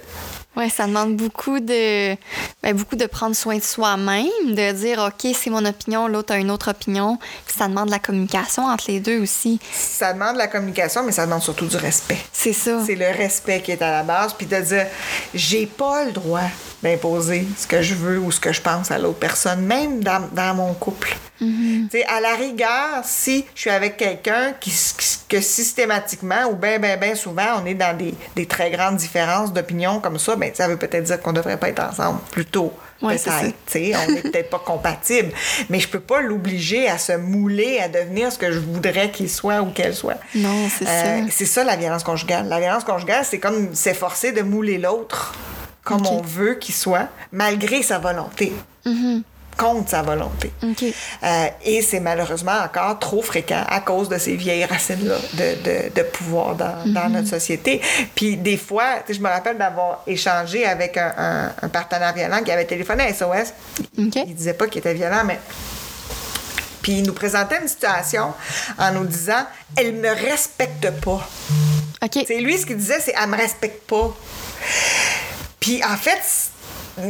Ouais, 0.56 0.68
ça 0.70 0.86
demande 0.86 1.16
beaucoup 1.16 1.60
de, 1.60 2.14
ben, 2.62 2.74
beaucoup 2.74 2.96
de 2.96 3.04
prendre 3.06 3.36
soin 3.36 3.56
de 3.58 3.62
soi-même, 3.62 4.26
de 4.46 4.72
dire, 4.72 4.98
OK, 5.06 5.30
c'est 5.34 5.50
mon 5.50 5.64
opinion, 5.66 6.08
l'autre 6.08 6.32
a 6.32 6.38
une 6.38 6.50
autre 6.50 6.70
opinion. 6.70 7.18
Ça 7.46 7.68
demande 7.68 7.86
de 7.86 7.90
la 7.90 7.98
communication 7.98 8.64
entre 8.64 8.84
les 8.88 9.00
deux 9.00 9.20
aussi. 9.20 9.60
Ça 9.72 10.14
demande 10.14 10.36
la 10.36 10.48
communication, 10.48 11.02
mais 11.02 11.12
ça 11.12 11.26
demande 11.26 11.42
surtout 11.42 11.66
du 11.66 11.76
respect. 11.76 12.18
C'est 12.32 12.54
ça. 12.54 12.80
C'est 12.86 12.94
le 12.94 13.06
respect 13.08 13.60
qui 13.60 13.72
est 13.72 13.82
à 13.82 13.90
la 13.90 14.02
base, 14.02 14.32
puis 14.32 14.46
de 14.46 14.56
dire 14.60 14.86
j'ai 15.34 15.66
pas 15.66 16.04
le 16.04 16.12
droit 16.12 16.48
d'imposer 16.82 17.46
ce 17.56 17.66
que 17.66 17.82
je 17.82 17.94
veux 17.94 18.18
ou 18.18 18.30
ce 18.30 18.40
que 18.40 18.52
je 18.52 18.60
pense 18.60 18.90
à 18.90 18.98
l'autre 18.98 19.18
personne, 19.18 19.62
même 19.62 20.02
dans, 20.04 20.22
dans 20.32 20.54
mon 20.54 20.74
couple. 20.74 21.16
Tu 21.38 21.88
sais, 21.92 22.04
à 22.06 22.20
la 22.20 22.34
rigueur, 22.34 23.02
si 23.04 23.44
je 23.54 23.60
suis 23.62 23.70
avec 23.70 23.98
quelqu'un 23.98 24.54
qui, 24.58 24.70
qui- 24.70 25.18
que 25.28 25.40
systématiquement 25.42 26.46
ou 26.50 26.54
bien, 26.54 26.78
bien, 26.78 26.96
bien 26.96 27.14
souvent, 27.14 27.60
on 27.62 27.66
est 27.66 27.74
dans 27.74 27.94
des, 27.96 28.14
des 28.34 28.46
très 28.46 28.70
grandes 28.70 28.96
différences 28.96 29.52
d'opinion 29.52 30.00
comme 30.00 30.18
ça, 30.18 30.34
ben, 30.36 30.50
ça 30.54 30.66
veut 30.66 30.78
peut-être 30.78 31.04
dire 31.04 31.20
qu'on 31.20 31.34
devrait 31.34 31.58
pas 31.58 31.68
être 31.68 31.82
ensemble 31.82 32.20
plus 32.30 32.46
tôt. 32.46 32.72
Ouais, 33.02 33.16
peut-être. 33.18 33.98
On 34.08 34.12
n'est 34.12 34.22
peut-être 34.22 34.48
pas 34.48 34.58
compatibles, 34.64 35.30
mais 35.68 35.78
je 35.80 35.88
peux 35.88 36.00
pas 36.00 36.22
l'obliger 36.22 36.88
à 36.88 36.96
se 36.96 37.12
mouler, 37.12 37.78
à 37.80 37.88
devenir 37.88 38.32
ce 38.32 38.38
que 38.38 38.50
je 38.50 38.58
voudrais 38.58 39.10
qu'il 39.10 39.28
soit 39.28 39.60
ou 39.60 39.66
qu'elle 39.72 39.94
soit. 39.94 40.16
Non, 40.34 40.68
c'est 40.78 40.86
Euh, 40.88 41.18
ça. 41.26 41.30
c'est 41.30 41.44
ça 41.44 41.64
la 41.64 41.76
violence 41.76 42.04
conjugale. 42.04 42.48
La 42.48 42.58
violence 42.60 42.84
conjugale, 42.84 43.26
c'est 43.28 43.38
comme 43.38 43.74
s'efforcer 43.74 44.32
de 44.32 44.40
mouler 44.40 44.78
l'autre 44.78 45.34
comme 45.86 46.06
on 46.06 46.20
veut 46.22 46.54
qu'il 46.56 46.74
soit, 46.74 47.08
malgré 47.32 47.82
sa 47.82 47.98
volonté. 47.98 48.52
Contre 49.56 49.88
sa 49.88 50.02
volonté. 50.02 50.52
Euh, 51.22 51.46
et 51.64 51.80
c'est 51.80 52.00
malheureusement 52.00 52.58
encore 52.62 52.98
trop 52.98 53.22
fréquent 53.22 53.64
à 53.66 53.80
cause 53.80 54.10
de 54.10 54.18
ces 54.18 54.36
vieilles 54.36 54.66
racines-là 54.66 55.14
de, 55.32 55.62
de, 55.88 55.94
de 55.94 56.02
pouvoir 56.02 56.54
dans, 56.56 56.74
dans 56.86 57.08
notre 57.08 57.28
société. 57.28 57.80
Puis 58.14 58.36
des 58.36 58.58
fois, 58.58 58.96
je 59.08 59.18
me 59.18 59.28
rappelle 59.28 59.56
d'avoir 59.56 60.02
échangé 60.06 60.66
avec 60.66 60.98
un, 60.98 61.14
un- 61.16 61.52
un 61.62 61.68
partenaire 61.70 62.12
violent 62.12 62.42
qui 62.44 62.50
avait 62.52 62.66
téléphoné 62.66 63.04
à 63.04 63.14
SOS. 63.14 63.54
OK. 63.98 64.16
Il 64.26 64.34
disait 64.34 64.52
pas 64.52 64.66
qu'il 64.66 64.80
était 64.80 64.92
violent, 64.92 65.22
mais. 65.24 65.38
Puis 66.82 66.98
il 66.98 67.02
nous 67.06 67.14
présentait 67.14 67.58
une 67.62 67.68
situation 67.68 68.34
en 68.78 68.92
nous 68.92 69.06
disant 69.06 69.46
Elle 69.74 69.94
me 69.94 70.10
respecte 70.10 70.90
pas. 71.00 71.26
C'est 72.28 72.40
lui, 72.40 72.58
ce 72.58 72.66
qu'il 72.66 72.76
disait, 72.76 73.00
c'est 73.00 73.14
Elle 73.20 73.30
me 73.30 73.36
respecte 73.38 73.88
pas. 73.88 74.14
Puis 75.66 75.82
en 75.82 75.96
fait, 75.96 76.20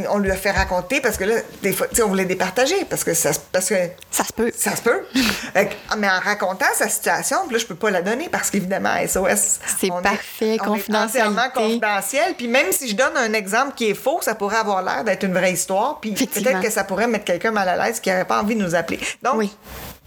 on 0.08 0.16
lui 0.18 0.30
a 0.30 0.34
fait 0.34 0.50
raconter 0.50 1.02
parce 1.02 1.18
que 1.18 1.24
là, 1.24 1.34
des 1.62 1.72
fois, 1.72 1.86
tu 1.88 1.96
sais, 1.96 2.02
on 2.02 2.08
voulait 2.08 2.24
départager 2.24 2.86
parce 2.88 3.04
que 3.04 3.12
ça, 3.12 3.34
se- 3.34 3.38
parce 3.52 3.68
que 3.68 3.74
Ça 4.10 4.24
se 4.24 4.32
peut. 4.32 4.50
ça 4.56 4.74
se 4.74 4.80
peut. 4.80 5.02
Mais 5.98 6.08
en 6.08 6.18
racontant 6.20 6.64
sa 6.74 6.88
situation, 6.88 7.36
là, 7.50 7.58
je 7.58 7.66
peux 7.66 7.74
pas 7.74 7.90
la 7.90 8.00
donner 8.00 8.30
parce 8.30 8.50
qu'évidemment, 8.50 8.94
SOS. 9.06 9.60
C'est 9.78 9.90
parfait, 10.02 10.56
entièrement 10.62 11.50
confidentiel. 11.54 12.34
Puis 12.38 12.48
même 12.48 12.72
si 12.72 12.88
je 12.88 12.96
donne 12.96 13.14
un 13.16 13.34
exemple 13.34 13.74
qui 13.76 13.90
est 13.90 13.94
faux, 13.94 14.20
ça 14.22 14.34
pourrait 14.34 14.56
avoir 14.56 14.82
l'air 14.82 15.04
d'être 15.04 15.24
une 15.24 15.34
vraie 15.34 15.52
histoire. 15.52 15.98
Puis 16.00 16.12
peut-être 16.12 16.60
que 16.62 16.70
ça 16.70 16.82
pourrait 16.84 17.06
mettre 17.08 17.26
quelqu'un 17.26 17.50
mal 17.50 17.68
à 17.68 17.76
l'aise 17.86 18.00
qui 18.00 18.08
n'aurait 18.08 18.24
pas 18.24 18.40
envie 18.40 18.54
de 18.56 18.62
nous 18.62 18.74
appeler. 18.74 18.98
Donc, 19.22 19.34
Oui. 19.36 19.54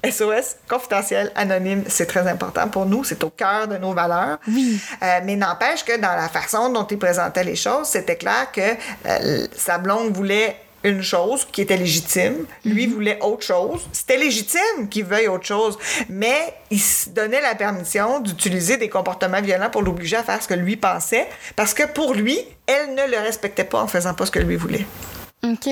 SOS, 0.04 0.58
confidentiel, 0.68 1.32
anonyme, 1.36 1.84
c'est 1.88 2.06
très 2.06 2.28
important 2.28 2.68
pour 2.70 2.86
nous. 2.86 3.04
C'est 3.04 3.24
au 3.24 3.30
cœur 3.30 3.68
de 3.68 3.78
nos 3.78 3.94
valeurs. 3.94 4.38
Oui. 4.48 4.80
Euh, 5.02 5.20
mais 5.24 5.36
n'empêche 5.36 5.84
que 5.84 5.98
dans 6.00 6.16
la 6.16 6.30
façon 6.30 6.72
dont 6.72 6.86
il 6.86 6.98
présentait 6.98 7.44
les 7.44 7.56
choses, 7.56 7.88
c'était 7.88 8.16
clair 8.16 8.52
que 8.52 8.62
euh, 9.06 9.48
sa 9.56 9.78
blonde 9.78 10.16
voulait 10.16 10.56
une 10.84 11.02
chose 11.02 11.46
qui 11.52 11.62
était 11.62 11.78
légitime, 11.78 12.46
lui 12.64 12.88
voulait 12.88 13.20
autre 13.22 13.46
chose. 13.46 13.88
C'était 13.92 14.18
légitime 14.18 14.88
qu'il 14.90 15.06
veuille 15.06 15.28
autre 15.28 15.46
chose, 15.46 15.78
mais 16.08 16.54
il 16.72 16.80
se 16.80 17.10
donnait 17.10 17.42
la 17.42 17.56
permission 17.56 18.20
d'utiliser 18.20 18.78
des 18.78 18.88
comportements 18.88 19.42
violents 19.42 19.70
pour 19.70 19.82
l'obliger 19.82 20.16
à 20.16 20.24
faire 20.24 20.42
ce 20.42 20.48
que 20.48 20.54
lui 20.54 20.78
pensait, 20.78 21.28
parce 21.56 21.74
que 21.74 21.84
pour 21.84 22.14
lui, 22.14 22.40
elle 22.66 22.96
ne 22.96 23.12
le 23.12 23.18
respectait 23.20 23.66
pas 23.66 23.82
en 23.82 23.88
faisant 23.88 24.14
pas 24.14 24.26
ce 24.26 24.32
que 24.32 24.40
lui 24.40 24.56
voulait. 24.56 24.86
OK. 25.44 25.70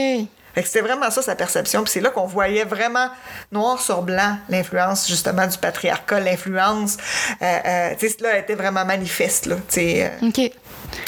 C'était 0.66 0.82
vraiment 0.82 1.10
ça 1.12 1.22
sa 1.22 1.36
perception. 1.36 1.84
Puis 1.84 1.94
c'est 1.94 2.02
là 2.02 2.10
qu'on 2.10 2.26
voyait 2.26 2.64
vraiment 2.64 3.10
noir 3.52 3.80
sur 3.82 4.02
blanc 4.02 4.38
l'influence 4.50 5.08
justement 5.08 5.48
du 5.48 5.58
patriarcat, 5.58 6.20
l'influence. 6.20 6.98
Euh, 7.42 7.46
euh, 7.66 7.90
tu 8.00 8.08
sais, 8.10 8.16
cela 8.18 8.38
était 8.38 8.56
vraiment 8.56 8.86
manifeste 8.86 9.46
là. 9.46 9.56
euh. 9.78 10.10
OK. 10.24 10.52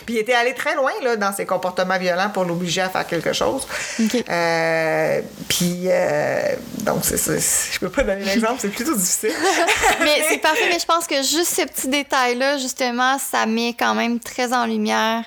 Puis 0.06 0.16
il 0.16 0.18
était 0.18 0.34
allé 0.34 0.54
très 0.54 0.76
loin 0.76 0.92
là 1.02 1.16
dans 1.16 1.34
ses 1.34 1.46
comportements 1.46 1.98
violents 1.98 2.30
pour 2.30 2.44
l'obliger 2.44 2.82
à 2.82 2.90
faire 2.90 3.08
quelque 3.08 3.34
chose. 3.34 3.66
OK. 4.00 4.24
Euh, 4.30 5.22
puis 5.48 5.84
euh, 5.86 6.56
donc 6.80 7.00
c'est 7.04 7.18
ça. 7.18 7.34
Je 7.38 7.80
peux 7.80 7.90
pas 7.90 8.04
donner 8.04 8.26
l'exemple, 8.26 8.56
c'est 8.60 8.70
plutôt 8.70 8.96
difficile. 8.96 9.32
mais 10.02 10.24
c'est 10.30 10.38
parfait, 10.42 10.68
mais 10.70 10.80
je 10.80 10.86
pense 10.86 11.08
que 11.08 11.16
juste 11.18 11.56
ce 11.56 11.62
petit 11.66 11.88
détail-là, 11.88 12.58
justement, 12.58 13.18
ça 13.20 13.46
met 13.46 13.74
quand 13.78 13.96
même 13.96 14.20
très 14.20 14.54
en 14.54 14.66
lumière 14.66 15.24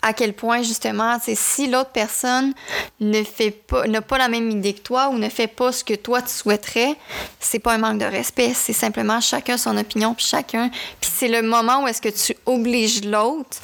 à 0.00 0.12
quel 0.12 0.32
point, 0.32 0.62
justement, 0.62 1.18
c'est 1.22 1.34
si 1.34 1.68
l'autre 1.68 1.90
personne 1.90 2.54
ne 3.00 3.22
fait 3.24 3.50
pas, 3.50 3.86
n'a 3.86 4.00
pas 4.00 4.18
la 4.18 4.28
même 4.28 4.50
idée 4.50 4.72
que 4.74 4.80
toi 4.80 5.08
ou 5.08 5.18
ne 5.18 5.28
fait 5.28 5.48
pas 5.48 5.72
ce 5.72 5.82
que 5.82 5.94
toi 5.94 6.22
tu 6.22 6.30
souhaiterais, 6.30 6.96
c'est 7.40 7.58
pas 7.58 7.72
un 7.72 7.78
manque 7.78 7.98
de 7.98 8.04
respect, 8.04 8.52
c'est 8.54 8.72
simplement 8.72 9.20
chacun 9.20 9.56
son 9.56 9.76
opinion, 9.76 10.14
puis 10.14 10.26
chacun. 10.26 10.70
Puis 11.00 11.10
c'est 11.12 11.28
le 11.28 11.42
moment 11.42 11.82
où 11.82 11.88
est-ce 11.88 12.00
que 12.00 12.08
tu 12.08 12.36
obliges 12.46 13.04
l'autre 13.04 13.58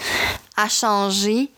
à 0.56 0.68
changer 0.68 1.50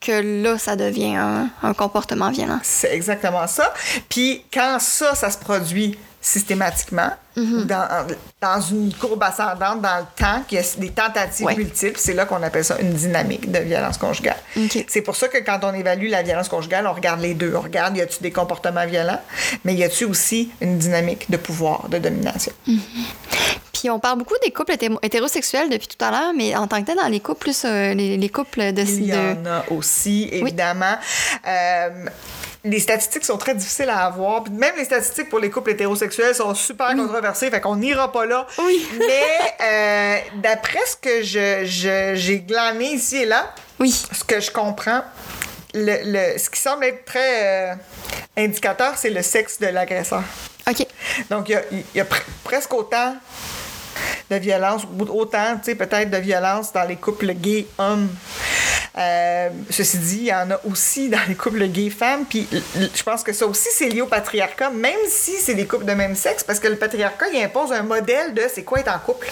que 0.00 0.42
là, 0.42 0.58
ça 0.58 0.76
devient 0.76 1.16
un, 1.16 1.48
un 1.62 1.74
comportement 1.74 2.30
violent. 2.30 2.60
C'est 2.62 2.92
exactement 2.92 3.46
ça. 3.46 3.72
Puis 4.08 4.44
quand 4.52 4.78
ça, 4.80 5.14
ça 5.14 5.30
se 5.30 5.38
produit 5.38 5.96
systématiquement, 6.24 7.10
dans, 7.36 8.06
dans 8.40 8.60
une 8.60 8.92
courbe 8.94 9.22
ascendante 9.22 9.82
dans 9.82 9.98
le 9.98 10.04
temps, 10.16 10.42
qu'il 10.48 10.58
y 10.58 10.60
a 10.60 10.64
des 10.78 10.88
tentatives 10.90 11.44
Ouais. 11.44 11.54
multiples, 11.54 11.98
c'est 11.98 12.14
là 12.14 12.24
qu'on 12.24 12.42
appelle 12.42 12.64
ça 12.64 12.78
une 12.80 12.94
dynamique 12.94 13.50
de 13.52 13.58
violence 13.58 13.98
conjugale. 13.98 14.38
C'est 14.88 15.02
pour 15.02 15.16
ça 15.16 15.28
que 15.28 15.36
quand 15.38 15.60
on 15.64 15.74
évalue 15.74 16.08
la 16.08 16.22
violence 16.22 16.48
conjugale, 16.48 16.86
on 16.86 16.94
regarde 16.94 17.20
les 17.20 17.34
deux. 17.34 17.52
On 17.54 17.60
regarde, 17.60 17.94
y 17.96 18.00
a-tu 18.00 18.22
des 18.22 18.30
comportements 18.30 18.86
violents, 18.86 19.20
mais 19.64 19.74
y 19.74 19.84
a-tu 19.84 20.04
aussi 20.06 20.50
une 20.62 20.78
dynamique 20.78 21.30
de 21.30 21.36
pouvoir, 21.36 21.88
de 21.90 21.98
domination. 21.98 22.52
Puis 23.74 23.90
on 23.90 23.98
parle 23.98 24.18
beaucoup 24.20 24.36
des 24.42 24.50
couples 24.50 24.72
hétéro- 24.72 24.98
hétérosexuels 25.02 25.68
depuis 25.68 25.88
tout 25.88 26.02
à 26.02 26.10
l'heure, 26.10 26.32
mais 26.34 26.56
en 26.56 26.66
tant 26.66 26.80
que 26.80 26.86
tel, 26.86 26.96
dans 26.96 27.08
les 27.08 27.20
couples, 27.20 27.40
plus 27.40 27.64
euh, 27.66 27.92
les, 27.92 28.16
les 28.16 28.28
couples 28.30 28.72
de... 28.72 28.80
Il 28.82 29.06
y 29.06 29.10
de- 29.10 29.16
en 29.16 29.44
a 29.46 29.64
aussi, 29.70 30.28
évidemment. 30.32 30.96
Euh, 31.46 32.06
les 32.64 32.80
statistiques 32.80 33.24
sont 33.24 33.36
très 33.36 33.54
difficiles 33.54 33.90
à 33.90 34.06
avoir. 34.06 34.44
Puis 34.44 34.52
même 34.54 34.74
les 34.76 34.84
statistiques 34.84 35.28
pour 35.28 35.38
les 35.38 35.50
couples 35.50 35.70
hétérosexuels 35.72 36.34
sont 36.34 36.54
super 36.54 36.94
controversées, 36.96 37.50
fait 37.50 37.60
qu'on 37.60 37.76
n'ira 37.76 38.10
pas 38.10 38.24
là. 38.26 38.46
Oui. 38.58 38.86
Mais 38.98 39.22
euh, 39.60 40.16
d'après 40.36 40.80
ce 40.86 40.96
que 40.96 41.22
je, 41.22 41.64
je- 41.66 42.12
j'ai 42.14 42.40
glané 42.40 42.92
ici 42.94 43.18
et 43.18 43.26
là, 43.26 43.54
Oui. 43.78 43.90
ce 43.90 44.24
que 44.24 44.40
je 44.40 44.50
comprends, 44.50 45.02
le, 45.74 45.96
le- 46.32 46.38
ce 46.38 46.48
qui 46.48 46.60
semble 46.60 46.84
être 46.84 47.04
très 47.04 47.72
euh, 47.72 47.74
indicateur, 48.36 48.94
c'est 48.96 49.10
le 49.10 49.22
sexe 49.22 49.58
de 49.60 49.66
l'agresseur. 49.66 50.22
OK. 50.68 50.86
Donc, 51.28 51.48
il 51.50 51.52
y 51.52 51.56
a, 51.56 51.62
il 51.70 51.84
y 51.94 52.00
a 52.00 52.04
pr- 52.04 52.22
presque 52.44 52.72
autant 52.72 53.14
de 54.30 54.36
violence, 54.36 54.82
autant, 55.10 55.56
tu 55.56 55.64
sais, 55.70 55.74
peut-être 55.74 56.10
de 56.10 56.16
violence 56.18 56.72
dans 56.72 56.84
les 56.84 56.96
couples 56.96 57.32
gays 57.34 57.66
hommes. 57.78 58.08
Euh, 58.96 59.48
ceci 59.70 59.98
dit, 59.98 60.16
il 60.18 60.26
y 60.26 60.32
en 60.32 60.50
a 60.52 60.60
aussi 60.70 61.08
dans 61.10 61.18
les 61.28 61.34
couples 61.34 61.66
gays 61.66 61.90
femmes. 61.90 62.24
Puis, 62.28 62.46
je 62.94 63.02
pense 63.02 63.22
que 63.24 63.32
ça 63.32 63.46
aussi, 63.46 63.68
c'est 63.72 63.88
lié 63.88 64.02
au 64.02 64.06
patriarcat, 64.06 64.70
même 64.70 64.98
si 65.08 65.32
c'est 65.32 65.54
des 65.54 65.66
couples 65.66 65.84
de 65.84 65.92
même 65.94 66.14
sexe, 66.14 66.44
parce 66.44 66.60
que 66.60 66.68
le 66.68 66.76
patriarcat, 66.76 67.26
il 67.32 67.42
impose 67.42 67.72
un 67.72 67.82
modèle 67.82 68.34
de 68.34 68.42
c'est 68.52 68.62
quoi 68.62 68.80
être 68.80 68.94
en 68.94 68.98
couple. 68.98 69.28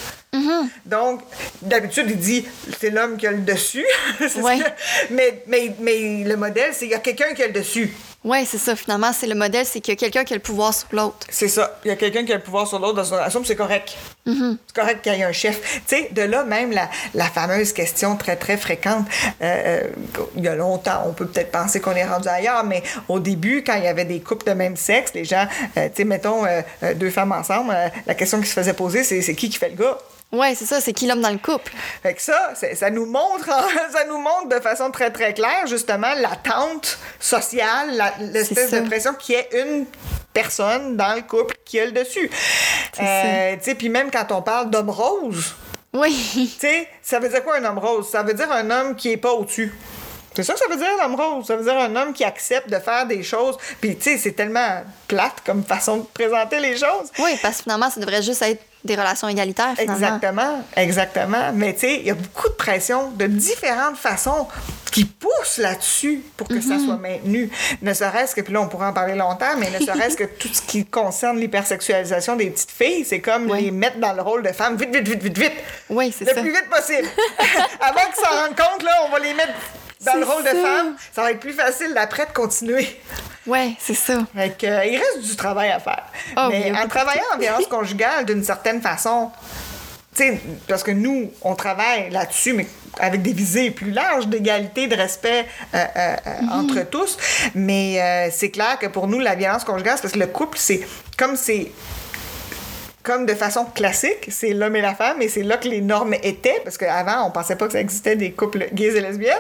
Donc, 0.87 1.21
d'habitude, 1.61 2.07
il 2.09 2.17
dit 2.19 2.47
c'est 2.81 2.91
l'homme 2.91 3.17
qui 3.17 3.27
a 3.27 3.31
le 3.33 3.39
dessus. 3.43 3.85
Ce 4.19 4.35
que- 4.59 4.71
mais, 5.11 5.43
mais, 5.47 5.75
mais 5.79 6.25
le 6.25 6.37
modèle, 6.37 6.71
c'est 6.73 6.87
il 6.87 6.91
y 6.91 6.95
a 6.95 6.99
quelqu'un 6.99 7.33
qui 7.35 7.43
a 7.43 7.47
le 7.47 7.53
dessus. 7.53 7.93
Oui, 8.25 8.47
c'est 8.47 8.59
ça. 8.59 8.77
Finalement, 8.77 9.13
c'est 9.13 9.27
le 9.27 9.35
modèle, 9.35 9.67
c'est 9.67 9.81
qu'il 9.81 9.93
y 9.93 9.97
a 9.97 9.99
quelqu'un 9.99 10.23
qui 10.23 10.33
a 10.33 10.37
le 10.37 10.43
pouvoir 10.43 10.73
sur 10.73 10.87
l'autre. 10.93 11.27
C'est 11.29 11.49
ça. 11.49 11.79
Il 11.85 11.89
y 11.89 11.91
a 11.91 11.97
quelqu'un 11.97 12.25
qui 12.25 12.33
a 12.33 12.37
le 12.37 12.43
pouvoir 12.43 12.69
sur 12.69 12.79
l'autre 12.79 12.95
dans 12.95 13.05
une 13.05 13.15
relation, 13.15 13.43
c'est 13.45 13.57
correct. 13.57 13.97
Mm-hmm. 14.27 14.57
C'est 14.67 14.77
correct 14.81 15.03
qu'il 15.03 15.13
y 15.15 15.21
ait 15.21 15.25
un 15.25 15.33
chef. 15.33 15.61
Tu 15.89 15.97
sais, 15.97 16.09
de 16.13 16.23
là 16.23 16.45
même 16.45 16.71
la, 16.71 16.89
la 17.15 17.25
fameuse 17.25 17.73
question 17.73 18.17
très, 18.17 18.37
très 18.37 18.57
fréquente. 18.57 19.07
euh, 19.41 19.81
euh, 19.83 19.89
il 20.37 20.45
y 20.45 20.49
a 20.49 20.55
longtemps, 20.55 21.03
on 21.07 21.13
peut 21.13 21.27
peut-être 21.27 21.51
penser 21.51 21.81
qu'on 21.81 21.97
est 21.97 22.05
rendu 22.05 22.29
ailleurs, 22.29 22.63
mais 22.65 22.83
au 23.09 23.19
début, 23.19 23.65
quand 23.67 23.75
il 23.75 23.85
y 23.85 23.89
avait 23.89 24.05
des 24.05 24.21
couples 24.21 24.47
de 24.47 24.53
même 24.53 24.77
sexe, 24.77 25.13
les 25.15 25.25
gens, 25.25 25.47
euh, 25.77 25.89
tu 25.89 25.97
sais, 25.97 26.05
mettons 26.05 26.45
euh, 26.47 26.63
deux 26.95 27.11
femmes 27.11 27.33
ensemble, 27.33 27.75
la 28.07 28.15
question 28.15 28.41
qui 28.41 28.47
se 28.47 28.55
faisait 28.55 28.73
poser, 28.75 29.03
c'est 29.03 29.21
c'est 29.23 29.35
qui 29.35 29.51
qui 29.51 29.59
fait 29.59 29.71
le 29.71 29.77
gars? 29.77 29.99
Oui, 30.33 30.55
c'est 30.57 30.65
ça. 30.65 30.81
C'est 30.81 30.93
qui 30.95 31.07
l'homme 31.07 31.21
dans 31.21 31.31
le 31.31 31.39
couple? 31.39 31.73
Fait 32.03 32.15
que 32.15 32.23
ça, 32.23 32.55
ça 32.75 32.91
nous 32.91 33.05
montre, 33.07 33.45
ça 33.93 34.05
nous 34.09 34.19
montre 34.19 34.49
de 34.49 34.61
façon 34.61 34.91
très 34.91 35.11
très 35.11 35.35
claire 35.35 35.67
justement 35.67 36.13
l'attente 36.17 36.99
sociale, 37.21 37.95
la- 37.97 38.15
l'espèce 38.19 38.71
d'impression 38.71 39.15
qu'il 39.15 39.35
y 39.35 39.39
ait 39.39 39.49
une 39.63 39.87
personne 40.33 40.97
dans 40.97 41.15
le 41.15 41.21
couple 41.23 41.55
qui 41.65 41.79
a 41.79 41.85
le 41.85 41.93
dessus. 41.93 42.31
Euh, 43.01 43.57
tu 43.57 43.63
sais, 43.65 43.75
puis 43.75 43.89
même 43.91 44.11
quand 44.11 44.33
on 44.33 44.41
parle 44.43 44.71
d'homme 44.71 44.89
rose, 44.91 45.55
Oui. 45.93 46.31
tu 46.35 46.47
sais, 46.67 46.89
ça 47.03 47.19
veut 47.19 47.29
dire 47.29 47.45
quoi 47.45 47.57
un 47.59 47.65
homme 47.65 47.79
rose? 47.79 48.09
Ça 48.11 48.23
veut 48.23 48.35
dire 48.35 48.51
un 48.51 48.71
homme 48.71 48.97
qui 48.97 49.13
est 49.13 49.17
pas 49.19 49.33
au-dessus. 49.33 49.75
C'est 50.35 50.45
ça 50.45 50.55
que 50.55 50.61
ça 50.61 50.65
veut 50.71 50.77
dire, 50.79 50.89
l'homme 50.99 51.15
rose? 51.15 51.47
Ça 51.47 51.57
veut 51.57 51.63
dire 51.65 51.77
un 51.79 51.95
homme 51.95 52.15
qui 52.15 52.25
accepte 52.25 52.71
de 52.71 52.79
faire 52.79 53.05
des 53.07 53.23
choses. 53.23 53.59
Puis, 53.83 53.97
tu 53.97 54.05
sais, 54.05 54.17
c'est 54.17 54.33
tellement 54.33 54.83
plate 55.07 55.43
comme 55.45 55.63
façon 55.63 55.99
de 55.99 56.05
présenter 56.05 56.59
les 56.59 56.73
choses. 56.79 57.11
Oui, 57.19 57.39
parce 57.43 57.59
que 57.59 57.65
finalement, 57.65 57.91
ça 57.91 58.01
devrait 58.01 58.23
juste 58.23 58.41
être 58.41 58.63
des 58.85 58.97
relations 58.97 59.29
égalitaires, 59.29 59.75
finalement. 59.77 59.95
Exactement, 59.95 60.63
exactement. 60.77 61.53
Mais 61.55 61.73
tu 61.75 61.81
sais, 61.81 61.97
il 62.01 62.07
y 62.07 62.11
a 62.11 62.15
beaucoup 62.15 62.49
de 62.49 62.55
pression 62.55 63.11
de 63.13 63.27
différentes 63.27 63.97
façons 63.97 64.49
qui 64.91 65.05
poussent 65.05 65.59
là-dessus 65.59 66.23
pour 66.37 66.49
que 66.49 66.55
Mhm. 66.55 66.63
ça 66.63 66.79
soit 66.85 66.97
maintenu. 66.97 67.49
Ne 67.81 67.95
serait-ce 67.95 68.35
que, 68.35 68.41
puis 68.43 68.53
là, 68.53 68.61
on 68.61 68.69
pourra 68.69 68.89
en 68.91 68.93
parler 68.93 69.15
longtemps, 69.15 69.57
mais 69.59 69.71
ne 69.71 69.79
serait-ce 69.87 70.17
que 70.17 70.25
tout 70.25 70.49
ce 70.53 70.61
qui 70.63 70.85
concerne 70.85 71.39
l'hypersexualisation 71.39 72.37
des 72.37 72.51
petites 72.51 72.71
filles, 72.73 73.05
c'est 73.05 73.21
comme 73.21 73.51
Oui. 73.51 73.65
les 73.65 73.71
mettre 73.71 73.99
dans 73.99 74.13
le 74.13 74.21
rôle 74.23 74.43
de 74.43 74.53
femme 74.53 74.77
vite, 74.77 74.95
vite, 74.95 75.09
vite, 75.09 75.23
vite, 75.23 75.39
vite. 75.39 75.53
Oui, 75.89 76.13
c'est 76.17 76.25
Le 76.27 76.35
ça. 76.35 76.41
plus 76.43 76.51
vite 76.53 76.69
possible. 76.69 77.09
Avant 77.81 78.01
qu'ils 78.13 78.25
s'en 78.25 78.43
rendent 78.43 78.57
compte, 78.57 78.83
là, 78.83 78.91
on 79.07 79.11
va 79.13 79.19
les 79.21 79.33
mettre 79.35 79.53
dans 80.05 80.15
le 80.19 80.25
rôle 80.25 80.43
de 80.43 80.49
femme. 80.49 80.97
Ça 81.13 81.23
va 81.23 81.31
être 81.33 81.41
plus 81.41 81.53
facile 81.53 81.93
d'après 81.95 82.27
de 82.27 82.33
continuer. 82.33 82.87
Oui, 83.47 83.77
c'est 83.81 83.95
ça. 83.95 84.19
Fait 84.37 84.57
que, 84.57 84.67
euh, 84.67 84.85
il 84.85 84.97
reste 84.99 85.21
du 85.29 85.35
travail 85.37 85.71
à 85.71 85.81
faire. 85.81 86.05
Y 86.37 86.49
Mais 86.51 86.73
en 86.73 86.87
travaillant 86.89 87.23
en 87.35 87.39
violence 87.39 87.67
conjugale, 87.67 88.25
d'une 88.25 88.45
certaine 88.45 88.81
façon, 88.81 89.31
parce 90.69 90.83
que 90.83 90.91
nous, 90.91 91.33
on 91.43 91.55
travaille 91.55 92.11
là-dessus, 92.11 92.53
mais 92.53 92.67
avec 93.01 93.23
des 93.23 93.33
visées 93.33 93.71
plus 93.71 93.91
larges 93.91 94.27
d'égalité, 94.29 94.87
de 94.87 94.95
respect 94.95 95.47
euh, 95.75 95.85
euh, 95.97 96.17
Mhm. 96.43 96.53
entre 96.53 96.83
tous. 96.91 97.17
Mais 97.55 98.01
euh, 98.01 98.29
c'est 98.31 98.51
clair 98.51 98.79
que 98.79 98.87
pour 98.87 99.09
nous, 99.09 99.19
la 99.19 99.35
violence 99.35 99.65
conjugale, 99.65 99.95
c'est 99.97 100.03
parce 100.03 100.15
que 100.15 100.19
le 100.19 100.27
couple, 100.27 100.59
c'est 100.59 100.87
comme 101.17 101.37
c'est 101.37 101.73
comme 103.03 103.27
de 103.27 103.35
façon 103.35 103.65
classique, 103.65 104.29
c'est 104.29 104.53
l'homme 104.53 104.77
et 104.77 104.81
la 104.81 104.95
femme, 104.95 105.21
et 105.23 105.29
c'est 105.29 105.43
là 105.43 105.57
que 105.57 105.69
les 105.69 105.81
normes 105.81 106.15
étaient, 106.23 106.61
parce 106.63 106.79
qu'avant, 106.79 107.27
on 107.27 107.31
pensait 107.31 107.57
pas 107.57 107.67
que 107.67 107.73
ça 107.73 107.81
existait 107.81 108.17
des 108.17 108.33
couples 108.33 108.69
gays 108.73 108.97
et 108.97 109.01
lesbiennes 109.01 109.33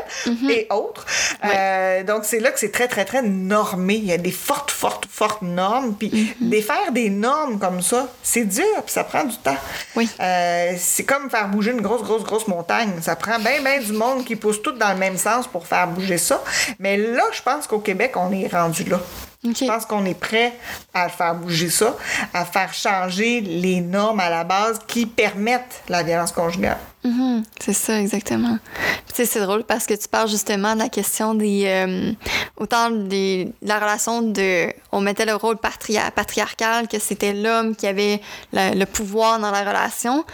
et 0.51 0.67
autres. 0.71 1.07
Euh, 1.45 2.03
donc, 2.03 2.25
c'est 2.25 2.41
là 2.41 2.51
que 2.51 2.59
c'est 2.59 2.73
très, 2.73 2.89
très, 2.89 3.05
très 3.05 3.23
normé. 3.23 3.95
Il 3.95 4.07
y 4.07 4.13
a 4.13 4.19
des 4.19 4.33
fortes, 4.33 4.71
fortes, 4.71 5.07
fortes 5.11 5.43
normes. 5.43 5.95
Puis, 5.95 6.35
défaire 6.41 6.93
des 6.93 7.11
normes 7.11 7.59
comme 7.59 7.83
ça, 7.83 8.09
c'est 8.23 8.45
dur, 8.45 8.83
puis 8.85 8.93
ça 8.93 9.05
prend 9.05 9.25
du 9.25 9.37
temps. 9.37 9.57
Oui. 9.97 10.09
Euh, 10.21 10.73
c'est 10.77 11.05
comme 11.05 11.31
faire 11.31 11.49
bouger 11.49 11.71
une 11.71 11.81
grosse, 11.83 12.03
grosse, 12.03 12.25
grosse 12.25 12.49
montagne. 12.49 12.91
Ça 13.01 13.17
prend 13.17 13.39
bien, 13.39 13.63
bien 13.63 13.81
du 13.81 13.93
monde 13.93 14.25
qui 14.25 14.37
pousse 14.37 14.61
tout 14.63 14.73
dans 14.73 14.93
le 14.93 14.99
même 14.99 15.17
sens 15.17 15.47
pour 15.47 15.67
faire 15.67 15.87
bouger 15.89 16.19
ça. 16.19 16.43
Mais 16.79 16.97
là, 16.97 17.23
je 17.33 17.43
pense 17.43 17.67
qu'au 17.67 17.79
Québec, 17.79 18.13
on 18.17 18.33
est 18.33 18.49
rendu 18.49 18.85
là. 18.85 19.01
Je 19.45 19.66
pense 19.66 19.86
qu'on 19.86 20.05
est 20.05 20.18
prêt 20.18 20.53
à 20.95 21.09
faire 21.09 21.34
bouger 21.34 21.68
ça, 21.68 21.97
à 22.32 22.45
faire 22.45 22.72
changer 22.72 23.40
les 23.40 23.80
normes 23.80 24.20
à 24.20 24.30
la 24.30 24.45
base 24.45 24.78
qui 24.86 25.05
permettent 25.05 25.82
la 25.88 26.05
violence 26.05 26.30
conjugale. 26.30 26.78
Mhm, 27.05 27.43
c'est 27.59 27.73
ça, 27.73 27.99
exactement. 28.01 28.59
Puis, 29.07 29.09
tu 29.09 29.15
sais, 29.15 29.25
c'est 29.27 29.41
drôle 29.41 29.65
parce 29.65 29.87
que 29.87 29.95
tu 29.95 30.07
parles 30.09 30.29
justement 30.29 30.75
de 30.75 30.79
la 30.81 30.89
question 30.89 31.35
des. 31.35 31.65
euh, 31.67 32.13
autant 32.57 32.91
des, 32.91 33.47
de 33.61 33.69
la 33.69 33.81
relation 33.81 34.23
de. 34.23 34.73
On 34.93 35.01
mettait 35.01 35.25
le 35.25 35.35
rôle 35.35 35.57
patria- 35.57 36.11
patriarcal, 36.13 36.87
que 36.87 36.99
c'était 37.01 37.33
l'homme 37.33 37.75
qui 37.75 37.87
avait 37.89 38.21
le, 38.53 38.79
le 38.79 38.87
pouvoir 38.87 39.41
dans 39.41 39.51
la 39.51 39.61
relation. 39.61 40.25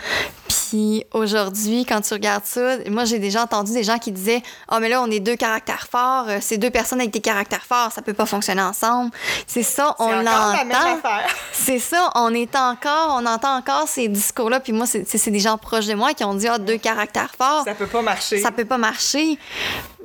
Puis 0.48 1.04
aujourd'hui, 1.12 1.86
quand 1.86 2.02
tu 2.02 2.12
regardes 2.12 2.44
ça, 2.44 2.76
moi, 2.90 3.06
j'ai 3.06 3.18
déjà 3.18 3.42
entendu 3.42 3.72
des 3.72 3.82
gens 3.84 3.98
qui 3.98 4.12
disaient 4.12 4.42
Ah, 4.68 4.80
mais 4.80 4.90
là, 4.90 5.00
on 5.02 5.10
est 5.10 5.20
deux 5.20 5.36
caractères 5.36 5.86
forts, 5.90 6.26
euh, 6.28 6.38
c'est 6.42 6.58
deux 6.58 6.70
personnes 6.70 7.00
avec 7.00 7.12
des 7.12 7.20
caractères 7.20 7.64
forts, 7.64 7.92
ça 7.92 8.02
peut 8.02 8.12
pas 8.12 8.26
fonctionner 8.26 8.60
ensemble. 8.62 9.10
C'est 9.46 9.62
ça, 9.62 9.94
on 9.98 10.08
l'entend. 10.24 10.52
C'est 11.52 11.78
ça, 11.78 12.10
on 12.14 12.34
est 12.34 12.54
encore, 12.56 13.16
on 13.20 13.24
entend 13.26 13.56
encore 13.56 13.88
ces 13.88 14.08
discours-là. 14.08 14.60
Puis 14.60 14.72
moi, 14.72 14.84
c'est 14.86 15.30
des 15.30 15.38
gens 15.40 15.56
proches 15.56 15.86
de 15.86 15.94
moi 15.94 16.12
qui 16.12 16.24
ont 16.24 16.34
dit 16.34 16.48
ah 16.48 16.57
deux 16.58 16.78
caractères 16.78 17.32
forts, 17.36 17.64
Ça 17.64 17.74
peut 17.74 17.86
pas 17.86 18.02
marcher. 18.02 18.38
ça 18.40 18.50
peut 18.50 18.64
pas 18.64 18.78
marcher. 18.78 19.38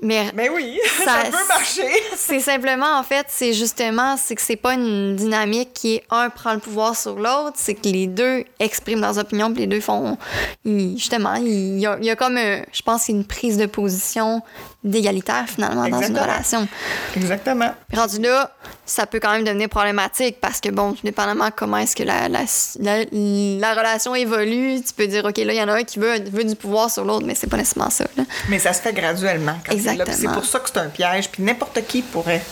Mais 0.02 0.32
Mais 0.34 0.50
oui, 0.50 0.78
ça, 0.98 1.06
Ça- 1.06 1.30
peut 1.32 1.48
marcher. 1.48 1.90
c'est 2.18 2.40
simplement 2.40 2.98
en 2.98 3.04
fait, 3.04 3.26
c'est 3.30 3.54
justement, 3.54 4.18
c'est 4.18 4.36
que 4.36 4.42
c'est 4.42 4.56
pas 4.58 4.74
une 4.74 5.16
dynamique 5.16 5.72
qui 5.74 5.96
est 5.96 6.04
un 6.10 6.30
prend 6.30 6.54
le 6.54 6.60
pouvoir 6.60 6.96
sur 6.98 7.16
l'autre, 7.16 7.54
c'est 7.56 7.74
que 7.76 7.88
les 7.88 8.08
deux 8.08 8.44
expriment 8.60 9.02
leurs 9.02 9.18
opinions, 9.18 9.52
puis 9.52 9.62
les 9.62 9.68
deux 9.68 9.80
font, 9.82 10.18
ils- 10.66 10.98
justement, 10.98 11.36
il 11.36 11.80
y 11.80 11.86
a, 11.86 11.98
il 12.00 12.06
y 12.06 12.10
a 12.10 12.16
comme, 12.16 12.38
un- 12.38 12.64
je 12.74 12.82
pense, 12.82 13.08
une 13.08 13.24
prise 13.26 13.58
de 13.58 13.66
position 13.66 14.42
d'égalitaire 14.84 15.46
finalement 15.48 15.88
dans 15.88 15.98
une 15.98 16.04
Exactement. 16.04 16.22
relation. 16.24 16.68
Exactement. 17.16 17.72
Rendu 17.94 18.20
là, 18.20 18.52
ça 18.86 19.06
peut 19.06 19.20
quand 19.20 19.32
même 19.32 19.44
devenir 19.46 19.70
problématique 19.70 20.38
parce 20.42 20.60
que, 20.60 20.70
bon, 20.70 20.96
dépendamment 21.04 21.50
comment 21.56 21.78
est-ce 21.78 21.96
que 21.96 22.04
la, 22.04 22.28
la, 22.28 22.42
la, 22.80 23.06
la 23.12 23.74
relation 23.74 24.14
évolue, 24.16 24.82
tu 24.82 24.94
peux 24.94 25.08
dire, 25.08 25.24
OK, 25.26 25.38
là, 25.38 25.54
il 25.54 25.58
y 25.58 25.62
en 25.62 25.70
a 25.70 25.74
un 25.76 25.84
qui 25.84 26.00
veut, 26.00 26.20
veut 26.32 26.44
du 26.44 26.56
pouvoir 26.56 26.90
sur 26.92 27.06
l'autre, 27.06 27.26
mais 27.26 27.36
c'est 27.36 27.48
pas 27.48 27.58
nécessairement 27.58 27.90
ça. 27.90 28.06
Là. 28.18 28.24
Mais 28.50 28.60
ça 28.60 28.74
se 28.74 28.82
fait 28.82 28.94
graduellement. 28.94 29.54
quand. 29.66 29.74
Puis 29.74 29.82
C'est 29.84 29.92
Exactement. 29.94 30.34
pour 30.34 30.46
ça 30.46 30.60
que 30.60 30.70
c'est 30.74 30.80
un 30.80 30.90
piège. 30.90 31.30
Puis 31.30 31.44
n'importe 31.44 31.80
qui 31.88 32.02
pourrait 32.02 32.44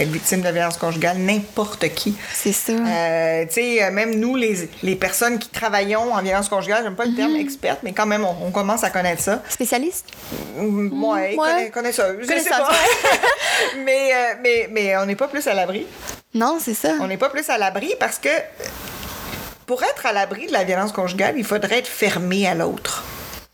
être 0.00 0.10
victime 0.10 0.40
de 0.42 0.48
violence 0.50 0.76
conjugale. 0.76 1.18
N'importe 1.18 1.88
qui. 1.94 2.14
C'est 2.32 2.52
ça. 2.52 2.72
Euh, 2.72 3.44
tu 3.46 3.52
sais, 3.54 3.84
euh, 3.84 3.90
même 3.90 4.14
nous, 4.16 4.36
les, 4.36 4.68
les 4.82 4.96
personnes 4.96 5.38
qui 5.38 5.48
travaillons 5.48 6.12
en 6.12 6.22
violence 6.22 6.48
conjugale, 6.48 6.82
j'aime 6.84 6.96
pas 6.96 7.04
le 7.06 7.14
terme 7.14 7.36
experte, 7.36 7.80
mais 7.82 7.92
quand 7.92 8.06
même, 8.06 8.24
on, 8.24 8.36
on 8.46 8.50
commence 8.50 8.84
à 8.84 8.90
connaître 8.90 9.22
ça. 9.22 9.42
Spécialiste? 9.48 10.06
Mm, 10.56 11.02
Ouais, 11.02 11.10
ouais. 11.20 11.36
connais- 11.36 11.70
connaisseuse, 11.70 12.16
je 12.22 12.38
sais 12.38 12.50
pas. 12.50 12.68
mais, 13.84 14.12
euh, 14.12 14.34
mais, 14.42 14.68
mais 14.70 14.96
on 14.96 15.06
n'est 15.06 15.16
pas 15.16 15.28
plus 15.28 15.46
à 15.46 15.54
l'abri. 15.54 15.86
Non, 16.34 16.58
c'est 16.60 16.74
ça. 16.74 16.94
On 17.00 17.06
n'est 17.06 17.16
pas 17.16 17.28
plus 17.30 17.48
à 17.50 17.58
l'abri 17.58 17.94
parce 18.00 18.18
que 18.18 18.28
pour 19.66 19.82
être 19.82 20.04
à 20.06 20.12
l'abri 20.12 20.46
de 20.46 20.52
la 20.52 20.64
violence 20.64 20.92
conjugale, 20.92 21.34
il 21.38 21.44
faudrait 21.44 21.78
être 21.78 21.86
fermé 21.88 22.46
à 22.46 22.54
l'autre. 22.54 23.02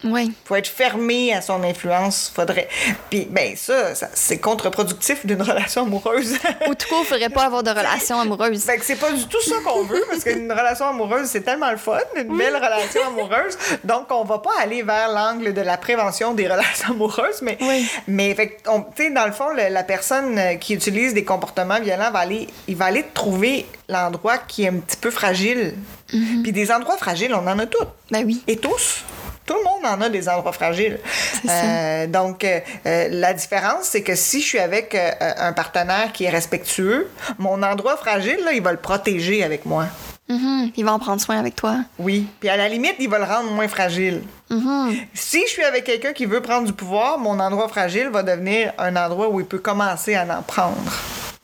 Oui. 0.02 0.32
faut 0.44 0.56
être 0.56 0.66
fermé 0.68 1.34
à 1.34 1.42
son 1.42 1.62
influence. 1.62 2.32
Faudrait. 2.34 2.68
Puis, 3.10 3.26
ben, 3.30 3.54
ça, 3.56 3.94
ça 3.94 4.08
c'est 4.14 4.38
contre-productif 4.38 5.26
d'une 5.26 5.42
relation 5.42 5.82
amoureuse. 5.82 6.34
Ou 6.68 6.74
tout 6.74 6.88
court, 6.88 7.04
faudrait 7.04 7.28
pas 7.28 7.44
avoir 7.44 7.62
de 7.62 7.70
relation 7.70 8.18
amoureuse. 8.18 8.62
Fait 8.64 8.78
que 8.78 8.84
c'est 8.84 8.96
pas 8.96 9.12
du 9.12 9.26
tout 9.26 9.40
ça 9.42 9.56
qu'on 9.64 9.84
veut, 9.84 10.02
parce 10.08 10.24
qu'une 10.24 10.50
relation 10.50 10.86
amoureuse, 10.86 11.26
c'est 11.28 11.42
tellement 11.42 11.70
le 11.70 11.76
fun, 11.76 11.98
une 12.16 12.36
belle 12.36 12.56
relation 12.56 13.00
amoureuse. 13.08 13.58
Donc, 13.84 14.06
on 14.10 14.24
va 14.24 14.38
pas 14.38 14.52
aller 14.60 14.82
vers 14.82 15.08
l'angle 15.10 15.52
de 15.52 15.60
la 15.60 15.76
prévention 15.76 16.32
des 16.34 16.48
relations 16.48 16.90
amoureuses, 16.92 17.42
mais, 17.42 17.58
Oui. 17.60 17.86
mais 18.06 18.34
fait 18.34 18.48
que, 18.52 18.70
on- 18.70 18.82
tu 18.82 19.04
sais, 19.04 19.10
dans 19.10 19.26
le 19.26 19.32
fond, 19.32 19.50
le- 19.50 19.68
la 19.72 19.82
personne 19.82 20.38
euh, 20.38 20.54
qui 20.54 20.74
utilise 20.74 21.12
des 21.14 21.24
comportements 21.24 21.80
violents 21.80 22.10
va 22.10 22.20
aller, 22.20 22.46
il 22.68 22.76
va 22.76 22.86
aller 22.86 23.04
trouver 23.14 23.66
l'endroit 23.88 24.38
qui 24.38 24.64
est 24.64 24.68
un 24.68 24.78
petit 24.78 24.96
peu 24.96 25.10
fragile. 25.10 25.74
Puis 26.08 26.50
des 26.52 26.72
endroits 26.72 26.96
fragiles, 26.96 27.32
on 27.34 27.46
en 27.46 27.58
a 27.58 27.66
tous. 27.66 27.84
Ben 28.10 28.24
oui. 28.26 28.42
Et 28.48 28.56
tous. 28.56 29.04
Tout 29.50 29.56
le 29.56 29.64
monde 29.64 29.84
en 29.84 30.00
a 30.00 30.08
des 30.08 30.28
endroits 30.28 30.52
fragiles. 30.52 31.00
Euh, 31.48 32.06
donc, 32.06 32.44
euh, 32.44 32.60
euh, 32.86 33.08
la 33.10 33.32
différence, 33.32 33.82
c'est 33.82 34.02
que 34.02 34.14
si 34.14 34.40
je 34.42 34.46
suis 34.46 34.58
avec 34.60 34.94
euh, 34.94 35.10
un 35.20 35.52
partenaire 35.52 36.12
qui 36.12 36.22
est 36.22 36.30
respectueux, 36.30 37.10
mon 37.36 37.60
endroit 37.64 37.96
fragile, 37.96 38.38
là, 38.44 38.52
il 38.52 38.62
va 38.62 38.70
le 38.70 38.78
protéger 38.78 39.42
avec 39.42 39.66
moi. 39.66 39.86
Mhm. 40.28 40.70
Il 40.76 40.84
va 40.84 40.92
en 40.92 41.00
prendre 41.00 41.20
soin 41.20 41.36
avec 41.36 41.56
toi. 41.56 41.78
Oui. 41.98 42.28
Puis 42.38 42.48
à 42.48 42.56
la 42.56 42.68
limite, 42.68 42.94
il 43.00 43.08
va 43.08 43.18
le 43.18 43.24
rendre 43.24 43.50
moins 43.50 43.66
fragile. 43.66 44.22
Mhm. 44.50 44.94
Si 45.14 45.40
je 45.40 45.50
suis 45.50 45.64
avec 45.64 45.82
quelqu'un 45.82 46.12
qui 46.12 46.26
veut 46.26 46.42
prendre 46.42 46.68
du 46.68 46.72
pouvoir, 46.72 47.18
mon 47.18 47.40
endroit 47.40 47.66
fragile 47.66 48.08
va 48.08 48.22
devenir 48.22 48.72
un 48.78 48.94
endroit 48.94 49.30
où 49.30 49.40
il 49.40 49.46
peut 49.46 49.58
commencer 49.58 50.14
à 50.14 50.22
en 50.22 50.42
prendre. 50.42 50.76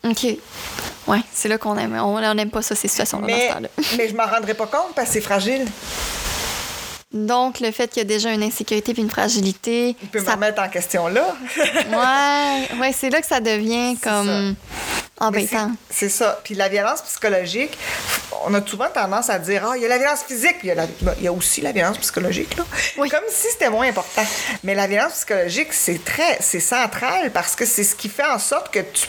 OK. 0.09 0.27
Ouais, 1.09 1.23
c'est 1.33 1.49
là 1.49 1.59
qu'on 1.59 1.77
aime. 1.77 1.99
On 2.01 2.35
n'aime 2.35 2.51
pas 2.51 2.63
ça, 2.63 2.77
ces 2.77 2.87
situations-là, 2.87 3.27
dans 3.27 3.35
Mais, 3.35 3.49
ce 3.49 3.55
temps-là. 3.55 3.69
mais 3.97 4.09
je 4.09 4.15
m'en 4.15 4.27
rendrai 4.27 4.55
pas 4.55 4.67
compte 4.67 4.95
parce 4.95 5.09
que 5.09 5.15
c'est 5.15 5.21
fragile. 5.21 5.67
Donc, 7.17 7.61
le 7.61 7.71
fait 7.71 7.89
qu'il 7.89 7.99
y 7.99 8.05
a 8.05 8.09
déjà 8.09 8.31
une 8.33 8.43
insécurité 8.43 8.93
puis 8.93 9.03
une 9.03 9.11
fragilité, 9.11 9.97
Il 10.03 10.09
peut 10.09 10.19
ça 10.19 10.25
me 10.27 10.31
remettre 10.33 10.61
en 10.63 10.69
question 10.69 11.09
là. 11.09 11.35
Ouais, 11.91 12.79
ouais, 12.81 12.93
c'est 12.93 13.11
là 13.11 13.21
que 13.21 13.27
ça 13.27 13.41
devient 13.41 13.97
comme 14.03 14.55
embêtant. 15.19 15.71
C'est 15.91 16.09
ça. 16.11 16.41
Puis 16.45 16.55
la 16.55 16.69
violence 16.69 17.03
psychologique, 17.03 17.77
on 18.45 18.53
a 18.55 18.65
souvent 18.67 18.89
tendance 18.93 19.31
à 19.31 19.39
dire, 19.39 19.65
ah, 19.67 19.77
il 19.77 19.83
y 19.83 19.87
a 19.87 19.89
la 19.89 19.99
violence 19.99 20.23
physique, 20.27 20.57
il 20.63 20.69
y, 20.69 20.71
a 20.73 20.75
la- 20.75 20.87
il 21.19 21.25
y 21.25 21.29
a 21.29 21.33
aussi 21.33 21.61
la 21.63 21.73
violence 21.73 21.99
psychologique, 21.99 22.57
là. 22.57 22.65
Oui. 22.99 23.09
Comme 23.09 23.21
si 23.29 23.47
c'était 23.51 23.71
moins 23.71 23.89
important. 23.89 24.25
Mais 24.63 24.75
la 24.75 24.87
violence 24.87 25.13
psychologique, 25.15 25.73
c'est 25.73 26.05
très, 26.05 26.37
c'est 26.41 26.61
central 26.61 27.31
parce 27.33 27.57
que 27.57 27.65
c'est 27.65 27.85
ce 27.85 27.95
qui 27.95 28.09
fait 28.11 28.27
en 28.27 28.39
sorte 28.39 28.71
que 28.73 28.81
tu 28.81 29.07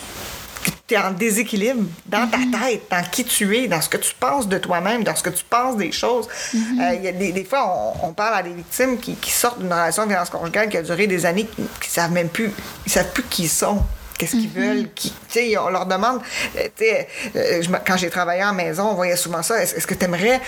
tu 0.88 0.94
es 0.94 0.98
en 0.98 1.12
déséquilibre 1.12 1.82
dans 2.06 2.26
ta 2.26 2.38
tête, 2.38 2.82
dans 2.90 3.02
qui 3.10 3.22
tu 3.22 3.54
es, 3.56 3.68
dans 3.68 3.80
ce 3.82 3.90
que 3.90 3.98
tu 3.98 4.14
penses 4.18 4.48
de 4.48 4.56
toi-même, 4.56 5.04
dans 5.04 5.14
ce 5.14 5.22
que 5.22 5.28
tu 5.28 5.44
penses 5.44 5.76
des 5.76 5.92
choses. 5.92 6.26
Euh, 6.54 6.94
il 6.94 7.02
y 7.04 7.08
a 7.08 7.12
des, 7.12 7.30
des 7.32 7.44
fois, 7.44 7.92
on, 8.02 8.08
on 8.08 8.12
parle 8.14 8.38
à 8.38 8.42
des 8.42 8.54
victimes 8.54 8.98
qui, 8.98 9.14
qui 9.14 9.30
sortent 9.30 9.58
d'une 9.58 9.70
relation 9.72 10.04
de 10.04 10.08
violence 10.08 10.30
conjugale 10.30 10.70
qui 10.70 10.78
a 10.78 10.82
duré 10.82 11.06
des 11.06 11.26
années, 11.26 11.46
qui, 11.46 11.62
qui 11.82 11.90
savent 11.90 12.12
même 12.12 12.30
plus, 12.30 12.50
ils 12.86 12.90
savent 12.90 13.12
plus 13.12 13.22
qui 13.24 13.44
ils 13.44 13.48
sont. 13.50 13.82
Qu'est-ce 14.18 14.32
qu'ils 14.32 14.48
veulent? 14.50 14.88
Qui, 14.94 15.10
tu 15.10 15.16
sais, 15.52 15.56
on 15.58 15.68
leur 15.70 15.86
demande. 15.86 16.20
euh, 16.56 17.02
euh, 17.36 17.62
quand 17.86 17.96
j'ai 17.96 18.10
travaillé 18.10 18.42
en 18.44 18.52
maison, 18.52 18.88
on 18.90 18.94
voyait 18.94 19.16
souvent 19.16 19.42
ça. 19.42 19.62
Est-ce 19.62 19.86
que 19.86 19.94
tu 19.94 20.04
aimerais 20.04 20.40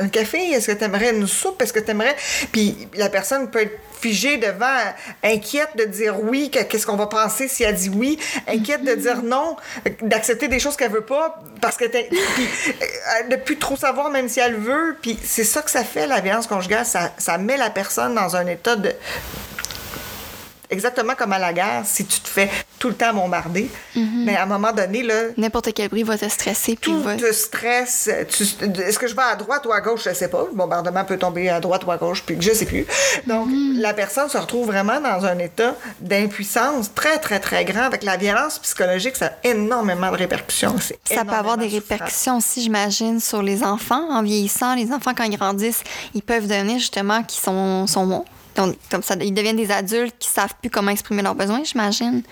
un 0.00 0.08
café? 0.08 0.38
Est-ce 0.52 0.68
que 0.68 0.78
tu 0.78 0.84
aimerais 0.84 1.10
une 1.10 1.26
soupe? 1.26 1.60
Est-ce 1.62 1.72
que 1.72 1.80
tu 1.80 1.90
aimerais. 1.90 2.14
Puis 2.52 2.88
la 2.94 3.08
personne 3.08 3.50
peut 3.50 3.62
être 3.62 3.78
figée 4.00 4.38
devant, 4.38 4.64
euh, 4.64 5.28
inquiète 5.34 5.76
de 5.76 5.84
dire 5.84 6.14
oui, 6.22 6.50
que- 6.50 6.62
qu'est-ce 6.62 6.86
qu'on 6.86 6.96
va 6.96 7.06
penser 7.06 7.48
si 7.48 7.64
elle 7.64 7.74
dit 7.74 7.90
oui, 7.94 8.18
inquiète 8.48 8.82
de 8.84 8.94
dire 8.94 9.22
non, 9.22 9.56
euh, 9.86 9.90
d'accepter 10.02 10.48
des 10.48 10.58
choses 10.58 10.76
qu'elle 10.76 10.90
veut 10.92 11.02
pas, 11.02 11.38
parce 11.60 11.76
que 11.76 11.84
puis, 11.84 12.08
euh, 12.08 13.28
de 13.28 13.36
plus 13.36 13.58
trop 13.58 13.76
savoir 13.76 14.08
même 14.10 14.28
si 14.28 14.40
elle 14.40 14.56
veut. 14.56 14.96
Puis 15.02 15.18
c'est 15.22 15.44
ça 15.44 15.60
que 15.62 15.70
ça 15.70 15.84
fait, 15.84 16.06
la 16.06 16.20
violence 16.20 16.46
conjugale. 16.46 16.86
Ça, 16.86 17.12
ça 17.18 17.36
met 17.38 17.56
la 17.58 17.68
personne 17.70 18.14
dans 18.14 18.36
un 18.36 18.46
état 18.46 18.76
de 18.76 18.94
exactement 20.70 21.14
comme 21.14 21.32
à 21.32 21.38
la 21.38 21.52
guerre, 21.52 21.82
si 21.84 22.04
tu 22.06 22.20
te 22.20 22.28
fais 22.28 22.50
tout 22.78 22.88
le 22.88 22.94
temps 22.94 23.12
bombarder, 23.12 23.70
mais 23.96 24.36
à 24.36 24.44
un 24.44 24.46
moment 24.46 24.72
donné, 24.72 25.02
là, 25.02 25.14
N'importe 25.36 25.72
quel 25.74 25.88
bruit 25.88 26.02
va 26.02 26.16
te 26.16 26.28
stresser, 26.28 26.76
puis 26.80 26.90
tout 26.92 27.00
va... 27.02 27.16
te 27.16 27.32
stresse. 27.32 28.08
Est-ce 28.08 28.98
que 28.98 29.06
je 29.06 29.14
vais 29.14 29.22
à 29.22 29.36
droite 29.36 29.66
ou 29.66 29.72
à 29.72 29.80
gauche? 29.80 30.04
Je 30.04 30.14
sais 30.14 30.28
pas. 30.28 30.46
Le 30.50 30.56
bombardement 30.56 31.04
peut 31.04 31.18
tomber 31.18 31.48
à 31.48 31.60
droite 31.60 31.84
ou 31.84 31.90
à 31.92 31.96
gauche, 31.96 32.22
puis 32.24 32.36
je 32.40 32.52
sais 32.52 32.64
plus. 32.66 32.86
Donc, 33.26 33.48
Mhm. 33.48 33.78
la 33.80 33.92
personne 33.94 34.28
se 34.28 34.38
retrouve 34.38 34.66
vraiment 34.66 35.00
dans 35.00 35.24
un 35.26 35.38
état 35.38 35.74
d'impuissance 36.00 36.92
très, 36.94 37.18
très, 37.18 37.40
très 37.40 37.64
grand. 37.64 37.82
Avec 37.82 38.02
la 38.02 38.16
violence 38.16 38.58
psychologique, 38.58 39.16
ça 39.16 39.26
a 39.26 39.48
énormément 39.48 40.10
de 40.10 40.16
répercussions. 40.16 40.74
Ça 41.04 41.24
peut 41.24 41.32
avoir 41.32 41.56
des 41.56 41.68
répercussions 41.68 42.38
aussi, 42.38 42.62
j'imagine, 42.62 43.20
sur 43.20 43.42
les 43.42 43.62
enfants. 43.62 44.08
En 44.10 44.22
vieillissant, 44.22 44.74
les 44.74 44.92
enfants, 44.92 45.12
quand 45.16 45.24
ils 45.24 45.36
grandissent, 45.36 45.82
ils 46.14 46.22
peuvent 46.22 46.46
devenir 46.46 46.78
justement 46.78 47.22
qui 47.22 47.38
sont, 47.38 47.86
sont 47.86 48.24
donc, 48.56 48.76
comme 48.90 49.02
ça, 49.02 49.14
ils 49.20 49.32
deviennent 49.32 49.56
des 49.56 49.70
adultes 49.70 50.16
qui 50.18 50.28
savent 50.28 50.54
plus 50.60 50.70
comment 50.70 50.90
exprimer 50.90 51.22
leurs 51.22 51.34
besoins, 51.34 51.62
j'imagine. 51.64 52.22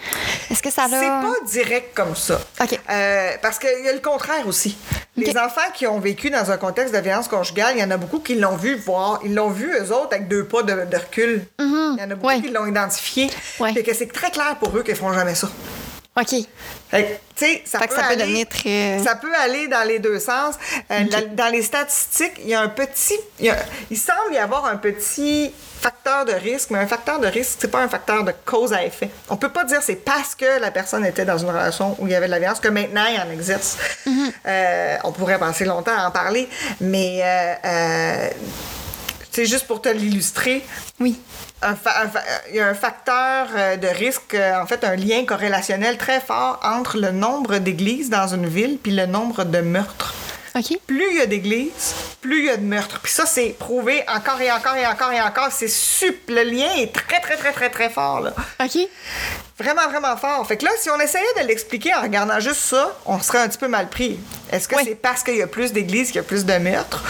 Est-ce 0.51 0.63
que 0.63 0.71
ça 0.71 0.85
a... 0.85 0.89
C'est 0.89 1.01
pas 1.07 1.35
direct 1.47 1.95
comme 1.97 2.15
ça. 2.17 2.41
OK. 2.61 2.79
Euh, 2.91 3.31
parce 3.43 3.59
qu'il 3.59 3.85
y 3.85 3.89
a 3.89 3.93
le 3.93 4.01
contraire 4.01 4.47
aussi. 4.47 4.77
Les 5.17 5.37
enfants 5.37 5.71
qui 5.75 5.87
ont 5.87 5.99
vécu 5.99 6.31
dans 6.31 6.51
un 6.51 6.57
contexte 6.57 6.95
de 6.95 7.01
violence 7.01 7.29
conjugale, 7.29 7.75
il 7.77 7.81
y 7.81 7.85
en 7.85 7.91
a 7.91 7.97
beaucoup 7.97 8.21
qui 8.21 8.35
l'ont 8.37 8.57
vu 8.57 8.77
voir. 8.77 9.21
Ils 9.25 9.35
l'ont 9.35 9.51
vu, 9.51 9.71
eux 9.73 9.93
autres, 9.93 10.09
avec 10.15 10.29
deux 10.29 10.45
pas 10.45 10.63
de, 10.63 10.85
de 10.85 10.97
recul. 10.97 11.45
Il 11.59 11.97
y 11.99 12.03
en 12.03 12.11
a 12.11 12.15
beaucoup 12.15 12.27
Ouais. 12.29 12.41
qui 12.41 12.51
l'ont 12.51 12.67
identifié. 12.67 13.31
Ouais. 13.59 13.73
Fait 13.73 13.83
que 13.83 13.95
c'est 13.95 14.13
très 14.13 14.31
clair 14.31 14.57
pour 14.61 14.77
eux 14.77 14.83
qu'ils 14.83 14.95
feront 14.97 15.13
jamais 15.13 15.35
ça. 15.35 15.49
OK. 16.21 16.35
Fait 16.91 17.21
ça, 17.67 17.79
Fait 17.79 17.87
peut 17.87 17.95
que 17.95 18.01
ça 18.01 18.07
peut 18.09 18.13
aller- 18.15 18.17
devenir 18.23 18.49
très- 18.49 18.99
Ça 19.05 19.15
peut 19.15 19.33
aller 19.41 19.69
dans 19.69 19.87
les 19.87 19.99
deux 20.01 20.19
sens. 20.19 20.57
Euh, 20.91 21.05
dans, 21.05 21.35
dans 21.37 21.53
les 21.53 21.63
statistiques, 21.63 22.33
il 22.43 22.49
y 22.49 22.55
a 22.55 22.61
un 22.61 22.69
petit... 22.69 23.15
Il, 23.39 23.47
y 23.47 23.51
a- 23.51 23.57
il 23.91 23.97
semble 23.97 24.33
y 24.33 24.39
avoir 24.39 24.65
un 24.67 24.77
petit 24.77 25.53
facteur 25.81 26.25
de 26.25 26.33
risque, 26.33 26.71
mais 26.71 26.79
un 26.81 26.87
facteur 26.89 27.21
de 27.21 27.29
risque, 27.29 27.59
c'est 27.61 27.71
pas 27.71 27.81
un 27.83 27.89
facteur 27.89 28.25
de 28.25 28.33
cause 28.45 28.73
à 28.73 28.85
effet. 28.85 29.11
On 29.29 29.37
peut 29.37 29.51
pas 29.53 29.63
dire 29.65 29.81
c'est 29.83 29.95
parce 29.95 30.35
que 30.35 30.59
la 30.61 30.73
personne 30.73 31.05
était 31.07 31.25
dans 31.25 31.39
une 31.39 31.49
relation 31.51 31.95
où 32.01 32.07
il 32.09 32.13
y 32.13 32.17
avait 32.17 32.27
de 32.27 32.33
la 32.33 32.41
violence 32.41 32.59
que 32.59 32.67
maintenant 32.69 33.05
il 33.07 33.21
en 33.21 33.31
exerce. 33.31 33.77
Euh, 34.47 34.97
on 35.05 35.13
pourrait 35.13 35.39
passer 35.39 35.65
longtemps 35.67 35.97
à 35.97 36.09
en 36.09 36.11
parler, 36.11 36.49
mais 36.81 37.21
euh, 37.23 38.29
c'est 39.31 39.47
juste 39.47 39.69
pour 39.69 39.81
te 39.81 39.89
l'illustrer 39.89 40.65
Oui. 40.99 41.21
Un 41.63 41.77
il 42.51 42.57
y 42.57 42.61
a 42.61 42.69
un 42.69 42.75
facteur 42.75 43.49
euh, 43.57 43.77
de 43.77 43.89
risque, 43.89 44.35
euh, 44.35 44.61
en 44.61 44.67
fait, 44.67 44.85
un 44.85 44.97
lien 44.97 45.25
corrélationnel 45.25 45.97
très 45.99 46.21
fort 46.21 46.61
entre 46.63 46.97
le 46.99 47.11
nombre 47.11 47.59
d'églises 47.59 48.11
dans 48.11 48.29
une 48.29 48.47
ville 48.47 48.79
puis 48.83 48.93
le 48.93 49.07
nombre 49.07 49.45
de 49.45 49.59
meurtres. 49.61 50.15
Plus 50.89 51.05
il 51.13 51.19
y 51.19 51.21
a 51.21 51.27
d'églises, 51.27 51.95
plus 52.21 52.41
il 52.41 52.45
y 52.47 52.51
a 52.51 52.57
de 52.57 52.65
meurtres. 52.65 52.99
Puis 53.01 53.13
ça, 53.13 53.27
c'est 53.27 53.51
prouvé 53.57 54.03
encore 54.09 54.41
et 54.41 54.51
encore 54.51 54.75
et 54.75 54.85
encore 54.87 55.13
et 55.13 55.21
encore. 55.21 55.49
C'est 55.53 55.69
sup. 55.69 56.17
Le 56.29 56.43
lien 56.43 56.69
est 56.79 56.93
très, 56.93 57.21
très, 57.21 57.37
très, 57.37 57.53
très, 57.53 57.71
très 57.71 57.89
fort, 57.91 58.21
là. 58.21 58.33
OK. 58.65 58.79
Vraiment, 59.57 59.89
vraiment 59.89 60.17
fort. 60.17 60.45
Fait 60.49 60.57
que 60.57 60.65
là, 60.65 60.71
si 60.81 60.91
on 60.91 60.99
essayait 60.99 61.25
de 61.41 61.47
l'expliquer 61.47 61.95
en 61.95 62.03
regardant 62.03 62.41
juste 62.41 62.61
ça, 62.61 62.97
on 63.07 63.21
serait 63.21 63.39
un 63.39 63.49
petit 63.49 63.59
peu 63.59 63.69
mal 63.69 63.89
pris. 63.89 64.19
Est-ce 64.51 64.67
que 64.67 64.75
Oui. 64.77 64.83
c'est 64.85 64.95
parce 64.97 65.23
qu'il 65.23 65.37
y 65.37 65.43
a 65.43 65.47
plus 65.47 65.73
d'églises 65.73 66.09
qu'il 66.09 66.17
y 66.17 66.21
a 66.21 66.25
plus 66.25 66.45
de 66.45 66.55
meurtres? 66.59 67.05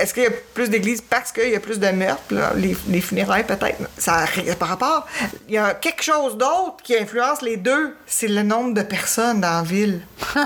Est-ce 0.00 0.14
qu'il 0.14 0.22
y 0.22 0.26
a 0.26 0.30
plus 0.54 0.68
d'églises 0.68 1.00
parce 1.02 1.32
qu'il 1.32 1.48
y 1.50 1.54
a 1.56 1.60
plus 1.60 1.78
de 1.78 1.88
meurtres? 1.88 2.22
Là, 2.30 2.52
les, 2.56 2.76
les 2.88 3.00
funérailles, 3.00 3.44
peut-être? 3.44 3.78
Ça 3.98 4.14
a 4.14 4.24
ri- 4.24 4.44
par 4.58 4.68
rapport. 4.68 5.06
Il 5.48 5.54
y 5.54 5.58
a 5.58 5.74
quelque 5.74 6.02
chose 6.02 6.36
d'autre 6.36 6.76
qui 6.82 6.96
influence 6.96 7.42
les 7.42 7.56
deux. 7.56 7.94
C'est 8.06 8.28
le 8.28 8.42
nombre 8.42 8.74
de 8.74 8.82
personnes 8.82 9.40
dans 9.40 9.58
la 9.58 9.62
ville. 9.62 10.00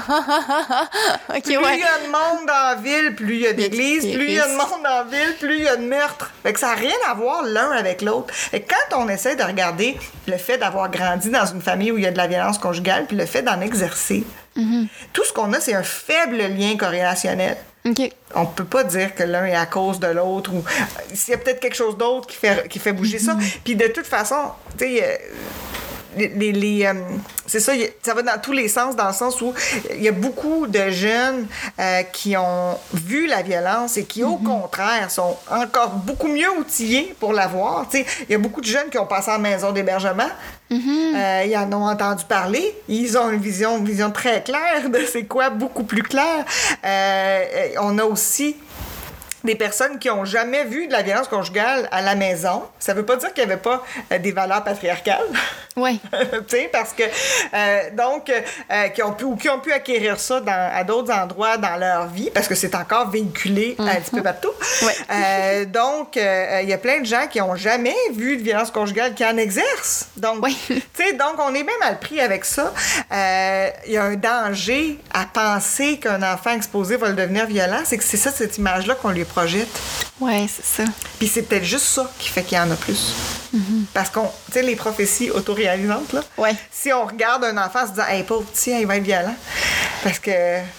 OK, 1.29 1.43
Plus 1.43 1.57
ouais. 1.57 1.75
il 1.75 1.81
y 1.81 1.83
a 1.83 1.99
de 2.07 2.11
monde 2.11 2.47
dans 2.47 2.53
la 2.53 2.75
ville, 2.77 3.15
plus 3.15 3.35
il 3.37 3.41
y 3.43 3.47
a 3.47 3.53
d'églises. 3.53 4.03
Plus 4.15 4.25
il 4.29 4.33
y 4.35 4.41
a 4.41 4.47
de 4.47 4.53
monde 4.53 4.83
dans 4.83 4.91
la 4.99 5.05
ville, 5.05 5.37
plus 5.39 5.57
il 5.59 5.65
y 5.65 5.69
a 5.69 5.77
de 5.77 5.85
meurtres. 5.85 6.31
Fait 6.43 6.53
que 6.53 6.61
ça 6.61 6.69
n'a 6.69 6.75
rien 6.75 6.95
à 7.11 7.15
voir 7.15 7.43
l'un 7.45 7.71
avec 7.71 8.03
l'autre. 8.03 8.33
Et 8.53 8.63
quand 8.63 8.97
on 8.99 9.09
essaie 9.09 9.37
de 9.37 9.43
regarder 9.43 9.97
le 10.27 10.37
fait 10.37 10.59
d'avoir 10.59 10.91
grandi 10.91 11.31
dans 11.31 11.47
une 11.47 11.63
famille 11.63 11.93
où 11.93 11.99
il 11.99 12.05
y 12.05 12.07
a 12.07 12.11
de 12.11 12.17
la 12.17 12.27
violence 12.27 12.59
conjugale, 12.59 13.07
puis 13.07 13.17
le 13.17 13.27
fait 13.27 13.43
d'en 13.43 13.61
exercer, 13.61 14.25
Mm-hmm. 14.55 14.87
tout 15.15 15.25
ce 15.25 15.33
qu'on 15.33 15.51
a, 15.55 15.61
c'est 15.61 15.73
un 15.73 15.83
faible 15.83 16.37
lien 16.37 16.77
corrélationnel. 16.77 17.57
OK. 17.85 18.13
On 18.35 18.47
peut 18.47 18.65
pas 18.65 18.85
dire 18.85 19.15
que 19.15 19.25
l'un 19.25 19.47
est 19.47 19.57
à 19.57 19.67
cause 19.67 19.99
de 19.99 20.07
l'autre 20.07 20.53
ou 20.55 20.59
euh, 20.59 21.15
s'il 21.15 21.33
y 21.33 21.35
a 21.35 21.39
peut-être 21.39 21.61
quelque 21.61 21.75
chose 21.75 21.97
d'autre 21.97 22.29
qui 22.29 22.37
fait, 22.37 22.69
qui 22.69 22.79
fait 22.79 22.93
bouger 22.93 23.19
ça. 23.19 23.37
Puis 23.65 23.75
de 23.75 23.89
toute 23.89 24.07
façon, 24.07 24.37
tu 24.79 24.85
sais, 24.85 25.05
euh, 25.05 25.17
les, 26.17 26.29
les- 26.29 26.53
les, 26.53 26.87
euh, 26.87 26.93
c'est 27.47 27.61
ça, 27.61 27.73
ça 28.03 28.15
va 28.15 28.23
dans 28.23 28.41
tous 28.41 28.53
les 28.53 28.69
sens, 28.69 28.97
dans 28.97 29.09
le 29.09 29.13
sens 29.13 29.41
où 29.41 29.53
il 29.91 30.03
y 30.03 30.09
a 30.09 30.13
beaucoup 30.13 30.67
de 30.67 30.91
jeunes 30.91 31.47
euh, 31.79 32.03
qui 32.13 32.37
ont 32.37 32.79
vu 32.95 33.27
la 33.27 33.43
violence 33.43 33.97
et 33.97 34.05
qui, 34.05 34.23
au 34.25 34.37
contraire, 34.37 35.11
sont 35.11 35.37
encore 35.51 35.91
beaucoup 35.91 36.29
mieux 36.29 36.51
outillés 36.59 37.15
pour 37.21 37.33
la 37.33 37.47
voir. 37.47 37.87
Il 37.95 38.05
y 38.31 38.35
a 38.35 38.39
beaucoup 38.39 38.61
de 38.61 38.67
jeunes 38.67 38.89
qui 38.91 38.99
ont 38.99 39.07
passé 39.07 39.31
en 39.31 39.39
maison 39.39 39.73
d'hébergement. 39.73 40.29
Euh, 40.71 41.45
ils 41.47 41.57
en 41.57 41.71
ont 41.75 41.87
entendu 41.87 42.25
parler. 42.27 42.75
Ils 42.89 43.19
ont 43.19 43.29
une 43.31 43.41
vision, 43.43 43.77
une 43.77 43.85
vision 43.85 44.11
très 44.11 44.43
claire 44.43 44.89
de 44.89 45.01
c'est 45.11 45.25
quoi, 45.25 45.51
beaucoup 45.51 45.85
plus 45.85 46.03
claire. 46.03 46.45
On 47.83 47.99
a 47.99 48.05
aussi 48.05 48.57
des 49.45 49.55
personnes 49.55 49.99
qui 49.99 50.11
ont 50.11 50.25
jamais 50.25 50.65
vu 50.65 50.87
de 50.87 50.93
la 50.93 51.03
violence 51.03 51.29
conjugale 51.29 51.89
à 51.91 52.03
la 52.03 52.15
maison. 52.15 52.63
Ça 52.79 52.95
veut 52.95 53.05
pas 53.05 53.17
dire 53.17 53.33
qu'il 53.33 53.45
n'y 53.45 53.53
avait 53.53 53.61
pas 53.61 53.83
euh, 54.13 54.19
des 54.19 54.33
valeurs 54.33 54.63
patriarcales. 54.65 55.19
Ouais. 55.77 55.97
tu 56.13 56.57
sais, 56.57 56.69
parce 56.73 56.93
que, 56.93 57.03
euh, 57.03 57.81
donc, 57.93 58.31
euh, 58.31 58.89
qui, 58.89 59.03
ont 59.03 59.13
pu, 59.13 59.25
ou 59.25 59.37
qui 59.37 59.49
ont 59.49 59.59
pu 59.59 59.73
acquérir 59.73 60.21
ça 60.21 60.41
dans, 60.41 60.71
à 60.75 60.85
d'autres 60.85 61.13
endroits 61.13 61.57
dans 61.57 61.77
leur 61.77 62.07
vie, 62.09 62.31
parce 62.31 62.47
que 62.47 62.55
c'est 62.55 62.75
encore 62.75 63.11
véhiculé 63.11 63.77
un 63.79 63.97
petit 63.97 64.11
peu 64.11 64.23
partout. 64.23 64.51
Ouais. 64.83 64.95
Euh, 65.11 65.65
donc, 65.65 66.17
il 66.17 66.69
y 66.69 66.73
a 66.73 66.79
plein 66.79 67.01
de 67.01 67.07
gens 67.07 67.27
qui 67.31 67.41
ont 67.41 67.57
jamais 67.57 67.95
vu 68.13 68.37
de 68.37 68.43
violence 68.43 68.71
conjugale 68.71 69.15
qui 69.15 69.25
en 69.25 69.37
exercent. 69.37 70.09
Donc, 70.17 70.43
Oui. 70.43 70.57
tu 70.69 70.83
sais, 70.95 71.13
donc, 71.15 71.35
on 71.39 71.55
est 71.55 71.63
bien 71.63 71.79
mal 71.81 71.99
pris 71.99 72.21
avec 72.21 72.45
ça. 72.45 72.73
Il 73.87 73.93
y 73.93 73.97
a 73.97 74.05
un 74.05 74.17
danger 74.17 74.99
à 75.13 75.25
penser 75.27 75.99
qu'un 75.99 76.23
enfant 76.23 76.51
exposé 76.51 76.97
va 76.97 77.09
le 77.09 77.15
devenir 77.15 77.47
violent. 77.47 77.81
C'est 77.85 77.99
que 77.99 78.05
c'est 78.05 78.17
ça, 78.17 78.31
cette 78.31 78.59
image-là 78.59 78.95
qu'on 78.97 79.11
lui 79.11 79.25
projette. 79.33 79.69
Ouais, 80.21 80.47
c'est 80.49 80.65
ça. 80.65 80.91
Puis 81.19 81.27
c'est 81.27 81.43
peut-être 81.43 81.65
juste 81.65 81.87
ça 81.87 82.11
qui 82.19 82.29
fait 82.29 82.43
qu'il 82.45 82.57
y 82.57 82.61
en 82.61 82.71
a 82.71 82.77
plus. 82.77 83.15
Parce 83.93 84.09
qu'on, 84.09 84.31
tu 84.47 84.53
sais, 84.53 84.63
les 84.63 84.77
prophéties 84.77 85.31
autoréalisantes, 85.31 86.13
là. 86.13 86.23
Ouais. 86.39 86.55
Si 86.71 86.93
on 86.93 87.05
regarde 87.05 87.45
un 87.45 87.57
enfant 87.59 87.83
en 87.83 87.87
se 87.87 87.91
disant, 87.91 88.07
hey, 88.09 88.23
pauvre 88.23 88.45
petit, 88.45 88.71
il 88.71 88.87
va 88.87 88.97
être 88.97 89.03
violent. 89.03 89.35
Parce 90.03 90.19
que. 90.19 90.31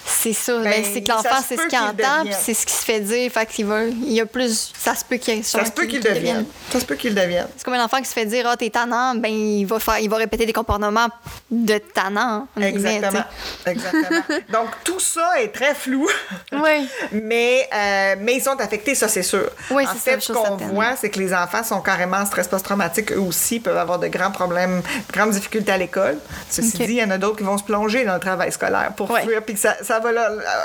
C'est 0.06 0.34
ça. 0.34 0.58
Ben, 0.58 0.64
Ben, 0.64 0.84
c'est 0.84 1.02
que 1.02 1.10
l'enfant, 1.10 1.44
c'est 1.48 1.58
ce 1.58 1.68
qu'il 1.68 1.78
entend, 1.78 2.24
puis 2.24 2.34
c'est 2.40 2.54
ce 2.54 2.66
qui 2.66 2.74
se 2.74 2.84
fait 2.84 3.00
dire. 3.00 3.32
Fait 3.32 3.46
qu'il 3.46 3.66
va. 3.66 3.86
Il 3.86 4.12
y 4.12 4.22
a 4.22 4.26
plus. 4.26 4.72
Ça 4.78 4.96
se 4.96 5.06
peut 5.06 5.18
qu'il 5.18 5.44
Ça 5.44 5.66
se 5.66 5.72
peut 5.72 5.86
qu'il 5.86 6.02
devienne. 6.02 6.46
Ça 6.72 6.80
se 6.80 6.86
peut 6.86 6.96
qu'il 6.96 7.16
devienne. 7.16 7.48
C'est 7.56 7.64
comme 7.64 7.74
un 7.74 7.84
enfant 7.84 8.00
qui 8.00 8.06
se 8.06 8.14
fait 8.14 8.26
dire 8.26 8.46
Ah, 8.48 8.58
t'es 8.58 8.70
tannant, 8.70 9.16
ben 9.16 9.32
il 9.32 9.66
va 9.66 9.80
faire 9.80 10.00
il 10.00 10.10
va 10.10 10.18
répéter 10.18 10.46
des 10.46 10.54
comportements 10.54 11.08
de 11.50 11.78
tannant. 11.78 12.48
guillemets, 12.58 12.96
Exactement. 12.98 13.24
Exactement. 13.66 14.22
Donc, 14.50 14.70
tout 14.84 15.00
ça 15.00 15.42
est 15.42 15.50
très 15.50 15.76
flou. 15.76 16.08
Oui. 16.52 16.88
mais, 17.12 17.68
euh, 17.74 18.16
mais 18.20 18.40
ils 18.44 18.50
sont 18.50 18.60
affectés, 18.60 18.96
ça, 18.96 19.08
c'est 19.08 19.24
sûr. 19.24 19.50
Oui, 19.72 19.84
en 19.86 19.88
ça, 19.88 19.96
fait, 19.96 20.20
ce 20.20 20.34
qu'on 20.34 20.58
voit, 20.58 20.96
c'est 20.96 21.10
que 21.10 21.20
les 21.20 21.34
enfants 21.34 21.64
sont 21.64 21.82
carrément 21.82 22.18
en 22.18 22.26
stress 22.26 22.48
post-traumatique. 22.48 23.12
Eux 23.12 23.20
aussi 23.20 23.60
peuvent 23.60 23.78
avoir 23.78 24.00
de 24.00 24.08
grands 24.08 24.32
problèmes, 24.32 24.82
de 24.82 25.14
grandes 25.14 25.32
difficultés 25.32 25.72
à 25.72 25.78
l'école. 25.78 26.18
Ceci 26.50 26.78
dit, 26.78 26.84
il 26.84 26.96
y 26.96 27.04
en 27.04 27.12
a 27.12 27.18
d'autres 27.18 27.38
qui 27.38 27.44
vont 27.44 27.58
se 27.58 27.64
plonger 27.64 28.04
dans 28.06 28.16
le 28.16 28.20
travail 28.20 28.52
scolaire 28.52 28.92
pour 28.96 29.18
fuir, 29.18 29.42
puis 29.44 29.58
ça, 29.58 30.00
va 30.00 30.10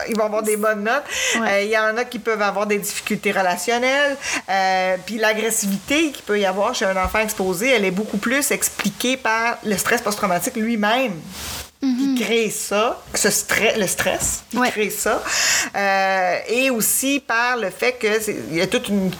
ils 0.08 0.16
vont 0.16 0.24
avoir 0.24 0.42
des 0.42 0.56
bonnes 0.56 0.84
notes. 0.84 1.04
Ouais. 1.36 1.48
Euh, 1.48 1.62
Il 1.62 1.70
y 1.70 1.78
en 1.78 1.96
a 1.96 2.04
qui 2.04 2.18
peuvent 2.18 2.42
avoir 2.42 2.66
des 2.66 2.78
difficultés 2.78 3.32
relationnelles. 3.32 4.16
Euh, 4.48 4.96
puis 5.06 5.18
l'agressivité 5.18 6.10
qu'il 6.10 6.24
peut 6.24 6.38
y 6.38 6.46
avoir 6.46 6.74
chez 6.74 6.84
un 6.84 6.96
enfant 6.96 7.20
exposé, 7.20 7.70
elle 7.70 7.84
est 7.84 7.90
beaucoup 7.90 8.18
plus 8.18 8.50
expliquée 8.50 9.16
par 9.16 9.58
le 9.64 9.76
stress 9.76 10.00
post-traumatique 10.02 10.56
lui-même. 10.56 11.12
Qui 11.80 12.20
crée 12.20 12.50
ça, 12.50 13.00
ce 13.14 13.30
stress, 13.30 13.76
le 13.78 13.86
stress 13.86 14.42
qui 14.50 14.58
Ouais. 14.58 14.70
crée 14.70 14.90
ça, 14.90 15.22
Euh, 15.76 16.38
et 16.48 16.70
aussi 16.70 17.20
par 17.20 17.56
le 17.56 17.70
fait 17.70 17.92
que 17.92 18.20
c'est- 18.20 18.36
il 18.50 18.56
y 18.56 18.60
a 18.60 18.66
toute 18.66 18.88
une 18.88 19.10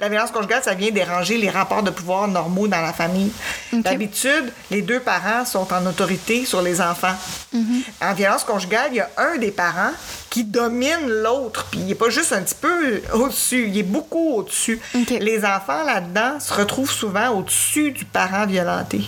la 0.00 0.08
violence 0.08 0.32
conjugale, 0.32 0.64
ça 0.64 0.74
vient 0.74 0.90
déranger 0.90 1.36
les 1.38 1.48
rapports 1.48 1.84
de 1.84 1.90
pouvoir 1.90 2.26
normaux 2.26 2.66
dans 2.66 2.80
la 2.80 2.92
famille. 2.92 3.30
D'habitude, 3.72 4.52
les 4.68 4.82
deux 4.82 4.98
parents 4.98 5.44
sont 5.44 5.72
en 5.72 5.86
autorité 5.86 6.44
sur 6.44 6.60
les 6.60 6.80
enfants. 6.80 7.14
Mhm. 7.52 7.82
En 8.02 8.12
violence 8.12 8.42
conjugale, 8.42 8.88
il 8.90 8.96
y 8.96 9.00
a 9.00 9.08
un 9.16 9.38
des 9.38 9.52
parents 9.52 9.92
qui 10.28 10.42
domine 10.42 11.06
l'autre, 11.06 11.66
puis 11.70 11.78
il 11.78 11.86
n'est 11.86 11.94
pas 11.94 12.10
juste 12.10 12.32
un 12.32 12.42
petit 12.42 12.56
peu 12.60 13.00
au-dessus, 13.14 13.68
il 13.68 13.78
est 13.78 13.84
beaucoup 13.84 14.38
au-dessus. 14.38 14.80
Les 15.20 15.44
enfants 15.44 15.84
là-dedans 15.86 16.40
se 16.40 16.52
retrouvent 16.52 16.90
souvent 16.90 17.28
au-dessus 17.38 17.92
du 17.92 18.04
parent 18.04 18.44
violenté. 18.46 19.02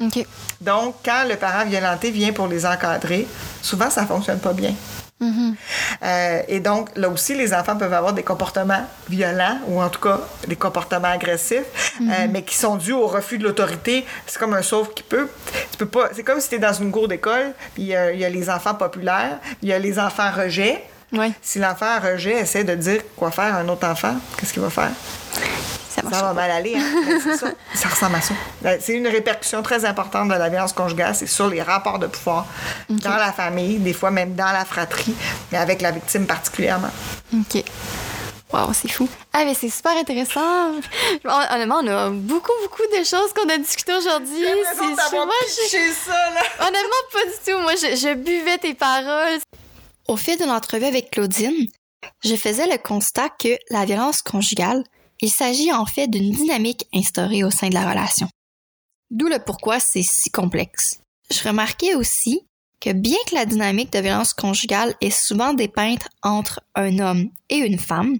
OK. 0.00 0.24
Donc, 0.60 0.96
quand 1.04 1.24
le 1.28 1.36
parent 1.36 1.64
violenté 1.64 2.10
vient 2.10 2.32
pour 2.32 2.46
les 2.46 2.64
encadrer, 2.64 3.26
souvent, 3.62 3.90
ça 3.90 4.06
fonctionne 4.06 4.38
pas 4.38 4.52
bien. 4.52 4.74
Euh, 6.04 6.42
et 6.46 6.60
donc, 6.60 6.90
là 6.96 7.08
aussi, 7.08 7.34
les 7.34 7.52
enfants 7.52 7.76
peuvent 7.76 7.92
avoir 7.92 8.12
des 8.12 8.22
comportements 8.22 8.84
violents 9.08 9.58
ou 9.66 9.82
en 9.82 9.88
tout 9.88 9.98
cas 10.00 10.20
des 10.46 10.54
comportements 10.54 11.08
agressifs, 11.08 11.64
euh, 12.00 12.26
mais 12.30 12.42
qui 12.42 12.54
sont 12.56 12.76
dus 12.76 12.92
au 12.92 13.08
refus 13.08 13.36
de 13.38 13.42
l'autorité. 13.42 14.06
C'est 14.26 14.38
comme 14.38 14.54
un 14.54 14.62
sauve 14.62 14.94
qui 14.94 15.02
peut. 15.02 15.28
Tu 15.72 15.76
peux 15.78 15.86
pas. 15.86 16.10
C'est 16.14 16.22
comme 16.22 16.40
si 16.40 16.48
tu 16.48 16.54
es 16.54 16.58
dans 16.60 16.72
une 16.72 16.92
cour 16.92 17.08
d'école, 17.08 17.52
puis 17.74 17.82
il 17.82 17.88
y, 17.88 17.96
a- 17.96 18.12
il 18.12 18.20
y 18.20 18.24
a 18.24 18.28
les 18.30 18.48
enfants 18.48 18.74
populaires, 18.74 19.38
il 19.62 19.68
y 19.68 19.72
a 19.72 19.78
les 19.80 19.98
enfants 19.98 20.30
rejets. 20.30 20.84
Ouais. 21.12 21.32
Si 21.42 21.58
l'enfant 21.58 21.98
rejet 22.00 22.38
essaie 22.38 22.62
de 22.62 22.76
dire 22.76 23.00
quoi 23.16 23.32
faire 23.32 23.56
à 23.56 23.58
un 23.58 23.68
autre 23.68 23.88
enfant, 23.88 24.14
qu'est-ce 24.38 24.52
qu'il 24.52 24.62
va 24.62 24.70
faire? 24.70 24.90
Ça 26.14 26.22
va 26.22 26.32
mal 26.32 26.50
aller, 26.50 26.76
hein? 26.76 26.84
Ben, 27.06 27.20
c'est 27.22 27.36
ça. 27.36 27.46
Ça 27.74 27.88
ressemble 27.88 28.14
à 28.16 28.20
ça. 28.20 28.34
Ben, 28.62 28.78
C'est 28.80 28.94
une 28.94 29.06
répercussion 29.08 29.62
très 29.62 29.84
importante 29.84 30.28
de 30.28 30.34
la 30.34 30.48
violence 30.48 30.72
conjugale, 30.72 31.14
c'est 31.14 31.26
sur 31.26 31.48
les 31.48 31.62
rapports 31.62 31.98
de 31.98 32.06
pouvoir 32.06 32.46
dans 32.88 33.16
la 33.16 33.32
famille, 33.32 33.78
des 33.78 33.92
fois 33.92 34.10
même 34.10 34.34
dans 34.34 34.52
la 34.52 34.64
fratrie, 34.64 35.14
mais 35.52 35.58
avec 35.58 35.80
la 35.82 35.90
victime 35.90 36.26
particulièrement. 36.26 36.90
OK. 37.34 37.62
Wow, 38.50 38.72
c'est 38.72 38.90
fou. 38.90 39.06
Ah, 39.34 39.44
mais 39.44 39.52
c'est 39.52 39.68
super 39.68 39.92
intéressant. 39.96 40.72
Hon- 41.26 41.46
Honnêtement, 41.54 41.80
on 41.82 41.86
a 41.86 42.08
beaucoup, 42.10 42.50
beaucoup 42.62 42.82
de 42.98 43.04
choses 43.04 43.30
qu'on 43.36 43.46
a 43.50 43.58
discutées 43.58 43.94
aujourd'hui. 43.94 44.42
C'est- 44.74 45.16
moi, 45.16 45.26
je- 45.46 45.92
ça, 45.92 46.12
là. 46.34 46.40
Honnêtement, 46.66 47.02
pas 47.12 47.24
du 47.26 47.52
tout. 47.52 47.58
Moi, 47.60 47.74
je, 47.76 47.94
je 47.94 48.14
buvais 48.14 48.56
tes 48.56 48.72
paroles. 48.72 49.38
Au 50.06 50.16
fil 50.16 50.38
de 50.38 50.46
l'entrevue 50.46 50.86
avec 50.86 51.10
Claudine, 51.10 51.66
je 52.24 52.36
faisais 52.36 52.66
le 52.66 52.78
constat 52.78 53.28
que 53.38 53.50
la 53.68 53.84
violence 53.84 54.22
conjugale, 54.22 54.82
il 55.20 55.30
s'agit 55.30 55.72
en 55.72 55.86
fait 55.86 56.08
d'une 56.08 56.32
dynamique 56.32 56.86
instaurée 56.94 57.44
au 57.44 57.50
sein 57.50 57.68
de 57.68 57.74
la 57.74 57.88
relation. 57.88 58.28
D'où 59.10 59.26
le 59.28 59.38
pourquoi 59.38 59.80
c'est 59.80 60.02
si 60.02 60.30
complexe. 60.30 61.00
Je 61.30 61.42
remarquais 61.46 61.94
aussi 61.94 62.42
que 62.80 62.92
bien 62.92 63.16
que 63.28 63.34
la 63.34 63.46
dynamique 63.46 63.92
de 63.92 63.98
violence 63.98 64.34
conjugale 64.34 64.94
est 65.00 65.10
souvent 65.10 65.52
dépeinte 65.52 66.08
entre 66.22 66.60
un 66.74 66.98
homme 66.98 67.30
et 67.48 67.56
une 67.56 67.78
femme, 67.78 68.18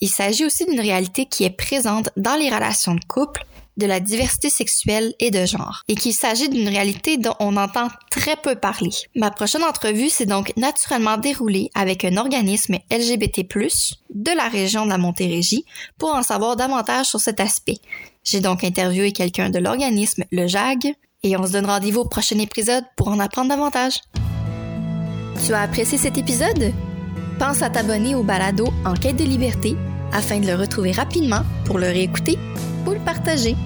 il 0.00 0.08
s'agit 0.08 0.44
aussi 0.44 0.64
d'une 0.64 0.80
réalité 0.80 1.26
qui 1.26 1.44
est 1.44 1.50
présente 1.50 2.10
dans 2.16 2.36
les 2.36 2.50
relations 2.50 2.94
de 2.94 3.04
couple 3.04 3.44
de 3.80 3.86
la 3.86 3.98
diversité 3.98 4.48
sexuelle 4.48 5.14
et 5.18 5.32
de 5.32 5.44
genre, 5.44 5.82
et 5.88 5.96
qu'il 5.96 6.14
s'agit 6.14 6.48
d'une 6.48 6.68
réalité 6.68 7.16
dont 7.16 7.34
on 7.40 7.56
entend 7.56 7.88
très 8.10 8.36
peu 8.36 8.54
parler. 8.54 8.90
Ma 9.16 9.32
prochaine 9.32 9.64
entrevue 9.64 10.08
s'est 10.08 10.26
donc 10.26 10.52
naturellement 10.56 11.16
déroulée 11.16 11.70
avec 11.74 12.04
un 12.04 12.16
organisme 12.16 12.76
LGBT+, 12.92 13.44
de 14.14 14.36
la 14.36 14.48
région 14.48 14.84
de 14.84 14.90
la 14.90 14.98
Montérégie, 14.98 15.64
pour 15.98 16.14
en 16.14 16.22
savoir 16.22 16.54
davantage 16.54 17.06
sur 17.06 17.18
cet 17.18 17.40
aspect. 17.40 17.78
J'ai 18.22 18.40
donc 18.40 18.62
interviewé 18.62 19.12
quelqu'un 19.12 19.50
de 19.50 19.58
l'organisme 19.58 20.24
Le 20.30 20.46
JAG, 20.46 20.94
et 21.22 21.36
on 21.36 21.46
se 21.46 21.52
donne 21.52 21.66
rendez-vous 21.66 22.00
au 22.00 22.08
prochain 22.08 22.38
épisode 22.38 22.84
pour 22.96 23.08
en 23.08 23.18
apprendre 23.18 23.48
davantage. 23.48 24.00
Tu 25.44 25.52
as 25.54 25.62
apprécié 25.62 25.98
cet 25.98 26.18
épisode? 26.18 26.72
Pense 27.38 27.62
à 27.62 27.70
t'abonner 27.70 28.14
au 28.14 28.22
balado 28.22 28.68
En 28.84 28.94
quête 28.94 29.16
de 29.16 29.24
liberté 29.24 29.74
afin 30.12 30.40
de 30.40 30.46
le 30.46 30.54
retrouver 30.54 30.92
rapidement 30.92 31.42
pour 31.64 31.78
le 31.78 31.86
réécouter 31.86 32.38
ou 32.86 32.92
le 32.92 33.00
partager. 33.00 33.56